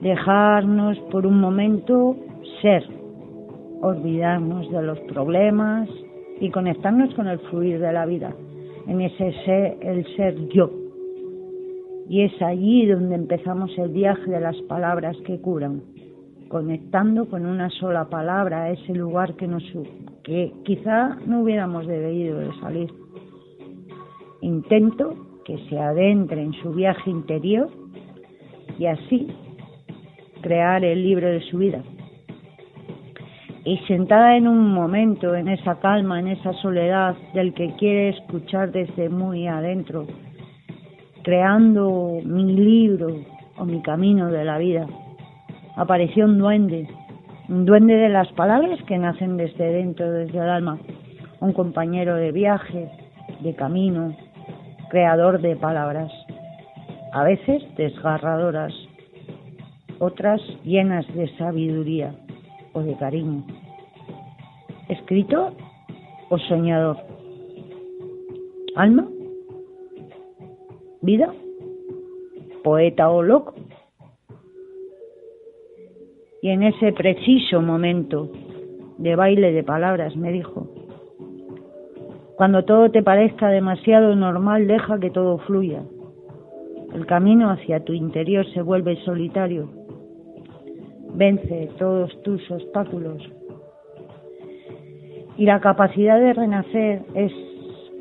Dejarnos 0.00 0.98
por 1.10 1.26
un 1.26 1.38
momento 1.38 2.16
ser, 2.62 2.84
olvidarnos 3.82 4.70
de 4.70 4.82
los 4.82 4.98
problemas 5.00 5.88
y 6.42 6.50
conectarnos 6.50 7.14
con 7.14 7.28
el 7.28 7.38
fluir 7.38 7.78
de 7.78 7.92
la 7.92 8.04
vida, 8.04 8.34
en 8.88 9.00
ese 9.00 9.32
ser, 9.44 9.78
el 9.80 10.04
ser 10.16 10.48
yo. 10.48 10.72
Y 12.08 12.22
es 12.22 12.42
allí 12.42 12.84
donde 12.86 13.14
empezamos 13.14 13.70
el 13.78 13.90
viaje 13.90 14.28
de 14.28 14.40
las 14.40 14.60
palabras 14.62 15.16
que 15.24 15.40
curan, 15.40 15.82
conectando 16.48 17.26
con 17.26 17.46
una 17.46 17.70
sola 17.70 18.06
palabra 18.10 18.64
a 18.64 18.70
ese 18.70 18.92
lugar 18.92 19.36
que 19.36 19.46
nos 19.46 19.62
que 20.24 20.52
quizá 20.64 21.16
no 21.26 21.42
hubiéramos 21.42 21.86
debido 21.86 22.40
de 22.40 22.52
salir. 22.58 22.90
Intento 24.40 25.14
que 25.44 25.58
se 25.68 25.78
adentre 25.78 26.42
en 26.42 26.54
su 26.54 26.72
viaje 26.72 27.08
interior 27.08 27.70
y 28.80 28.86
así 28.86 29.28
crear 30.40 30.84
el 30.84 31.04
libro 31.04 31.28
de 31.28 31.40
su 31.42 31.58
vida. 31.58 31.84
Y 33.64 33.76
sentada 33.86 34.36
en 34.36 34.48
un 34.48 34.72
momento, 34.72 35.36
en 35.36 35.46
esa 35.46 35.78
calma, 35.78 36.18
en 36.18 36.26
esa 36.26 36.52
soledad 36.54 37.14
del 37.32 37.54
que 37.54 37.72
quiere 37.76 38.08
escuchar 38.08 38.72
desde 38.72 39.08
muy 39.08 39.46
adentro, 39.46 40.04
creando 41.22 42.18
mi 42.24 42.52
libro 42.54 43.20
o 43.56 43.64
mi 43.64 43.80
camino 43.80 44.32
de 44.32 44.44
la 44.44 44.58
vida, 44.58 44.86
apareció 45.76 46.24
un 46.24 46.38
duende, 46.38 46.88
un 47.48 47.64
duende 47.64 47.94
de 47.94 48.08
las 48.08 48.32
palabras 48.32 48.82
que 48.88 48.98
nacen 48.98 49.36
desde 49.36 49.70
dentro, 49.70 50.10
desde 50.10 50.38
el 50.38 50.48
alma, 50.48 50.80
un 51.40 51.52
compañero 51.52 52.16
de 52.16 52.32
viaje, 52.32 52.90
de 53.42 53.54
camino, 53.54 54.16
creador 54.90 55.40
de 55.40 55.54
palabras, 55.54 56.10
a 57.12 57.22
veces 57.22 57.62
desgarradoras, 57.76 58.74
otras 60.00 60.40
llenas 60.64 61.06
de 61.14 61.28
sabiduría 61.36 62.12
o 62.72 62.80
de 62.80 62.94
cariño. 62.96 63.44
Escritor 64.88 65.52
o 66.30 66.38
soñador. 66.38 66.96
Alma. 68.76 69.06
Vida. 71.00 71.32
Poeta 72.62 73.10
o 73.10 73.22
loco. 73.22 73.54
Y 76.42 76.48
en 76.48 76.64
ese 76.64 76.92
preciso 76.92 77.60
momento 77.60 78.30
de 78.98 79.14
baile 79.16 79.52
de 79.52 79.62
palabras 79.62 80.16
me 80.16 80.32
dijo, 80.32 80.66
cuando 82.36 82.64
todo 82.64 82.90
te 82.90 83.02
parezca 83.02 83.48
demasiado 83.48 84.16
normal, 84.16 84.66
deja 84.66 84.98
que 84.98 85.10
todo 85.10 85.38
fluya. 85.38 85.82
El 86.94 87.06
camino 87.06 87.50
hacia 87.50 87.84
tu 87.84 87.92
interior 87.92 88.44
se 88.52 88.62
vuelve 88.62 88.96
solitario. 89.04 89.68
Vence 91.14 91.70
todos 91.78 92.10
tus 92.22 92.50
obstáculos. 92.50 93.22
Y 95.36 95.46
la 95.46 95.60
capacidad 95.60 96.18
de 96.18 96.32
renacer 96.32 97.02
es 97.14 97.32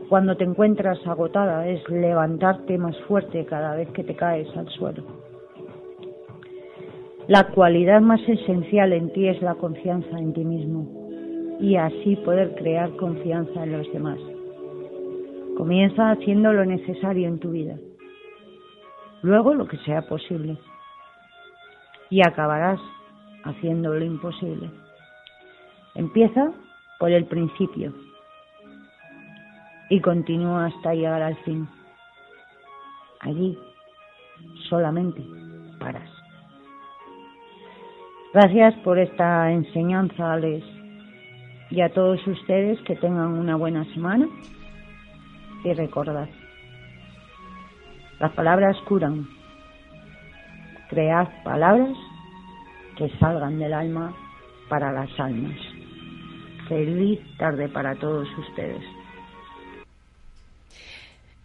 cuando 0.10 0.36
te 0.36 0.44
encuentras 0.44 1.00
agotada, 1.08 1.68
es 1.68 1.88
levantarte 1.90 2.78
más 2.78 2.98
fuerte 3.08 3.46
cada 3.46 3.76
vez 3.76 3.90
que 3.90 4.04
te 4.04 4.16
caes 4.16 4.48
al 4.58 4.68
suelo. 4.70 5.04
La 7.28 7.46
cualidad 7.52 8.02
más 8.02 8.20
esencial 8.28 8.92
en 8.94 9.14
ti 9.14 9.28
es 9.28 9.42
la 9.42 9.56
confianza 9.56 10.20
en 10.20 10.34
ti 10.34 10.44
mismo 10.44 11.58
y 11.62 11.76
así 11.76 12.18
poder 12.18 12.56
crear 12.56 12.96
confianza 12.98 13.64
en 13.64 13.72
los 13.72 13.94
demás. 13.94 14.20
Comienza 15.56 16.12
haciendo 16.12 16.52
lo 16.52 16.66
necesario 16.66 17.28
en 17.28 17.40
tu 17.40 17.52
vida, 17.52 17.78
luego 19.22 19.54
lo 19.54 19.68
que 19.68 19.78
sea 19.78 20.02
posible 20.02 20.58
y 22.10 22.22
acabarás 22.22 22.80
haciendo 23.44 23.94
lo 23.94 24.04
imposible. 24.04 24.70
Empieza 25.96 26.52
por 27.00 27.12
el 27.12 27.26
principio 27.26 27.94
y 29.90 30.00
continúa 30.00 30.68
hasta 30.68 30.94
llegar 30.94 31.22
al 31.22 31.36
fin. 31.44 31.68
Allí 33.22 33.58
solamente 34.70 35.24
paras. 35.80 36.10
Gracias 38.34 38.74
por 38.84 38.98
esta 38.98 39.52
enseñanza, 39.52 40.34
Alex 40.34 40.82
y 41.72 41.80
a 41.80 41.90
todos 41.90 42.26
ustedes 42.28 42.80
que 42.82 42.98
tengan 42.98 43.32
una 43.40 43.56
buena 43.56 43.86
semana 43.94 44.28
y 45.64 45.74
recordad, 45.74 46.28
las 48.20 48.32
palabras 48.34 48.78
curan. 48.88 49.28
Cread 50.90 51.30
palabras 51.44 51.98
que 52.98 53.10
salgan 53.20 53.60
del 53.60 53.74
alma 53.74 54.14
para 54.70 54.92
las 54.92 55.10
almas. 55.20 55.58
Feliz 56.68 57.20
tarde 57.38 57.68
para 57.70 57.96
todos 57.96 58.28
ustedes. 58.38 59.01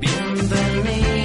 Bienvenido 0.00 1.19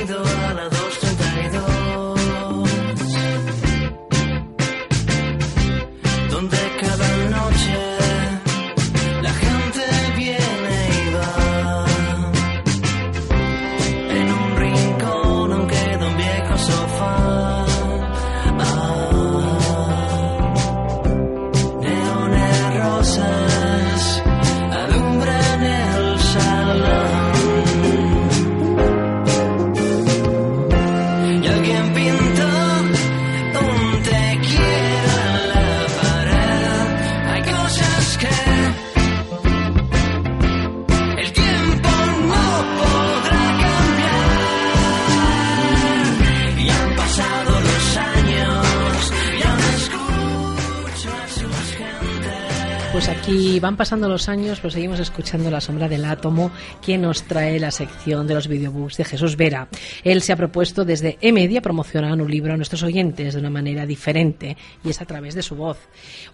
Pues 53.26 53.38
aquí 53.38 53.60
van 53.60 53.76
pasando 53.76 54.08
los 54.08 54.30
años, 54.30 54.60
pero 54.60 54.70
seguimos 54.70 55.00
escuchando 55.00 55.50
La 55.50 55.60
Sombra 55.60 55.90
del 55.90 56.06
Átomo, 56.06 56.52
que 56.80 56.96
nos 56.96 57.24
trae 57.24 57.60
la 57.60 57.72
sección 57.72 58.28
de 58.28 58.36
los 58.36 58.48
videobooks 58.48 58.98
de 58.98 59.04
Jesús 59.04 59.36
Vera. 59.36 59.68
Él 60.04 60.22
se 60.22 60.32
ha 60.32 60.36
propuesto 60.36 60.86
desde 60.86 61.18
E-Media 61.22 61.60
promocionar 61.60 62.12
un 62.22 62.30
libro 62.30 62.54
a 62.54 62.56
nuestros 62.56 62.84
oyentes 62.84 63.34
de 63.34 63.40
una 63.40 63.50
manera 63.50 63.88
diferente, 63.88 64.58
y 64.84 64.92
es 64.92 65.02
a 65.02 65.06
través 65.06 65.34
de 65.34 65.42
su 65.42 65.56
voz. 65.56 65.80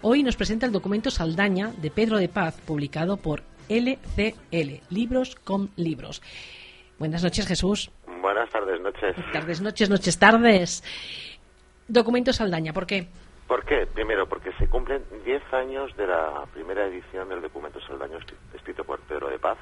Hoy 0.01 0.21
nos 0.21 0.35
presenta 0.35 0.65
el 0.65 0.73
documento 0.73 1.09
Saldaña 1.11 1.71
de 1.81 1.91
Pedro 1.91 2.17
de 2.17 2.27
Paz, 2.27 2.59
publicado 2.65 3.15
por 3.15 3.43
LCL, 3.69 4.81
Libros 4.89 5.35
con 5.35 5.71
Libros. 5.77 6.21
Buenas 6.99 7.23
noches, 7.23 7.47
Jesús. 7.47 7.89
Buenas 8.21 8.49
tardes, 8.49 8.81
noches. 8.81 9.15
Tardes, 9.31 9.61
noches, 9.61 9.89
noches, 9.89 10.19
tardes. 10.19 10.83
Documento 11.87 12.33
Saldaña, 12.33 12.73
¿por 12.73 12.85
qué? 12.85 13.07
¿Por 13.51 13.65
qué? 13.65 13.85
Primero, 13.85 14.27
porque 14.27 14.53
se 14.53 14.69
cumplen 14.69 15.03
10 15.25 15.53
años 15.53 15.93
de 15.97 16.07
la 16.07 16.45
primera 16.53 16.85
edición 16.85 17.27
del 17.27 17.41
documento 17.41 17.81
Saldaño 17.81 18.17
escri- 18.17 18.37
escrito 18.53 18.85
por 18.85 19.01
Pedro 19.01 19.27
de 19.27 19.39
Paz 19.39 19.57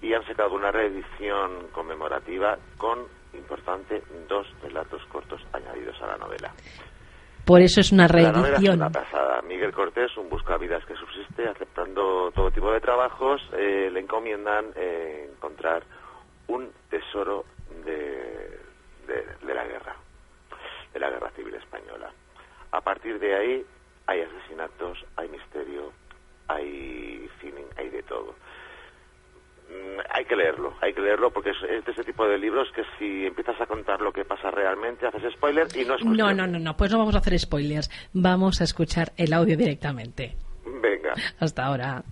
y 0.00 0.14
han 0.14 0.24
sacado 0.24 0.54
una 0.54 0.70
reedición 0.72 1.68
conmemorativa 1.72 2.56
con, 2.78 3.00
importante, 3.34 4.02
dos 4.30 4.46
relatos 4.62 5.04
cortos 5.12 5.42
añadidos 5.52 6.00
a 6.00 6.06
la 6.06 6.16
novela. 6.16 6.54
Por 7.44 7.60
eso 7.60 7.80
es 7.82 7.92
una 7.92 8.06
La 8.08 8.32
novela 8.32 8.38
es 8.38 8.48
reedición. 8.48 8.76
una 8.76 8.88
pasada. 8.88 9.42
Miguel 9.42 9.74
Cortés, 9.74 10.16
un 10.16 10.30
buscavidas 10.30 10.82
que 10.86 10.94
subsiste, 10.94 11.46
aceptando 11.48 12.30
todo 12.34 12.50
tipo 12.50 12.72
de 12.72 12.80
trabajos, 12.80 13.42
eh, 13.52 13.90
le 13.92 14.00
encomiendan 14.00 14.72
eh, 14.74 15.28
encontrar 15.34 15.82
un 16.46 16.72
tesoro 16.88 17.44
de, 17.84 18.58
de- 19.06 19.46
de 19.46 19.54
la 19.54 19.66
guerra, 19.66 19.96
de 20.94 20.98
la 20.98 21.10
guerra 21.10 21.28
civil 21.32 21.54
española. 21.56 22.10
A 22.72 22.80
partir 22.80 23.18
de 23.18 23.34
ahí 23.34 23.64
hay 24.06 24.20
asesinatos, 24.22 25.04
hay 25.16 25.28
misterio, 25.28 25.92
hay 26.48 27.28
cine, 27.40 27.62
hay 27.76 27.88
de 27.90 28.02
todo. 28.02 28.34
Mm, 29.68 30.00
Hay 30.10 30.24
que 30.24 30.34
leerlo, 30.36 30.72
hay 30.80 30.94
que 30.94 31.00
leerlo 31.02 31.30
porque 31.30 31.50
es, 31.50 31.84
de 31.84 31.92
ese 31.92 32.02
tipo 32.04 32.26
de 32.26 32.38
libros 32.38 32.68
que 32.74 32.82
si 32.98 33.26
empiezas 33.26 33.60
a 33.60 33.66
contar 33.66 34.00
lo 34.00 34.12
que 34.12 34.24
pasa 34.24 34.50
realmente 34.50 35.06
haces 35.06 35.32
spoiler 35.34 35.66
y 35.76 35.84
no 35.84 35.96
es 35.96 36.04
No, 36.04 36.32
no, 36.32 36.46
no, 36.46 36.58
no, 36.58 36.76
pues 36.76 36.90
no 36.90 36.98
vamos 36.98 37.14
a 37.14 37.18
hacer 37.18 37.38
spoilers. 37.38 37.90
Vamos 38.14 38.60
a 38.60 38.64
escuchar 38.64 39.12
el 39.18 39.32
audio 39.34 39.56
directamente. 39.56 40.36
Venga. 40.64 41.14
Hasta 41.38 41.66
ahora. 41.66 42.02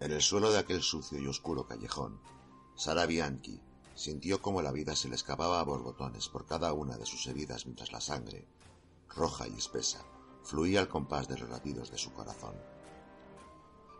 En 0.00 0.12
el 0.12 0.22
suelo 0.22 0.52
de 0.52 0.58
aquel 0.58 0.82
sucio 0.82 1.18
y 1.18 1.26
oscuro 1.26 1.66
callejón, 1.66 2.20
Sara 2.76 3.04
Bianchi 3.04 3.60
sintió 3.96 4.40
como 4.40 4.62
la 4.62 4.70
vida 4.70 4.94
se 4.94 5.08
le 5.08 5.16
escapaba 5.16 5.58
a 5.58 5.64
borbotones 5.64 6.28
por 6.28 6.46
cada 6.46 6.72
una 6.72 6.96
de 6.96 7.04
sus 7.04 7.26
heridas 7.26 7.66
mientras 7.66 7.90
la 7.90 8.00
sangre, 8.00 8.46
roja 9.08 9.48
y 9.48 9.54
espesa, 9.54 10.04
fluía 10.44 10.78
al 10.78 10.88
compás 10.88 11.26
de 11.26 11.36
los 11.36 11.50
latidos 11.50 11.90
de 11.90 11.98
su 11.98 12.12
corazón. 12.12 12.54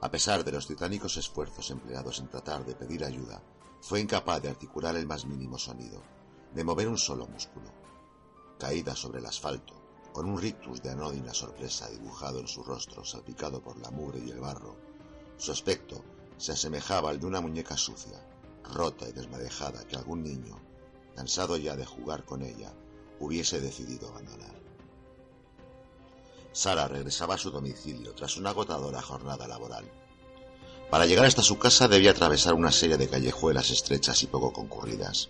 A 0.01 0.09
pesar 0.09 0.45
de 0.45 0.53
los 0.53 0.69
titánicos 0.69 1.16
esfuerzos 1.16 1.69
empleados 1.73 2.20
en 2.20 2.29
tratar 2.29 2.65
de 2.65 2.77
pedir 2.77 3.05
ayuda, 3.05 3.43
fue 3.81 3.99
incapaz 3.99 4.41
de 4.41 4.51
articular 4.51 4.95
el 4.95 5.07
más 5.07 5.27
mínimo 5.27 5.59
sonido, 5.59 6.01
de 6.55 6.62
mover 6.62 6.87
un 6.87 6.99
solo 6.99 7.27
músculo. 7.27 7.73
Caída 8.57 8.95
sobre 8.95 9.19
el 9.19 9.27
asfalto, 9.27 9.75
con 10.12 10.27
un 10.27 10.41
rictus 10.41 10.81
de 10.81 10.91
anódina 10.91 11.35
sorpresa 11.35 11.89
dibujado 11.91 12.39
en 12.39 12.47
su 12.47 12.62
rostro 12.62 13.05
salpicado 13.05 13.61
por 13.61 13.77
la 13.79 13.91
mugre 13.91 14.20
y 14.25 14.31
el 14.31 14.39
barro, 14.39 14.88
su 15.39 15.52
aspecto 15.52 16.05
se 16.36 16.52
asemejaba 16.52 17.10
al 17.10 17.20
de 17.20 17.27
una 17.27 17.40
muñeca 17.40 17.77
sucia, 17.77 18.20
rota 18.65 19.09
y 19.09 19.12
desmadejada 19.12 19.86
que 19.86 19.97
algún 19.97 20.23
niño, 20.23 20.60
cansado 21.16 21.56
ya 21.56 21.77
de 21.77 21.86
jugar 21.86 22.24
con 22.24 22.43
ella, 22.43 22.73
hubiese 23.20 23.60
decidido 23.60 24.09
abandonar. 24.09 24.55
Sara 26.52 26.89
regresaba 26.89 27.35
a 27.35 27.39
su 27.39 27.51
domicilio 27.51 28.15
tras 28.15 28.36
una 28.36 28.51
agotadora 28.51 29.01
jornada 29.01 29.47
laboral. 29.47 29.85
Para 30.90 31.06
llegar 31.06 31.27
hasta 31.27 31.43
su 31.43 31.59
casa 31.59 31.86
debía 31.86 32.12
atravesar 32.12 32.55
una 32.55 32.73
serie 32.73 32.97
de 32.97 33.09
callejuelas 33.09 33.70
estrechas 33.70 34.23
y 34.23 34.27
poco 34.27 34.52
concurridas. 34.52 35.28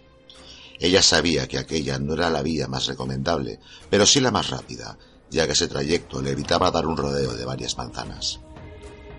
Ella 0.78 1.02
sabía 1.02 1.48
que 1.48 1.58
aquella 1.58 1.98
no 1.98 2.14
era 2.14 2.30
la 2.30 2.42
vía 2.42 2.68
más 2.68 2.86
recomendable, 2.86 3.58
pero 3.90 4.06
sí 4.06 4.20
la 4.20 4.30
más 4.30 4.48
rápida, 4.50 4.96
ya 5.30 5.46
que 5.46 5.52
ese 5.52 5.68
trayecto 5.68 6.22
le 6.22 6.30
evitaba 6.30 6.70
dar 6.70 6.86
un 6.86 6.96
rodeo 6.96 7.34
de 7.34 7.44
varias 7.44 7.76
manzanas. 7.76 8.40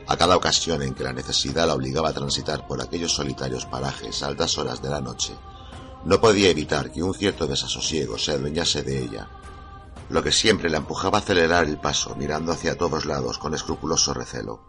A 0.10 0.18
cada 0.18 0.36
ocasión 0.36 0.82
en 0.82 0.96
que 0.96 1.04
la 1.04 1.14
necesidad 1.14 1.68
la 1.68 1.76
obligaba 1.76 2.10
a 2.10 2.14
transitar 2.14 2.66
por 2.66 2.82
aquellos 2.82 3.14
solitarios 3.14 3.68
parajes 3.68 4.24
a 4.24 4.28
altas 4.28 4.58
horas 4.58 4.82
de 4.82 4.90
la 4.90 5.02
noche, 5.02 5.36
no 6.04 6.20
podía 6.20 6.50
evitar 6.50 6.92
que 6.92 7.04
un 7.04 7.14
cierto 7.14 7.46
desasosiego 7.46 8.18
se 8.18 8.32
adueñase 8.32 8.82
de 8.82 9.04
ella, 9.04 9.30
lo 10.10 10.24
que 10.24 10.32
siempre 10.32 10.72
la 10.72 10.78
empujaba 10.78 11.20
a 11.20 11.22
acelerar 11.22 11.66
el 11.66 11.80
paso 11.80 12.16
mirando 12.16 12.52
hacia 12.52 12.76
todos 12.76 13.06
lados 13.06 13.38
con 13.38 13.54
escrupuloso 13.54 14.16
recelo. 14.16 14.64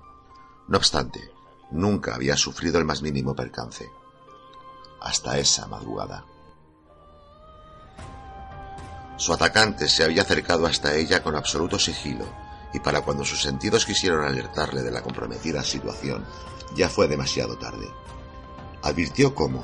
No 0.69 0.77
obstante, 0.77 1.33
nunca 1.71 2.17
había 2.17 2.37
sufrido 2.37 2.79
el 2.79 2.85
más 2.85 3.01
mínimo 3.01 3.35
percance. 3.35 3.91
Hasta 5.01 5.39
esa 5.39 5.67
madrugada. 5.67 6.23
Su 9.17 9.33
atacante 9.33 9.89
se 9.89 10.05
había 10.05 10.21
acercado 10.21 10.67
hasta 10.67 10.95
ella 10.95 11.23
con 11.23 11.35
absoluto 11.35 11.79
sigilo, 11.79 12.27
y 12.73 12.81
para 12.81 13.01
cuando 13.03 13.25
sus 13.25 13.43
sentidos 13.43 13.85
quisieron 13.85 14.25
alertarle 14.25 14.83
de 14.83 14.91
la 14.91 15.03
comprometida 15.03 15.63
situación, 15.63 16.25
ya 16.75 16.89
fue 16.89 17.09
demasiado 17.09 17.57
tarde. 17.57 17.89
Advirtió 18.83 19.35
cómo, 19.35 19.63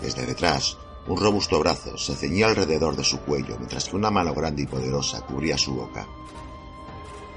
desde 0.00 0.26
detrás, 0.26 0.76
un 1.06 1.18
robusto 1.18 1.58
brazo 1.58 1.98
se 1.98 2.14
ceñía 2.14 2.46
alrededor 2.46 2.94
de 2.94 3.04
su 3.04 3.20
cuello 3.20 3.56
mientras 3.58 3.88
que 3.88 3.96
una 3.96 4.10
mano 4.10 4.34
grande 4.34 4.62
y 4.62 4.66
poderosa 4.66 5.22
cubría 5.22 5.58
su 5.58 5.74
boca. 5.74 6.06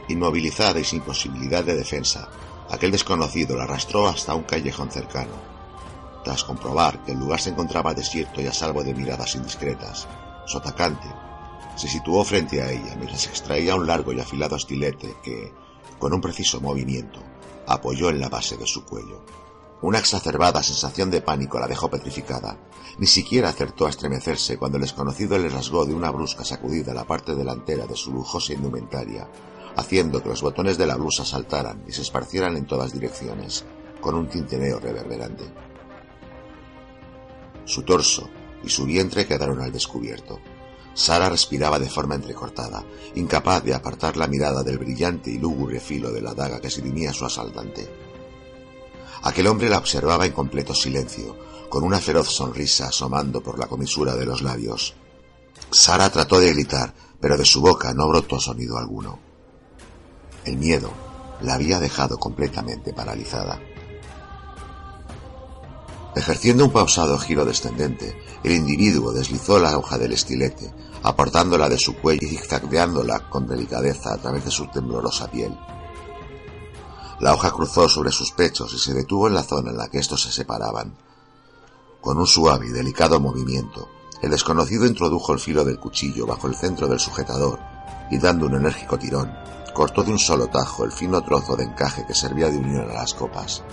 Inmovilizada 0.07 0.79
y 0.79 0.83
sin 0.83 1.01
posibilidad 1.01 1.63
de 1.63 1.75
defensa, 1.75 2.29
aquel 2.69 2.91
desconocido 2.91 3.55
la 3.55 3.63
arrastró 3.63 4.07
hasta 4.07 4.35
un 4.35 4.43
callejón 4.43 4.91
cercano. 4.91 5.33
Tras 6.23 6.43
comprobar 6.43 7.03
que 7.03 7.13
el 7.13 7.19
lugar 7.19 7.39
se 7.39 7.51
encontraba 7.51 7.93
desierto 7.93 8.41
y 8.41 8.47
a 8.47 8.53
salvo 8.53 8.83
de 8.83 8.93
miradas 8.93 9.35
indiscretas, 9.35 10.07
su 10.45 10.57
atacante 10.57 11.07
se 11.75 11.87
situó 11.87 12.23
frente 12.23 12.61
a 12.61 12.71
ella 12.71 12.95
mientras 12.95 13.27
extraía 13.27 13.75
un 13.75 13.87
largo 13.87 14.13
y 14.13 14.19
afilado 14.19 14.55
estilete 14.55 15.15
que, 15.23 15.53
con 15.99 16.13
un 16.13 16.21
preciso 16.21 16.61
movimiento, 16.61 17.21
apoyó 17.67 18.09
en 18.09 18.19
la 18.19 18.29
base 18.29 18.57
de 18.57 18.67
su 18.67 18.85
cuello. 18.85 19.23
Una 19.81 19.99
exacerbada 19.99 20.63
sensación 20.63 21.11
de 21.11 21.21
pánico 21.21 21.59
la 21.59 21.67
dejó 21.67 21.89
petrificada. 21.89 22.57
Ni 22.97 23.07
siquiera 23.07 23.49
acertó 23.49 23.85
a 23.85 23.89
estremecerse 23.89 24.57
cuando 24.57 24.77
el 24.77 24.83
desconocido 24.83 25.37
le 25.37 25.49
rasgó 25.49 25.85
de 25.85 25.93
una 25.93 26.11
brusca 26.11 26.45
sacudida 26.45 26.93
la 26.93 27.03
parte 27.03 27.35
delantera 27.35 27.85
de 27.85 27.95
su 27.95 28.11
lujosa 28.11 28.53
indumentaria, 28.53 29.29
haciendo 29.75 30.23
que 30.23 30.29
los 30.29 30.41
botones 30.41 30.77
de 30.77 30.87
la 30.87 30.95
blusa 30.95 31.25
saltaran 31.25 31.83
y 31.87 31.91
se 31.91 32.01
esparcieran 32.01 32.55
en 32.55 32.65
todas 32.65 32.93
direcciones, 32.93 33.65
con 33.99 34.15
un 34.15 34.29
tintineo 34.29 34.79
reverberante. 34.79 35.43
Su 37.65 37.83
torso 37.83 38.29
y 38.63 38.69
su 38.69 38.85
vientre 38.85 39.27
quedaron 39.27 39.61
al 39.61 39.71
descubierto. 39.71 40.39
Sara 40.95 41.29
respiraba 41.29 41.77
de 41.77 41.89
forma 41.89 42.15
entrecortada, 42.15 42.85
incapaz 43.15 43.63
de 43.63 43.73
apartar 43.73 44.15
la 44.15 44.27
mirada 44.27 44.63
del 44.63 44.77
brillante 44.77 45.29
y 45.29 45.37
lúgubre 45.37 45.81
filo 45.81 46.09
de 46.11 46.21
la 46.21 46.33
daga 46.33 46.61
que 46.61 46.67
esgrimía 46.67 47.13
su 47.13 47.25
asaltante. 47.25 47.87
Aquel 49.23 49.47
hombre 49.47 49.69
la 49.69 49.77
observaba 49.77 50.25
en 50.25 50.31
completo 50.31 50.73
silencio, 50.73 51.35
con 51.69 51.83
una 51.83 51.99
feroz 51.99 52.29
sonrisa 52.29 52.87
asomando 52.87 53.43
por 53.43 53.59
la 53.59 53.67
comisura 53.67 54.15
de 54.15 54.25
los 54.25 54.41
labios. 54.41 54.95
Sara 55.69 56.09
trató 56.09 56.39
de 56.39 56.53
gritar, 56.53 56.93
pero 57.19 57.37
de 57.37 57.43
su 57.43 57.59
boca 57.59 57.93
no 57.93 58.07
brotó 58.07 58.39
sonido 58.39 58.77
alguno. 58.77 59.19
El 60.45 60.57
miedo 60.57 60.91
la 61.41 61.55
había 61.55 61.81
dejado 61.81 62.17
completamente 62.17 62.93
paralizada. 62.93 63.59
Ejerciendo 66.15 66.63
un 66.63 66.71
pausado 66.71 67.17
giro 67.17 67.43
descendente, 67.43 68.15
el 68.45 68.51
individuo 68.51 69.11
deslizó 69.11 69.57
la 69.57 69.75
hoja 69.75 69.97
del 69.97 70.11
estilete, 70.11 70.71
apartándola 71.01 71.67
de 71.67 71.79
su 71.79 71.95
cuello 71.95 72.27
y 72.27 72.29
zigzagueándola 72.29 73.27
con 73.27 73.47
delicadeza 73.47 74.13
a 74.13 74.17
través 74.17 74.45
de 74.45 74.51
su 74.51 74.67
temblorosa 74.67 75.31
piel. 75.31 75.57
La 77.19 77.33
hoja 77.33 77.49
cruzó 77.49 77.89
sobre 77.89 78.11
sus 78.11 78.31
pechos 78.33 78.71
y 78.75 78.77
se 78.77 78.93
detuvo 78.93 79.27
en 79.27 79.33
la 79.33 79.41
zona 79.41 79.71
en 79.71 79.77
la 79.77 79.87
que 79.87 79.97
estos 79.97 80.21
se 80.21 80.31
separaban. 80.31 80.95
Con 81.99 82.19
un 82.19 82.27
suave 82.27 82.67
y 82.67 82.69
delicado 82.69 83.19
movimiento, 83.19 83.89
el 84.21 84.29
desconocido 84.29 84.85
introdujo 84.85 85.33
el 85.33 85.39
filo 85.39 85.65
del 85.65 85.79
cuchillo 85.79 86.27
bajo 86.27 86.45
el 86.45 86.53
centro 86.53 86.87
del 86.87 86.99
sujetador 86.99 87.59
y 88.11 88.19
dando 88.19 88.45
un 88.45 88.57
enérgico 88.57 88.99
tirón, 88.99 89.33
cortó 89.73 90.03
de 90.03 90.11
un 90.11 90.19
solo 90.19 90.49
tajo 90.49 90.85
el 90.85 90.91
fino 90.91 91.19
trozo 91.23 91.55
de 91.55 91.63
encaje 91.63 92.05
que 92.05 92.13
servía 92.13 92.51
de 92.51 92.59
unión 92.59 92.91
a 92.91 92.93
las 92.93 93.15
copas. 93.15 93.63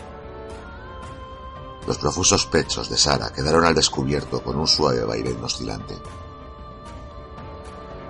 Los 1.87 1.99
profusos 1.99 2.47
pechos 2.47 2.89
de 2.89 2.97
Sara 2.97 3.31
quedaron 3.31 3.65
al 3.65 3.75
descubierto 3.75 4.43
con 4.43 4.59
un 4.59 4.69
suave 4.69 5.05
vaivén 5.05 5.43
oscilante. 5.43 5.97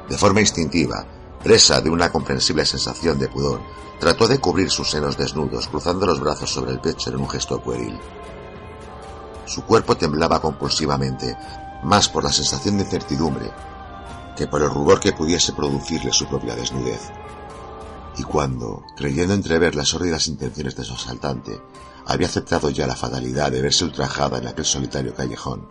De 0.09 0.19
forma 0.19 0.40
instintiva, 0.40 1.07
presa 1.43 1.81
de 1.81 1.90
una 1.90 2.12
comprensible 2.12 2.66
sensación 2.66 3.19
de 3.19 3.28
pudor, 3.28 3.61
trató 3.99 4.28
de 4.28 4.39
cubrir 4.39 4.70
sus 4.70 4.90
senos 4.90 5.16
desnudos, 5.16 5.69
cruzando 5.69 6.07
los 6.07 6.20
brazos 6.20 6.51
sobre 6.51 6.73
el 6.73 6.81
pecho 6.81 7.11
en 7.11 7.16
un 7.16 7.28
gesto 7.28 7.61
pueril. 7.62 7.99
Su 9.47 9.62
cuerpo 9.65 9.97
temblaba 9.97 10.40
compulsivamente, 10.40 11.36
más 11.85 12.09
por 12.09 12.24
la 12.24 12.32
sensación 12.32 12.77
de 12.77 12.85
incertidumbre 12.85 13.51
que 14.36 14.47
por 14.47 14.62
el 14.62 14.70
rubor 14.70 15.01
que 15.01 15.12
pudiese 15.12 15.53
producirle 15.53 16.12
su 16.12 16.27
propia 16.27 16.57
desnudez. 16.57 17.11
Y 18.16 18.23
cuando, 18.23 18.82
creyendo 18.97 19.35
entrever 19.35 19.74
las 19.74 19.89
sórdidas 19.89 20.28
intenciones 20.28 20.77
de 20.77 20.85
su 20.85 20.94
asaltante, 20.94 21.61
había 22.07 22.27
aceptado 22.27 22.70
ya 22.70 22.87
la 22.87 22.97
fatalidad 22.97 23.51
de 23.51 23.62
verse 23.62 23.85
ultrajada 23.85 24.39
en 24.39 24.47
aquel 24.47 24.65
solitario 24.65 25.15
callejón, 25.15 25.69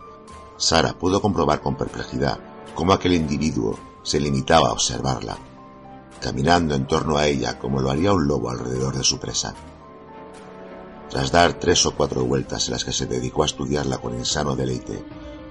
Sara 0.56 0.92
pudo 0.92 1.20
comprobar 1.20 1.60
con 1.60 1.76
perplejidad 1.76 2.38
cómo 2.74 2.92
aquel 2.92 3.14
individuo 3.14 3.78
se 4.02 4.20
limitaba 4.20 4.68
a 4.68 4.72
observarla, 4.72 5.36
caminando 6.20 6.74
en 6.74 6.86
torno 6.86 7.16
a 7.16 7.26
ella 7.26 7.58
como 7.58 7.80
lo 7.80 7.90
haría 7.90 8.12
un 8.12 8.26
lobo 8.26 8.50
alrededor 8.50 8.96
de 8.96 9.04
su 9.04 9.18
presa. 9.18 9.54
Tras 11.10 11.32
dar 11.32 11.54
tres 11.54 11.84
o 11.84 11.96
cuatro 11.96 12.24
vueltas 12.24 12.66
en 12.66 12.74
las 12.74 12.84
que 12.84 12.92
se 12.92 13.06
dedicó 13.06 13.42
a 13.42 13.46
estudiarla 13.46 13.98
con 13.98 14.14
insano 14.14 14.56
deleite, 14.56 15.04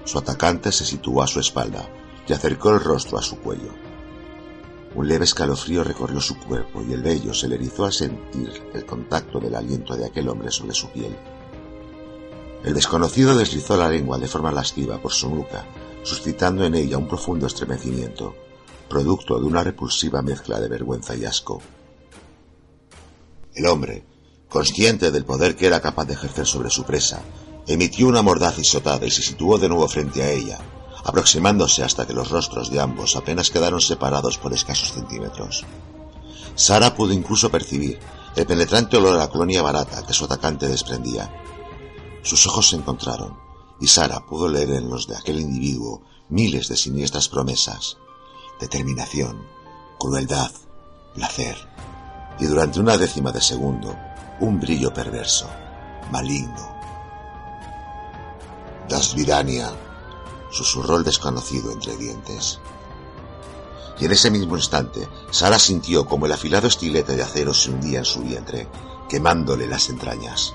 su 0.04 0.18
atacante 0.18 0.72
se 0.72 0.84
situó 0.84 1.22
a 1.22 1.26
su 1.26 1.40
espalda 1.40 1.88
y 2.26 2.32
acercó 2.32 2.70
el 2.70 2.80
rostro 2.80 3.18
a 3.18 3.22
su 3.22 3.38
cuello. 3.38 3.72
Un 4.94 5.08
leve 5.08 5.24
escalofrío 5.24 5.82
recorrió 5.84 6.20
su 6.20 6.36
cuerpo 6.38 6.82
y 6.82 6.92
el 6.92 7.02
vello 7.02 7.32
se 7.32 7.48
le 7.48 7.54
erizó 7.54 7.86
al 7.86 7.92
sentir 7.92 8.50
el 8.74 8.84
contacto 8.84 9.40
del 9.40 9.54
aliento 9.54 9.96
de 9.96 10.04
aquel 10.04 10.28
hombre 10.28 10.50
sobre 10.50 10.74
su 10.74 10.90
piel. 10.90 11.16
El 12.62 12.74
desconocido 12.74 13.36
deslizó 13.36 13.76
la 13.76 13.88
lengua 13.88 14.18
de 14.18 14.28
forma 14.28 14.52
lasciva 14.52 15.00
por 15.00 15.12
su 15.12 15.30
nuca, 15.30 15.64
suscitando 16.02 16.64
en 16.64 16.74
ella 16.74 16.98
un 16.98 17.08
profundo 17.08 17.46
estremecimiento, 17.46 18.34
producto 18.88 19.38
de 19.40 19.46
una 19.46 19.64
repulsiva 19.64 20.20
mezcla 20.20 20.60
de 20.60 20.68
vergüenza 20.68 21.16
y 21.16 21.24
asco. 21.24 21.62
El 23.54 23.66
hombre, 23.66 24.04
consciente 24.48 25.10
del 25.10 25.24
poder 25.24 25.56
que 25.56 25.66
era 25.66 25.80
capaz 25.80 26.04
de 26.04 26.14
ejercer 26.14 26.46
sobre 26.46 26.70
su 26.70 26.84
presa, 26.84 27.22
emitió 27.66 28.06
una 28.08 28.22
mordaz 28.22 28.58
isotada 28.58 29.06
y 29.06 29.10
se 29.10 29.22
situó 29.22 29.58
de 29.58 29.68
nuevo 29.68 29.88
frente 29.88 30.22
a 30.22 30.30
ella, 30.30 30.58
aproximándose 31.04 31.82
hasta 31.82 32.06
que 32.06 32.12
los 32.12 32.30
rostros 32.30 32.70
de 32.70 32.80
ambos 32.80 33.16
apenas 33.16 33.50
quedaron 33.50 33.80
separados 33.80 34.38
por 34.38 34.52
escasos 34.52 34.92
centímetros. 34.92 35.64
Sara 36.54 36.94
pudo 36.94 37.12
incluso 37.12 37.50
percibir 37.50 37.98
el 38.36 38.46
penetrante 38.46 38.96
olor 38.96 39.20
a 39.20 39.28
colonia 39.28 39.62
barata 39.62 40.06
que 40.06 40.12
su 40.12 40.24
atacante 40.24 40.68
desprendía. 40.68 41.30
Sus 42.22 42.46
ojos 42.46 42.70
se 42.70 42.76
encontraron, 42.76 43.36
y 43.80 43.88
Sara 43.88 44.24
pudo 44.26 44.48
leer 44.48 44.70
en 44.70 44.88
los 44.88 45.06
de 45.06 45.16
aquel 45.16 45.40
individuo 45.40 46.02
miles 46.28 46.68
de 46.68 46.76
siniestras 46.76 47.28
promesas, 47.28 47.98
determinación, 48.60 49.46
crueldad, 49.98 50.50
placer, 51.14 51.56
y 52.38 52.46
durante 52.46 52.80
una 52.80 52.96
décima 52.96 53.32
de 53.32 53.40
segundo, 53.40 53.96
un 54.40 54.58
brillo 54.58 54.92
perverso, 54.92 55.48
maligno. 56.10 56.72
Das 58.88 59.14
Vidania, 59.14 59.72
susurró 60.52 60.96
el 60.96 61.04
desconocido 61.04 61.72
entre 61.72 61.96
dientes. 61.96 62.60
Y 63.98 64.04
en 64.04 64.12
ese 64.12 64.30
mismo 64.30 64.56
instante, 64.56 65.08
Sara 65.30 65.58
sintió 65.58 66.06
como 66.06 66.26
el 66.26 66.32
afilado 66.32 66.68
estilete 66.68 67.16
de 67.16 67.22
acero 67.22 67.54
se 67.54 67.70
hundía 67.70 68.00
en 68.00 68.04
su 68.04 68.20
vientre, 68.20 68.68
quemándole 69.08 69.66
las 69.66 69.88
entrañas. 69.88 70.54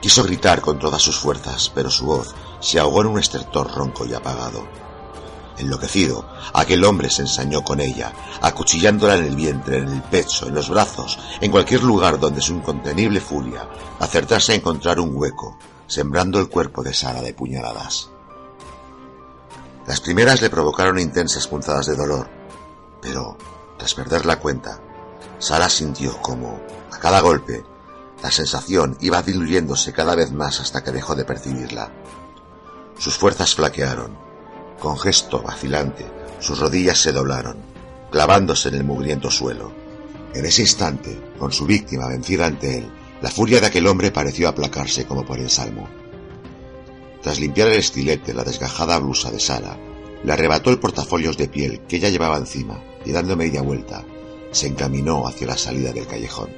Quiso 0.00 0.24
gritar 0.24 0.60
con 0.60 0.78
todas 0.78 1.02
sus 1.02 1.18
fuerzas, 1.18 1.70
pero 1.74 1.90
su 1.90 2.06
voz 2.06 2.34
se 2.60 2.78
ahogó 2.78 3.02
en 3.02 3.08
un 3.08 3.18
estertor 3.18 3.70
ronco 3.72 4.06
y 4.06 4.14
apagado. 4.14 4.66
Enloquecido, 5.58 6.26
aquel 6.54 6.84
hombre 6.84 7.10
se 7.10 7.22
ensañó 7.22 7.62
con 7.62 7.80
ella, 7.80 8.12
acuchillándola 8.40 9.16
en 9.16 9.24
el 9.24 9.36
vientre, 9.36 9.78
en 9.78 9.88
el 9.88 10.02
pecho, 10.02 10.48
en 10.48 10.54
los 10.54 10.70
brazos, 10.70 11.18
en 11.40 11.50
cualquier 11.50 11.82
lugar 11.82 12.18
donde 12.18 12.40
su 12.40 12.54
incontenible 12.54 13.20
furia 13.20 13.68
acertase 14.00 14.52
a 14.52 14.56
encontrar 14.56 14.98
un 14.98 15.14
hueco, 15.14 15.58
sembrando 15.86 16.40
el 16.40 16.48
cuerpo 16.48 16.82
de 16.82 16.94
Sara 16.94 17.20
de 17.20 17.34
puñaladas. 17.34 18.11
Las 19.86 20.00
primeras 20.00 20.40
le 20.40 20.50
provocaron 20.50 20.98
intensas 20.98 21.48
punzadas 21.48 21.86
de 21.86 21.96
dolor, 21.96 22.28
pero, 23.00 23.36
tras 23.76 23.94
perder 23.94 24.26
la 24.26 24.38
cuenta, 24.38 24.80
Sara 25.38 25.68
sintió 25.68 26.16
como, 26.22 26.60
a 26.92 26.98
cada 26.98 27.20
golpe, 27.20 27.64
la 28.22 28.30
sensación 28.30 28.96
iba 29.00 29.22
diluyéndose 29.22 29.92
cada 29.92 30.14
vez 30.14 30.30
más 30.30 30.60
hasta 30.60 30.84
que 30.84 30.92
dejó 30.92 31.16
de 31.16 31.24
percibirla. 31.24 31.90
Sus 32.96 33.18
fuerzas 33.18 33.56
flaquearon. 33.56 34.16
Con 34.78 34.96
gesto 34.98 35.42
vacilante, 35.42 36.06
sus 36.38 36.60
rodillas 36.60 36.98
se 36.98 37.10
doblaron, 37.10 37.56
clavándose 38.12 38.68
en 38.68 38.76
el 38.76 38.84
mugriento 38.84 39.30
suelo. 39.30 39.72
En 40.34 40.44
ese 40.44 40.62
instante, 40.62 41.32
con 41.38 41.52
su 41.52 41.66
víctima 41.66 42.06
vencida 42.06 42.46
ante 42.46 42.78
él, 42.78 42.92
la 43.20 43.30
furia 43.30 43.60
de 43.60 43.66
aquel 43.66 43.86
hombre 43.88 44.12
pareció 44.12 44.48
aplacarse 44.48 45.04
como 45.06 45.24
por 45.24 45.38
ensalmo. 45.38 45.88
Tras 47.22 47.38
limpiar 47.38 47.68
el 47.68 47.78
estilete 47.78 48.34
la 48.34 48.42
desgajada 48.42 48.98
blusa 48.98 49.30
de 49.30 49.38
Sara, 49.38 49.78
le 50.24 50.32
arrebató 50.32 50.70
el 50.70 50.80
portafolios 50.80 51.36
de 51.36 51.48
piel 51.48 51.80
que 51.86 51.96
ella 51.96 52.08
llevaba 52.08 52.36
encima 52.36 52.82
y 53.04 53.12
dando 53.12 53.36
media 53.36 53.62
vuelta, 53.62 54.04
se 54.50 54.66
encaminó 54.66 55.26
hacia 55.26 55.46
la 55.46 55.56
salida 55.56 55.92
del 55.92 56.06
callejón. 56.06 56.50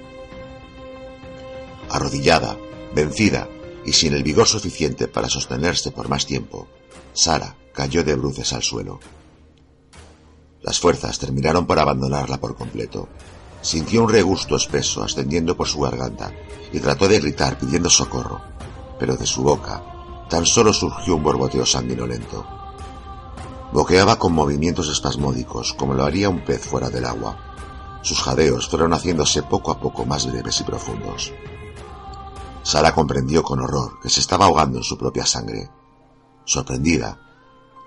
Arrodillada, 1.90 2.56
vencida 2.94 3.48
y 3.84 3.92
sin 3.92 4.14
el 4.14 4.22
vigor 4.22 4.46
suficiente 4.46 5.06
para 5.06 5.28
sostenerse 5.28 5.90
por 5.90 6.08
más 6.08 6.24
tiempo, 6.24 6.66
Sara 7.12 7.56
cayó 7.74 8.02
de 8.02 8.14
bruces 8.14 8.52
al 8.54 8.62
suelo. 8.62 9.00
Las 10.62 10.80
fuerzas 10.80 11.18
terminaron 11.18 11.66
por 11.66 11.78
abandonarla 11.78 12.40
por 12.40 12.56
completo. 12.56 13.08
Sintió 13.60 14.02
un 14.02 14.08
regusto 14.08 14.56
espeso 14.56 15.02
ascendiendo 15.02 15.56
por 15.56 15.68
su 15.68 15.80
garganta 15.80 16.32
y 16.72 16.80
trató 16.80 17.06
de 17.06 17.20
gritar 17.20 17.58
pidiendo 17.58 17.90
socorro, 17.90 18.40
pero 18.98 19.16
de 19.16 19.26
su 19.26 19.42
boca 19.42 19.93
tan 20.28 20.46
solo 20.46 20.72
surgió 20.72 21.16
un 21.16 21.22
borboteo 21.22 21.66
sanguinolento. 21.66 22.44
Boqueaba 23.72 24.16
con 24.16 24.32
movimientos 24.32 24.88
espasmódicos, 24.88 25.74
como 25.74 25.94
lo 25.94 26.04
haría 26.04 26.28
un 26.28 26.44
pez 26.44 26.66
fuera 26.66 26.90
del 26.90 27.04
agua. 27.04 28.00
Sus 28.02 28.22
jadeos 28.22 28.68
fueron 28.68 28.92
haciéndose 28.92 29.42
poco 29.42 29.72
a 29.72 29.80
poco 29.80 30.04
más 30.04 30.30
breves 30.30 30.60
y 30.60 30.64
profundos. 30.64 31.32
Sara 32.62 32.94
comprendió 32.94 33.42
con 33.42 33.60
horror 33.60 34.00
que 34.00 34.08
se 34.08 34.20
estaba 34.20 34.46
ahogando 34.46 34.78
en 34.78 34.84
su 34.84 34.96
propia 34.96 35.26
sangre. 35.26 35.70
Sorprendida, 36.44 37.18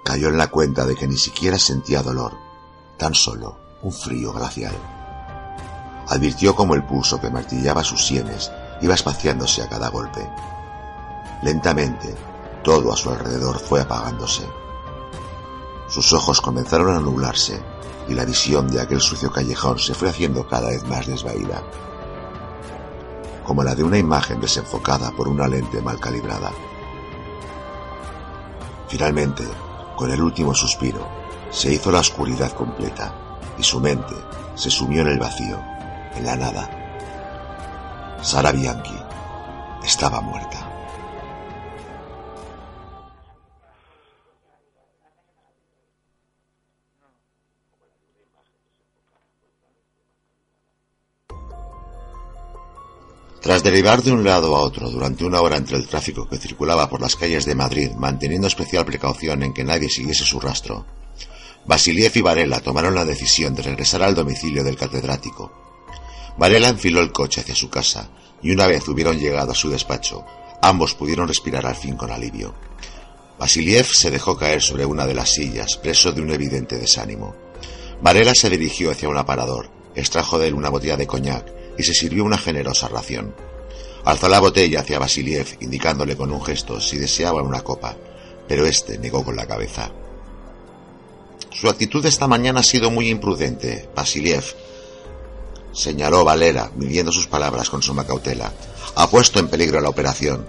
cayó 0.03 0.29
en 0.29 0.37
la 0.37 0.47
cuenta 0.47 0.85
de 0.85 0.95
que 0.95 1.07
ni 1.07 1.17
siquiera 1.17 1.57
sentía 1.57 2.03
dolor, 2.03 2.33
tan 2.97 3.13
solo 3.13 3.57
un 3.81 3.91
frío 3.91 4.33
glacial. 4.33 4.75
Advirtió 6.07 6.55
como 6.55 6.75
el 6.75 6.85
pulso 6.85 7.19
que 7.19 7.29
martillaba 7.29 7.83
sus 7.83 8.05
sienes 8.05 8.51
iba 8.81 8.93
espaciándose 8.93 9.61
a 9.61 9.69
cada 9.69 9.89
golpe. 9.89 10.29
Lentamente, 11.43 12.15
todo 12.67 12.91
a 12.91 12.97
su 12.97 13.09
alrededor 13.09 13.59
fue 13.59 13.79
apagándose. 13.79 14.45
Sus 15.87 16.11
ojos 16.11 16.41
comenzaron 16.41 16.97
a 16.97 16.99
nublarse 16.99 17.63
y 18.09 18.13
la 18.13 18.25
visión 18.25 18.67
de 18.67 18.81
aquel 18.81 18.99
sucio 18.99 19.31
callejón 19.31 19.79
se 19.79 19.93
fue 19.93 20.09
haciendo 20.09 20.45
cada 20.45 20.67
vez 20.67 20.83
más 20.85 21.07
desvaída, 21.07 21.63
como 23.45 23.63
la 23.63 23.73
de 23.73 23.85
una 23.85 23.97
imagen 23.97 24.41
desenfocada 24.41 25.11
por 25.11 25.29
una 25.29 25.47
lente 25.47 25.81
mal 25.81 25.97
calibrada. 25.97 26.51
Finalmente, 28.89 29.47
con 29.95 30.11
el 30.11 30.21
último 30.21 30.53
suspiro, 30.53 31.07
se 31.49 31.71
hizo 31.71 31.89
la 31.89 31.99
oscuridad 31.99 32.51
completa 32.51 33.39
y 33.57 33.63
su 33.63 33.79
mente 33.79 34.15
se 34.55 34.69
sumió 34.69 35.03
en 35.03 35.07
el 35.07 35.19
vacío, 35.19 35.57
en 36.15 36.25
la 36.25 36.35
nada. 36.35 36.69
Sara 38.21 38.51
Bianchi 38.51 38.99
estaba 39.85 40.19
muerta. 40.19 40.66
Tras 53.41 53.63
derivar 53.63 54.01
de 54.01 54.11
un 54.11 54.23
lado 54.23 54.55
a 54.55 54.61
otro 54.61 54.89
durante 54.89 55.23
una 55.23 55.41
hora 55.41 55.57
entre 55.57 55.77
el 55.77 55.87
tráfico 55.87 56.27
que 56.27 56.37
circulaba 56.37 56.89
por 56.89 57.01
las 57.01 57.15
calles 57.15 57.45
de 57.45 57.55
Madrid, 57.55 57.91
manteniendo 57.91 58.47
especial 58.47 58.85
precaución 58.85 59.43
en 59.43 59.53
que 59.53 59.63
nadie 59.63 59.89
siguiese 59.89 60.25
su 60.25 60.39
rastro, 60.39 60.85
Basiliev 61.65 62.13
y 62.15 62.21
Varela 62.21 62.61
tomaron 62.61 62.95
la 62.95 63.03
decisión 63.03 63.53
de 63.53 63.61
regresar 63.61 64.01
al 64.01 64.15
domicilio 64.15 64.63
del 64.63 64.77
catedrático. 64.77 65.51
Varela 66.37 66.69
enfiló 66.69 67.01
el 67.01 67.11
coche 67.11 67.41
hacia 67.41 67.55
su 67.55 67.69
casa, 67.69 68.09
y 68.41 68.51
una 68.51 68.67
vez 68.67 68.87
hubieron 68.87 69.19
llegado 69.19 69.51
a 69.51 69.55
su 69.55 69.69
despacho, 69.69 70.25
ambos 70.61 70.95
pudieron 70.95 71.27
respirar 71.27 71.65
al 71.65 71.75
fin 71.75 71.97
con 71.97 72.09
alivio. 72.09 72.55
Basiliev 73.37 73.85
se 73.85 74.09
dejó 74.09 74.37
caer 74.37 74.61
sobre 74.61 74.85
una 74.85 75.05
de 75.05 75.13
las 75.13 75.31
sillas, 75.31 75.77
preso 75.77 76.13
de 76.13 76.21
un 76.21 76.31
evidente 76.31 76.77
desánimo. 76.77 77.35
Varela 78.01 78.33
se 78.33 78.49
dirigió 78.49 78.89
hacia 78.91 79.09
un 79.09 79.17
aparador, 79.17 79.69
extrajo 79.93 80.39
de 80.39 80.47
él 80.47 80.53
una 80.53 80.69
botella 80.69 80.95
de 80.95 81.07
coñac 81.07 81.57
y 81.77 81.83
se 81.83 81.93
sirvió 81.93 82.23
una 82.23 82.37
generosa 82.37 82.87
ración. 82.87 83.33
Alzó 84.05 84.29
la 84.29 84.39
botella 84.39 84.81
hacia 84.81 84.99
Basiliev, 84.99 85.57
indicándole 85.59 86.15
con 86.15 86.31
un 86.31 86.43
gesto 86.43 86.79
si 86.79 86.97
deseaba 86.97 87.41
una 87.41 87.61
copa, 87.61 87.95
pero 88.47 88.65
éste 88.65 88.97
negó 88.97 89.23
con 89.23 89.35
la 89.35 89.45
cabeza. 89.45 89.91
Su 91.51 91.69
actitud 91.69 92.05
esta 92.05 92.27
mañana 92.27 92.59
ha 92.59 92.63
sido 92.63 92.91
muy 92.91 93.09
imprudente, 93.09 93.89
Basiliev, 93.95 94.43
señaló 95.77 96.23
Valera, 96.23 96.71
midiendo 96.75 97.11
sus 97.11 97.27
palabras 97.27 97.69
con 97.69 97.81
suma 97.81 98.05
cautela. 98.05 98.51
Ha 98.95 99.09
puesto 99.09 99.39
en 99.39 99.47
peligro 99.47 99.79
la 99.79 99.89
operación. 99.89 100.47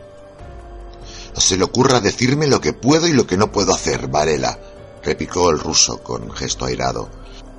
Se 1.36 1.56
le 1.56 1.64
ocurra 1.64 2.00
decirme 2.00 2.46
lo 2.46 2.60
que 2.60 2.72
puedo 2.72 3.06
y 3.06 3.12
lo 3.12 3.26
que 3.26 3.36
no 3.36 3.52
puedo 3.52 3.72
hacer, 3.72 4.08
Varela, 4.08 4.58
replicó 5.04 5.50
el 5.50 5.60
ruso 5.60 6.02
con 6.02 6.30
gesto 6.30 6.64
airado. 6.64 7.10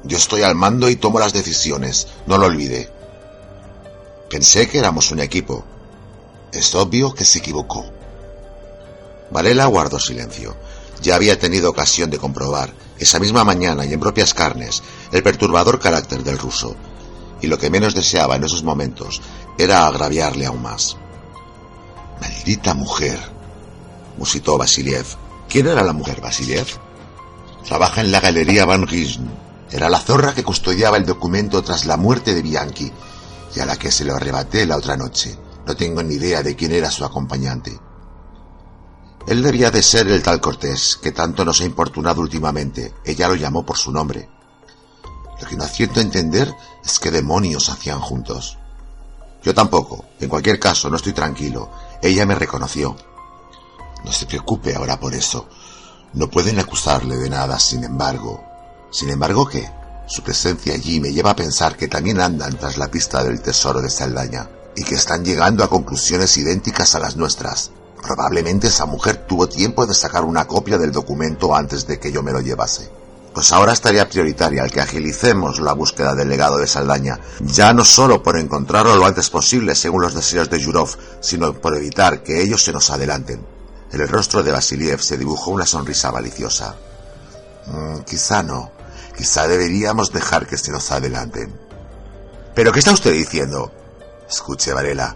Yo 0.03 0.17
estoy 0.17 0.41
al 0.41 0.55
mando 0.55 0.89
y 0.89 0.95
tomo 0.95 1.19
las 1.19 1.33
decisiones, 1.33 2.07
no 2.25 2.37
lo 2.37 2.47
olvide. 2.47 2.89
Pensé 4.29 4.69
que 4.69 4.77
éramos 4.77 5.11
un 5.11 5.21
equipo. 5.21 5.65
Es 6.53 6.75
obvio 6.75 7.15
que 7.15 7.25
se 7.25 7.39
equivocó. 7.39 7.83
Varela 9.31 9.65
guardó 9.65 9.99
silencio. 9.99 10.55
Ya 11.01 11.15
había 11.15 11.39
tenido 11.39 11.69
ocasión 11.69 12.11
de 12.11 12.19
comprobar, 12.19 12.71
esa 12.99 13.19
misma 13.19 13.43
mañana 13.43 13.85
y 13.85 13.93
en 13.93 13.99
propias 13.99 14.33
carnes, 14.35 14.83
el 15.11 15.23
perturbador 15.23 15.79
carácter 15.79 16.23
del 16.23 16.37
ruso, 16.37 16.75
y 17.41 17.47
lo 17.47 17.57
que 17.57 17.69
menos 17.69 17.95
deseaba 17.95 18.35
en 18.35 18.43
esos 18.43 18.63
momentos 18.63 19.21
era 19.57 19.87
agraviarle 19.87 20.45
aún 20.45 20.61
más. 20.61 20.97
Maldita 22.21 22.73
mujer, 22.73 23.17
musitó 24.17 24.57
Vasiliev. 24.57 25.05
¿Quién 25.47 25.67
era 25.67 25.83
la 25.83 25.93
mujer, 25.93 26.19
Vasiliev? 26.21 26.67
Trabaja 27.65 28.01
en 28.01 28.11
la 28.11 28.19
galería 28.19 28.65
Van 28.65 28.85
Gisn. 28.85 29.29
Era 29.71 29.89
la 29.89 29.99
zorra 29.99 30.33
que 30.33 30.43
custodiaba 30.43 30.97
el 30.97 31.05
documento 31.05 31.63
tras 31.63 31.85
la 31.85 31.95
muerte 31.95 32.35
de 32.35 32.41
Bianchi 32.41 32.91
y 33.55 33.59
a 33.59 33.65
la 33.65 33.77
que 33.77 33.91
se 33.91 34.05
lo 34.05 34.15
arrebaté 34.15 34.65
la 34.65 34.77
otra 34.77 34.97
noche. 34.97 35.37
No 35.65 35.75
tengo 35.75 36.01
ni 36.01 36.15
idea 36.15 36.41
de 36.41 36.55
quién 36.55 36.71
era 36.71 36.89
su 36.89 37.05
acompañante. 37.05 37.79
Él 39.27 39.43
debía 39.43 39.69
de 39.69 39.83
ser 39.83 40.07
el 40.07 40.23
tal 40.23 40.41
Cortés, 40.41 40.97
que 41.01 41.11
tanto 41.11 41.45
nos 41.45 41.61
ha 41.61 41.65
importunado 41.65 42.21
últimamente. 42.21 42.95
Ella 43.05 43.27
lo 43.27 43.35
llamó 43.35 43.65
por 43.65 43.77
su 43.77 43.91
nombre. 43.91 44.29
Lo 45.39 45.47
que 45.47 45.55
no 45.55 45.63
acierto 45.63 45.99
entender 45.99 46.53
es 46.83 46.99
qué 46.99 47.11
demonios 47.11 47.69
hacían 47.69 47.99
juntos. 47.99 48.57
Yo 49.43 49.53
tampoco. 49.53 50.05
En 50.19 50.29
cualquier 50.29 50.59
caso, 50.59 50.89
no 50.89 50.95
estoy 50.95 51.13
tranquilo. 51.13 51.69
Ella 52.01 52.25
me 52.25 52.35
reconoció. 52.35 52.95
No 54.03 54.11
se 54.11 54.25
preocupe 54.25 54.75
ahora 54.75 54.99
por 54.99 55.13
eso. 55.13 55.47
No 56.13 56.29
pueden 56.29 56.59
acusarle 56.59 57.17
de 57.17 57.29
nada, 57.29 57.59
sin 57.59 57.83
embargo. 57.83 58.43
¿Sin 58.91 59.09
embargo 59.09 59.45
qué? 59.45 59.69
Su 60.09 60.23
presencia 60.23 60.73
allí 60.73 60.99
me 60.99 61.13
lleva 61.13 61.29
a 61.29 61.35
pensar 61.35 61.77
que 61.77 61.87
también 61.87 62.19
andan 62.19 62.57
tras 62.57 62.79
la 62.79 62.89
pista 62.89 63.23
del 63.23 63.41
tesoro 63.41 63.79
de 63.79 63.91
Saldaña 63.91 64.49
y 64.75 64.83
que 64.83 64.95
están 64.95 65.23
llegando 65.23 65.63
a 65.63 65.69
conclusiones 65.69 66.35
idénticas 66.35 66.95
a 66.95 66.99
las 66.99 67.15
nuestras. 67.15 67.69
Probablemente 68.01 68.67
esa 68.67 68.87
mujer 68.87 69.27
tuvo 69.27 69.47
tiempo 69.47 69.85
de 69.85 69.93
sacar 69.93 70.23
una 70.25 70.47
copia 70.47 70.79
del 70.79 70.91
documento 70.91 71.55
antes 71.55 71.85
de 71.85 71.99
que 71.99 72.11
yo 72.11 72.23
me 72.23 72.31
lo 72.31 72.41
llevase. 72.41 72.89
Pues 73.35 73.51
ahora 73.51 73.73
estaría 73.73 74.09
prioritaria 74.09 74.63
el 74.63 74.71
que 74.71 74.81
agilicemos 74.81 75.59
la 75.59 75.73
búsqueda 75.73 76.15
del 76.15 76.29
legado 76.29 76.57
de 76.57 76.65
Saldaña, 76.65 77.19
ya 77.41 77.71
no 77.71 77.85
solo 77.85 78.23
por 78.23 78.35
encontrarlo 78.39 78.95
lo 78.95 79.05
antes 79.05 79.29
posible 79.29 79.75
según 79.75 80.01
los 80.01 80.15
deseos 80.15 80.49
de 80.49 80.59
Yurov, 80.59 80.89
sino 81.21 81.53
por 81.53 81.77
evitar 81.77 82.23
que 82.23 82.41
ellos 82.41 82.63
se 82.63 82.73
nos 82.73 82.89
adelanten. 82.89 83.45
En 83.91 84.01
el 84.01 84.07
rostro 84.07 84.41
de 84.41 84.51
Vasiliev 84.51 85.01
se 85.01 85.19
dibujó 85.19 85.51
una 85.51 85.67
sonrisa 85.67 86.11
maliciosa. 86.11 86.75
Mm, 87.67 87.99
quizá 87.99 88.41
no. 88.41 88.78
Quizá 89.19 89.49
deberíamos 89.49 90.13
dejar 90.13 90.47
que 90.47 90.57
se 90.57 90.71
nos 90.71 90.93
adelanten. 90.93 91.53
¿Pero 92.55 92.71
qué 92.71 92.79
está 92.79 92.93
usted 92.93 93.11
diciendo? 93.11 93.69
Escuche, 94.29 94.71
Varela. 94.71 95.13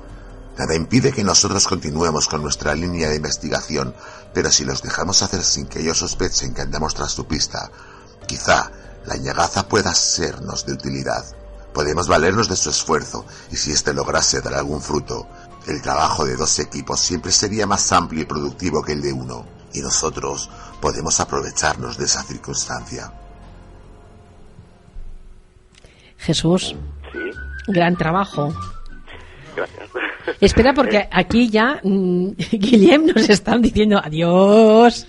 Nada 0.57 0.75
impide 0.75 1.13
que 1.13 1.23
nosotros 1.23 1.65
continuemos 1.65 2.27
con 2.27 2.41
nuestra 2.41 2.75
línea 2.75 3.07
de 3.07 3.15
investigación, 3.15 3.95
pero 4.33 4.51
si 4.51 4.65
los 4.65 4.81
dejamos 4.81 5.23
hacer 5.23 5.41
sin 5.41 5.67
que 5.67 5.79
ellos 5.79 5.99
sospechen 5.99 6.53
que 6.53 6.63
andamos 6.63 6.93
tras 6.93 7.13
su 7.13 7.25
pista, 7.27 7.71
quizá 8.27 8.71
la 9.05 9.15
ñagaza 9.15 9.69
pueda 9.69 9.95
sernos 9.95 10.65
de 10.65 10.73
utilidad. 10.73 11.23
Podemos 11.73 12.09
valernos 12.09 12.49
de 12.49 12.57
su 12.57 12.71
esfuerzo, 12.71 13.25
y 13.51 13.55
si 13.55 13.71
éste 13.71 13.93
lograse 13.93 14.41
dar 14.41 14.55
algún 14.55 14.81
fruto, 14.81 15.29
el 15.65 15.81
trabajo 15.81 16.25
de 16.25 16.35
dos 16.35 16.59
equipos 16.59 16.99
siempre 16.99 17.31
sería 17.31 17.65
más 17.65 17.89
amplio 17.93 18.23
y 18.23 18.25
productivo 18.25 18.83
que 18.83 18.91
el 18.91 19.01
de 19.01 19.13
uno, 19.13 19.45
y 19.71 19.79
nosotros 19.79 20.49
podemos 20.81 21.21
aprovecharnos 21.21 21.97
de 21.97 22.03
esa 22.03 22.21
circunstancia. 22.23 23.13
Jesús, 26.23 26.75
Sí, 27.11 27.19
gran 27.67 27.95
trabajo. 27.95 28.53
gracias. 29.55 29.89
Espera, 30.39 30.73
porque 30.73 31.07
aquí 31.11 31.49
ya 31.49 31.79
mm, 31.83 32.29
Guillem 32.51 33.07
nos 33.07 33.29
están 33.29 33.61
diciendo 33.61 33.99
adiós. 34.03 35.07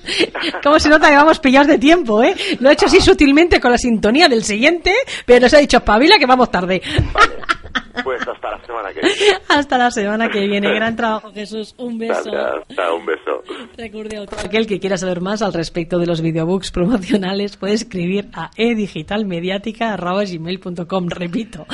¿Cómo 0.62 0.78
se 0.78 0.88
nota 0.88 1.08
que 1.08 1.16
vamos 1.16 1.38
pillados 1.38 1.68
de 1.68 1.78
tiempo, 1.78 2.22
eh? 2.22 2.34
Lo 2.60 2.70
he 2.70 2.72
hecho 2.72 2.86
así 2.86 3.00
sutilmente 3.00 3.60
con 3.60 3.70
la 3.70 3.78
sintonía 3.78 4.28
del 4.28 4.44
siguiente, 4.44 4.92
pero 5.26 5.40
nos 5.40 5.54
ha 5.54 5.58
dicho 5.58 5.80
Pavila 5.80 6.18
que 6.18 6.26
vamos 6.26 6.50
tarde. 6.50 6.82
Pues 8.02 8.26
hasta 8.26 8.50
la 8.50 8.66
semana 8.66 8.92
que 8.92 9.00
viene. 9.00 9.38
Hasta 9.48 9.78
la 9.78 9.90
semana 9.90 10.28
que 10.28 10.40
viene. 10.40 10.74
Gran 10.74 10.96
trabajo, 10.96 11.32
Jesús. 11.32 11.74
Un 11.78 11.96
beso. 11.98 12.30
Chao, 12.74 12.96
un 12.96 13.06
beso. 13.06 13.42
Recuerde 13.76 14.16
a 14.16 14.26
todo 14.26 14.40
aquel 14.40 14.66
que 14.66 14.80
quiera 14.80 14.96
saber 14.96 15.20
más 15.20 15.42
al 15.42 15.52
respecto 15.52 15.98
de 15.98 16.06
los 16.06 16.20
videobooks 16.20 16.72
promocionales 16.72 17.56
puede 17.56 17.74
escribir 17.74 18.30
a 18.32 18.50
edigitalmediática.gmail.com 18.56 21.08
Repito, 21.08 21.66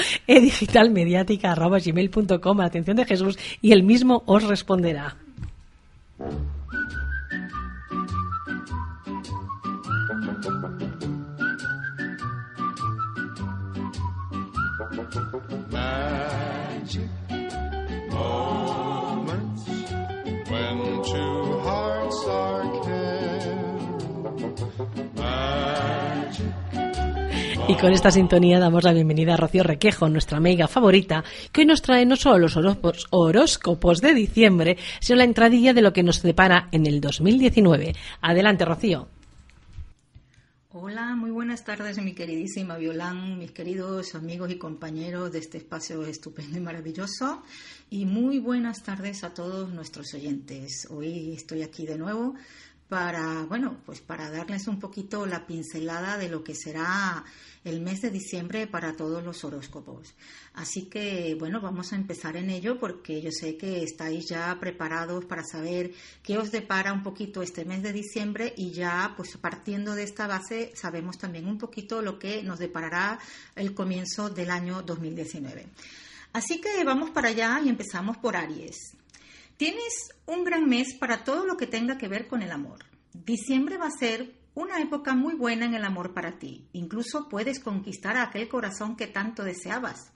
la 2.59 2.67
atención 2.67 2.97
de 2.97 3.07
Jesús 3.07 3.30
y 3.61 3.73
él 3.73 3.82
mismo 3.82 4.23
os 4.27 4.44
responderá. 4.44 5.16
Y 27.69 27.77
con 27.77 27.93
esta 27.93 28.11
sintonía 28.11 28.59
damos 28.59 28.82
la 28.82 28.93
bienvenida 28.93 29.35
a 29.35 29.37
Rocío 29.37 29.62
Requejo, 29.62 30.09
nuestra 30.09 30.39
amiga 30.39 30.66
favorita, 30.66 31.23
que 31.53 31.61
hoy 31.61 31.66
nos 31.66 31.82
trae 31.82 32.05
no 32.05 32.16
solo 32.16 32.39
los 32.39 32.57
horóscopos, 33.11 34.01
de 34.01 34.15
diciembre, 34.15 34.77
sino 35.01 35.19
la 35.19 35.24
entradilla 35.24 35.73
de 35.73 35.82
lo 35.82 35.93
que 35.93 36.03
nos 36.03 36.23
depara 36.23 36.69
en 36.73 36.87
el 36.87 37.01
2019. 37.01 37.95
Adelante, 38.23 38.65
Rocío. 38.65 39.09
Hola, 40.73 41.16
muy 41.16 41.32
buenas 41.32 41.65
tardes, 41.65 42.01
mi 42.01 42.15
queridísima 42.15 42.77
Violán, 42.77 43.39
mis 43.39 43.51
queridos 43.51 44.15
amigos 44.15 44.51
y 44.53 44.59
compañeros 44.59 45.32
de 45.32 45.41
este 45.41 45.59
espacio 45.59 46.05
estupendo 46.05 46.59
y 46.59 46.61
maravilloso. 46.61 47.43
Y 47.91 48.05
muy 48.05 48.39
buenas 48.39 48.82
tardes 48.82 49.24
a 49.24 49.35
todos 49.35 49.69
nuestros 49.70 50.15
oyentes. 50.15 50.87
Hoy 50.91 51.35
estoy 51.35 51.62
aquí 51.62 51.87
de 51.87 51.99
nuevo 51.99 52.35
para, 52.89 53.45
bueno, 53.45 53.78
pues 53.87 54.01
para 54.01 54.31
darles 54.31 54.66
un 54.69 54.78
poquito 54.78 55.24
la 55.24 55.47
pincelada 55.47 56.19
de 56.19 56.28
lo 56.28 56.45
que 56.45 56.55
será 56.55 57.24
el 57.65 57.81
mes 57.81 58.01
de 58.01 58.11
diciembre 58.11 58.66
para 58.66 58.97
todos 58.97 59.23
los 59.23 59.45
horóscopos. 59.45 60.15
Así 60.55 60.87
que, 60.87 61.37
bueno, 61.39 61.61
vamos 61.61 61.93
a 61.93 61.97
empezar 61.97 62.37
en 62.37 62.51
ello 62.51 62.78
porque 62.78 63.20
yo 63.20 63.31
sé 63.31 63.57
que 63.57 63.82
estáis 63.82 64.27
ya 64.28 64.57
preparados 64.59 65.24
para 65.27 65.45
saber 65.45 65.93
qué 66.23 66.39
os 66.39 66.51
depara 66.51 66.93
un 66.93 67.03
poquito 67.03 67.43
este 67.43 67.65
mes 67.65 67.82
de 67.82 67.93
diciembre 67.93 68.55
y 68.57 68.70
ya, 68.70 69.12
pues 69.16 69.37
partiendo 69.37 69.95
de 69.95 70.05
esta 70.05 70.27
base, 70.27 70.73
sabemos 70.74 71.19
también 71.19 71.47
un 71.47 71.59
poquito 71.59 72.03
lo 72.03 72.19
que 72.19 72.43
nos 72.43 72.59
deparará 72.59 73.19
el 73.57 73.74
comienzo 73.74 74.31
del 74.31 74.51
año 74.51 74.82
2019. 74.82 75.66
Así 76.32 76.61
que 76.61 76.82
vamos 76.85 77.11
para 77.11 77.28
allá 77.28 77.61
y 77.65 77.69
empezamos 77.69 78.16
por 78.19 78.37
Aries. 78.37 78.97
Tienes 79.57 80.15
un 80.24 80.45
gran 80.45 80.66
mes 80.66 80.95
para 80.95 81.23
todo 81.24 81.45
lo 81.45 81.57
que 81.57 81.66
tenga 81.66 81.99
que 81.99 82.09
ver 82.09 82.27
con 82.27 82.41
el 82.41 82.51
amor. 82.51 82.78
Diciembre 83.12 83.77
va 83.77 83.89
a 83.89 83.91
ser 83.91 84.40
una 84.55 84.81
época 84.81 85.14
muy 85.14 85.35
buena 85.35 85.66
en 85.66 85.74
el 85.74 85.85
amor 85.85 86.12
para 86.12 86.39
ti. 86.39 86.68
Incluso 86.72 87.28
puedes 87.28 87.60
conquistar 87.60 88.16
a 88.16 88.24
aquel 88.24 88.48
corazón 88.48 88.97
que 88.97 89.06
tanto 89.06 89.44
deseabas. 89.44 90.12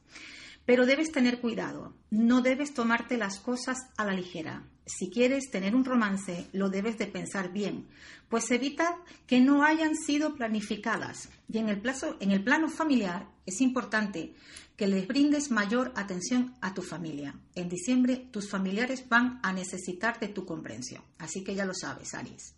Pero 0.67 0.87
debes 0.87 1.13
tener 1.13 1.41
cuidado. 1.41 1.95
No 2.11 2.41
debes 2.41 2.75
tomarte 2.75 3.17
las 3.17 3.39
cosas 3.39 3.79
a 3.97 4.05
la 4.05 4.13
ligera. 4.13 4.65
Si 4.87 5.11
quieres 5.11 5.51
tener 5.51 5.75
un 5.75 5.85
romance, 5.85 6.47
lo 6.53 6.69
debes 6.69 6.99
de 6.99 7.07
pensar 7.07 7.53
bien, 7.53 7.87
pues 8.29 8.51
evita 8.51 8.99
que 9.27 9.41
no 9.41 9.65
hayan 9.65 9.97
sido 9.97 10.35
planificadas. 10.35 11.31
Y 11.49 11.59
en 11.59 11.71
el, 11.71 11.81
plazo, 11.81 12.17
en 12.21 12.33
el 12.33 12.45
plano 12.45 12.69
familiar 12.69 13.27
es 13.47 13.63
importante 13.63 14.35
que 14.77 14.87
les 14.87 15.07
brindes 15.07 15.51
mayor 15.51 15.93
atención 15.97 16.55
a 16.61 16.75
tu 16.75 16.83
familia. 16.83 17.35
En 17.55 17.69
diciembre 17.69 18.17
tus 18.31 18.51
familiares 18.51 19.09
van 19.09 19.41
a 19.43 19.53
necesitar 19.53 20.19
de 20.21 20.29
tu 20.29 20.45
comprensión. 20.45 21.03
Así 21.19 21.43
que 21.43 21.55
ya 21.55 21.65
lo 21.65 21.75
sabes, 21.75 22.13
Aries. 22.13 22.55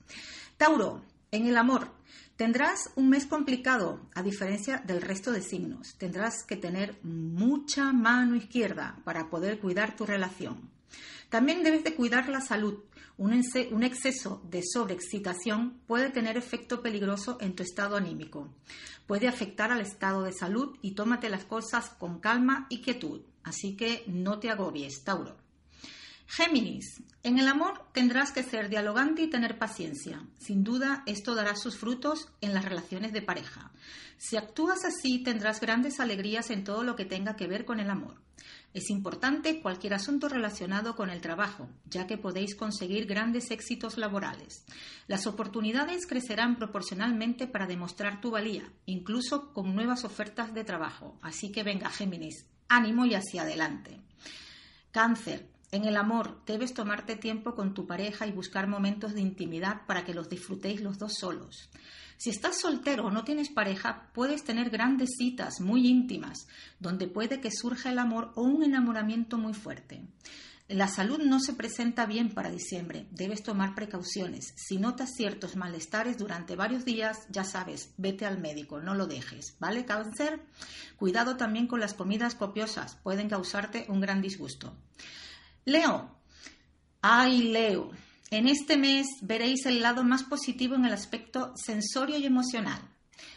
Tauro, 0.56 1.04
en 1.30 1.46
el 1.46 1.56
amor, 1.56 1.90
tendrás 2.36 2.90
un 2.94 3.08
mes 3.08 3.26
complicado, 3.26 4.00
a 4.14 4.22
diferencia 4.22 4.78
del 4.78 5.02
resto 5.02 5.32
de 5.32 5.42
signos. 5.42 5.94
Tendrás 5.98 6.44
que 6.44 6.56
tener 6.56 6.98
mucha 7.02 7.92
mano 7.92 8.36
izquierda 8.36 8.98
para 9.04 9.28
poder 9.28 9.58
cuidar 9.58 9.96
tu 9.96 10.06
relación. 10.06 10.70
También 11.28 11.62
debes 11.62 11.84
de 11.84 11.94
cuidar 11.94 12.28
la 12.28 12.40
salud. 12.40 12.78
Un, 13.18 13.32
exceso 13.82 14.42
de 14.50 14.62
sobreexcitación 14.62 15.80
puede 15.86 16.10
tener 16.10 16.36
efecto 16.36 16.82
peligroso 16.82 17.38
en 17.40 17.54
tu 17.54 17.62
estado 17.62 17.96
anímico. 17.96 18.48
Puede 19.06 19.26
afectar 19.26 19.72
al 19.72 19.80
estado 19.80 20.22
de 20.22 20.32
salud 20.32 20.76
y 20.82 20.92
tómate 20.94 21.30
las 21.30 21.44
cosas 21.44 21.88
con 21.98 22.20
calma 22.20 22.66
y 22.68 22.82
quietud. 22.82 23.22
Así 23.42 23.74
que 23.76 24.04
no 24.06 24.38
te 24.38 24.50
agobies, 24.50 25.02
Tauro. 25.02 25.45
Géminis, 26.26 27.02
en 27.22 27.38
el 27.38 27.48
amor 27.48 27.84
tendrás 27.92 28.32
que 28.32 28.42
ser 28.42 28.68
dialogante 28.68 29.22
y 29.22 29.30
tener 29.30 29.58
paciencia. 29.58 30.24
Sin 30.38 30.64
duda, 30.64 31.02
esto 31.06 31.34
dará 31.34 31.56
sus 31.56 31.76
frutos 31.76 32.28
en 32.40 32.52
las 32.52 32.64
relaciones 32.64 33.12
de 33.12 33.22
pareja. 33.22 33.70
Si 34.18 34.36
actúas 34.36 34.84
así, 34.84 35.22
tendrás 35.22 35.60
grandes 35.60 36.00
alegrías 36.00 36.50
en 36.50 36.64
todo 36.64 36.82
lo 36.82 36.96
que 36.96 37.04
tenga 37.04 37.36
que 37.36 37.46
ver 37.46 37.64
con 37.64 37.80
el 37.80 37.90
amor. 37.90 38.20
Es 38.74 38.90
importante 38.90 39.60
cualquier 39.62 39.94
asunto 39.94 40.28
relacionado 40.28 40.96
con 40.96 41.10
el 41.10 41.20
trabajo, 41.20 41.68
ya 41.86 42.06
que 42.06 42.18
podéis 42.18 42.54
conseguir 42.54 43.06
grandes 43.06 43.50
éxitos 43.50 43.96
laborales. 43.96 44.64
Las 45.06 45.26
oportunidades 45.26 46.06
crecerán 46.06 46.56
proporcionalmente 46.56 47.46
para 47.46 47.66
demostrar 47.66 48.20
tu 48.20 48.30
valía, 48.30 48.70
incluso 48.84 49.52
con 49.52 49.74
nuevas 49.74 50.04
ofertas 50.04 50.52
de 50.52 50.64
trabajo. 50.64 51.18
Así 51.22 51.50
que 51.52 51.62
venga, 51.62 51.88
Géminis, 51.88 52.46
ánimo 52.68 53.06
y 53.06 53.14
hacia 53.14 53.42
adelante. 53.42 54.00
Cáncer, 54.90 55.48
en 55.72 55.84
el 55.84 55.96
amor 55.96 56.40
debes 56.46 56.74
tomarte 56.74 57.16
tiempo 57.16 57.54
con 57.54 57.74
tu 57.74 57.86
pareja 57.86 58.26
y 58.26 58.32
buscar 58.32 58.68
momentos 58.68 59.14
de 59.14 59.20
intimidad 59.20 59.86
para 59.86 60.04
que 60.04 60.14
los 60.14 60.28
disfrutéis 60.28 60.80
los 60.80 60.98
dos 60.98 61.14
solos. 61.14 61.70
Si 62.18 62.30
estás 62.30 62.60
soltero 62.60 63.06
o 63.06 63.10
no 63.10 63.24
tienes 63.24 63.50
pareja, 63.50 64.10
puedes 64.14 64.42
tener 64.42 64.70
grandes 64.70 65.10
citas 65.18 65.60
muy 65.60 65.86
íntimas, 65.86 66.46
donde 66.80 67.08
puede 67.08 67.40
que 67.40 67.50
surja 67.50 67.90
el 67.90 67.98
amor 67.98 68.32
o 68.36 68.42
un 68.42 68.62
enamoramiento 68.62 69.36
muy 69.36 69.52
fuerte. 69.52 70.02
La 70.68 70.88
salud 70.88 71.18
no 71.18 71.38
se 71.38 71.52
presenta 71.52 72.06
bien 72.06 72.30
para 72.30 72.50
diciembre. 72.50 73.06
Debes 73.12 73.44
tomar 73.44 73.76
precauciones. 73.76 74.52
Si 74.56 74.78
notas 74.78 75.14
ciertos 75.14 75.54
malestares 75.54 76.18
durante 76.18 76.56
varios 76.56 76.84
días, 76.84 77.26
ya 77.30 77.44
sabes, 77.44 77.92
vete 77.98 78.26
al 78.26 78.40
médico, 78.40 78.80
no 78.80 78.94
lo 78.94 79.06
dejes. 79.06 79.54
¿Vale, 79.60 79.84
cáncer? 79.84 80.40
Cuidado 80.96 81.36
también 81.36 81.68
con 81.68 81.78
las 81.78 81.94
comidas 81.94 82.34
copiosas. 82.34 82.96
Pueden 83.04 83.28
causarte 83.28 83.86
un 83.88 84.00
gran 84.00 84.20
disgusto. 84.20 84.76
Leo. 85.68 86.08
Ay, 87.02 87.42
Leo. 87.42 87.90
En 88.30 88.46
este 88.46 88.76
mes 88.76 89.08
veréis 89.20 89.66
el 89.66 89.82
lado 89.82 90.04
más 90.04 90.22
positivo 90.22 90.76
en 90.76 90.84
el 90.84 90.92
aspecto 90.92 91.54
sensorio 91.56 92.16
y 92.18 92.24
emocional. 92.24 92.80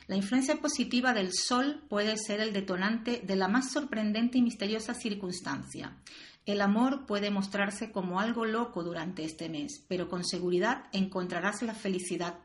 La 0.06 0.16
influencia 0.16 0.62
positiva 0.62 1.14
del 1.14 1.34
sol 1.34 1.84
puede 1.90 2.18
ser 2.18 2.40
el 2.40 2.54
detonante 2.54 3.24
de 3.26 3.36
la 3.36 3.48
más 3.48 3.72
sorprendente 3.72 4.38
y 4.38 4.44
misteriosa 4.44 4.94
circunstancia. 4.94 5.98
El 6.46 6.62
amor 6.62 7.08
puede 7.08 7.32
mostrarse 7.32 7.92
como 7.92 8.20
algo 8.20 8.46
loco 8.46 8.84
durante 8.84 9.26
este 9.26 9.50
mes, 9.50 9.84
pero 9.88 10.08
con 10.08 10.24
seguridad 10.24 10.84
encontrarás 10.92 11.64
la 11.64 11.74
felicidad. 11.74 12.38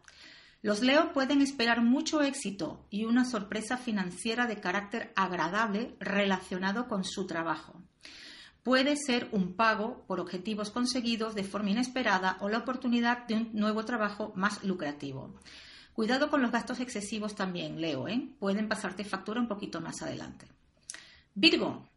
Los 0.62 0.80
Leo 0.80 1.12
pueden 1.12 1.42
esperar 1.42 1.82
mucho 1.82 2.22
éxito 2.22 2.86
y 2.88 3.04
una 3.04 3.26
sorpresa 3.26 3.76
financiera 3.76 4.46
de 4.46 4.60
carácter 4.60 5.12
agradable 5.14 5.94
relacionado 6.00 6.88
con 6.88 7.04
su 7.04 7.26
trabajo 7.26 7.82
puede 8.64 8.96
ser 8.96 9.28
un 9.30 9.52
pago 9.52 10.02
por 10.08 10.18
objetivos 10.18 10.70
conseguidos 10.70 11.36
de 11.36 11.44
forma 11.44 11.70
inesperada 11.70 12.38
o 12.40 12.48
la 12.48 12.58
oportunidad 12.58 13.26
de 13.28 13.34
un 13.34 13.50
nuevo 13.52 13.84
trabajo 13.84 14.32
más 14.34 14.64
lucrativo. 14.64 15.34
Cuidado 15.92 16.28
con 16.28 16.42
los 16.42 16.50
gastos 16.50 16.80
excesivos 16.80 17.36
también, 17.36 17.80
Leo, 17.80 18.08
¿eh? 18.08 18.28
pueden 18.40 18.66
pasarte 18.66 19.04
factura 19.04 19.40
un 19.40 19.46
poquito 19.46 19.80
más 19.80 20.02
adelante. 20.02 20.48
Virgo, 21.34 21.88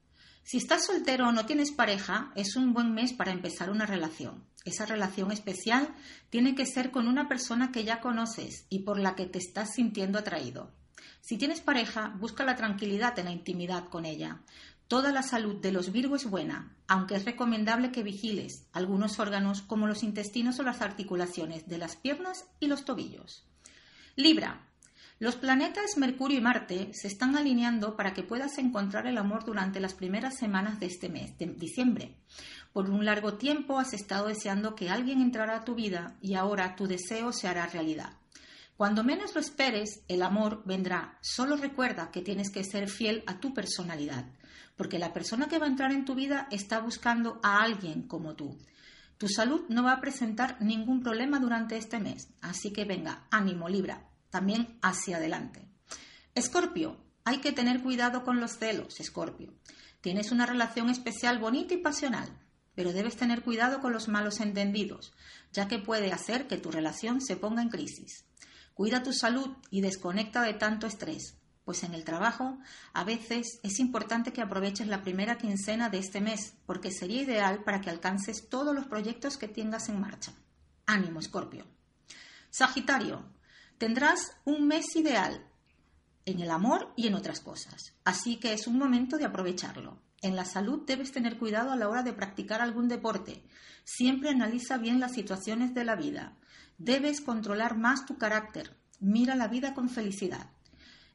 si 0.44 0.58
estás 0.58 0.86
soltero 0.86 1.30
o 1.30 1.32
no 1.32 1.46
tienes 1.46 1.72
pareja, 1.72 2.32
es 2.36 2.56
un 2.56 2.74
buen 2.74 2.94
mes 2.94 3.14
para 3.14 3.32
empezar 3.32 3.70
una 3.70 3.86
relación. 3.86 4.44
Esa 4.66 4.86
relación 4.86 5.32
especial 5.32 5.90
tiene 6.30 6.54
que 6.54 6.66
ser 6.66 6.92
con 6.92 7.08
una 7.08 7.30
persona 7.30 7.72
que 7.72 7.86
ya 7.86 8.02
conoces 8.02 8.66
y 8.70 8.80
por 8.80 9.00
la 9.00 9.16
que 9.16 9.26
te 9.26 9.40
estás 9.40 9.74
sintiendo 9.74 10.20
atraído. 10.20 10.72
Si 11.22 11.38
tienes 11.38 11.62
pareja, 11.62 12.14
busca 12.20 12.46
la 12.46 12.56
tranquilidad 12.56 13.18
en 13.20 13.26
la 13.26 13.32
intimidad 13.32 13.90
con 13.90 14.06
ella. 14.06 14.42
Toda 14.88 15.12
la 15.12 15.22
salud 15.22 15.58
de 15.58 15.74
los 15.74 15.92
Virgo 15.92 16.16
es 16.16 16.30
buena, 16.30 16.74
aunque 16.88 17.16
es 17.16 17.26
recomendable 17.26 17.92
que 17.92 18.04
vigiles 18.04 18.68
algunos 18.72 19.20
órganos 19.20 19.62
como 19.62 19.86
los 19.86 20.02
intestinos 20.02 20.60
o 20.60 20.64
las 20.64 20.82
articulaciones 20.82 21.68
de 21.68 21.78
las 21.78 21.98
piernas 21.98 22.46
y 22.62 22.68
los 22.68 22.86
tobillos. 22.86 23.44
Libra. 24.16 24.64
Los 25.20 25.36
planetas 25.36 25.98
Mercurio 25.98 26.38
y 26.38 26.42
Marte 26.42 26.92
se 26.94 27.08
están 27.08 27.36
alineando 27.36 27.98
para 27.98 28.14
que 28.14 28.24
puedas 28.24 28.58
encontrar 28.60 29.08
el 29.08 29.18
amor 29.18 29.44
durante 29.44 29.82
las 29.82 29.94
primeras 29.94 30.38
semanas 30.38 30.80
de 30.80 30.86
este 30.86 31.10
mes, 31.10 31.38
de 31.38 31.48
diciembre. 31.48 32.16
Por 32.72 32.90
un 32.90 33.04
largo 33.04 33.34
tiempo 33.34 33.80
has 33.80 33.94
estado 33.94 34.28
deseando 34.28 34.74
que 34.74 34.90
alguien 34.90 35.22
entrara 35.22 35.58
a 35.58 35.66
tu 35.66 35.76
vida 35.76 36.16
y 36.22 36.36
ahora 36.36 36.78
tu 36.78 36.88
deseo 36.88 37.34
se 37.34 37.50
hará 37.50 37.66
realidad. 37.66 38.14
Cuando 38.78 39.04
menos 39.04 39.34
lo 39.34 39.42
esperes, 39.42 40.04
el 40.08 40.22
amor 40.22 40.62
vendrá. 40.66 41.18
Solo 41.22 41.58
recuerda 41.58 42.12
que 42.12 42.22
tienes 42.22 42.52
que 42.52 42.64
ser 42.64 42.88
fiel 42.88 43.24
a 43.26 43.40
tu 43.40 43.54
personalidad 43.54 44.28
porque 44.78 45.00
la 45.00 45.12
persona 45.12 45.50
que 45.50 45.60
va 45.60 45.66
a 45.66 45.70
entrar 45.70 45.92
en 45.92 46.06
tu 46.06 46.16
vida 46.16 46.48
está 46.52 46.80
buscando 46.80 47.40
a 47.44 47.62
alguien 47.62 48.04
como 48.04 48.36
tú. 48.36 48.58
Tu 49.18 49.28
salud 49.28 49.66
no 49.68 49.84
va 49.84 49.94
a 49.94 50.02
presentar 50.02 50.62
ningún 50.62 51.02
problema 51.02 51.40
durante 51.40 51.76
este 51.76 52.00
mes, 52.00 52.30
así 52.40 52.72
que 52.72 52.86
venga, 52.86 53.28
ánimo 53.32 53.68
Libra, 53.68 54.08
también 54.30 54.78
hacia 54.82 55.18
adelante. 55.18 55.68
Escorpio, 56.36 56.98
hay 57.26 57.40
que 57.40 57.52
tener 57.52 57.82
cuidado 57.82 58.24
con 58.24 58.40
los 58.40 58.58
celos, 58.58 59.00
Escorpio. 59.00 59.54
Tienes 60.02 60.32
una 60.32 60.46
relación 60.46 60.90
especial 60.92 61.40
bonita 61.40 61.74
y 61.74 61.78
pasional, 61.78 62.30
pero 62.76 62.94
debes 62.94 63.18
tener 63.18 63.42
cuidado 63.42 63.82
con 63.82 63.92
los 63.92 64.08
malos 64.08 64.40
entendidos, 64.40 65.12
ya 65.52 65.68
que 65.68 65.80
puede 65.80 66.14
hacer 66.14 66.48
que 66.48 66.58
tu 66.58 66.70
relación 66.70 67.20
se 67.20 67.36
ponga 67.36 67.64
en 67.64 67.70
crisis. 67.70 68.26
Cuida 68.76 69.02
tu 69.02 69.12
salud 69.12 69.58
y 69.72 69.82
desconecta 69.82 70.44
de 70.44 70.54
tanto 70.54 70.86
estrés. 70.86 71.40
Pues 71.68 71.84
en 71.84 71.94
el 71.94 72.06
trabajo 72.06 72.58
a 72.94 73.04
veces 73.04 73.60
es 73.62 73.80
importante 73.80 74.32
que 74.32 74.42
aproveches 74.42 74.88
la 74.88 75.02
primera 75.02 75.38
quincena 75.38 75.90
de 75.90 75.98
este 75.98 76.22
mes, 76.22 76.54
porque 76.66 76.94
sería 76.94 77.24
ideal 77.24 77.62
para 77.66 77.82
que 77.82 77.90
alcances 77.90 78.48
todos 78.48 78.74
los 78.74 78.86
proyectos 78.86 79.36
que 79.36 79.50
tengas 79.50 79.90
en 79.90 80.00
marcha. 80.00 80.32
Ánimo, 80.86 81.20
Escorpio. 81.20 81.66
Sagitario, 82.52 83.26
tendrás 83.78 84.32
un 84.46 84.66
mes 84.66 84.96
ideal 84.96 85.46
en 86.24 86.40
el 86.40 86.52
amor 86.52 86.94
y 86.96 87.08
en 87.08 87.16
otras 87.16 87.42
cosas, 87.42 87.94
así 88.06 88.38
que 88.38 88.54
es 88.54 88.66
un 88.68 88.78
momento 88.78 89.18
de 89.18 89.26
aprovecharlo. 89.26 90.00
En 90.22 90.38
la 90.38 90.46
salud 90.46 90.86
debes 90.88 91.12
tener 91.12 91.38
cuidado 91.38 91.72
a 91.72 91.76
la 91.76 91.90
hora 91.90 92.02
de 92.02 92.14
practicar 92.14 92.62
algún 92.62 92.88
deporte. 92.88 93.44
Siempre 93.84 94.30
analiza 94.30 94.78
bien 94.78 95.02
las 95.02 95.12
situaciones 95.12 95.74
de 95.74 95.84
la 95.84 95.98
vida. 95.98 96.38
Debes 96.78 97.20
controlar 97.20 97.76
más 97.76 98.06
tu 98.06 98.18
carácter. 98.18 98.78
Mira 99.02 99.36
la 99.36 99.50
vida 99.50 99.74
con 99.74 99.90
felicidad. 99.90 100.48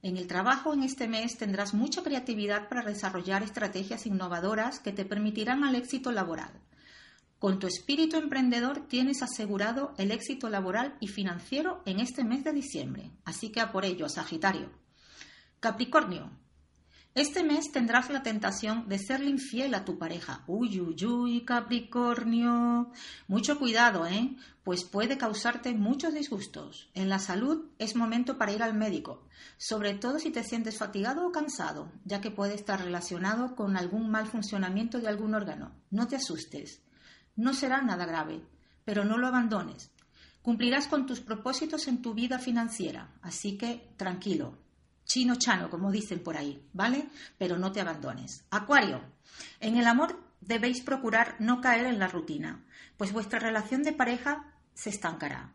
En 0.02 0.16
el 0.16 0.26
trabajo 0.26 0.74
en 0.74 0.82
este 0.82 1.06
mes 1.06 1.38
tendrás 1.38 1.74
mucha 1.74 2.02
creatividad 2.02 2.68
para 2.68 2.82
desarrollar 2.82 3.44
estrategias 3.44 4.04
innovadoras 4.04 4.80
que 4.80 4.92
te 4.92 5.04
permitirán 5.04 5.62
al 5.62 5.76
éxito 5.76 6.10
laboral. 6.10 6.50
Con 7.38 7.60
tu 7.60 7.68
espíritu 7.68 8.16
emprendedor 8.16 8.86
tienes 8.88 9.22
asegurado 9.22 9.94
el 9.98 10.10
éxito 10.10 10.48
laboral 10.48 10.96
y 10.98 11.06
financiero 11.06 11.82
en 11.86 12.00
este 12.00 12.24
mes 12.24 12.42
de 12.42 12.52
diciembre. 12.52 13.10
Así 13.24 13.50
que 13.50 13.60
a 13.60 13.70
por 13.70 13.84
ello, 13.84 14.08
Sagitario. 14.08 14.70
Capricornio. 15.60 16.41
Este 17.14 17.42
mes 17.42 17.70
tendrás 17.70 18.08
la 18.08 18.22
tentación 18.22 18.88
de 18.88 18.98
serle 18.98 19.28
infiel 19.28 19.74
a 19.74 19.84
tu 19.84 19.98
pareja. 19.98 20.44
Uy, 20.46 20.80
uy, 20.80 21.04
uy, 21.04 21.44
Capricornio. 21.44 22.90
Mucho 23.28 23.58
cuidado, 23.58 24.06
¿eh? 24.06 24.34
Pues 24.64 24.84
puede 24.84 25.18
causarte 25.18 25.74
muchos 25.74 26.14
disgustos. 26.14 26.88
En 26.94 27.10
la 27.10 27.18
salud 27.18 27.66
es 27.78 27.96
momento 27.96 28.38
para 28.38 28.52
ir 28.52 28.62
al 28.62 28.72
médico, 28.72 29.26
sobre 29.58 29.92
todo 29.92 30.18
si 30.18 30.30
te 30.30 30.42
sientes 30.42 30.78
fatigado 30.78 31.26
o 31.26 31.32
cansado, 31.32 31.92
ya 32.06 32.22
que 32.22 32.30
puede 32.30 32.54
estar 32.54 32.82
relacionado 32.82 33.56
con 33.56 33.76
algún 33.76 34.10
mal 34.10 34.26
funcionamiento 34.26 34.98
de 34.98 35.08
algún 35.08 35.34
órgano. 35.34 35.72
No 35.90 36.08
te 36.08 36.16
asustes. 36.16 36.80
No 37.36 37.52
será 37.52 37.82
nada 37.82 38.06
grave, 38.06 38.40
pero 38.86 39.04
no 39.04 39.18
lo 39.18 39.26
abandones. 39.26 39.90
Cumplirás 40.40 40.88
con 40.88 41.04
tus 41.04 41.20
propósitos 41.20 41.88
en 41.88 42.00
tu 42.00 42.14
vida 42.14 42.38
financiera, 42.38 43.12
así 43.20 43.58
que 43.58 43.92
tranquilo, 43.98 44.61
chino 45.04 45.36
chano, 45.36 45.70
como 45.70 45.90
dicen 45.90 46.20
por 46.20 46.36
ahí, 46.36 46.66
¿vale? 46.72 47.08
Pero 47.38 47.58
no 47.58 47.72
te 47.72 47.80
abandones. 47.80 48.44
Acuario, 48.50 49.02
en 49.60 49.76
el 49.76 49.86
amor 49.86 50.22
debéis 50.40 50.80
procurar 50.80 51.36
no 51.38 51.60
caer 51.60 51.86
en 51.86 51.98
la 51.98 52.08
rutina, 52.08 52.64
pues 52.96 53.12
vuestra 53.12 53.38
relación 53.38 53.82
de 53.82 53.92
pareja 53.92 54.52
se 54.74 54.90
estancará. 54.90 55.52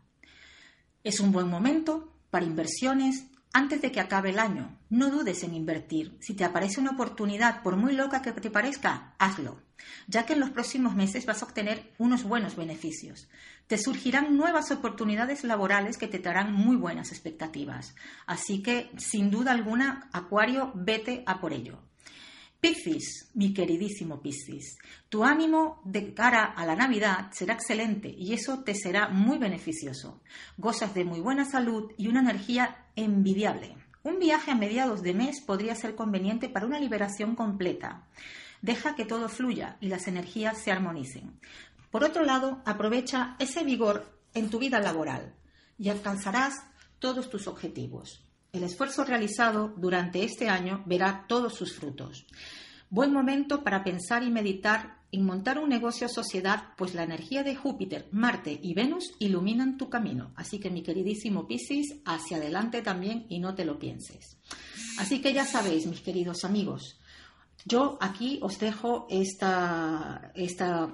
Es 1.04 1.20
un 1.20 1.32
buen 1.32 1.48
momento 1.48 2.12
para 2.30 2.44
inversiones 2.44 3.26
antes 3.52 3.80
de 3.80 3.92
que 3.92 4.00
acabe 4.00 4.30
el 4.30 4.38
año. 4.38 4.78
No 4.90 5.10
dudes 5.10 5.42
en 5.42 5.54
invertir. 5.54 6.16
Si 6.20 6.34
te 6.34 6.44
aparece 6.44 6.80
una 6.80 6.90
oportunidad, 6.90 7.62
por 7.62 7.76
muy 7.76 7.94
loca 7.94 8.22
que 8.22 8.32
te 8.32 8.50
parezca, 8.50 9.14
hazlo, 9.18 9.62
ya 10.06 10.26
que 10.26 10.34
en 10.34 10.40
los 10.40 10.50
próximos 10.50 10.94
meses 10.94 11.26
vas 11.26 11.42
a 11.42 11.46
obtener 11.46 11.92
unos 11.98 12.24
buenos 12.24 12.56
beneficios 12.56 13.28
te 13.68 13.76
surgirán 13.76 14.36
nuevas 14.36 14.70
oportunidades 14.70 15.44
laborales 15.44 15.98
que 15.98 16.08
te 16.08 16.18
darán 16.18 16.52
muy 16.52 16.76
buenas 16.76 17.12
expectativas. 17.12 17.94
Así 18.26 18.62
que, 18.62 18.90
sin 18.96 19.30
duda 19.30 19.52
alguna, 19.52 20.08
Acuario, 20.12 20.72
vete 20.74 21.22
a 21.26 21.38
por 21.38 21.52
ello. 21.52 21.78
Piscis, 22.60 23.30
mi 23.34 23.54
queridísimo 23.54 24.20
Piscis, 24.20 24.78
tu 25.08 25.22
ánimo 25.22 25.80
de 25.84 26.12
cara 26.12 26.42
a 26.44 26.66
la 26.66 26.74
Navidad 26.74 27.30
será 27.30 27.54
excelente 27.54 28.08
y 28.08 28.32
eso 28.32 28.64
te 28.64 28.74
será 28.74 29.10
muy 29.10 29.38
beneficioso. 29.38 30.22
Gozas 30.56 30.92
de 30.94 31.04
muy 31.04 31.20
buena 31.20 31.44
salud 31.44 31.92
y 31.96 32.08
una 32.08 32.20
energía 32.20 32.86
envidiable. 32.96 33.76
Un 34.02 34.18
viaje 34.18 34.50
a 34.50 34.56
mediados 34.56 35.02
de 35.02 35.14
mes 35.14 35.40
podría 35.40 35.76
ser 35.76 35.94
conveniente 35.94 36.48
para 36.48 36.66
una 36.66 36.80
liberación 36.80 37.36
completa. 37.36 38.08
Deja 38.62 38.94
que 38.94 39.04
todo 39.04 39.28
fluya 39.28 39.76
y 39.80 39.88
las 39.88 40.08
energías 40.08 40.58
se 40.58 40.72
armonicen. 40.72 41.38
Por 41.90 42.04
otro 42.04 42.24
lado, 42.24 42.62
aprovecha 42.64 43.36
ese 43.38 43.64
vigor 43.64 44.18
en 44.34 44.50
tu 44.50 44.58
vida 44.58 44.80
laboral 44.80 45.34
y 45.78 45.88
alcanzarás 45.88 46.54
todos 46.98 47.30
tus 47.30 47.46
objetivos. 47.46 48.24
El 48.52 48.64
esfuerzo 48.64 49.04
realizado 49.04 49.74
durante 49.76 50.24
este 50.24 50.48
año 50.48 50.82
verá 50.86 51.26
todos 51.28 51.54
sus 51.54 51.74
frutos. 51.74 52.26
Buen 52.90 53.12
momento 53.12 53.62
para 53.62 53.84
pensar 53.84 54.22
y 54.22 54.30
meditar 54.30 54.98
en 55.12 55.24
montar 55.24 55.58
un 55.58 55.68
negocio 55.68 56.06
o 56.06 56.10
sociedad, 56.10 56.74
pues 56.76 56.94
la 56.94 57.02
energía 57.02 57.42
de 57.42 57.56
Júpiter, 57.56 58.08
Marte 58.10 58.58
y 58.62 58.74
Venus 58.74 59.12
iluminan 59.18 59.78
tu 59.78 59.88
camino. 59.88 60.32
Así 60.36 60.58
que 60.58 60.70
mi 60.70 60.82
queridísimo 60.82 61.46
Piscis, 61.46 61.96
hacia 62.04 62.36
adelante 62.36 62.82
también 62.82 63.26
y 63.28 63.38
no 63.38 63.54
te 63.54 63.64
lo 63.64 63.78
pienses. 63.78 64.36
Así 64.98 65.20
que 65.20 65.32
ya 65.32 65.46
sabéis, 65.46 65.86
mis 65.86 66.00
queridos 66.00 66.44
amigos, 66.44 66.97
yo 67.68 67.98
aquí 68.00 68.38
os 68.42 68.58
dejo 68.58 69.06
esta, 69.10 70.32
esta 70.34 70.90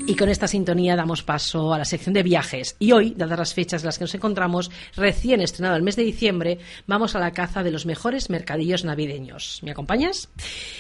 Y 0.09 0.17
con 0.17 0.31
esta 0.31 0.49
sintonía 0.49 0.97
damos 0.97 1.23
paso 1.23 1.75
a 1.75 1.77
la 1.77 1.85
sección 1.85 2.15
de 2.15 2.23
viajes. 2.23 2.77
Y 2.79 2.93
hoy, 2.93 3.13
dadas 3.15 3.39
las 3.39 3.53
fechas 3.53 3.83
en 3.83 3.89
las 3.89 3.99
que 3.99 4.05
nos 4.05 4.15
encontramos, 4.15 4.71
recién 4.97 5.43
estrenado 5.43 5.77
el 5.77 5.83
mes 5.83 5.97
de 5.97 6.03
diciembre, 6.03 6.61
vamos 6.87 7.15
a 7.15 7.19
la 7.19 7.33
caza 7.33 7.63
de 7.63 7.71
los 7.71 7.85
mejores 7.85 8.31
mercadillos 8.31 8.87
navideños. 8.87 9.61
¿Me 9.63 9.71
acompañas? 9.71 10.31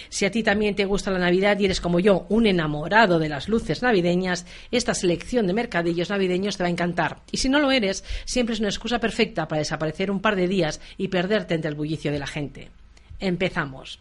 Si 0.09 0.25
a 0.25 0.31
ti 0.31 0.43
también 0.43 0.75
te 0.75 0.87
gusta 0.87 1.11
la 1.11 1.19
Navidad 1.19 1.59
y 1.59 1.67
eres 1.67 1.83
como 1.83 2.01
yo, 2.01 2.25
un 2.31 2.47
enamorado 2.47 3.19
de 3.19 3.29
las 3.29 3.51
luces 3.51 3.83
navideñas, 3.83 4.47
esta 4.71 4.95
selección 4.95 5.47
de 5.47 5.53
mercadillos 5.53 6.09
navideños 6.09 6.57
te 6.57 6.63
va 6.63 6.69
a 6.69 6.73
encantar. 6.73 7.19
Y 7.31 7.37
si 7.37 7.51
no 7.51 7.61
lo 7.61 7.71
eres, 7.71 8.05
siempre 8.25 8.55
es 8.55 8.61
una 8.61 8.71
excusa 8.71 8.99
perfecta 8.99 9.47
para 9.47 9.59
desaparecer 9.59 10.11
un 10.11 10.21
par 10.21 10.37
de 10.37 10.49
días 10.49 10.81
y 10.97 11.09
perderte 11.09 11.53
entre 11.53 11.69
el 11.69 11.77
bullicio 11.77 12.11
de 12.11 12.19
la 12.19 12.27
gente. 12.27 12.71
Empezamos. 13.21 14.01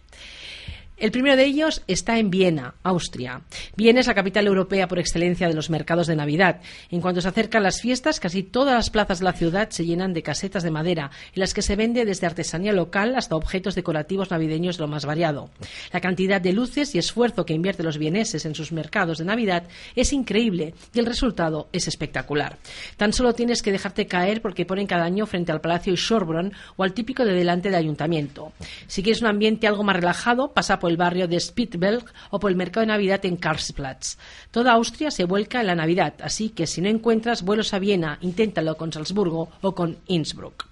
El 1.00 1.12
primero 1.12 1.36
de 1.36 1.46
ellos 1.46 1.84
está 1.86 2.18
en 2.18 2.32
Viena, 2.32 2.74
Austria. 2.82 3.42
Viena 3.76 4.00
es 4.00 4.08
la 4.08 4.16
capital 4.16 4.48
europea 4.48 4.88
por 4.88 4.98
excelencia 4.98 5.48
de 5.48 5.54
los 5.54 5.70
mercados 5.70 6.08
de 6.08 6.16
Navidad. 6.16 6.60
En 6.90 7.02
cuanto 7.02 7.22
se 7.22 7.28
acercan 7.28 7.62
las 7.62 7.82
fiestas, 7.82 8.20
casi 8.20 8.42
todas 8.42 8.74
las 8.74 8.90
plazas 8.90 9.20
de 9.20 9.26
la 9.26 9.34
ciudad 9.34 9.70
se 9.70 9.86
llenan 9.86 10.16
de 10.16 10.24
casetas 10.24 10.64
de 10.64 10.72
madera, 10.72 11.12
en 11.36 11.40
las 11.40 11.54
que 11.54 11.62
se 11.62 11.76
vende 11.76 12.04
desde 12.04 12.26
artesanía 12.26 12.74
local 12.74 13.16
hasta 13.16 13.36
objetos 13.36 13.76
decorativos 13.76 14.32
navideños 14.32 14.78
de 14.78 14.82
lo 14.82 14.88
más 14.88 15.06
variado. 15.06 15.52
La 15.94 16.02
cantidad 16.02 16.42
de 16.42 16.52
luces 16.52 16.96
y 16.96 16.98
esfuerzo 16.98 17.46
que 17.46 17.54
invierten 17.54 17.86
los 17.86 18.00
vieneses 18.00 18.46
en 18.46 18.56
sus 18.56 18.72
mercados 18.72 19.20
de 19.20 19.26
Navidad 19.26 19.66
es 19.96 20.14
increíble 20.14 20.74
y 20.96 21.00
el 21.00 21.06
resultado 21.06 21.70
es 21.74 21.88
espectacular. 21.88 22.58
Tan 22.98 23.14
solo 23.14 23.34
tienes 23.34 23.62
que 23.62 23.72
dejarte 23.72 24.08
caer 24.08 24.42
porque 24.42 24.66
ponen 24.66 24.88
cada 24.88 25.06
año 25.06 25.28
frente 25.28 25.52
al 25.52 25.62
Palacio 25.62 25.96
Schorbrunn 25.96 26.54
o 26.76 26.84
al 26.84 26.94
típico 26.94 27.24
de 27.24 27.34
delante 27.34 27.70
del 27.70 27.78
ayuntamiento. 27.78 28.52
Si 28.88 29.04
quieres 29.04 29.22
un 29.22 29.28
ambiente 29.28 29.68
algo 29.68 29.84
más 29.84 29.96
relajado, 29.96 30.54
pasa 30.54 30.80
por 30.80 30.87
el 30.88 30.98
barrio 30.98 31.28
de 31.28 31.40
Spitzberg 31.40 32.06
o 32.30 32.40
por 32.40 32.52
el 32.52 32.58
mercado 32.58 32.82
de 32.82 32.88
Navidad 32.88 33.26
en 33.26 33.38
Karlsplatz. 33.38 34.18
Toda 34.52 34.74
Austria 34.74 35.12
se 35.12 35.26
vuelca 35.26 35.62
en 35.62 35.68
la 35.68 35.76
Navidad, 35.76 36.14
así 36.22 36.50
que 36.50 36.68
si 36.68 36.82
no 36.82 36.90
encuentras 36.90 37.44
vuelos 37.44 37.74
a 37.74 37.80
Viena, 37.80 38.18
inténtalo 38.22 38.78
con 38.78 38.92
Salzburgo 38.92 39.50
o 39.62 39.76
con 39.76 39.98
Innsbruck. 40.08 40.66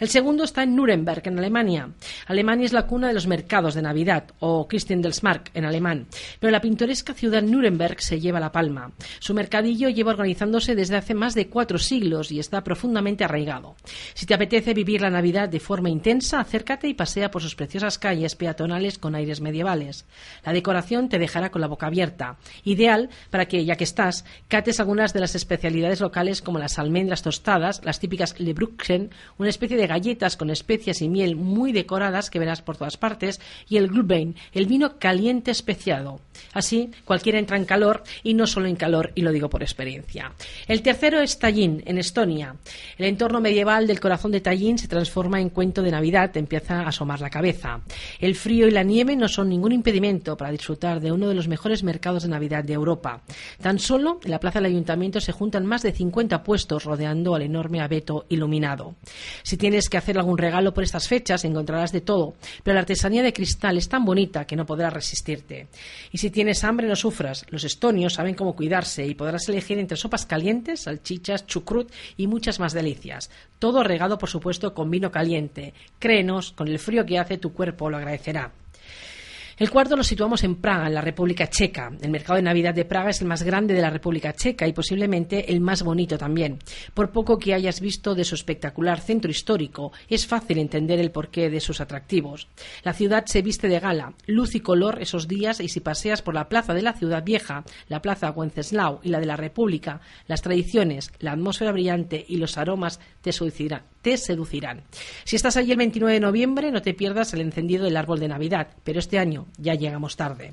El 0.00 0.08
segundo 0.08 0.44
está 0.44 0.62
en 0.62 0.74
Nuremberg, 0.74 1.20
en 1.26 1.38
Alemania. 1.38 1.90
Alemania 2.26 2.64
es 2.64 2.72
la 2.72 2.86
cuna 2.86 3.08
de 3.08 3.12
los 3.12 3.26
mercados 3.26 3.74
de 3.74 3.82
Navidad, 3.82 4.24
o 4.38 4.66
Christendelsmarkt 4.66 5.54
en 5.54 5.66
alemán, 5.66 6.06
pero 6.38 6.50
la 6.50 6.62
pintoresca 6.62 7.12
ciudad 7.12 7.42
Nuremberg 7.42 8.00
se 8.00 8.18
lleva 8.18 8.40
la 8.40 8.50
palma. 8.50 8.92
Su 9.18 9.34
mercadillo 9.34 9.90
lleva 9.90 10.12
organizándose 10.12 10.74
desde 10.74 10.96
hace 10.96 11.12
más 11.12 11.34
de 11.34 11.48
cuatro 11.48 11.78
siglos 11.78 12.32
y 12.32 12.38
está 12.38 12.64
profundamente 12.64 13.24
arraigado. 13.24 13.76
Si 14.14 14.24
te 14.24 14.32
apetece 14.32 14.72
vivir 14.72 15.02
la 15.02 15.10
Navidad 15.10 15.50
de 15.50 15.60
forma 15.60 15.90
intensa, 15.90 16.40
acércate 16.40 16.88
y 16.88 16.94
pasea 16.94 17.30
por 17.30 17.42
sus 17.42 17.54
preciosas 17.54 17.98
calles 17.98 18.36
peatonales 18.36 18.96
con 18.96 19.14
aires 19.14 19.42
medievales. 19.42 20.06
La 20.46 20.54
decoración 20.54 21.10
te 21.10 21.18
dejará 21.18 21.50
con 21.50 21.60
la 21.60 21.68
boca 21.68 21.88
abierta, 21.88 22.38
ideal 22.64 23.10
para 23.28 23.48
que, 23.48 23.66
ya 23.66 23.76
que 23.76 23.84
estás, 23.84 24.24
cates 24.48 24.80
algunas 24.80 25.12
de 25.12 25.20
las 25.20 25.34
especialidades 25.34 26.00
locales 26.00 26.40
como 26.40 26.58
las 26.58 26.78
almendras 26.78 27.20
tostadas, 27.20 27.84
las 27.84 28.00
típicas 28.00 28.40
Lebruchen, 28.40 29.10
una 29.36 29.50
especie 29.50 29.76
de 29.76 29.89
galletas 29.90 30.36
con 30.36 30.50
especias 30.50 31.02
y 31.02 31.08
miel 31.08 31.34
muy 31.34 31.72
decoradas 31.72 32.30
que 32.30 32.38
verás 32.38 32.62
por 32.62 32.76
todas 32.76 32.96
partes, 32.96 33.40
y 33.68 33.76
el 33.76 33.88
Glühwein, 33.88 34.36
el 34.52 34.66
vino 34.66 35.00
caliente 35.00 35.50
especiado. 35.50 36.20
Así, 36.52 36.90
cualquiera 37.04 37.40
entra 37.40 37.56
en 37.56 37.64
calor 37.64 38.04
y 38.22 38.34
no 38.34 38.46
solo 38.46 38.68
en 38.68 38.76
calor, 38.76 39.10
y 39.16 39.22
lo 39.22 39.32
digo 39.32 39.50
por 39.50 39.62
experiencia. 39.62 40.32
El 40.68 40.82
tercero 40.82 41.20
es 41.20 41.40
Tallinn, 41.40 41.82
en 41.86 41.98
Estonia. 41.98 42.54
El 42.98 43.06
entorno 43.06 43.40
medieval 43.40 43.88
del 43.88 43.98
corazón 43.98 44.30
de 44.30 44.40
Tallinn 44.40 44.78
se 44.78 44.86
transforma 44.86 45.40
en 45.40 45.50
cuento 45.50 45.82
de 45.82 45.90
Navidad, 45.90 46.36
empieza 46.36 46.82
a 46.82 46.88
asomar 46.88 47.20
la 47.20 47.30
cabeza. 47.30 47.80
El 48.20 48.36
frío 48.36 48.68
y 48.68 48.70
la 48.70 48.84
nieve 48.84 49.16
no 49.16 49.26
son 49.26 49.48
ningún 49.48 49.72
impedimento 49.72 50.36
para 50.36 50.52
disfrutar 50.52 51.00
de 51.00 51.10
uno 51.10 51.28
de 51.28 51.34
los 51.34 51.48
mejores 51.48 51.82
mercados 51.82 52.22
de 52.22 52.28
Navidad 52.28 52.62
de 52.62 52.74
Europa. 52.74 53.22
Tan 53.60 53.80
solo 53.80 54.20
en 54.24 54.30
la 54.30 54.38
plaza 54.38 54.60
del 54.60 54.70
ayuntamiento 54.70 55.20
se 55.20 55.32
juntan 55.32 55.66
más 55.66 55.82
de 55.82 55.90
50 55.90 56.44
puestos 56.44 56.84
rodeando 56.84 57.34
al 57.34 57.42
enorme 57.42 57.80
abeto 57.80 58.26
iluminado. 58.28 58.94
Si 59.42 59.56
tienes 59.56 59.79
que 59.88 59.96
hacer 59.96 60.18
algún 60.18 60.38
regalo 60.38 60.74
por 60.74 60.84
estas 60.84 61.08
fechas, 61.08 61.44
encontrarás 61.44 61.92
de 61.92 62.00
todo, 62.00 62.34
pero 62.62 62.74
la 62.74 62.80
artesanía 62.80 63.22
de 63.22 63.32
cristal 63.32 63.78
es 63.78 63.88
tan 63.88 64.04
bonita 64.04 64.44
que 64.44 64.56
no 64.56 64.66
podrás 64.66 64.92
resistirte. 64.92 65.68
Y 66.12 66.18
si 66.18 66.30
tienes 66.30 66.64
hambre, 66.64 66.86
no 66.86 66.96
sufras. 66.96 67.46
Los 67.50 67.64
estonios 67.64 68.14
saben 68.14 68.34
cómo 68.34 68.54
cuidarse 68.54 69.06
y 69.06 69.14
podrás 69.14 69.48
elegir 69.48 69.78
entre 69.78 69.96
sopas 69.96 70.26
calientes, 70.26 70.82
salchichas, 70.82 71.46
chucrut 71.46 71.90
y 72.16 72.26
muchas 72.26 72.60
más 72.60 72.72
delicias. 72.72 73.30
Todo 73.58 73.82
regado, 73.82 74.18
por 74.18 74.28
supuesto, 74.28 74.74
con 74.74 74.90
vino 74.90 75.10
caliente. 75.10 75.74
Créenos, 75.98 76.52
con 76.52 76.68
el 76.68 76.78
frío 76.78 77.06
que 77.06 77.18
hace 77.18 77.38
tu 77.38 77.52
cuerpo 77.52 77.90
lo 77.90 77.96
agradecerá. 77.96 78.52
El 79.60 79.68
cuarto 79.68 79.94
lo 79.94 80.02
situamos 80.02 80.42
en 80.42 80.56
Praga, 80.56 80.86
en 80.86 80.94
la 80.94 81.02
República 81.02 81.50
Checa. 81.50 81.92
El 82.00 82.10
mercado 82.10 82.36
de 82.36 82.42
Navidad 82.42 82.72
de 82.72 82.86
Praga 82.86 83.10
es 83.10 83.20
el 83.20 83.26
más 83.26 83.42
grande 83.42 83.74
de 83.74 83.82
la 83.82 83.90
República 83.90 84.32
Checa 84.32 84.66
y 84.66 84.72
posiblemente 84.72 85.52
el 85.52 85.60
más 85.60 85.82
bonito 85.82 86.16
también. 86.16 86.58
Por 86.94 87.12
poco 87.12 87.38
que 87.38 87.52
hayas 87.52 87.82
visto 87.82 88.14
de 88.14 88.24
su 88.24 88.36
espectacular 88.36 89.02
centro 89.02 89.30
histórico, 89.30 89.92
es 90.08 90.26
fácil 90.26 90.56
entender 90.56 90.98
el 90.98 91.10
porqué 91.10 91.50
de 91.50 91.60
sus 91.60 91.82
atractivos. 91.82 92.48
La 92.84 92.94
ciudad 92.94 93.26
se 93.26 93.42
viste 93.42 93.68
de 93.68 93.80
gala, 93.80 94.14
luz 94.24 94.54
y 94.54 94.60
color 94.60 95.02
esos 95.02 95.28
días 95.28 95.60
y 95.60 95.68
si 95.68 95.80
paseas 95.80 96.22
por 96.22 96.32
la 96.32 96.48
plaza 96.48 96.72
de 96.72 96.80
la 96.80 96.94
ciudad 96.94 97.22
vieja, 97.22 97.64
la 97.88 98.00
plaza 98.00 98.30
Wenceslao 98.30 99.00
y 99.02 99.10
la 99.10 99.20
de 99.20 99.26
la 99.26 99.36
República, 99.36 100.00
las 100.26 100.40
tradiciones, 100.40 101.12
la 101.18 101.32
atmósfera 101.32 101.72
brillante 101.72 102.24
y 102.26 102.38
los 102.38 102.56
aromas 102.56 102.98
te 103.20 103.30
seducirán. 103.30 103.89
Te 104.02 104.16
seducirán. 104.16 104.82
Si 105.24 105.36
estás 105.36 105.56
allí 105.56 105.72
el 105.72 105.78
29 105.78 106.14
de 106.14 106.20
noviembre, 106.20 106.70
no 106.70 106.80
te 106.80 106.94
pierdas 106.94 107.34
el 107.34 107.40
encendido 107.40 107.84
del 107.84 107.96
árbol 107.96 108.18
de 108.18 108.28
Navidad, 108.28 108.68
pero 108.82 108.98
este 108.98 109.18
año 109.18 109.46
ya 109.58 109.74
llegamos 109.74 110.16
tarde. 110.16 110.52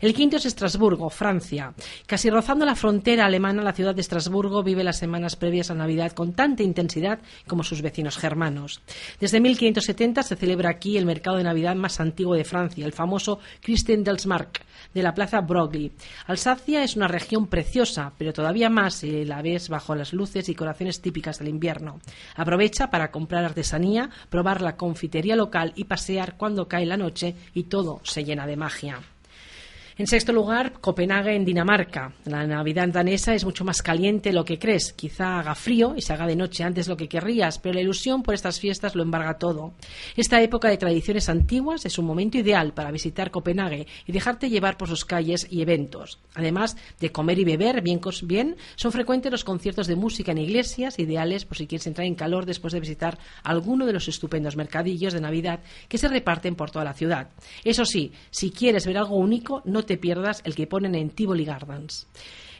El 0.00 0.14
quinto 0.14 0.36
es 0.36 0.46
Estrasburgo, 0.46 1.10
Francia. 1.10 1.74
Casi 2.06 2.30
rozando 2.30 2.64
la 2.64 2.76
frontera 2.76 3.26
alemana, 3.26 3.64
la 3.64 3.72
ciudad 3.72 3.96
de 3.96 4.00
Estrasburgo 4.00 4.62
vive 4.62 4.84
las 4.84 4.98
semanas 4.98 5.34
previas 5.34 5.72
a 5.72 5.74
Navidad 5.74 6.12
con 6.12 6.34
tanta 6.34 6.62
intensidad 6.62 7.18
como 7.48 7.64
sus 7.64 7.82
vecinos 7.82 8.16
germanos. 8.16 8.80
Desde 9.18 9.40
1570 9.40 10.22
se 10.22 10.36
celebra 10.36 10.70
aquí 10.70 10.96
el 10.96 11.04
mercado 11.04 11.38
de 11.38 11.42
Navidad 11.42 11.74
más 11.74 11.98
antiguo 11.98 12.36
de 12.36 12.44
Francia, 12.44 12.86
el 12.86 12.92
famoso 12.92 13.40
Christendelsmarkt 13.60 14.58
de 14.94 15.02
la 15.02 15.14
plaza 15.14 15.40
Broglie. 15.40 15.90
Alsacia 16.28 16.84
es 16.84 16.94
una 16.94 17.08
región 17.08 17.48
preciosa, 17.48 18.12
pero 18.16 18.32
todavía 18.32 18.70
más 18.70 18.94
si 18.94 19.24
la 19.24 19.42
ves 19.42 19.68
bajo 19.68 19.96
las 19.96 20.12
luces 20.12 20.48
y 20.48 20.52
decoraciones 20.52 21.00
típicas 21.00 21.40
del 21.40 21.48
invierno. 21.48 21.98
Aprovecha 22.36 22.88
para 22.88 23.10
comprar 23.10 23.44
artesanía, 23.44 24.10
probar 24.30 24.62
la 24.62 24.76
confitería 24.76 25.34
local 25.34 25.72
y 25.74 25.84
pasear 25.84 26.36
cuando 26.36 26.68
cae 26.68 26.86
la 26.86 26.96
noche 26.96 27.34
y 27.52 27.64
todo 27.64 28.00
se 28.04 28.22
llena 28.22 28.46
de 28.46 28.56
magia. 28.56 29.00
En 29.98 30.06
sexto 30.06 30.32
lugar, 30.32 30.74
Copenhague 30.80 31.34
en 31.34 31.44
Dinamarca. 31.44 32.12
La 32.24 32.46
Navidad 32.46 32.86
danesa 32.86 33.34
es 33.34 33.44
mucho 33.44 33.64
más 33.64 33.82
caliente 33.82 34.28
de 34.28 34.32
lo 34.32 34.44
que 34.44 34.56
crees. 34.56 34.92
Quizá 34.92 35.40
haga 35.40 35.56
frío 35.56 35.94
y 35.96 36.02
se 36.02 36.12
haga 36.12 36.28
de 36.28 36.36
noche 36.36 36.62
antes 36.62 36.86
lo 36.86 36.96
que 36.96 37.08
querrías, 37.08 37.58
pero 37.58 37.74
la 37.74 37.80
ilusión 37.80 38.22
por 38.22 38.34
estas 38.34 38.60
fiestas 38.60 38.94
lo 38.94 39.02
embarga 39.02 39.38
todo. 39.38 39.72
Esta 40.14 40.40
época 40.40 40.68
de 40.68 40.76
tradiciones 40.76 41.28
antiguas 41.28 41.84
es 41.84 41.98
un 41.98 42.06
momento 42.06 42.38
ideal 42.38 42.74
para 42.74 42.92
visitar 42.92 43.32
Copenhague 43.32 43.88
y 44.06 44.12
dejarte 44.12 44.48
llevar 44.48 44.76
por 44.76 44.86
sus 44.86 45.04
calles 45.04 45.48
y 45.50 45.62
eventos. 45.62 46.20
Además 46.36 46.76
de 47.00 47.10
comer 47.10 47.40
y 47.40 47.44
beber 47.44 47.82
bien, 47.82 48.00
bien, 48.22 48.56
son 48.76 48.92
frecuentes 48.92 49.32
los 49.32 49.42
conciertos 49.42 49.88
de 49.88 49.96
música 49.96 50.30
en 50.30 50.38
iglesias, 50.38 51.00
ideales 51.00 51.44
por 51.44 51.56
si 51.56 51.66
quieres 51.66 51.88
entrar 51.88 52.06
en 52.06 52.14
calor 52.14 52.46
después 52.46 52.72
de 52.72 52.78
visitar 52.78 53.18
alguno 53.42 53.84
de 53.84 53.94
los 53.94 54.06
estupendos 54.06 54.54
mercadillos 54.54 55.12
de 55.12 55.20
Navidad 55.20 55.58
que 55.88 55.98
se 55.98 56.06
reparten 56.06 56.54
por 56.54 56.70
toda 56.70 56.84
la 56.84 56.94
ciudad. 56.94 57.30
Eso 57.64 57.84
sí, 57.84 58.12
si 58.30 58.52
quieres 58.52 58.86
ver 58.86 58.96
algo 58.96 59.16
único, 59.16 59.60
no 59.64 59.87
te 59.88 59.96
pierdas 59.96 60.42
el 60.44 60.54
que 60.54 60.68
ponen 60.68 60.94
en 60.94 61.10
Tivoli 61.10 61.44
Gardens. 61.44 62.06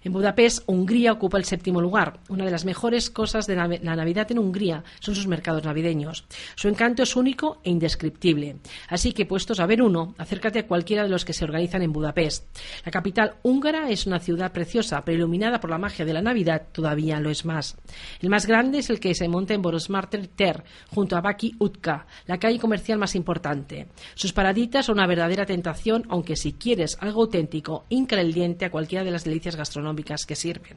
En 0.04 0.12
Budapest, 0.12 0.62
Hungría 0.66 1.12
ocupa 1.12 1.38
el 1.38 1.44
séptimo 1.44 1.80
lugar. 1.80 2.20
Una 2.28 2.44
de 2.44 2.50
las 2.50 2.64
mejores 2.64 3.10
cosas 3.10 3.46
de 3.46 3.56
la 3.56 3.96
Navidad 3.96 4.30
en 4.30 4.38
Hungría 4.38 4.84
son 5.00 5.14
sus 5.14 5.26
mercados 5.26 5.64
navideños. 5.64 6.24
Su 6.54 6.68
encanto 6.68 7.02
es 7.02 7.16
único 7.16 7.60
e 7.64 7.70
indescriptible. 7.70 8.56
Así 8.88 9.12
que, 9.12 9.26
puestos 9.26 9.60
a 9.60 9.66
ver 9.66 9.82
uno, 9.82 10.14
acércate 10.18 10.60
a 10.60 10.66
cualquiera 10.66 11.02
de 11.02 11.08
los 11.08 11.24
que 11.24 11.32
se 11.32 11.44
organizan 11.44 11.82
en 11.82 11.92
Budapest. 11.92 12.46
La 12.84 12.92
capital 12.92 13.34
húngara 13.42 13.90
es 13.90 14.06
una 14.06 14.20
ciudad 14.20 14.52
preciosa, 14.52 15.02
pero 15.04 15.18
iluminada 15.18 15.60
por 15.60 15.70
la 15.70 15.78
magia 15.78 16.04
de 16.04 16.12
la 16.12 16.22
Navidad, 16.22 16.68
todavía 16.72 17.20
lo 17.20 17.30
es 17.30 17.44
más. 17.44 17.76
El 18.20 18.30
más 18.30 18.46
grande 18.46 18.78
es 18.78 18.90
el 18.90 19.00
que 19.00 19.14
se 19.14 19.28
monta 19.28 19.54
en 19.54 19.62
Borosmarter 19.62 20.28
Ter, 20.28 20.64
junto 20.88 21.16
a 21.16 21.20
Baki 21.20 21.56
Utka, 21.58 22.06
la 22.26 22.38
calle 22.38 22.58
comercial 22.58 22.98
más 22.98 23.14
importante. 23.14 23.88
Sus 24.14 24.32
paraditas 24.32 24.86
son 24.86 24.98
una 24.98 25.06
verdadera 25.06 25.46
tentación, 25.46 26.04
aunque 26.08 26.36
si 26.36 26.52
quieres 26.52 26.98
algo 27.00 27.22
auténtico, 27.22 27.84
hinca 27.88 28.20
el 28.20 28.32
diente 28.32 28.64
a 28.64 28.70
cualquiera 28.70 29.04
de 29.04 29.10
las 29.10 29.24
delicias 29.24 29.56
gastronómicas 29.56 29.88
que 29.94 30.36
sirven. 30.36 30.77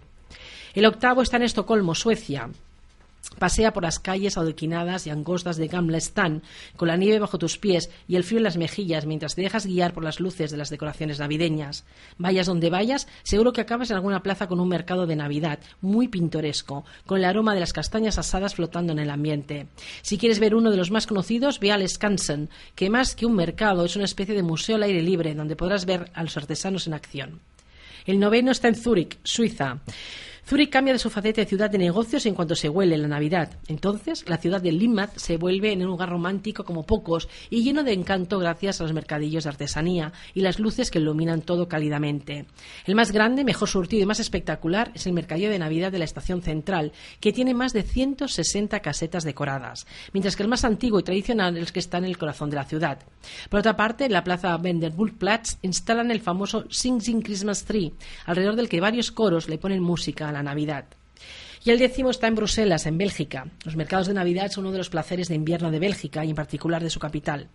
El 0.74 0.86
octavo 0.86 1.22
está 1.22 1.38
en 1.38 1.44
Estocolmo, 1.44 1.96
Suecia. 1.96 2.50
Pasea 3.38 3.72
por 3.72 3.84
las 3.84 4.00
calles 4.00 4.38
adoquinadas 4.38 5.06
y 5.06 5.10
angostas 5.10 5.58
de 5.58 5.68
Gamla 5.68 6.00
con 6.76 6.88
la 6.88 6.98
nieve 6.98 7.20
bajo 7.20 7.38
tus 7.38 7.58
pies 7.58 7.90
y 8.08 8.16
el 8.16 8.24
frío 8.24 8.40
en 8.40 8.44
las 8.44 8.58
mejillas 8.58 9.06
mientras 9.06 9.36
te 9.36 9.42
dejas 9.42 9.66
guiar 9.66 9.94
por 9.94 10.04
las 10.04 10.20
luces 10.20 10.52
de 10.52 10.58
las 10.58 10.70
decoraciones 10.70 11.20
navideñas. 11.20 11.86
Vayas 12.18 12.48
donde 12.48 12.70
vayas, 12.70 13.08
seguro 13.24 13.54
que 13.54 13.62
acabas 13.62 13.90
en 13.90 13.96
alguna 13.96 14.24
plaza 14.24 14.48
con 14.48 14.60
un 14.60 14.68
mercado 14.68 15.08
de 15.08 15.16
Navidad 15.16 15.60
muy 15.82 16.08
pintoresco, 16.08 16.84
con 17.06 17.20
el 17.20 17.26
aroma 17.26 17.54
de 17.54 17.60
las 17.60 17.74
castañas 17.74 18.18
asadas 18.18 18.56
flotando 18.56 18.92
en 18.94 19.00
el 19.00 19.10
ambiente. 19.10 19.68
Si 20.02 20.18
quieres 20.18 20.40
ver 20.40 20.56
uno 20.56 20.72
de 20.72 20.78
los 20.78 20.92
más 20.92 21.08
conocidos, 21.08 21.60
ve 21.60 21.72
al 21.72 21.88
Skansen, 21.88 22.50
que 22.76 22.90
más 22.90 23.16
que 23.16 23.26
un 23.26 23.36
mercado 23.36 23.86
es 23.86 23.96
una 23.96 24.06
especie 24.06 24.36
de 24.36 24.44
museo 24.44 24.76
al 24.76 24.84
aire 24.84 25.02
libre 25.02 25.36
donde 25.36 25.56
podrás 25.56 25.86
ver 25.86 26.12
a 26.14 26.24
los 26.24 26.38
artesanos 26.38 26.88
en 26.88 26.94
acción. 26.94 27.40
El 28.06 28.20
noveno 28.20 28.52
está 28.52 28.68
en 28.68 28.76
Zúrich, 28.76 29.20
Suiza. 29.24 29.80
Zúrich 30.52 30.70
cambia 30.70 30.92
de 30.92 31.00
su 31.00 31.10
faceta 31.10 31.40
de 31.40 31.48
ciudad 31.48 31.70
de 31.70 31.78
negocios 31.78 32.26
en 32.26 32.36
cuanto 32.36 32.56
se 32.56 32.68
huele 32.68 32.98
la 32.98 33.08
Navidad. 33.08 33.58
Entonces, 33.70 34.28
la 34.28 34.36
ciudad 34.36 34.62
de 34.62 34.74
Limmat 34.74 35.16
se 35.16 35.38
vuelve 35.38 35.72
en 35.72 35.80
un 35.80 35.88
lugar 35.88 36.10
romántico 36.10 36.66
como 36.66 36.86
pocos 36.86 37.30
y 37.50 37.64
lleno 37.64 37.86
de 37.86 37.94
encanto 37.94 38.38
gracias 38.38 38.82
a 38.82 38.84
los 38.84 38.92
mercadillos 38.92 39.46
de 39.46 39.50
artesanía 39.50 40.12
y 40.34 40.42
las 40.42 40.60
luces 40.60 40.92
que 40.92 41.00
iluminan 41.00 41.42
todo 41.42 41.70
cálidamente. 41.70 42.48
El 42.86 42.96
más 42.96 43.14
grande, 43.14 43.46
mejor 43.46 43.70
surtido 43.70 44.04
y 44.04 44.06
más 44.06 44.20
espectacular 44.20 44.92
es 44.94 45.08
el 45.08 45.14
mercadillo 45.14 45.50
de 45.50 45.58
Navidad 45.58 45.90
de 45.90 46.00
la 46.00 46.04
estación 46.04 46.42
central, 46.42 46.92
que 47.22 47.32
tiene 47.32 47.54
más 47.54 47.72
de 47.72 47.84
160 47.84 48.82
casetas 48.82 49.24
decoradas, 49.24 49.88
mientras 50.12 50.36
que 50.36 50.44
el 50.44 50.50
más 50.50 50.66
antiguo 50.66 51.00
y 51.00 51.04
tradicional 51.04 51.56
es 51.56 51.68
el 51.68 51.72
que 51.72 51.80
está 51.80 51.98
en 52.00 52.04
el 52.04 52.18
corazón 52.18 52.50
de 52.50 52.58
la 52.58 52.66
ciudad. 52.66 53.00
Por 53.50 53.62
otra 53.62 53.78
parte, 53.78 54.04
en 54.04 54.12
la 54.12 54.26
plaza 54.26 54.58
Vanderbiltplatz 54.58 55.60
instalan 55.62 56.12
el 56.12 56.20
famoso 56.20 56.66
Sing 56.70 57.00
Sing 57.00 57.22
Christmas 57.22 57.64
Tree, 57.64 57.94
alrededor 58.26 58.58
del 58.58 58.68
que 58.68 58.82
varios 58.82 59.14
coros 59.14 59.48
le 59.48 59.58
ponen 59.58 59.82
música 59.82 60.28
a 60.28 60.34
la 60.34 60.41
Navidad. 60.44 60.86
Y 61.64 61.70
el 61.70 61.78
décimo 61.78 62.10
está 62.10 62.28
en 62.28 62.34
Bruselas, 62.34 62.88
en 62.88 62.98
Bélgica. 62.98 63.46
Los 63.66 63.76
mercados 63.76 64.08
de 64.08 64.16
Navidad 64.16 64.50
son 64.50 64.66
uno 64.66 64.72
de 64.72 64.80
los 64.80 64.90
placeres 64.90 65.28
de 65.28 65.36
invierno 65.36 65.70
de 65.70 65.78
Bélgica 65.78 66.26
y 66.26 66.32
en 66.32 66.36
particular 66.36 66.82
de 66.82 66.90
su 66.90 67.00
capital. 67.00 67.50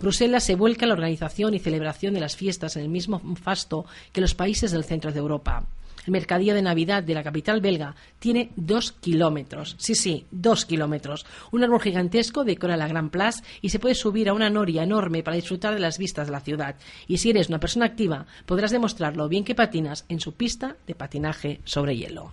Bruselas 0.00 0.42
se 0.42 0.56
vuelca 0.56 0.84
en 0.84 0.88
la 0.88 0.94
organización 0.94 1.54
y 1.54 1.60
celebración 1.60 2.12
de 2.12 2.20
las 2.20 2.34
fiestas 2.34 2.76
en 2.76 2.82
el 2.82 2.88
mismo 2.88 3.20
fasto 3.36 3.86
que 4.12 4.20
los 4.20 4.34
países 4.34 4.72
del 4.72 4.84
centro 4.84 5.12
de 5.12 5.20
Europa. 5.20 5.64
El 6.04 6.12
mercadillo 6.12 6.54
de 6.54 6.62
Navidad 6.62 7.02
de 7.02 7.14
la 7.14 7.22
capital 7.22 7.60
belga 7.60 7.94
tiene 8.18 8.50
dos 8.56 8.92
kilómetros. 8.92 9.76
Sí, 9.78 9.94
sí, 9.94 10.26
dos 10.30 10.66
kilómetros. 10.66 11.24
Un 11.52 11.62
árbol 11.62 11.80
gigantesco 11.80 12.44
decora 12.44 12.76
la 12.76 12.88
Gran 12.88 13.10
Place 13.10 13.42
y 13.60 13.68
se 13.68 13.78
puede 13.78 13.94
subir 13.94 14.28
a 14.28 14.34
una 14.34 14.50
noria 14.50 14.82
enorme 14.82 15.22
para 15.22 15.36
disfrutar 15.36 15.74
de 15.74 15.80
las 15.80 15.98
vistas 15.98 16.26
de 16.26 16.32
la 16.32 16.40
ciudad. 16.40 16.76
Y 17.06 17.18
si 17.18 17.30
eres 17.30 17.48
una 17.48 17.60
persona 17.60 17.86
activa, 17.86 18.26
podrás 18.46 18.72
demostrar 18.72 19.16
lo 19.16 19.28
bien 19.28 19.44
que 19.44 19.54
patinas 19.54 20.04
en 20.08 20.18
su 20.18 20.32
pista 20.34 20.76
de 20.86 20.94
patinaje 20.94 21.60
sobre 21.64 21.96
hielo. 21.96 22.32